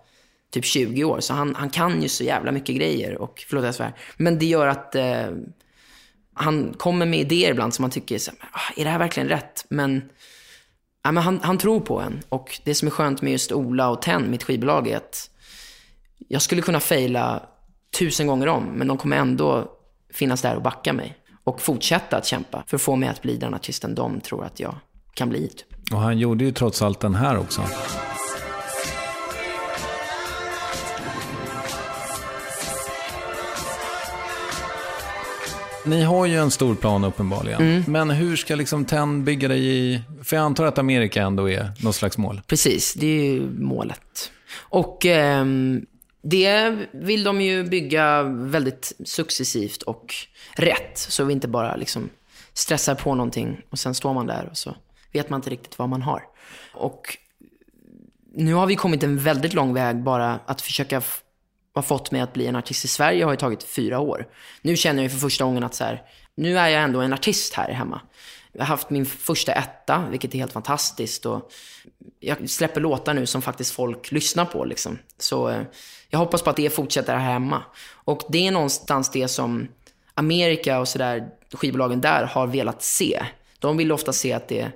typ 0.51 0.65
20 0.65 1.03
år. 1.03 1.19
Så 1.19 1.33
han, 1.33 1.55
han 1.55 1.69
kan 1.69 2.01
ju 2.01 2.09
så 2.09 2.23
jävla 2.23 2.51
mycket 2.51 2.75
grejer. 2.75 3.17
Och, 3.17 3.45
förlåt 3.47 3.65
jag 3.65 3.75
svär. 3.75 3.93
Men 4.17 4.39
det 4.39 4.45
gör 4.45 4.67
att 4.67 4.95
eh, 4.95 5.25
han 6.33 6.73
kommer 6.73 7.05
med 7.05 7.19
idéer 7.19 7.51
ibland 7.51 7.73
som 7.73 7.83
man 7.83 7.91
tycker, 7.91 8.17
så, 8.17 8.31
här, 8.39 8.49
ah, 8.51 8.79
är 8.79 8.83
det 8.83 8.89
här 8.89 8.99
verkligen 8.99 9.29
rätt? 9.29 9.65
Men, 9.69 10.09
ja, 11.03 11.11
men 11.11 11.23
han, 11.23 11.39
han 11.43 11.57
tror 11.57 11.79
på 11.79 11.99
en. 11.99 12.21
Och 12.29 12.61
det 12.63 12.75
som 12.75 12.87
är 12.87 12.91
skönt 12.91 13.21
med 13.21 13.31
just 13.31 13.51
Ola 13.51 13.89
och 13.89 14.01
Ten, 14.01 14.31
mitt 14.31 14.43
skivbolag, 14.43 14.87
är 14.87 14.97
att 14.97 15.29
jag 16.27 16.41
skulle 16.41 16.61
kunna 16.61 16.79
fejla 16.79 17.47
tusen 17.99 18.27
gånger 18.27 18.47
om, 18.47 18.63
men 18.63 18.87
de 18.87 18.97
kommer 18.97 19.17
ändå 19.17 19.71
finnas 20.13 20.41
där 20.41 20.55
och 20.55 20.61
backa 20.61 20.93
mig. 20.93 21.17
Och 21.43 21.61
fortsätta 21.61 22.17
att 22.17 22.25
kämpa 22.25 22.63
för 22.67 22.75
att 22.75 22.81
få 22.81 22.95
mig 22.95 23.09
att 23.09 23.21
bli 23.21 23.37
den 23.37 23.53
artisten 23.53 23.95
de 23.95 24.19
tror 24.21 24.45
att 24.45 24.59
jag 24.59 24.75
kan 25.13 25.29
bli. 25.29 25.47
Typ. 25.47 25.93
Och 25.93 25.99
han 25.99 26.19
gjorde 26.19 26.43
ju 26.43 26.51
trots 26.51 26.81
allt 26.81 26.99
den 26.99 27.15
här 27.15 27.37
också. 27.37 27.61
Ni 35.85 36.01
har 36.01 36.25
ju 36.25 36.37
en 36.37 36.51
stor 36.51 36.75
plan 36.75 37.03
uppenbarligen. 37.03 37.83
Men 37.87 38.09
hur 38.09 38.35
ska 38.35 38.55
liksom 38.55 38.85
Ten 38.85 39.23
bygga 39.23 39.47
dig 39.47 39.67
i... 39.67 40.01
För 40.23 40.35
jag 40.35 40.43
antar 40.45 40.65
att 40.65 40.77
Amerika 40.77 41.21
ändå 41.21 41.49
är 41.49 41.71
något 41.83 41.95
slags 41.95 42.17
mål. 42.17 42.41
Precis, 42.47 42.93
det 42.93 43.05
är 43.07 43.33
ju 43.33 43.49
målet. 43.59 44.31
Och 44.59 45.05
ehm, 45.05 45.85
det 46.21 46.87
vill 46.91 47.23
de 47.23 47.41
ju 47.41 47.63
bygga 47.63 48.23
väldigt 48.23 48.93
successivt 49.05 49.81
och 49.81 50.15
rätt. 50.55 50.97
Så 50.97 51.23
vi 51.23 51.33
inte 51.33 51.47
bara 51.47 51.75
liksom 51.75 52.09
stressar 52.53 52.95
på 52.95 53.15
någonting 53.15 53.61
och 53.69 53.79
sen 53.79 53.95
står 53.95 54.13
man 54.13 54.27
där 54.27 54.47
och 54.51 54.57
så 54.57 54.75
vet 55.11 55.29
man 55.29 55.37
inte 55.37 55.49
riktigt 55.49 55.79
vad 55.79 55.89
man 55.89 56.01
har. 56.01 56.23
Och 56.73 57.17
nu 58.33 58.53
har 58.53 58.65
vi 58.67 58.75
kommit 58.75 59.03
en 59.03 59.17
väldigt 59.17 59.53
lång 59.53 59.73
väg 59.73 60.03
bara 60.03 60.39
att 60.45 60.61
försöka 60.61 60.97
f- 60.97 61.21
ha 61.75 61.81
fått 61.81 62.11
mig 62.11 62.21
att 62.21 62.33
bli 62.33 62.47
en 62.47 62.55
artist 62.55 62.85
i 62.85 62.87
Sverige 62.87 63.23
har 63.23 63.31
ju 63.31 63.37
tagit 63.37 63.63
fyra 63.63 63.99
år. 63.99 64.27
Nu 64.61 64.75
känner 64.77 65.03
jag 65.03 65.11
för 65.11 65.19
första 65.19 65.43
gången 65.43 65.63
att 65.63 65.75
så 65.75 65.83
här, 65.83 66.01
nu 66.35 66.57
är 66.57 66.67
jag 66.67 66.83
ändå 66.83 67.01
en 67.01 67.13
artist 67.13 67.53
här 67.53 67.71
hemma. 67.71 68.01
Jag 68.53 68.61
har 68.61 68.67
haft 68.67 68.89
min 68.89 69.05
första 69.05 69.51
etta, 69.53 70.05
vilket 70.11 70.33
är 70.33 70.37
helt 70.37 70.51
fantastiskt. 70.53 71.25
Och 71.25 71.51
jag 72.19 72.49
släpper 72.49 72.81
låtar 72.81 73.13
nu 73.13 73.25
som 73.25 73.41
faktiskt 73.41 73.71
folk 73.71 74.11
lyssnar 74.11 74.45
på. 74.45 74.65
Liksom. 74.65 74.97
Så 75.17 75.49
eh, 75.49 75.61
jag 76.11 76.19
hoppas 76.19 76.41
på 76.41 76.49
att 76.49 76.55
det 76.55 76.69
fortsätter 76.69 77.15
här 77.15 77.33
hemma. 77.33 77.63
Och 77.93 78.21
det 78.29 78.47
är 78.47 78.51
någonstans 78.51 79.09
det 79.11 79.27
som 79.27 79.67
Amerika 80.13 80.79
och 80.79 80.87
sådär, 80.87 81.29
skivbolagen 81.53 82.01
där 82.01 82.23
har 82.23 82.47
velat 82.47 82.83
se. 82.83 83.25
De 83.59 83.77
vill 83.77 83.91
ofta 83.91 84.13
se 84.13 84.33
att 84.33 84.47
det, 84.47 84.71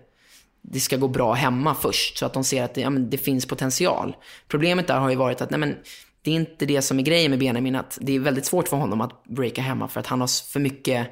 det 0.62 0.80
ska 0.80 0.98
gå 0.98 1.08
bra 1.08 1.34
hemma 1.34 1.76
först, 1.76 2.18
så 2.18 2.26
att 2.26 2.34
de 2.34 2.44
ser 2.44 2.64
att 2.64 2.74
det, 2.74 2.82
ja, 2.82 2.90
men 2.90 3.10
det 3.10 3.18
finns 3.18 3.46
potential. 3.46 4.16
Problemet 4.48 4.88
där 4.88 4.98
har 4.98 5.10
ju 5.10 5.16
varit 5.16 5.42
att 5.42 5.50
nej, 5.50 5.60
men, 5.60 5.76
det 6.22 6.32
är 6.32 6.36
inte 6.36 6.66
det 6.66 6.82
som 6.82 7.00
är 7.00 7.04
grejen 7.04 7.32
med 7.32 7.40
Benjamin, 7.40 7.76
att 7.76 7.98
det 8.02 8.16
är 8.16 8.20
väldigt 8.20 8.46
svårt 8.46 8.68
för 8.68 8.78
honom 8.78 9.02
att 9.02 9.24
breaka 9.24 9.62
hemma 9.62 9.88
för 9.88 10.00
att 10.00 10.08
han 10.08 10.22
har 10.22 10.52
för 10.52 10.60
mycket 10.60 11.08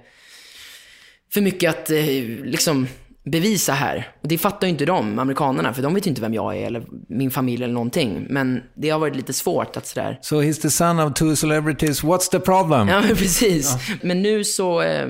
för 1.33 1.41
mycket 1.41 1.69
att 1.69 1.89
eh, 1.89 2.05
liksom 2.43 2.87
bevisa 3.23 3.73
här. 3.73 4.11
Och 4.21 4.27
det 4.27 4.37
fattar 4.37 4.67
ju 4.67 4.71
inte 4.71 4.85
de, 4.85 5.19
amerikanerna, 5.19 5.73
för 5.73 5.81
de 5.81 5.93
vet 5.93 6.05
ju 6.05 6.09
inte 6.09 6.21
vem 6.21 6.33
jag 6.33 6.57
är 6.57 6.67
eller 6.67 6.85
min 7.07 7.31
familj 7.31 7.63
eller 7.63 7.73
någonting. 7.73 8.25
Men 8.29 8.63
det 8.73 8.89
har 8.89 8.99
varit 8.99 9.15
lite 9.15 9.33
svårt 9.33 9.77
att 9.77 9.87
sådär... 9.87 10.19
So 10.21 10.41
he's 10.41 10.61
the 10.61 10.69
son 10.69 10.99
of 10.99 11.13
two 11.13 11.35
celebrities, 11.35 12.03
what's 12.03 12.31
the 12.31 12.39
problem? 12.39 12.87
Ja, 12.87 13.01
men 13.07 13.15
precis. 13.15 13.77
Men 14.01 14.21
nu 14.21 14.43
så, 14.43 14.81
eh, 14.81 15.09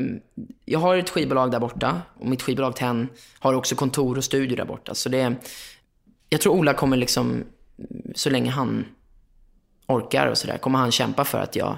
jag 0.66 0.80
har 0.80 0.98
ett 0.98 1.10
skivbolag 1.10 1.52
där 1.52 1.60
borta 1.60 2.02
och 2.20 2.28
mitt 2.28 2.42
skivbolag 2.42 2.76
Ten 2.76 3.08
har 3.40 3.54
också 3.54 3.76
kontor 3.76 4.18
och 4.18 4.24
studio 4.24 4.58
där 4.58 4.66
borta. 4.66 4.96
Så 4.96 5.10
det, 5.10 5.36
jag 6.30 6.42
tror 6.42 6.54
Ola 6.54 6.74
kommer 6.74 6.98
liksom, 6.98 7.44
så 8.16 8.30
länge 8.30 8.52
han 8.52 8.86
orkar 9.88 10.28
och 10.28 10.38
sådär, 10.38 10.58
kommer 10.58 10.80
han 10.80 10.92
kämpa 10.92 11.26
för 11.26 11.40
att 11.40 11.56
jag 11.56 11.78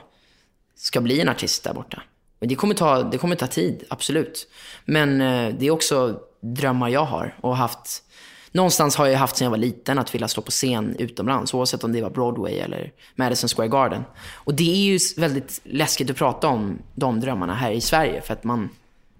ska 0.75 1.01
bli 1.01 1.21
en 1.21 1.29
artist 1.29 1.63
där 1.63 1.73
borta. 1.73 2.01
Men 2.45 2.49
det 2.49 2.55
kommer 2.55 2.75
ta, 2.75 3.03
det 3.03 3.17
kommer 3.17 3.35
ta 3.35 3.47
tid, 3.47 3.83
absolut. 3.89 4.47
Men 4.85 5.21
eh, 5.21 5.55
det 5.59 5.67
är 5.67 5.71
också 5.71 6.19
drömmar 6.41 6.89
jag 6.89 7.05
har 7.05 7.37
och 7.41 7.57
haft. 7.57 8.03
Någonstans 8.51 8.95
har 8.95 9.07
jag 9.07 9.19
haft 9.19 9.37
sedan 9.37 9.45
jag 9.45 9.51
var 9.51 9.57
liten 9.57 9.99
att 9.99 10.15
vilja 10.15 10.27
stå 10.27 10.41
på 10.41 10.51
scen 10.51 10.95
utomlands, 10.99 11.53
oavsett 11.53 11.83
om 11.83 11.91
det 11.91 12.01
var 12.01 12.09
Broadway 12.09 12.53
eller 12.53 12.91
Madison 13.15 13.49
Square 13.49 13.67
Garden. 13.67 14.03
Och 14.33 14.53
det 14.53 14.71
är 14.71 14.91
ju 14.91 14.99
väldigt 15.17 15.61
läskigt 15.63 16.09
att 16.09 16.15
prata 16.15 16.47
om 16.47 16.79
de 16.95 17.19
drömmarna 17.19 17.53
här 17.53 17.71
i 17.71 17.81
Sverige, 17.81 18.21
för 18.21 18.33
att 18.33 18.43
man, 18.43 18.69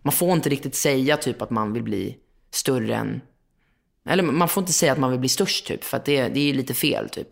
man 0.01 0.11
får 0.11 0.32
inte 0.32 0.49
riktigt 0.49 0.76
säga 0.76 1.17
typ 1.17 1.41
att 1.41 1.49
man 1.49 1.73
vill 1.73 1.84
bli 1.84 2.17
större 2.51 2.95
än 2.95 3.21
eller 4.10 4.24
man 4.24 4.47
får 4.47 4.62
inte 4.62 4.74
säga 4.74 4.91
att 4.91 4.97
man 4.97 5.12
vill 5.12 5.20
bli 5.20 5.30
störst 5.30 5.68
typ, 5.68 5.84
för 5.84 5.97
att 5.97 6.06
det, 6.06 6.28
det 6.28 6.49
är 6.49 6.53
lite 6.53 6.74
fel 6.74 7.10
typ. 7.10 7.28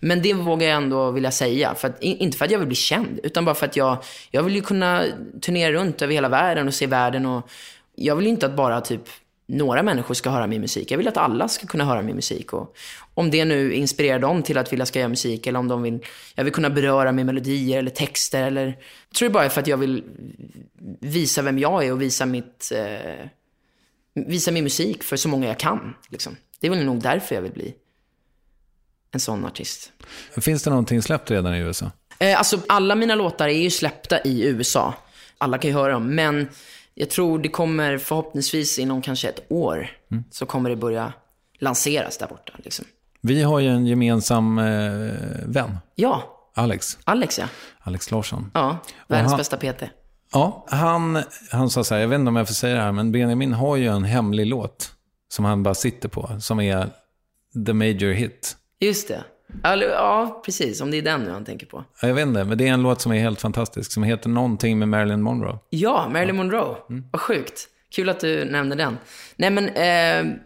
Men 0.00 0.22
det 0.22 0.32
vågar 0.34 0.68
jag 0.68 0.76
ändå 0.76 1.10
vilja 1.10 1.30
säga. 1.30 1.74
För 1.74 1.88
att, 1.88 2.02
inte 2.02 2.38
för 2.38 2.44
att 2.44 2.50
jag 2.50 2.58
vill 2.58 2.68
bli 2.68 2.76
känd, 2.76 3.20
utan 3.22 3.44
bara 3.44 3.54
för 3.54 3.66
att 3.66 3.76
jag, 3.76 3.98
jag 4.30 4.42
vill 4.42 4.54
ju 4.54 4.62
kunna 4.62 5.04
turnera 5.40 5.72
runt 5.72 6.02
över 6.02 6.14
hela 6.14 6.28
världen 6.28 6.68
och 6.68 6.74
se 6.74 6.86
världen. 6.86 7.26
Och 7.26 7.50
jag 7.94 8.16
vill 8.16 8.24
ju 8.24 8.30
inte 8.30 8.46
att 8.46 8.56
bara 8.56 8.80
typ 8.80 9.02
några 9.48 9.82
människor 9.82 10.14
ska 10.14 10.30
höra 10.30 10.46
min 10.46 10.60
musik. 10.60 10.90
Jag 10.90 10.98
vill 10.98 11.08
att 11.08 11.16
alla 11.16 11.48
ska 11.48 11.66
kunna 11.66 11.84
höra 11.84 12.02
min 12.02 12.16
musik. 12.16 12.52
Och 12.52 12.76
om 13.14 13.30
det 13.30 13.44
nu 13.44 13.72
inspirerar 13.72 14.18
dem 14.18 14.42
till 14.42 14.58
att 14.58 14.72
vilja 14.72 14.86
ska 14.86 14.98
göra 14.98 15.08
musik, 15.08 15.46
eller 15.46 15.58
om 15.58 15.68
de 15.68 15.82
vill, 15.82 15.98
jag 16.34 16.44
vill 16.44 16.52
kunna 16.52 16.70
beröra 16.70 17.12
med 17.12 17.26
melodier 17.26 17.78
eller 17.78 17.90
texter. 17.90 18.42
Eller, 18.42 18.66
jag 18.66 19.16
tror 19.18 19.28
det 19.28 19.32
bara 19.32 19.44
är 19.44 19.48
för 19.48 19.60
att 19.60 19.66
jag 19.66 19.76
vill 19.76 20.04
visa 21.00 21.42
vem 21.42 21.58
jag 21.58 21.84
är 21.84 21.92
och 21.92 22.02
visa 22.02 22.26
mitt... 22.26 22.72
Eh, 22.74 23.26
visa 24.26 24.50
min 24.50 24.64
musik 24.64 25.02
för 25.02 25.16
så 25.16 25.28
många 25.28 25.46
jag 25.46 25.58
kan. 25.58 25.94
Liksom. 26.08 26.36
Det 26.60 26.66
är 26.66 26.70
väl 26.70 26.84
nog 26.84 27.02
därför 27.02 27.34
jag 27.34 27.42
vill 27.42 27.52
bli 27.52 27.74
en 29.10 29.20
sån 29.20 29.44
artist. 29.44 29.92
Finns 30.36 30.62
det 30.62 30.70
någonting 30.70 31.02
släppt 31.02 31.30
redan 31.30 31.54
i 31.54 31.58
USA? 31.58 31.90
Eh, 32.18 32.38
alltså, 32.38 32.60
alla 32.68 32.94
mina 32.94 33.14
låtar 33.14 33.48
är 33.48 33.52
ju 33.62 33.70
släppta 33.70 34.20
i 34.22 34.44
USA. 34.46 34.94
Alla 35.38 35.58
kan 35.58 35.70
ju 35.70 35.76
höra 35.76 35.92
dem. 35.92 36.14
Men 36.14 36.48
jag 36.94 37.10
tror 37.10 37.38
det 37.38 37.48
kommer 37.48 37.98
förhoppningsvis 37.98 38.78
inom 38.78 39.02
kanske 39.02 39.28
ett 39.28 39.46
år 39.48 39.90
så 40.30 40.46
kommer 40.46 40.70
det 40.70 40.76
börja 40.76 41.12
lanseras 41.58 42.18
där 42.18 42.26
borta. 42.26 42.52
Liksom. 42.56 42.84
Vi 43.20 43.42
har 43.42 43.60
ju 43.60 43.68
en 43.68 43.86
gemensam 43.86 44.58
eh, 44.58 44.64
vän, 45.46 45.78
Ja, 45.94 46.22
Alex. 46.54 46.98
Alex 47.04 47.38
ja. 47.38 47.46
Alex 47.78 48.10
Larsson. 48.10 48.50
ja 48.54 48.78
världens 49.08 49.36
bästa 49.36 49.56
PT. 49.56 49.82
Ja, 50.32 50.64
han, 50.68 51.22
han 51.50 51.70
sa 51.70 51.84
så 51.84 51.94
här, 51.94 52.00
jag 52.00 52.08
vet 52.08 52.18
inte 52.18 52.28
om 52.28 52.36
jag 52.36 52.46
får 52.46 52.54
säga 52.54 52.74
det 52.76 52.82
här, 52.82 52.92
men 52.92 53.12
Benjamin 53.12 53.52
har 53.52 53.76
ju 53.76 53.86
en 53.86 54.04
hemlig 54.04 54.46
låt 54.46 54.92
som 55.28 55.44
han 55.44 55.62
bara 55.62 55.74
sitter 55.74 56.08
på, 56.08 56.30
som 56.40 56.60
är 56.60 56.88
the 57.66 57.72
major 57.72 58.12
hit. 58.12 58.56
Just 58.80 59.08
det. 59.08 59.24
Ja, 59.62 60.42
precis. 60.44 60.80
Om 60.80 60.90
det 60.90 60.96
är 60.98 61.02
den 61.02 61.20
nu 61.20 61.30
han 61.30 61.44
tänker 61.44 61.66
på. 61.66 61.84
Ja, 62.02 62.08
Jag 62.08 62.14
vet 62.14 62.26
inte, 62.26 62.44
men 62.44 62.58
det 62.58 62.68
är 62.68 62.72
en 62.72 62.82
låt 62.82 63.00
som 63.00 63.12
är 63.12 63.18
helt 63.20 63.40
fantastisk, 63.40 63.92
som 63.92 64.02
heter 64.02 64.28
någonting 64.28 64.78
med 64.78 64.88
Marilyn 64.88 65.22
Monroe. 65.22 65.58
Ja, 65.70 66.08
Marilyn 66.12 66.36
Monroe. 66.36 66.76
Vad 67.12 67.20
sjukt. 67.20 67.68
Kul 67.90 68.08
att 68.08 68.20
du 68.20 68.44
nämnde 68.44 68.76
den. 68.76 68.98
Nej, 69.36 69.50
men 69.50 69.68
eh, 69.68 70.36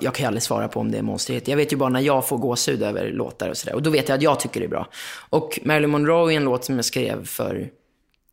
jag 0.00 0.14
kan 0.14 0.22
ju 0.22 0.26
aldrig 0.26 0.42
svara 0.42 0.68
på 0.68 0.80
om 0.80 0.90
det 0.90 0.98
är 0.98 1.02
monsterhit. 1.02 1.48
Jag 1.48 1.56
vet 1.56 1.72
ju 1.72 1.76
bara 1.76 1.88
när 1.88 2.00
jag 2.00 2.28
får 2.28 2.38
gåshud 2.38 2.82
över 2.82 3.10
låtar 3.12 3.48
och 3.48 3.56
sådär. 3.56 3.74
Och 3.74 3.82
då 3.82 3.90
vet 3.90 4.08
jag 4.08 4.16
att 4.16 4.22
jag 4.22 4.40
tycker 4.40 4.60
det 4.60 4.66
är 4.66 4.70
bra. 4.70 4.88
Och 5.30 5.58
Marilyn 5.64 5.90
Monroe 5.90 6.32
är 6.32 6.36
en 6.36 6.44
låt 6.44 6.64
som 6.64 6.76
jag 6.76 6.84
skrev 6.84 7.24
för 7.26 7.68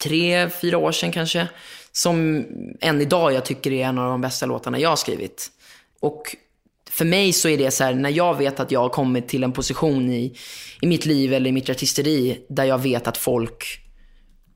tre, 0.04 0.50
fyra 0.50 0.78
år 0.78 0.92
sedan 0.92 1.12
kanske. 1.12 1.48
Som 1.92 2.46
än 2.82 3.02
idag 3.02 3.34
jag 3.34 3.46
tycker 3.46 3.72
är 3.72 3.86
en 3.86 3.98
av 3.98 4.10
de 4.10 4.22
bästa 4.22 4.46
låtarna 4.46 4.80
jag 4.80 4.90
har 4.90 4.96
skrivit. 4.96 5.48
Och 6.00 6.36
för 6.90 7.06
mig 7.06 7.34
så 7.34 7.50
är 7.50 7.58
det 7.58 7.72
så 7.72 7.84
här, 7.84 7.94
när 7.94 8.10
jag 8.10 8.38
vet 8.38 8.60
att 8.60 8.72
jag 8.72 8.80
har 8.80 8.90
kommit 8.90 9.28
till 9.28 9.44
en 9.44 9.52
position 9.52 10.12
i, 10.12 10.36
i 10.82 10.88
mitt 10.88 11.06
liv 11.06 11.34
eller 11.34 11.50
i 11.50 11.54
mitt 11.54 11.70
artisteri 11.70 12.46
där 12.50 12.64
jag 12.64 12.78
vet 12.78 13.08
att 13.08 13.18
folk 13.18 13.82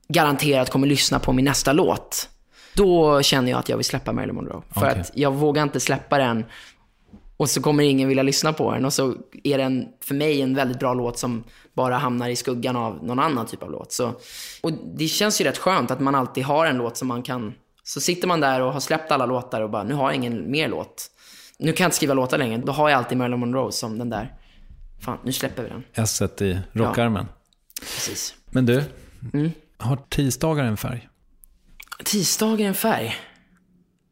garanterat 0.08 0.70
kommer 0.70 0.86
lyssna 0.86 1.18
på 1.18 1.32
min 1.32 1.44
nästa 1.44 1.72
låt. 1.72 2.28
Då 2.74 3.22
känner 3.22 3.50
jag 3.50 3.58
att 3.58 3.68
jag 3.68 3.76
vill 3.76 3.84
släppa 3.84 4.12
Marilyn 4.12 4.34
Monroe. 4.34 4.62
För 4.74 4.86
Okej. 4.86 5.00
att 5.00 5.10
jag 5.14 5.34
vågar 5.34 5.62
inte 5.62 5.80
släppa 5.80 6.18
den 6.18 6.44
och 7.36 7.50
så 7.50 7.62
kommer 7.62 7.84
ingen 7.84 8.08
vilja 8.08 8.22
lyssna 8.22 8.52
på 8.52 8.72
den. 8.72 8.84
Och 8.84 8.92
så 8.92 9.14
är 9.44 9.58
den 9.58 9.88
för 10.04 10.14
mig 10.14 10.42
en 10.42 10.54
väldigt 10.54 10.78
bra 10.78 10.94
låt 10.94 11.18
som 11.18 11.44
bara 11.76 11.96
hamnar 11.98 12.28
i 12.28 12.36
skuggan 12.36 12.76
av 12.76 13.04
någon 13.04 13.18
annan 13.18 13.46
typ 13.46 13.62
av 13.62 13.70
låt. 13.70 13.92
Så, 13.92 14.14
och 14.60 14.72
det 14.72 15.06
känns 15.08 15.40
ju 15.40 15.44
rätt 15.44 15.58
skönt 15.58 15.90
att 15.90 16.00
man 16.00 16.14
alltid 16.14 16.44
har 16.44 16.66
en 16.66 16.76
låt 16.76 16.96
som 16.96 17.08
man 17.08 17.22
kan... 17.22 17.54
Så 17.82 18.00
sitter 18.00 18.28
man 18.28 18.40
där 18.40 18.60
och 18.62 18.72
har 18.72 18.80
släppt 18.80 19.12
alla 19.12 19.26
låtar 19.26 19.60
och 19.62 19.70
bara, 19.70 19.82
nu 19.84 19.94
har 19.94 20.04
jag 20.10 20.14
ingen 20.14 20.50
mer 20.50 20.68
låt. 20.68 21.10
Nu 21.58 21.72
kan 21.72 21.84
jag 21.84 21.88
inte 21.88 21.96
skriva 21.96 22.14
låtar 22.14 22.38
längre. 22.38 22.56
Då 22.66 22.72
har 22.72 22.88
jag 22.90 22.98
alltid 22.98 23.18
Marilyn 23.18 23.40
Monroe 23.40 23.72
som 23.72 23.98
den 23.98 24.10
där. 24.10 24.34
Fan, 25.00 25.18
nu 25.24 25.32
släpper 25.32 25.62
vi 25.62 25.68
den. 25.68 25.84
s 25.94 26.22
i 26.40 26.58
rockarmen. 26.72 27.26
Precis. 27.80 28.34
Men 28.50 28.66
du, 28.66 28.84
har 29.78 29.96
tisdagar 30.08 30.64
en 30.64 30.76
färg? 30.76 31.08
Tisdag 32.04 32.60
är 32.60 32.64
en 32.68 32.74
färg. 32.74 33.14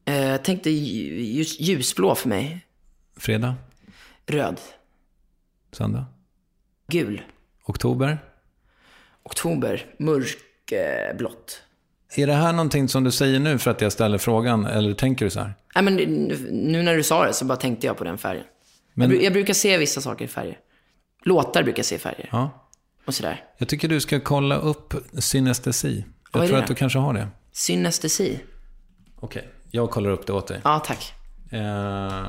Eh, 0.05 0.27
Jag 0.27 0.45
tänkte 0.45 0.71
lju- 0.71 1.21
ljus, 1.21 1.61
ljusblå 1.61 2.15
för 2.15 2.29
mig. 2.29 2.67
Fredag? 3.17 3.55
Röd. 4.27 4.61
Söndag? 5.73 6.05
Gul. 6.89 7.23
Oktober? 7.67 8.19
oktober, 9.23 9.87
mörkblått. 9.99 11.63
Är 12.17 12.27
det 12.27 12.33
här 12.33 12.53
någonting 12.53 12.89
som 12.89 13.05
du 13.05 13.11
säger 13.11 13.41
nu 13.41 13.59
för 13.59 13.71
att 13.71 13.81
jag 13.81 13.93
ställer 13.93 14.19
frågan, 14.19 14.67
eller 14.67 14.95
tänker 14.95 15.25
du 15.25 15.31
så 15.31 15.41
här? 15.41 15.55
Nej, 15.75 15.85
men 15.85 15.95
nu- 15.97 16.83
när 16.83 16.97
du 16.97 17.03
sa 17.03 17.27
det 17.27 17.33
så 17.33 17.45
bara 17.45 17.57
tänkte 17.59 17.87
jag 17.87 17.97
på 17.97 18.05
den 18.05 18.19
färgen. 18.19 18.45
Men- 18.95 19.11
Jag, 19.11 19.23
jag 19.23 19.33
brukar 19.33 19.55
se 19.55 19.79
vissa 19.79 20.01
saker 20.01 20.25
i 20.25 20.29
färger. 20.29 20.59
Låtar 21.25 21.63
brukar 21.63 21.83
se 21.83 21.99
färger. 21.99 22.29
Ja. 22.33 22.69
Och 23.05 23.15
sådär. 23.15 23.45
Jag 23.59 23.69
tycker 23.69 23.89
du 23.89 24.01
ska 24.01 24.21
kolla 24.21 24.57
upp 24.57 24.95
synestesi. 25.19 26.05
Vad 26.33 26.41
Jag 26.41 26.45
är 26.45 26.49
tror 26.49 26.59
att 26.63 26.67
du 26.67 26.75
kanske 26.75 26.99
har 26.99 27.15
det. 27.15 27.29
Synestesi. 27.53 28.39
Okej, 29.17 29.49
jag 29.71 29.91
kollar 29.91 30.11
upp 30.11 30.27
det 30.27 30.33
åt 30.33 30.47
dig. 30.47 30.61
Ja, 30.65 30.79
tack. 30.87 31.13
Eh, 31.53 32.23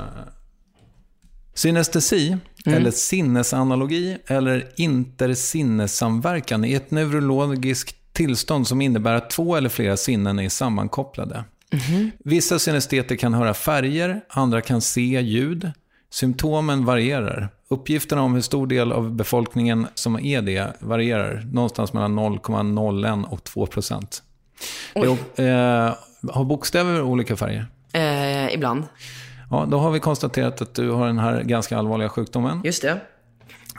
synestesi, 1.56 2.38
Mm. 2.65 2.77
eller 2.77 2.91
sinnesanalogi, 2.91 4.18
eller 4.27 4.68
intersinnessamverkan 4.76 6.65
är 6.65 6.77
ett 6.77 6.91
neurologiskt 6.91 7.95
tillstånd 8.14 8.68
som 8.68 8.82
innebär 8.82 9.14
att 9.14 9.30
två 9.30 9.56
eller 9.56 9.69
flera 9.69 9.98
sinnen 9.98 10.40
är 10.40 10.49
sammankopplade. 10.49 11.44
Mhm. 11.73 12.11
Vissa 12.23 12.60
synesteter 12.60 13.15
kan 13.15 13.34
höra 13.34 13.53
färger, 13.53 14.22
andra 14.30 14.61
kan 14.61 14.82
se 14.82 15.02
ljud. 15.22 15.72
Symptomen 16.10 16.86
varierar. 16.86 17.49
Uppgifterna 17.69 18.22
om 18.22 18.34
hur 18.34 18.41
stor 18.41 18.68
del 18.68 18.91
av 18.91 19.11
befolkningen 19.15 19.88
som 19.95 20.19
är 20.19 20.41
det 20.41 20.73
varierar. 20.80 21.48
Någonstans 21.52 21.94
mellan 21.94 22.15
0,01 22.15 23.26
och 23.26 23.44
2 23.44 23.65
procent. 23.65 24.23
Eh, 24.95 25.06
har 26.34 26.44
bokstäver 26.45 27.02
olika 27.02 27.36
färger? 27.38 27.68
Eh, 27.94 28.53
ibland. 28.53 28.84
Ja, 29.56 29.65
då 29.65 29.77
har 29.77 29.91
vi 29.91 29.99
konstaterat 29.99 30.61
att 30.61 30.73
du 30.73 30.90
har 30.90 31.07
den 31.07 31.19
här 31.19 31.44
ganska 31.44 31.77
allvarliga 31.77 32.10
sjukdomen. 32.10 32.61
Just 32.64 32.82
det. 32.82 32.99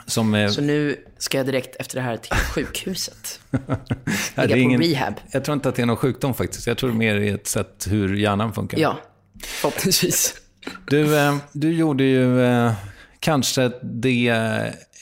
Som 0.05 0.33
är, 0.33 0.47
Så 0.47 0.61
nu 0.61 0.95
ska 1.17 1.37
jag 1.37 1.45
direkt 1.45 1.75
efter 1.75 1.95
det 1.95 2.01
här 2.01 2.17
till 2.17 2.35
sjukhuset. 2.35 3.39
Ligga 3.51 3.77
det 4.35 4.43
är 4.43 4.77
på 4.77 4.83
rehab. 4.83 5.13
Jag 5.31 5.45
tror 5.45 5.53
inte 5.53 5.69
att 5.69 5.75
det 5.75 5.81
är 5.81 5.85
någon 5.85 5.97
sjukdom 5.97 6.33
faktiskt. 6.33 6.67
Jag 6.67 6.77
tror 6.77 6.91
mer 6.91 7.15
är 7.15 7.35
ett 7.35 7.47
sätt 7.47 7.87
hur 7.89 8.15
hjärnan 8.15 8.53
funkar. 8.53 8.77
Ja, 8.77 8.97
förhoppningsvis. 9.43 10.33
Du, 10.87 11.17
eh, 11.17 11.35
du 11.51 11.73
gjorde 11.73 12.03
ju 12.03 12.45
eh, 12.45 12.73
kanske 13.19 13.71
det 13.81 14.29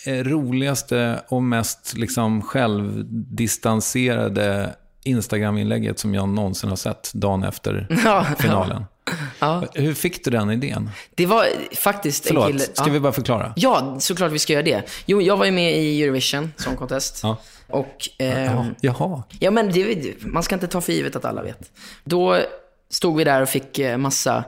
eh, 0.05 0.23
roligaste 0.23 1.21
och 1.27 1.43
mest 1.43 1.93
liksom, 1.97 2.41
självdistanserade 2.41 4.75
Instagram-inlägget 5.03 5.99
som 5.99 6.13
jag 6.13 6.29
någonsin 6.29 6.69
har 6.69 6.77
sett 6.77 7.13
dagen 7.13 7.43
efter 7.43 7.87
Ja, 8.05 8.25
finalen. 8.39 8.85
Ja. 9.39 9.63
Hur 9.73 9.93
fick 9.93 10.23
du 10.23 10.31
den 10.31 10.51
idén? 10.51 10.89
Det 11.15 11.25
var 11.25 11.47
faktiskt 11.75 12.25
en 12.25 12.27
Förlåt, 12.27 12.47
kille... 12.47 12.59
ska 12.59 12.87
ja. 12.87 12.93
vi 12.93 12.99
bara 12.99 13.13
förklara? 13.13 13.53
Ja, 13.55 13.97
såklart 13.99 14.31
vi 14.31 14.39
ska 14.39 14.53
göra 14.53 14.63
det. 14.63 14.83
Jo, 15.05 15.21
jag 15.21 15.37
var 15.37 15.45
ju 15.45 15.51
med 15.51 15.77
i 15.77 16.03
Eurovision 16.03 16.53
Song 16.57 16.75
Contest. 16.75 17.19
Ja. 17.23 17.37
Och... 17.67 18.09
ehm, 18.17 18.75
Jaha. 18.81 19.23
Ja, 19.39 19.51
men 19.51 19.71
det, 19.71 20.23
man 20.23 20.43
ska 20.43 20.55
inte 20.55 20.67
ta 20.67 20.81
för 20.81 20.93
givet 20.93 21.15
att 21.15 21.25
alla 21.25 21.43
vet. 21.43 21.71
Då 22.03 22.41
stod 22.89 23.17
vi 23.17 23.23
där 23.23 23.41
och 23.41 23.49
fick 23.49 23.79
eh, 23.79 23.97
massa 23.97 24.43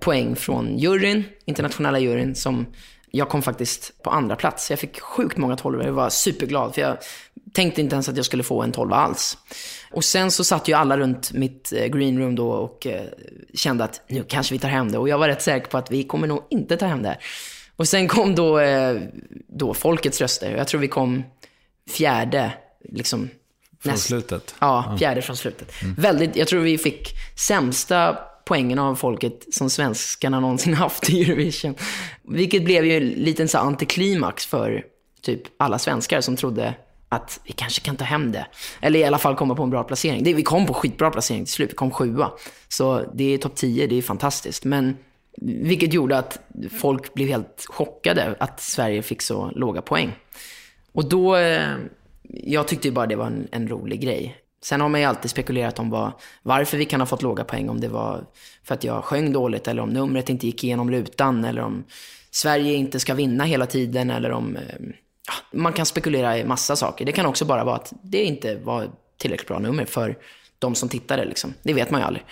poäng 0.00 0.36
från 0.36 0.78
juryn, 0.78 1.24
internationella 1.44 1.98
juryn, 1.98 2.34
som 2.34 2.66
jag 3.10 3.28
kom 3.28 3.42
faktiskt 3.42 4.02
på 4.02 4.10
andra 4.10 4.36
plats. 4.36 4.70
Jag 4.70 4.78
fick 4.78 5.00
sjukt 5.00 5.36
många 5.36 5.56
tolvor. 5.56 5.84
Jag 5.84 5.92
var 5.92 6.10
superglad, 6.10 6.74
för 6.74 6.80
jag 6.82 6.96
tänkte 7.54 7.80
inte 7.80 7.94
ens 7.94 8.08
att 8.08 8.16
jag 8.16 8.24
skulle 8.24 8.42
få 8.42 8.62
en 8.62 8.72
tolva 8.72 8.96
alls. 8.96 9.38
Och 9.92 10.04
sen 10.04 10.30
så 10.30 10.44
satt 10.44 10.68
ju 10.68 10.72
alla 10.74 10.98
runt 10.98 11.32
mitt 11.32 11.72
eh, 11.72 11.86
green 11.86 12.18
room 12.18 12.34
då 12.34 12.50
och 12.50 12.86
eh, 12.86 13.02
kände 13.54 13.84
att 13.84 14.00
nu 14.08 14.24
kanske 14.28 14.54
vi 14.54 14.58
tar 14.58 14.68
hem 14.68 14.92
det. 14.92 14.98
Och 14.98 15.08
jag 15.08 15.18
var 15.18 15.28
rätt 15.28 15.42
säker 15.42 15.68
på 15.68 15.78
att 15.78 15.90
vi 15.90 16.04
kommer 16.04 16.26
nog 16.26 16.42
inte 16.50 16.76
ta 16.76 16.86
hem 16.86 17.02
det 17.02 17.08
här. 17.08 17.18
Och 17.76 17.88
sen 17.88 18.08
kom 18.08 18.34
då, 18.34 18.58
eh, 18.58 19.00
då 19.48 19.74
folkets 19.74 20.20
röster. 20.20 20.56
Jag 20.56 20.68
tror 20.68 20.80
vi 20.80 20.88
kom 20.88 21.22
fjärde, 21.90 22.52
liksom. 22.88 23.28
Från 23.82 23.92
näst- 23.92 24.06
slutet? 24.06 24.54
Ja, 24.58 24.96
fjärde 24.98 25.22
från 25.22 25.36
slutet. 25.36 25.72
Väldigt, 25.98 26.36
jag 26.36 26.48
tror 26.48 26.60
vi 26.60 26.78
fick 26.78 27.12
sämsta 27.36 28.18
poängen 28.48 28.78
av 28.78 28.94
folket 28.94 29.54
som 29.54 29.70
svenskarna 29.70 30.40
någonsin 30.40 30.74
haft 30.84 31.10
i 31.10 31.22
Eurovision. 31.22 31.74
Vilket 32.22 32.64
blev 32.64 32.84
ju 32.84 32.96
en 32.96 33.08
liten 33.08 33.48
så 33.48 33.58
antiklimax 33.58 34.46
för 34.46 34.84
typ 35.22 35.42
alla 35.56 35.78
svenskar 35.78 36.20
som 36.20 36.36
trodde 36.36 36.74
att 37.08 37.40
vi 37.44 37.52
kanske 37.52 37.80
kan 37.80 37.96
ta 37.96 38.04
hem 38.04 38.32
det. 38.32 38.46
Eller 38.80 39.00
i 39.00 39.04
alla 39.04 39.18
fall 39.18 39.36
komma 39.36 39.54
på 39.54 39.62
en 39.62 39.70
bra 39.70 39.84
placering. 39.84 40.24
Det, 40.24 40.34
vi 40.34 40.42
kom 40.42 40.66
på 40.66 40.74
skitbra 40.74 41.10
placering 41.10 41.44
till 41.44 41.52
slut, 41.52 41.70
vi 41.70 41.74
kom 41.74 41.90
sjua. 41.90 42.32
Så 42.68 43.04
det 43.14 43.34
är 43.34 43.38
topp 43.38 43.54
10, 43.54 43.86
det 43.86 43.98
är 43.98 44.02
fantastiskt. 44.02 44.64
Men 44.64 44.96
vilket 45.42 45.92
gjorde 45.92 46.18
att 46.18 46.38
folk 46.80 47.14
blev 47.14 47.28
helt 47.28 47.66
chockade 47.68 48.36
att 48.40 48.60
Sverige 48.60 49.02
fick 49.02 49.22
så 49.22 49.50
låga 49.54 49.82
poäng. 49.82 50.12
Och 50.92 51.08
då, 51.08 51.36
eh, 51.36 51.74
jag 52.22 52.68
tyckte 52.68 52.88
ju 52.88 52.94
bara 52.94 53.06
det 53.06 53.16
var 53.16 53.26
en, 53.26 53.48
en 53.52 53.68
rolig 53.68 54.00
grej. 54.00 54.36
Sen 54.62 54.80
har 54.80 54.88
man 54.88 55.00
ju 55.00 55.06
alltid 55.06 55.30
spekulerat 55.30 55.78
om 55.78 55.90
vad, 55.90 56.12
varför 56.42 56.76
vi 56.76 56.84
kan 56.84 57.00
ha 57.00 57.06
fått 57.06 57.22
låga 57.22 57.44
poäng. 57.44 57.68
Om 57.68 57.80
det 57.80 57.88
var 57.88 58.24
för 58.64 58.74
att 58.74 58.84
jag 58.84 59.04
sjöng 59.04 59.32
dåligt 59.32 59.68
eller 59.68 59.82
om 59.82 59.90
numret 59.90 60.28
inte 60.28 60.46
gick 60.46 60.64
igenom 60.64 60.90
lutan 60.90 61.44
eller 61.44 61.62
om 61.62 61.84
Sverige 62.30 62.74
inte 62.74 63.00
ska 63.00 63.14
vinna 63.14 63.44
hela 63.44 63.66
tiden 63.66 64.10
eller 64.10 64.30
om... 64.30 64.56
Eh, 64.56 64.62
ja, 65.26 65.58
man 65.58 65.72
kan 65.72 65.86
spekulera 65.86 66.38
i 66.38 66.44
massa 66.44 66.76
saker. 66.76 67.04
Det 67.04 67.12
kan 67.12 67.26
också 67.26 67.44
bara 67.44 67.64
vara 67.64 67.76
att 67.76 67.92
det 68.02 68.24
inte 68.24 68.54
var 68.54 68.90
tillräckligt 69.18 69.48
bra 69.48 69.58
nummer 69.58 69.84
för 69.84 70.18
de 70.58 70.74
som 70.74 70.88
tittade. 70.88 71.24
Liksom. 71.24 71.54
Det 71.62 71.72
vet 71.72 71.90
man 71.90 72.00
ju 72.00 72.06
aldrig. 72.06 72.24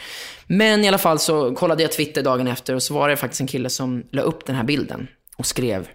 Men 0.46 0.84
i 0.84 0.88
alla 0.88 0.98
fall 0.98 1.18
så 1.18 1.54
kollade 1.54 1.82
jag 1.82 1.92
Twitter 1.92 2.22
dagen 2.22 2.48
efter 2.48 2.74
och 2.74 2.82
så 2.82 2.94
var 2.94 3.08
det 3.08 3.16
faktiskt 3.16 3.40
en 3.40 3.46
kille 3.46 3.70
som 3.70 4.04
la 4.12 4.22
upp 4.22 4.46
den 4.46 4.56
här 4.56 4.64
bilden 4.64 5.08
och 5.36 5.46
skrev 5.46 5.88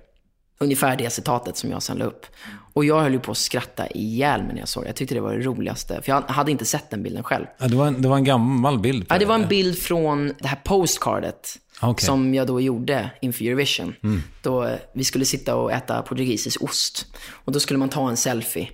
ungefär 0.62 0.96
det 0.96 1.10
citatet 1.10 1.58
som 1.58 1.72
jag 1.72 1.84
sen 1.84 1.98
la 1.98 2.06
upp. 2.06 2.26
Och 2.74 2.86
jag 2.86 3.02
höll 3.02 3.14
ju 3.14 3.20
på 3.20 3.32
att 3.32 3.38
skratta 3.38 3.88
ihjäl 3.88 4.44
mig 4.44 4.54
när 4.54 4.60
jag 4.60 4.68
såg 4.68 4.84
det. 4.84 4.90
Jag 4.90 4.96
tyckte 4.96 5.16
det 5.16 5.22
var 5.22 5.34
det 5.34 5.42
roligaste. 5.42 6.02
För 6.02 6.12
jag 6.12 6.22
hade 6.22 6.52
inte 6.52 6.66
sett 6.66 6.90
den 6.90 7.04
bilden 7.04 7.24
själv. 7.24 7.46
Ja, 7.58 7.68
det, 7.68 7.76
var 7.76 7.88
en, 7.88 8.02
det 8.02 8.08
var 8.08 8.16
en 8.16 8.24
gammal 8.24 8.80
bild. 8.80 9.06
Ja, 9.10 9.18
det 9.18 9.26
var 9.26 9.36
en 9.36 9.48
bild 9.48 9.78
från 9.80 10.34
det 10.40 10.48
här 10.48 10.60
postcardet. 10.64 11.58
Okej. 11.82 12.06
Som 12.06 12.34
jag 12.34 12.48
då 12.48 12.62
gjorde 12.62 13.10
inför 13.22 13.46
Eurovision. 13.46 13.94
Då 14.42 14.64
eh, 14.64 14.76
vi 14.94 15.04
skulle 15.04 15.26
sitta 15.26 15.56
och 15.56 15.72
äta 15.72 16.02
portugisisk 16.02 16.64
ost. 16.64 17.06
Och 17.30 17.52
då 17.52 17.60
skulle 17.60 17.80
man 17.80 17.90
ta 17.90 18.10
en 18.10 18.18
selfie 18.18 18.70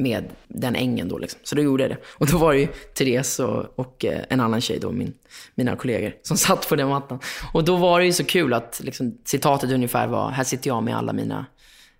med 0.00 0.24
den 0.48 0.76
ängen 0.76 1.08
då 1.08 1.18
liksom. 1.18 1.40
Så 1.42 1.54
då 1.54 1.62
gjorde 1.62 1.82
jag 1.82 1.90
det. 1.90 1.96
Och 2.06 2.26
då 2.26 2.38
var 2.38 2.52
det 2.52 2.60
ju 2.60 2.66
Therese 2.94 3.40
och, 3.40 3.78
och 3.78 4.04
eh, 4.04 4.20
en 4.28 4.40
annan 4.40 4.60
tjej 4.60 4.78
då, 4.78 4.92
min, 4.92 5.14
mina 5.54 5.76
kollegor, 5.76 6.14
som 6.22 6.36
satt 6.46 6.68
på 6.68 6.76
den 6.76 6.88
mattan. 6.88 7.18
Och 7.52 7.64
då 7.64 7.76
var 7.76 8.00
det 8.00 8.06
ju 8.06 8.12
så 8.12 8.24
kul 8.24 8.54
att 8.54 8.80
liksom, 8.84 9.18
citatet 9.24 9.70
ungefär 9.70 10.06
var, 10.06 10.30
här 10.30 10.44
sitter 10.44 10.68
jag 10.68 10.82
med 10.82 10.96
alla 10.96 11.12
mina, 11.12 11.46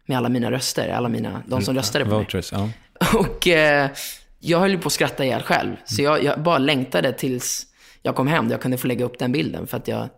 med 0.07 0.19
alla 0.19 0.29
mina 0.29 0.51
röster, 0.51 0.89
alla 0.89 1.09
mina, 1.09 1.43
de 1.47 1.63
som 1.63 1.75
röstade 1.75 2.05
på 2.05 2.19
mig. 2.19 2.43
Ja. 2.53 2.71
Och 3.19 3.49
eh, 3.49 3.91
jag 4.39 4.61
höll 4.61 4.71
ju 4.71 4.79
på 4.79 4.87
att 4.87 4.93
skratta 4.93 5.25
ihjäl 5.25 5.43
själv. 5.43 5.77
Så 5.85 6.03
jag, 6.03 6.25
jag 6.25 6.43
bara 6.43 6.59
längtade 6.59 7.13
tills 7.13 7.67
jag 8.03 8.17
kom 8.17 8.27
hem 8.27 8.49
där 8.49 8.55
jag 8.55 8.63
kunde 8.63 8.79
få 8.79 8.87
lägga 8.87 9.05
upp 9.05 9.19
den 9.19 9.33
bilden. 9.33 9.67
För 9.67 9.77
att 9.77 9.89
jag 9.89 10.09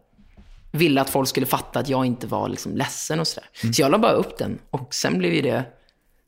ville 0.73 1.01
att 1.01 1.11
folk 1.11 1.29
skulle 1.29 1.47
fatta 1.47 1.79
att 1.79 1.89
jag 1.89 2.07
inte 2.07 2.27
var 2.27 2.49
liksom 2.49 2.77
ledsen 2.77 3.21
och 3.21 3.29
sådär. 3.29 3.49
Så 3.73 3.83
jag 3.83 3.91
la 3.91 3.99
bara 3.99 4.13
upp 4.13 4.39
den. 4.39 4.59
Och 4.71 4.95
sen 4.95 5.19
blev 5.19 5.35
ju 5.35 5.43
det 5.43 5.65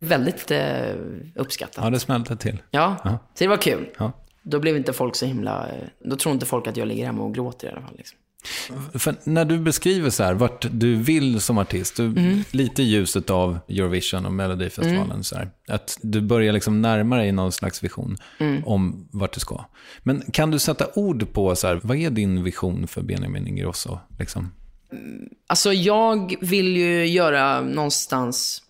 väldigt 0.05 0.51
eh, 0.51 0.94
uppskattat. 1.35 1.85
ja, 1.85 1.90
det 1.90 1.98
smälte 2.01 2.36
till. 2.36 2.62
Ja, 2.70 2.97
så 3.05 3.18
det 3.39 3.47
var 3.47 3.56
kul. 3.56 3.89
Ja. 3.98 4.12
Då 4.43 4.60
blev 4.60 4.76
inte 4.76 4.93
folk 4.93 5.16
så 5.16 5.26
himla... 5.26 5.68
eh, 5.68 5.74
Då 6.10 6.16
tror 6.16 6.32
inte 6.32 6.47
folk 6.47 6.66
att 6.66 6.76
jag 6.76 6.89
ligger 6.89 7.06
hemma 7.06 7.22
och 7.22 7.35
gråter 7.35 7.68
i 7.68 7.70
alla 7.70 7.81
fall. 7.81 7.94
Liksom. 7.97 8.18
För 8.94 9.14
när 9.24 9.44
du 9.44 9.59
beskriver 9.59 10.10
så 10.10 10.22
här, 10.22 10.35
vart 10.35 10.66
du 10.70 10.94
vill 10.97 11.40
som 11.40 11.59
artist, 11.59 11.97
du, 11.97 12.05
Mm. 12.05 12.44
lite 12.51 12.82
i 12.82 12.86
ljuset 12.86 13.31
av 13.31 13.59
Eurovision 13.68 14.26
och 14.26 14.32
Melodifestivalen, 14.32 15.24
så 15.24 15.36
här, 15.36 15.51
att 15.68 15.98
du 16.02 16.20
börjar 16.20 16.52
liksom 16.52 16.82
närma 16.82 17.16
dig 17.16 17.32
någon 17.32 17.52
slags 17.52 17.85
vision 17.85 18.16
Mm. 18.39 18.64
om 18.64 19.09
vart 19.12 19.32
du 19.32 19.40
ska. 19.40 19.64
Men 20.02 20.22
kan 20.32 20.51
du 20.51 20.59
sätta 20.59 20.86
ord 20.94 21.32
på, 21.32 21.56
så 21.56 21.66
här, 21.66 21.81
vad 21.82 21.97
är 21.97 22.10
din 22.10 22.43
vision 22.44 22.86
för 22.86 23.02
Benjamin 23.02 23.47
Ingrosso? 23.48 23.98
Liksom? 24.18 24.52
Alltså 25.47 25.72
jag 25.72 26.35
vill 26.40 26.76
ju 26.76 27.06
göra 27.06 27.60
någonstans... 27.60 28.60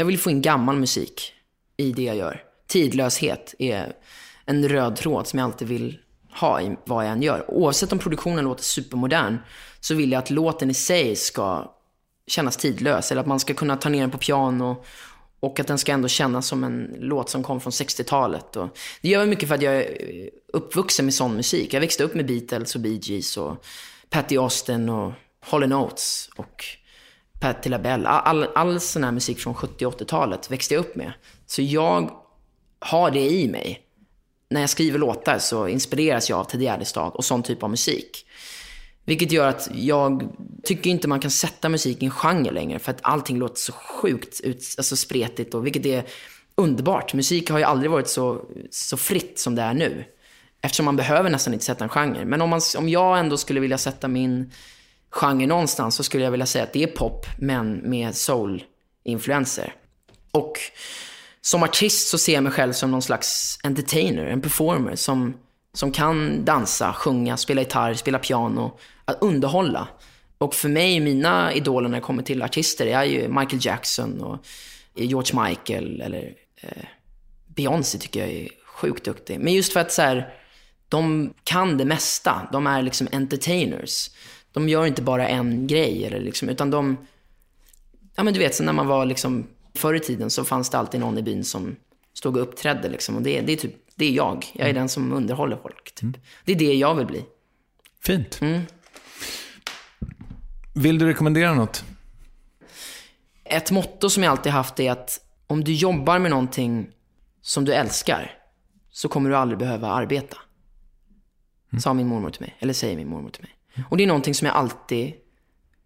Jag 0.00 0.04
vill 0.04 0.18
få 0.18 0.30
in 0.30 0.42
gammal 0.42 0.76
musik 0.76 1.32
i 1.76 1.92
det 1.92 2.02
jag 2.02 2.16
gör. 2.16 2.42
Tidlöshet 2.66 3.54
är 3.58 3.92
en 4.44 4.68
röd 4.68 4.96
tråd 4.96 5.26
som 5.26 5.38
jag 5.38 5.46
alltid 5.46 5.68
vill 5.68 5.98
ha 6.40 6.62
i 6.62 6.76
vad 6.84 7.04
jag 7.04 7.12
än 7.12 7.22
gör. 7.22 7.50
Oavsett 7.50 7.92
om 7.92 7.98
produktionen 7.98 8.44
låter 8.44 8.62
supermodern 8.62 9.38
så 9.80 9.94
vill 9.94 10.12
jag 10.12 10.18
att 10.18 10.30
låten 10.30 10.70
i 10.70 10.74
sig 10.74 11.16
ska 11.16 11.74
kännas 12.26 12.56
tidlös. 12.56 13.12
Eller 13.12 13.20
att 13.20 13.26
man 13.26 13.40
ska 13.40 13.54
kunna 13.54 13.76
ta 13.76 13.88
ner 13.88 14.00
den 14.00 14.10
på 14.10 14.18
piano 14.18 14.84
och 15.40 15.60
att 15.60 15.66
den 15.66 15.78
ska 15.78 15.92
ändå 15.92 16.08
kännas 16.08 16.46
som 16.46 16.64
en 16.64 16.96
låt 16.98 17.30
som 17.30 17.42
kom 17.42 17.60
från 17.60 17.70
60-talet. 17.70 18.56
Och 18.56 18.68
det 19.02 19.08
gör 19.08 19.20
jag 19.20 19.28
mycket 19.28 19.48
för 19.48 19.54
att 19.54 19.62
jag 19.62 19.76
är 19.76 20.30
uppvuxen 20.52 21.04
med 21.04 21.14
sån 21.14 21.36
musik. 21.36 21.74
Jag 21.74 21.80
växte 21.80 22.04
upp 22.04 22.14
med 22.14 22.26
Beatles 22.26 22.74
och 22.74 22.80
Bee 22.80 23.00
Gees 23.02 23.36
och 23.36 23.64
Patti 24.10 24.36
Austin 24.36 24.88
och 24.88 25.12
Holly 25.40 25.66
Notes 25.66 26.30
och 26.36 26.64
Patti 27.40 27.68
LaBelle. 27.68 28.08
All, 28.08 28.48
all, 28.54 28.80
sån 28.80 29.04
här 29.04 29.12
musik 29.12 29.38
från 29.38 29.54
70 29.54 29.86
och 29.86 30.00
80-talet 30.00 30.50
växte 30.50 30.74
jag 30.74 30.80
upp 30.80 30.96
med. 30.96 31.12
Så 31.46 31.62
jag 31.62 32.10
har 32.78 33.10
det 33.10 33.30
i 33.30 33.48
mig. 33.48 33.80
När 34.50 34.60
jag 34.60 34.70
skriver 34.70 34.98
låtar 34.98 35.38
så 35.38 35.68
inspireras 35.68 36.30
jag 36.30 36.38
av 36.38 36.44
Ted 36.44 36.62
Gärdestad 36.62 37.12
och 37.14 37.24
sån 37.24 37.42
typ 37.42 37.62
av 37.62 37.70
musik. 37.70 38.26
Vilket 39.04 39.32
gör 39.32 39.48
att 39.48 39.68
jag 39.74 40.28
tycker 40.62 40.90
inte 40.90 41.08
man 41.08 41.20
kan 41.20 41.30
sätta 41.30 41.68
musik 41.68 42.02
i 42.02 42.04
en 42.04 42.10
genre 42.10 42.50
längre 42.50 42.78
för 42.78 42.90
att 42.90 42.98
allting 43.02 43.38
låter 43.38 43.56
så 43.56 43.72
sjukt 43.72 44.40
ut, 44.40 44.74
alltså 44.78 44.96
spretigt 44.96 45.54
och 45.54 45.66
vilket 45.66 45.86
är 45.86 46.04
underbart. 46.54 47.14
Musik 47.14 47.50
har 47.50 47.58
ju 47.58 47.64
aldrig 47.64 47.90
varit 47.90 48.08
så, 48.08 48.44
så 48.70 48.96
fritt 48.96 49.38
som 49.38 49.54
det 49.54 49.62
är 49.62 49.74
nu. 49.74 50.04
Eftersom 50.60 50.84
man 50.84 50.96
behöver 50.96 51.30
nästan 51.30 51.52
inte 51.52 51.64
sätta 51.64 51.84
en 51.84 51.90
genre. 51.90 52.24
Men 52.24 52.42
om, 52.42 52.50
man, 52.50 52.60
om 52.78 52.88
jag 52.88 53.18
ändå 53.18 53.36
skulle 53.36 53.60
vilja 53.60 53.78
sätta 53.78 54.08
min 54.08 54.50
genre 55.10 55.46
någonstans 55.46 55.94
så 55.94 56.02
skulle 56.02 56.24
jag 56.24 56.30
vilja 56.30 56.46
säga 56.46 56.64
att 56.64 56.72
det 56.72 56.82
är 56.82 56.86
pop, 56.86 57.26
men 57.38 57.76
med 57.76 58.14
soul-influenser. 58.14 59.74
Och 60.32 60.58
som 61.40 61.62
artist 61.62 62.08
så 62.08 62.18
ser 62.18 62.34
jag 62.34 62.42
mig 62.42 62.52
själv 62.52 62.72
som 62.72 62.90
någon 62.90 63.02
slags 63.02 63.58
entertainer, 63.62 64.26
en 64.26 64.40
performer 64.40 64.96
som, 64.96 65.34
som 65.74 65.92
kan 65.92 66.44
dansa, 66.44 66.92
sjunga, 66.92 67.36
spela 67.36 67.60
gitarr, 67.60 67.94
spela 67.94 68.18
piano, 68.18 68.78
att 69.04 69.22
underhålla. 69.22 69.88
Och 70.38 70.54
för 70.54 70.68
mig, 70.68 71.00
mina 71.00 71.52
idoler 71.52 71.88
när 71.88 71.96
det 71.96 72.02
kommer 72.02 72.22
till 72.22 72.42
artister 72.42 72.86
är 72.86 73.04
ju 73.04 73.28
Michael 73.28 73.66
Jackson 73.66 74.20
och 74.20 74.46
George 74.94 75.48
Michael 75.48 76.00
eller 76.00 76.34
eh, 76.60 76.84
Beyoncé 77.46 77.98
tycker 77.98 78.20
jag 78.20 78.28
är 78.30 78.48
sjukt 78.64 79.04
duktig. 79.04 79.40
Men 79.40 79.52
just 79.52 79.72
för 79.72 79.80
att 79.80 79.92
så 79.92 80.02
här, 80.02 80.34
de 80.88 81.34
kan 81.44 81.78
det 81.78 81.84
mesta. 81.84 82.48
De 82.52 82.66
är 82.66 82.82
liksom 82.82 83.08
entertainers. 83.12 84.10
De 84.52 84.68
gör 84.68 84.86
inte 84.86 85.02
bara 85.02 85.28
en 85.28 85.66
grej, 85.66 86.06
eller 86.06 86.20
liksom, 86.20 86.48
utan 86.48 86.70
de... 86.70 86.96
Ja, 88.16 88.22
men 88.22 88.34
du 88.34 88.40
vet, 88.40 88.54
så 88.54 88.62
när 88.62 88.72
man 88.72 88.86
var 88.86 89.06
liksom... 89.06 89.46
Förr 89.74 89.94
i 89.94 90.00
tiden 90.00 90.30
så 90.30 90.44
fanns 90.44 90.70
det 90.70 90.78
alltid 90.78 91.00
någon 91.00 91.18
i 91.18 91.22
byn 91.22 91.44
som 91.44 91.76
stod 92.12 92.36
och 92.36 92.42
uppträdde. 92.42 92.88
Liksom, 92.88 93.16
och 93.16 93.22
det, 93.22 93.40
det, 93.40 93.52
är 93.52 93.56
typ, 93.56 93.74
det 93.94 94.04
är 94.04 94.10
jag. 94.10 94.46
Jag 94.52 94.68
är 94.68 94.72
den 94.72 94.88
som 94.88 95.12
underhåller 95.12 95.56
folk. 95.56 95.94
Typ. 95.94 96.16
Det 96.44 96.52
är 96.52 96.56
det 96.56 96.74
jag 96.74 96.94
vill 96.94 97.06
bli. 97.06 97.24
Fint. 98.00 98.40
Mm. 98.40 98.62
Vill 100.74 100.98
du 100.98 101.06
rekommendera 101.06 101.54
något? 101.54 101.84
Ett 103.44 103.70
motto 103.70 104.10
som 104.10 104.22
jag 104.22 104.30
alltid 104.30 104.52
haft 104.52 104.80
är 104.80 104.90
att 104.90 105.20
om 105.46 105.64
du 105.64 105.72
jobbar 105.72 106.18
med 106.18 106.30
någonting 106.30 106.90
som 107.42 107.64
du 107.64 107.72
älskar 107.72 108.38
så 108.90 109.08
kommer 109.08 109.30
du 109.30 109.36
aldrig 109.36 109.58
behöva 109.58 109.88
arbeta. 109.88 110.36
Sa 111.82 111.94
min 111.94 112.06
mormor 112.06 112.30
till 112.30 112.40
mig, 112.40 112.56
eller 112.58 112.72
säger 112.72 112.96
min 112.96 113.08
mormor 113.08 113.30
till 113.30 113.42
mig. 113.42 113.52
Och 113.88 113.96
det 113.96 114.02
är 114.02 114.06
någonting 114.06 114.34
som 114.34 114.46
jag 114.46 114.56
alltid 114.56 115.12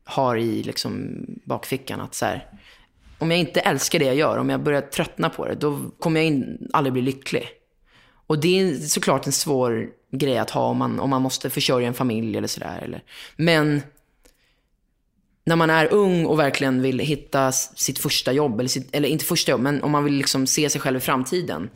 har 0.05 0.37
i 0.37 0.62
liksom 0.62 1.25
bakfickan. 1.45 2.01
Att 2.01 2.15
så 2.15 2.27
här, 2.27 2.49
om 3.19 3.31
jag 3.31 3.41
inte 3.41 3.61
älskar 3.61 3.99
det 3.99 4.05
jag 4.05 4.16
gör, 4.16 4.39
om 4.39 4.51
jag 4.51 4.62
börjar 4.62 4.81
tröttna 4.81 5.31
på 5.31 5.47
det, 5.47 5.55
då 5.55 5.81
kommer 5.99 6.21
jag 6.21 6.27
in, 6.27 6.69
aldrig 6.73 6.93
bli 6.93 7.03
lycklig. 7.03 7.49
Och 8.27 8.41
det 8.41 8.61
är 8.61 8.75
såklart 8.75 9.27
en 9.27 9.33
svår 9.33 9.89
grej 10.12 10.39
att 10.39 10.51
ha 10.51 10.66
om 10.66 10.77
man, 10.77 11.01
om 11.01 11.11
man 11.11 11.23
måste 11.23 11.51
försörja 11.51 11.89
en 11.89 11.95
familj 11.95 12.37
eller 12.37 12.49
sådär. 12.49 13.03
Men 13.37 13.83
när 15.47 15.57
man 15.57 15.71
är 15.71 15.93
ung 15.93 16.27
och 16.27 16.39
verkligen 16.39 16.83
vill 16.83 16.99
hitta 16.99 17.53
sitt 17.53 17.99
första 17.99 18.33
jobb, 18.33 18.61
eller, 18.61 18.69
sitt, 18.69 18.95
eller 18.95 19.09
inte 19.09 19.25
första 19.25 19.53
jobb, 19.53 19.61
men 19.61 19.83
om 19.83 19.91
man 19.91 20.05
vill 20.05 20.15
liksom 20.15 20.47
se 20.47 20.71
sig 20.71 20.81
själv 20.81 20.97
i 20.97 21.01
framtiden, 21.01 21.71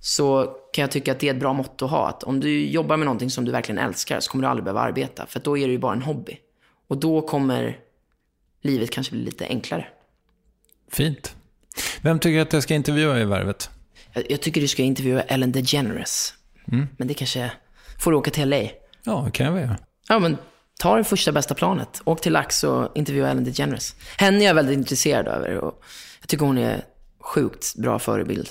så 0.00 0.44
kan 0.72 0.82
jag 0.82 0.90
tycka 0.90 1.12
att 1.12 1.20
det 1.20 1.28
är 1.28 1.34
ett 1.34 1.40
bra 1.40 1.52
motto 1.52 1.84
att 1.84 1.90
ha. 1.90 2.08
Att 2.08 2.22
om 2.22 2.40
du 2.40 2.66
jobbar 2.66 2.96
med 2.96 3.06
någonting 3.06 3.30
som 3.30 3.44
du 3.44 3.52
verkligen 3.52 3.78
älskar 3.78 4.20
så 4.20 4.30
kommer 4.30 4.42
du 4.42 4.48
aldrig 4.48 4.64
behöva 4.64 4.80
arbeta, 4.80 5.26
för 5.26 5.40
då 5.40 5.58
är 5.58 5.66
det 5.66 5.72
ju 5.72 5.78
bara 5.78 5.92
en 5.92 6.02
hobby. 6.02 6.38
Och 6.88 6.96
då 6.96 7.22
kommer 7.22 7.78
livet 8.62 8.90
kanske 8.90 9.12
bli 9.12 9.24
lite 9.24 9.46
enklare. 9.46 9.88
Fint. 10.90 11.36
Vem 12.02 12.18
tycker 12.18 12.40
att 12.40 12.52
jag 12.52 12.62
ska 12.62 12.74
intervjua 12.74 13.20
i 13.20 13.24
Värvet? 13.24 13.70
Jag, 14.12 14.30
jag 14.30 14.40
tycker 14.40 14.60
du 14.60 14.68
ska 14.68 14.82
intervjua 14.82 15.22
Ellen 15.22 15.52
DeGeneres. 15.52 16.34
Men 16.96 17.08
det 17.08 17.14
kanske... 17.14 17.52
Får 17.98 18.10
du 18.10 18.16
åka 18.16 18.30
till 18.30 18.48
LA? 18.48 18.62
Ja, 19.04 19.22
det 19.26 19.30
kan 19.30 19.46
jag 19.46 19.52
väl 19.52 19.62
göra. 19.62 19.76
Ja, 20.08 20.18
men 20.18 20.36
ta 20.80 20.96
det 20.96 21.04
första 21.04 21.32
bästa 21.32 21.54
planet. 21.54 22.02
Åk 22.04 22.20
till 22.20 22.32
Lax 22.32 22.64
och 22.64 22.96
intervjua 22.96 23.30
Ellen 23.30 23.44
DeGeneres. 23.44 23.94
Henne 24.16 24.44
är 24.44 24.46
jag 24.46 24.54
väldigt 24.54 24.78
intresserad 24.78 25.28
över. 25.28 25.56
Och 25.56 25.82
jag 26.20 26.28
tycker 26.28 26.46
hon 26.46 26.58
är 26.58 26.84
sjukt 27.20 27.74
bra 27.76 27.98
förebild. 27.98 28.48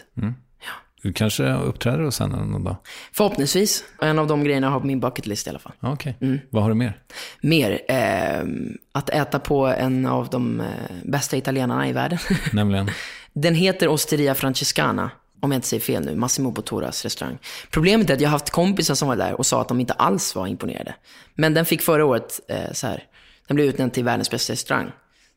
Du 1.01 1.13
kanske 1.13 1.53
uppträder 1.53 2.03
hos 2.03 2.19
henne 2.19 2.45
någon 2.45 2.63
dag? 2.63 2.75
Förhoppningsvis. 3.13 3.83
En 4.01 4.19
av 4.19 4.27
de 4.27 4.43
grejerna 4.43 4.67
jag 4.67 4.71
har 4.71 4.79
på 4.79 4.85
min 4.85 4.99
bucket 4.99 5.27
list 5.27 5.47
i 5.47 5.49
alla 5.49 5.59
fall. 5.59 5.73
Ja, 5.79 5.91
Okej. 5.93 6.17
Vad 6.49 6.63
har 6.63 6.69
du 6.69 6.75
mer? 6.75 6.97
Mer, 7.41 7.81
eh, 7.87 8.43
att 8.91 9.09
äta 9.09 9.39
på 9.39 9.67
en 9.67 10.05
av 10.05 10.29
de 10.29 10.61
eh, 10.61 10.67
bästa 11.03 11.37
italienarna 11.37 11.89
i 11.89 11.93
världen. 11.93 12.19
Nämligen? 12.53 12.89
Den 13.33 13.55
heter 13.55 13.87
Osteria 13.87 14.35
Francescana, 14.35 15.11
om 15.41 15.51
jag 15.51 15.57
inte 15.57 15.67
säger 15.67 15.81
fel 15.81 16.05
nu, 16.05 16.15
Massimo 16.15 16.51
Botturas 16.51 17.03
restaurang. 17.03 17.37
Problemet 17.71 18.09
är 18.09 18.13
att 18.13 18.21
jag 18.21 18.29
har 18.29 18.31
haft 18.31 18.49
kompisar 18.49 18.95
som 18.95 19.07
var 19.07 19.15
där 19.15 19.33
och 19.33 19.45
sa 19.45 19.61
att 19.61 19.67
de 19.67 19.79
inte 19.79 19.93
alls 19.93 20.35
var 20.35 20.47
imponerade. 20.47 20.95
Men 21.35 21.53
den 21.53 21.65
fick 21.65 21.81
förra 21.81 22.05
året, 22.05 22.39
eh, 22.47 22.71
så 22.71 22.87
här, 22.87 23.03
den 23.47 23.55
blev 23.55 23.67
utnämnd 23.67 23.93
till 23.93 24.03
världens 24.03 24.31
bästa 24.31 24.53
restaurang. 24.53 24.91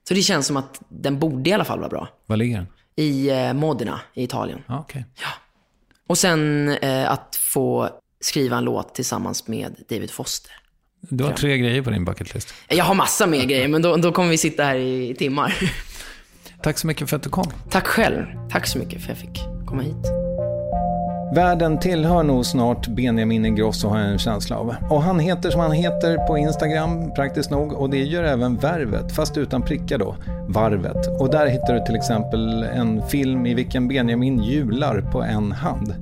Så 0.08 0.14
det 0.14 0.22
känns 0.22 0.46
som 0.46 0.56
att 0.56 0.80
den 0.88 1.18
borde 1.18 1.50
i 1.50 1.52
alla 1.52 1.64
fall 1.64 1.78
vara 1.78 1.88
bra. 1.88 2.08
Var 2.26 2.36
ligger 2.36 2.56
den? 2.56 2.66
I 2.96 3.30
eh, 3.30 3.52
Modena 3.52 4.00
i 4.14 4.22
Italien. 4.22 4.62
Ja, 4.66 4.80
okej. 4.80 5.04
Och 6.08 6.18
sen 6.18 6.68
eh, 6.68 7.10
att 7.10 7.36
få 7.40 7.88
skriva 8.20 8.56
en 8.56 8.64
låt 8.64 8.94
tillsammans 8.94 9.48
med 9.48 9.76
David 9.88 10.10
Foster. 10.10 10.52
Du 11.00 11.24
har 11.24 11.32
tre 11.32 11.58
grejer 11.58 11.82
på 11.82 11.90
din 11.90 12.04
bucketlist. 12.04 12.54
Jag 12.68 12.84
har 12.84 12.94
massa 12.94 13.26
mer 13.26 13.44
grejer, 13.44 13.68
men 13.68 13.82
då, 13.82 13.96
då 13.96 14.12
kommer 14.12 14.30
vi 14.30 14.38
sitta 14.38 14.64
här 14.64 14.76
i 14.76 15.14
timmar. 15.18 15.54
Tack 16.62 16.78
så 16.78 16.86
mycket 16.86 17.10
för 17.10 17.16
att 17.16 17.22
du 17.22 17.30
kom. 17.30 17.52
Tack 17.70 17.86
själv. 17.86 18.24
Tack 18.50 18.66
så 18.66 18.78
mycket 18.78 19.04
för 19.04 19.12
att 19.12 19.22
jag 19.22 19.34
fick 19.34 19.66
komma 19.66 19.82
hit. 19.82 20.21
Världen 21.34 21.78
tillhör 21.78 22.22
nog 22.22 22.46
snart 22.46 22.88
Benjamin 22.88 23.46
Ingrosso 23.46 23.88
har 23.88 24.00
jag 24.00 24.08
en 24.08 24.18
känsla 24.18 24.56
av. 24.56 24.74
Och 24.90 25.02
han 25.02 25.18
heter 25.18 25.50
som 25.50 25.60
han 25.60 25.72
heter 25.72 26.26
på 26.26 26.38
Instagram 26.38 27.14
praktiskt 27.14 27.50
nog 27.50 27.72
och 27.72 27.90
det 27.90 27.98
gör 27.98 28.24
även 28.24 28.56
Värvet, 28.56 29.12
fast 29.12 29.36
utan 29.36 29.62
prickar 29.62 29.98
då, 29.98 30.16
Varvet. 30.48 31.20
Och 31.20 31.30
där 31.30 31.46
hittar 31.46 31.74
du 31.74 31.84
till 31.84 31.96
exempel 31.96 32.62
en 32.62 33.06
film 33.06 33.46
i 33.46 33.54
vilken 33.54 33.88
Benjamin 33.88 34.42
hjular 34.42 35.00
på 35.00 35.22
en 35.22 35.52
hand. 35.52 35.94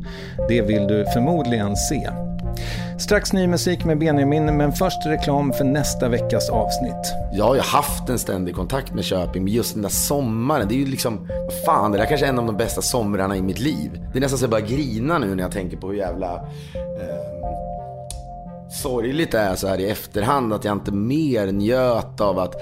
Det 0.48 0.62
vill 0.62 0.86
du 0.86 1.04
förmodligen 1.14 1.76
se. 1.76 2.10
Strax 3.00 3.32
ny 3.32 3.46
musik 3.46 3.84
med 3.84 3.98
Benjamin, 3.98 4.56
men 4.56 4.72
först 4.72 5.06
reklam 5.06 5.52
för 5.52 5.64
nästa 5.64 6.08
veckas 6.08 6.50
avsnitt. 6.50 7.14
Jag 7.32 7.44
har 7.44 7.54
ju 7.54 7.60
haft 7.60 8.08
en 8.08 8.18
ständig 8.18 8.54
kontakt 8.54 8.94
med 8.94 9.04
Köping, 9.04 9.44
men 9.44 9.52
just 9.52 9.74
den 9.74 9.82
där 9.82 9.88
sommaren, 9.88 10.68
det 10.68 10.74
är 10.74 10.78
ju 10.78 10.86
liksom, 10.86 11.28
vad 11.28 11.64
fan, 11.66 11.92
det 11.92 11.98
där 11.98 12.06
kanske 12.06 12.26
är 12.26 12.30
en 12.30 12.38
av 12.38 12.46
de 12.46 12.56
bästa 12.56 12.82
somrarna 12.82 13.36
i 13.36 13.42
mitt 13.42 13.58
liv. 13.58 13.90
Det 14.12 14.18
är 14.18 14.20
nästan 14.20 14.38
så 14.38 14.44
jag 14.44 14.50
börjar 14.50 14.66
grina 14.66 15.18
nu 15.18 15.34
när 15.34 15.42
jag 15.42 15.52
tänker 15.52 15.76
på 15.76 15.88
hur 15.88 15.94
jävla 15.94 16.34
eh, 16.74 17.40
sorgligt 18.82 19.32
det 19.32 19.38
är 19.38 19.54
så 19.54 19.68
här 19.68 19.80
i 19.80 19.90
efterhand 19.90 20.52
att 20.52 20.64
jag 20.64 20.72
inte 20.72 20.92
mer 20.92 21.52
njöt 21.52 22.20
av 22.20 22.38
att 22.38 22.54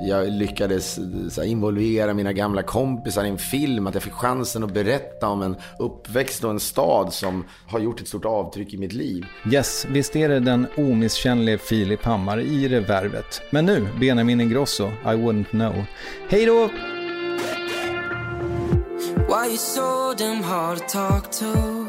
jag 0.00 0.32
lyckades 0.32 0.94
så 1.34 1.40
här, 1.40 1.48
involvera 1.48 2.14
mina 2.14 2.32
gamla 2.32 2.62
kompisar 2.62 3.24
i 3.24 3.28
en 3.28 3.38
film, 3.38 3.86
att 3.86 3.94
jag 3.94 4.02
fick 4.02 4.12
chansen 4.12 4.64
att 4.64 4.74
berätta 4.74 5.28
om 5.28 5.42
en 5.42 5.56
uppväxt 5.78 6.44
och 6.44 6.50
en 6.50 6.60
stad 6.60 7.12
som 7.12 7.44
har 7.66 7.78
gjort 7.78 8.00
ett 8.00 8.08
stort 8.08 8.24
avtryck 8.24 8.74
i 8.74 8.78
mitt 8.78 8.92
liv. 8.92 9.26
Yes, 9.52 9.86
visst 9.88 10.16
är 10.16 10.28
det 10.28 10.40
den 10.40 10.66
omisskännlige 10.76 11.58
Filip 11.58 12.04
Hammar 12.04 12.40
i 12.40 12.68
det 12.68 12.80
värvet. 12.80 13.42
Men 13.50 13.66
nu, 13.66 13.88
Benjamin 14.00 14.40
Ingrosso, 14.40 14.86
I 14.86 15.14
wouldn't 15.14 15.50
know. 15.50 15.74
Hej 16.28 16.46
då! 16.46 16.68
Why 19.28 19.48
you 19.48 19.56
so 19.58 20.14
damn 20.14 20.42
hard 20.42 20.78
to 20.78 20.84
talk 20.88 21.30
to? 21.30 21.88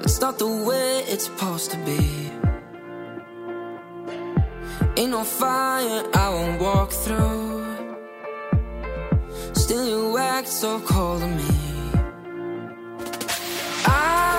That's 0.00 0.20
not 0.20 0.38
the 0.38 0.46
way 0.46 1.04
it's 1.08 1.24
supposed 1.26 1.70
to 1.72 1.78
be. 1.84 2.51
Ain't 4.94 5.10
no 5.10 5.24
fire 5.24 6.04
I 6.12 6.28
won't 6.28 6.60
walk 6.60 6.90
through. 6.92 7.64
Still 9.54 9.88
you 9.88 10.18
act 10.18 10.48
so 10.48 10.80
cold 10.80 11.22
to 11.22 11.28
me. 11.28 11.44
I 13.86 14.31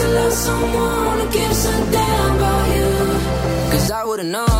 to 0.00 0.08
love 0.08 0.32
someone 0.32 1.18
who 1.20 1.26
gives 1.30 1.64
a 1.66 1.76
damn 1.92 2.36
about 2.36 2.64
you. 2.76 2.90
Cause 3.72 3.90
I 3.90 4.04
wouldn't 4.04 4.30
know. 4.30 4.59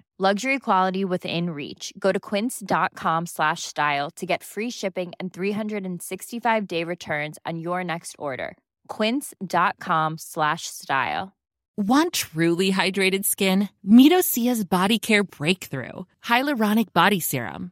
Luxury 0.21 0.59
quality 0.59 1.03
within 1.03 1.49
reach. 1.49 1.91
Go 1.97 2.11
to 2.11 2.19
quince.com 2.19 3.25
slash 3.25 3.63
style 3.63 4.11
to 4.17 4.25
get 4.27 4.43
free 4.43 4.69
shipping 4.69 5.13
and 5.19 5.33
365 5.33 6.67
day 6.67 6.83
returns 6.83 7.39
on 7.43 7.57
your 7.57 7.83
next 7.83 8.15
order. 8.19 8.55
Quince.com 8.87 10.19
slash 10.19 10.67
style. 10.67 11.33
Want 11.75 12.13
truly 12.13 12.71
hydrated 12.71 13.25
skin? 13.25 13.69
Meet 13.83 14.11
Body 14.63 14.99
Care 14.99 15.23
Breakthrough 15.23 16.03
Hyaluronic 16.23 16.93
Body 16.93 17.19
Serum. 17.19 17.71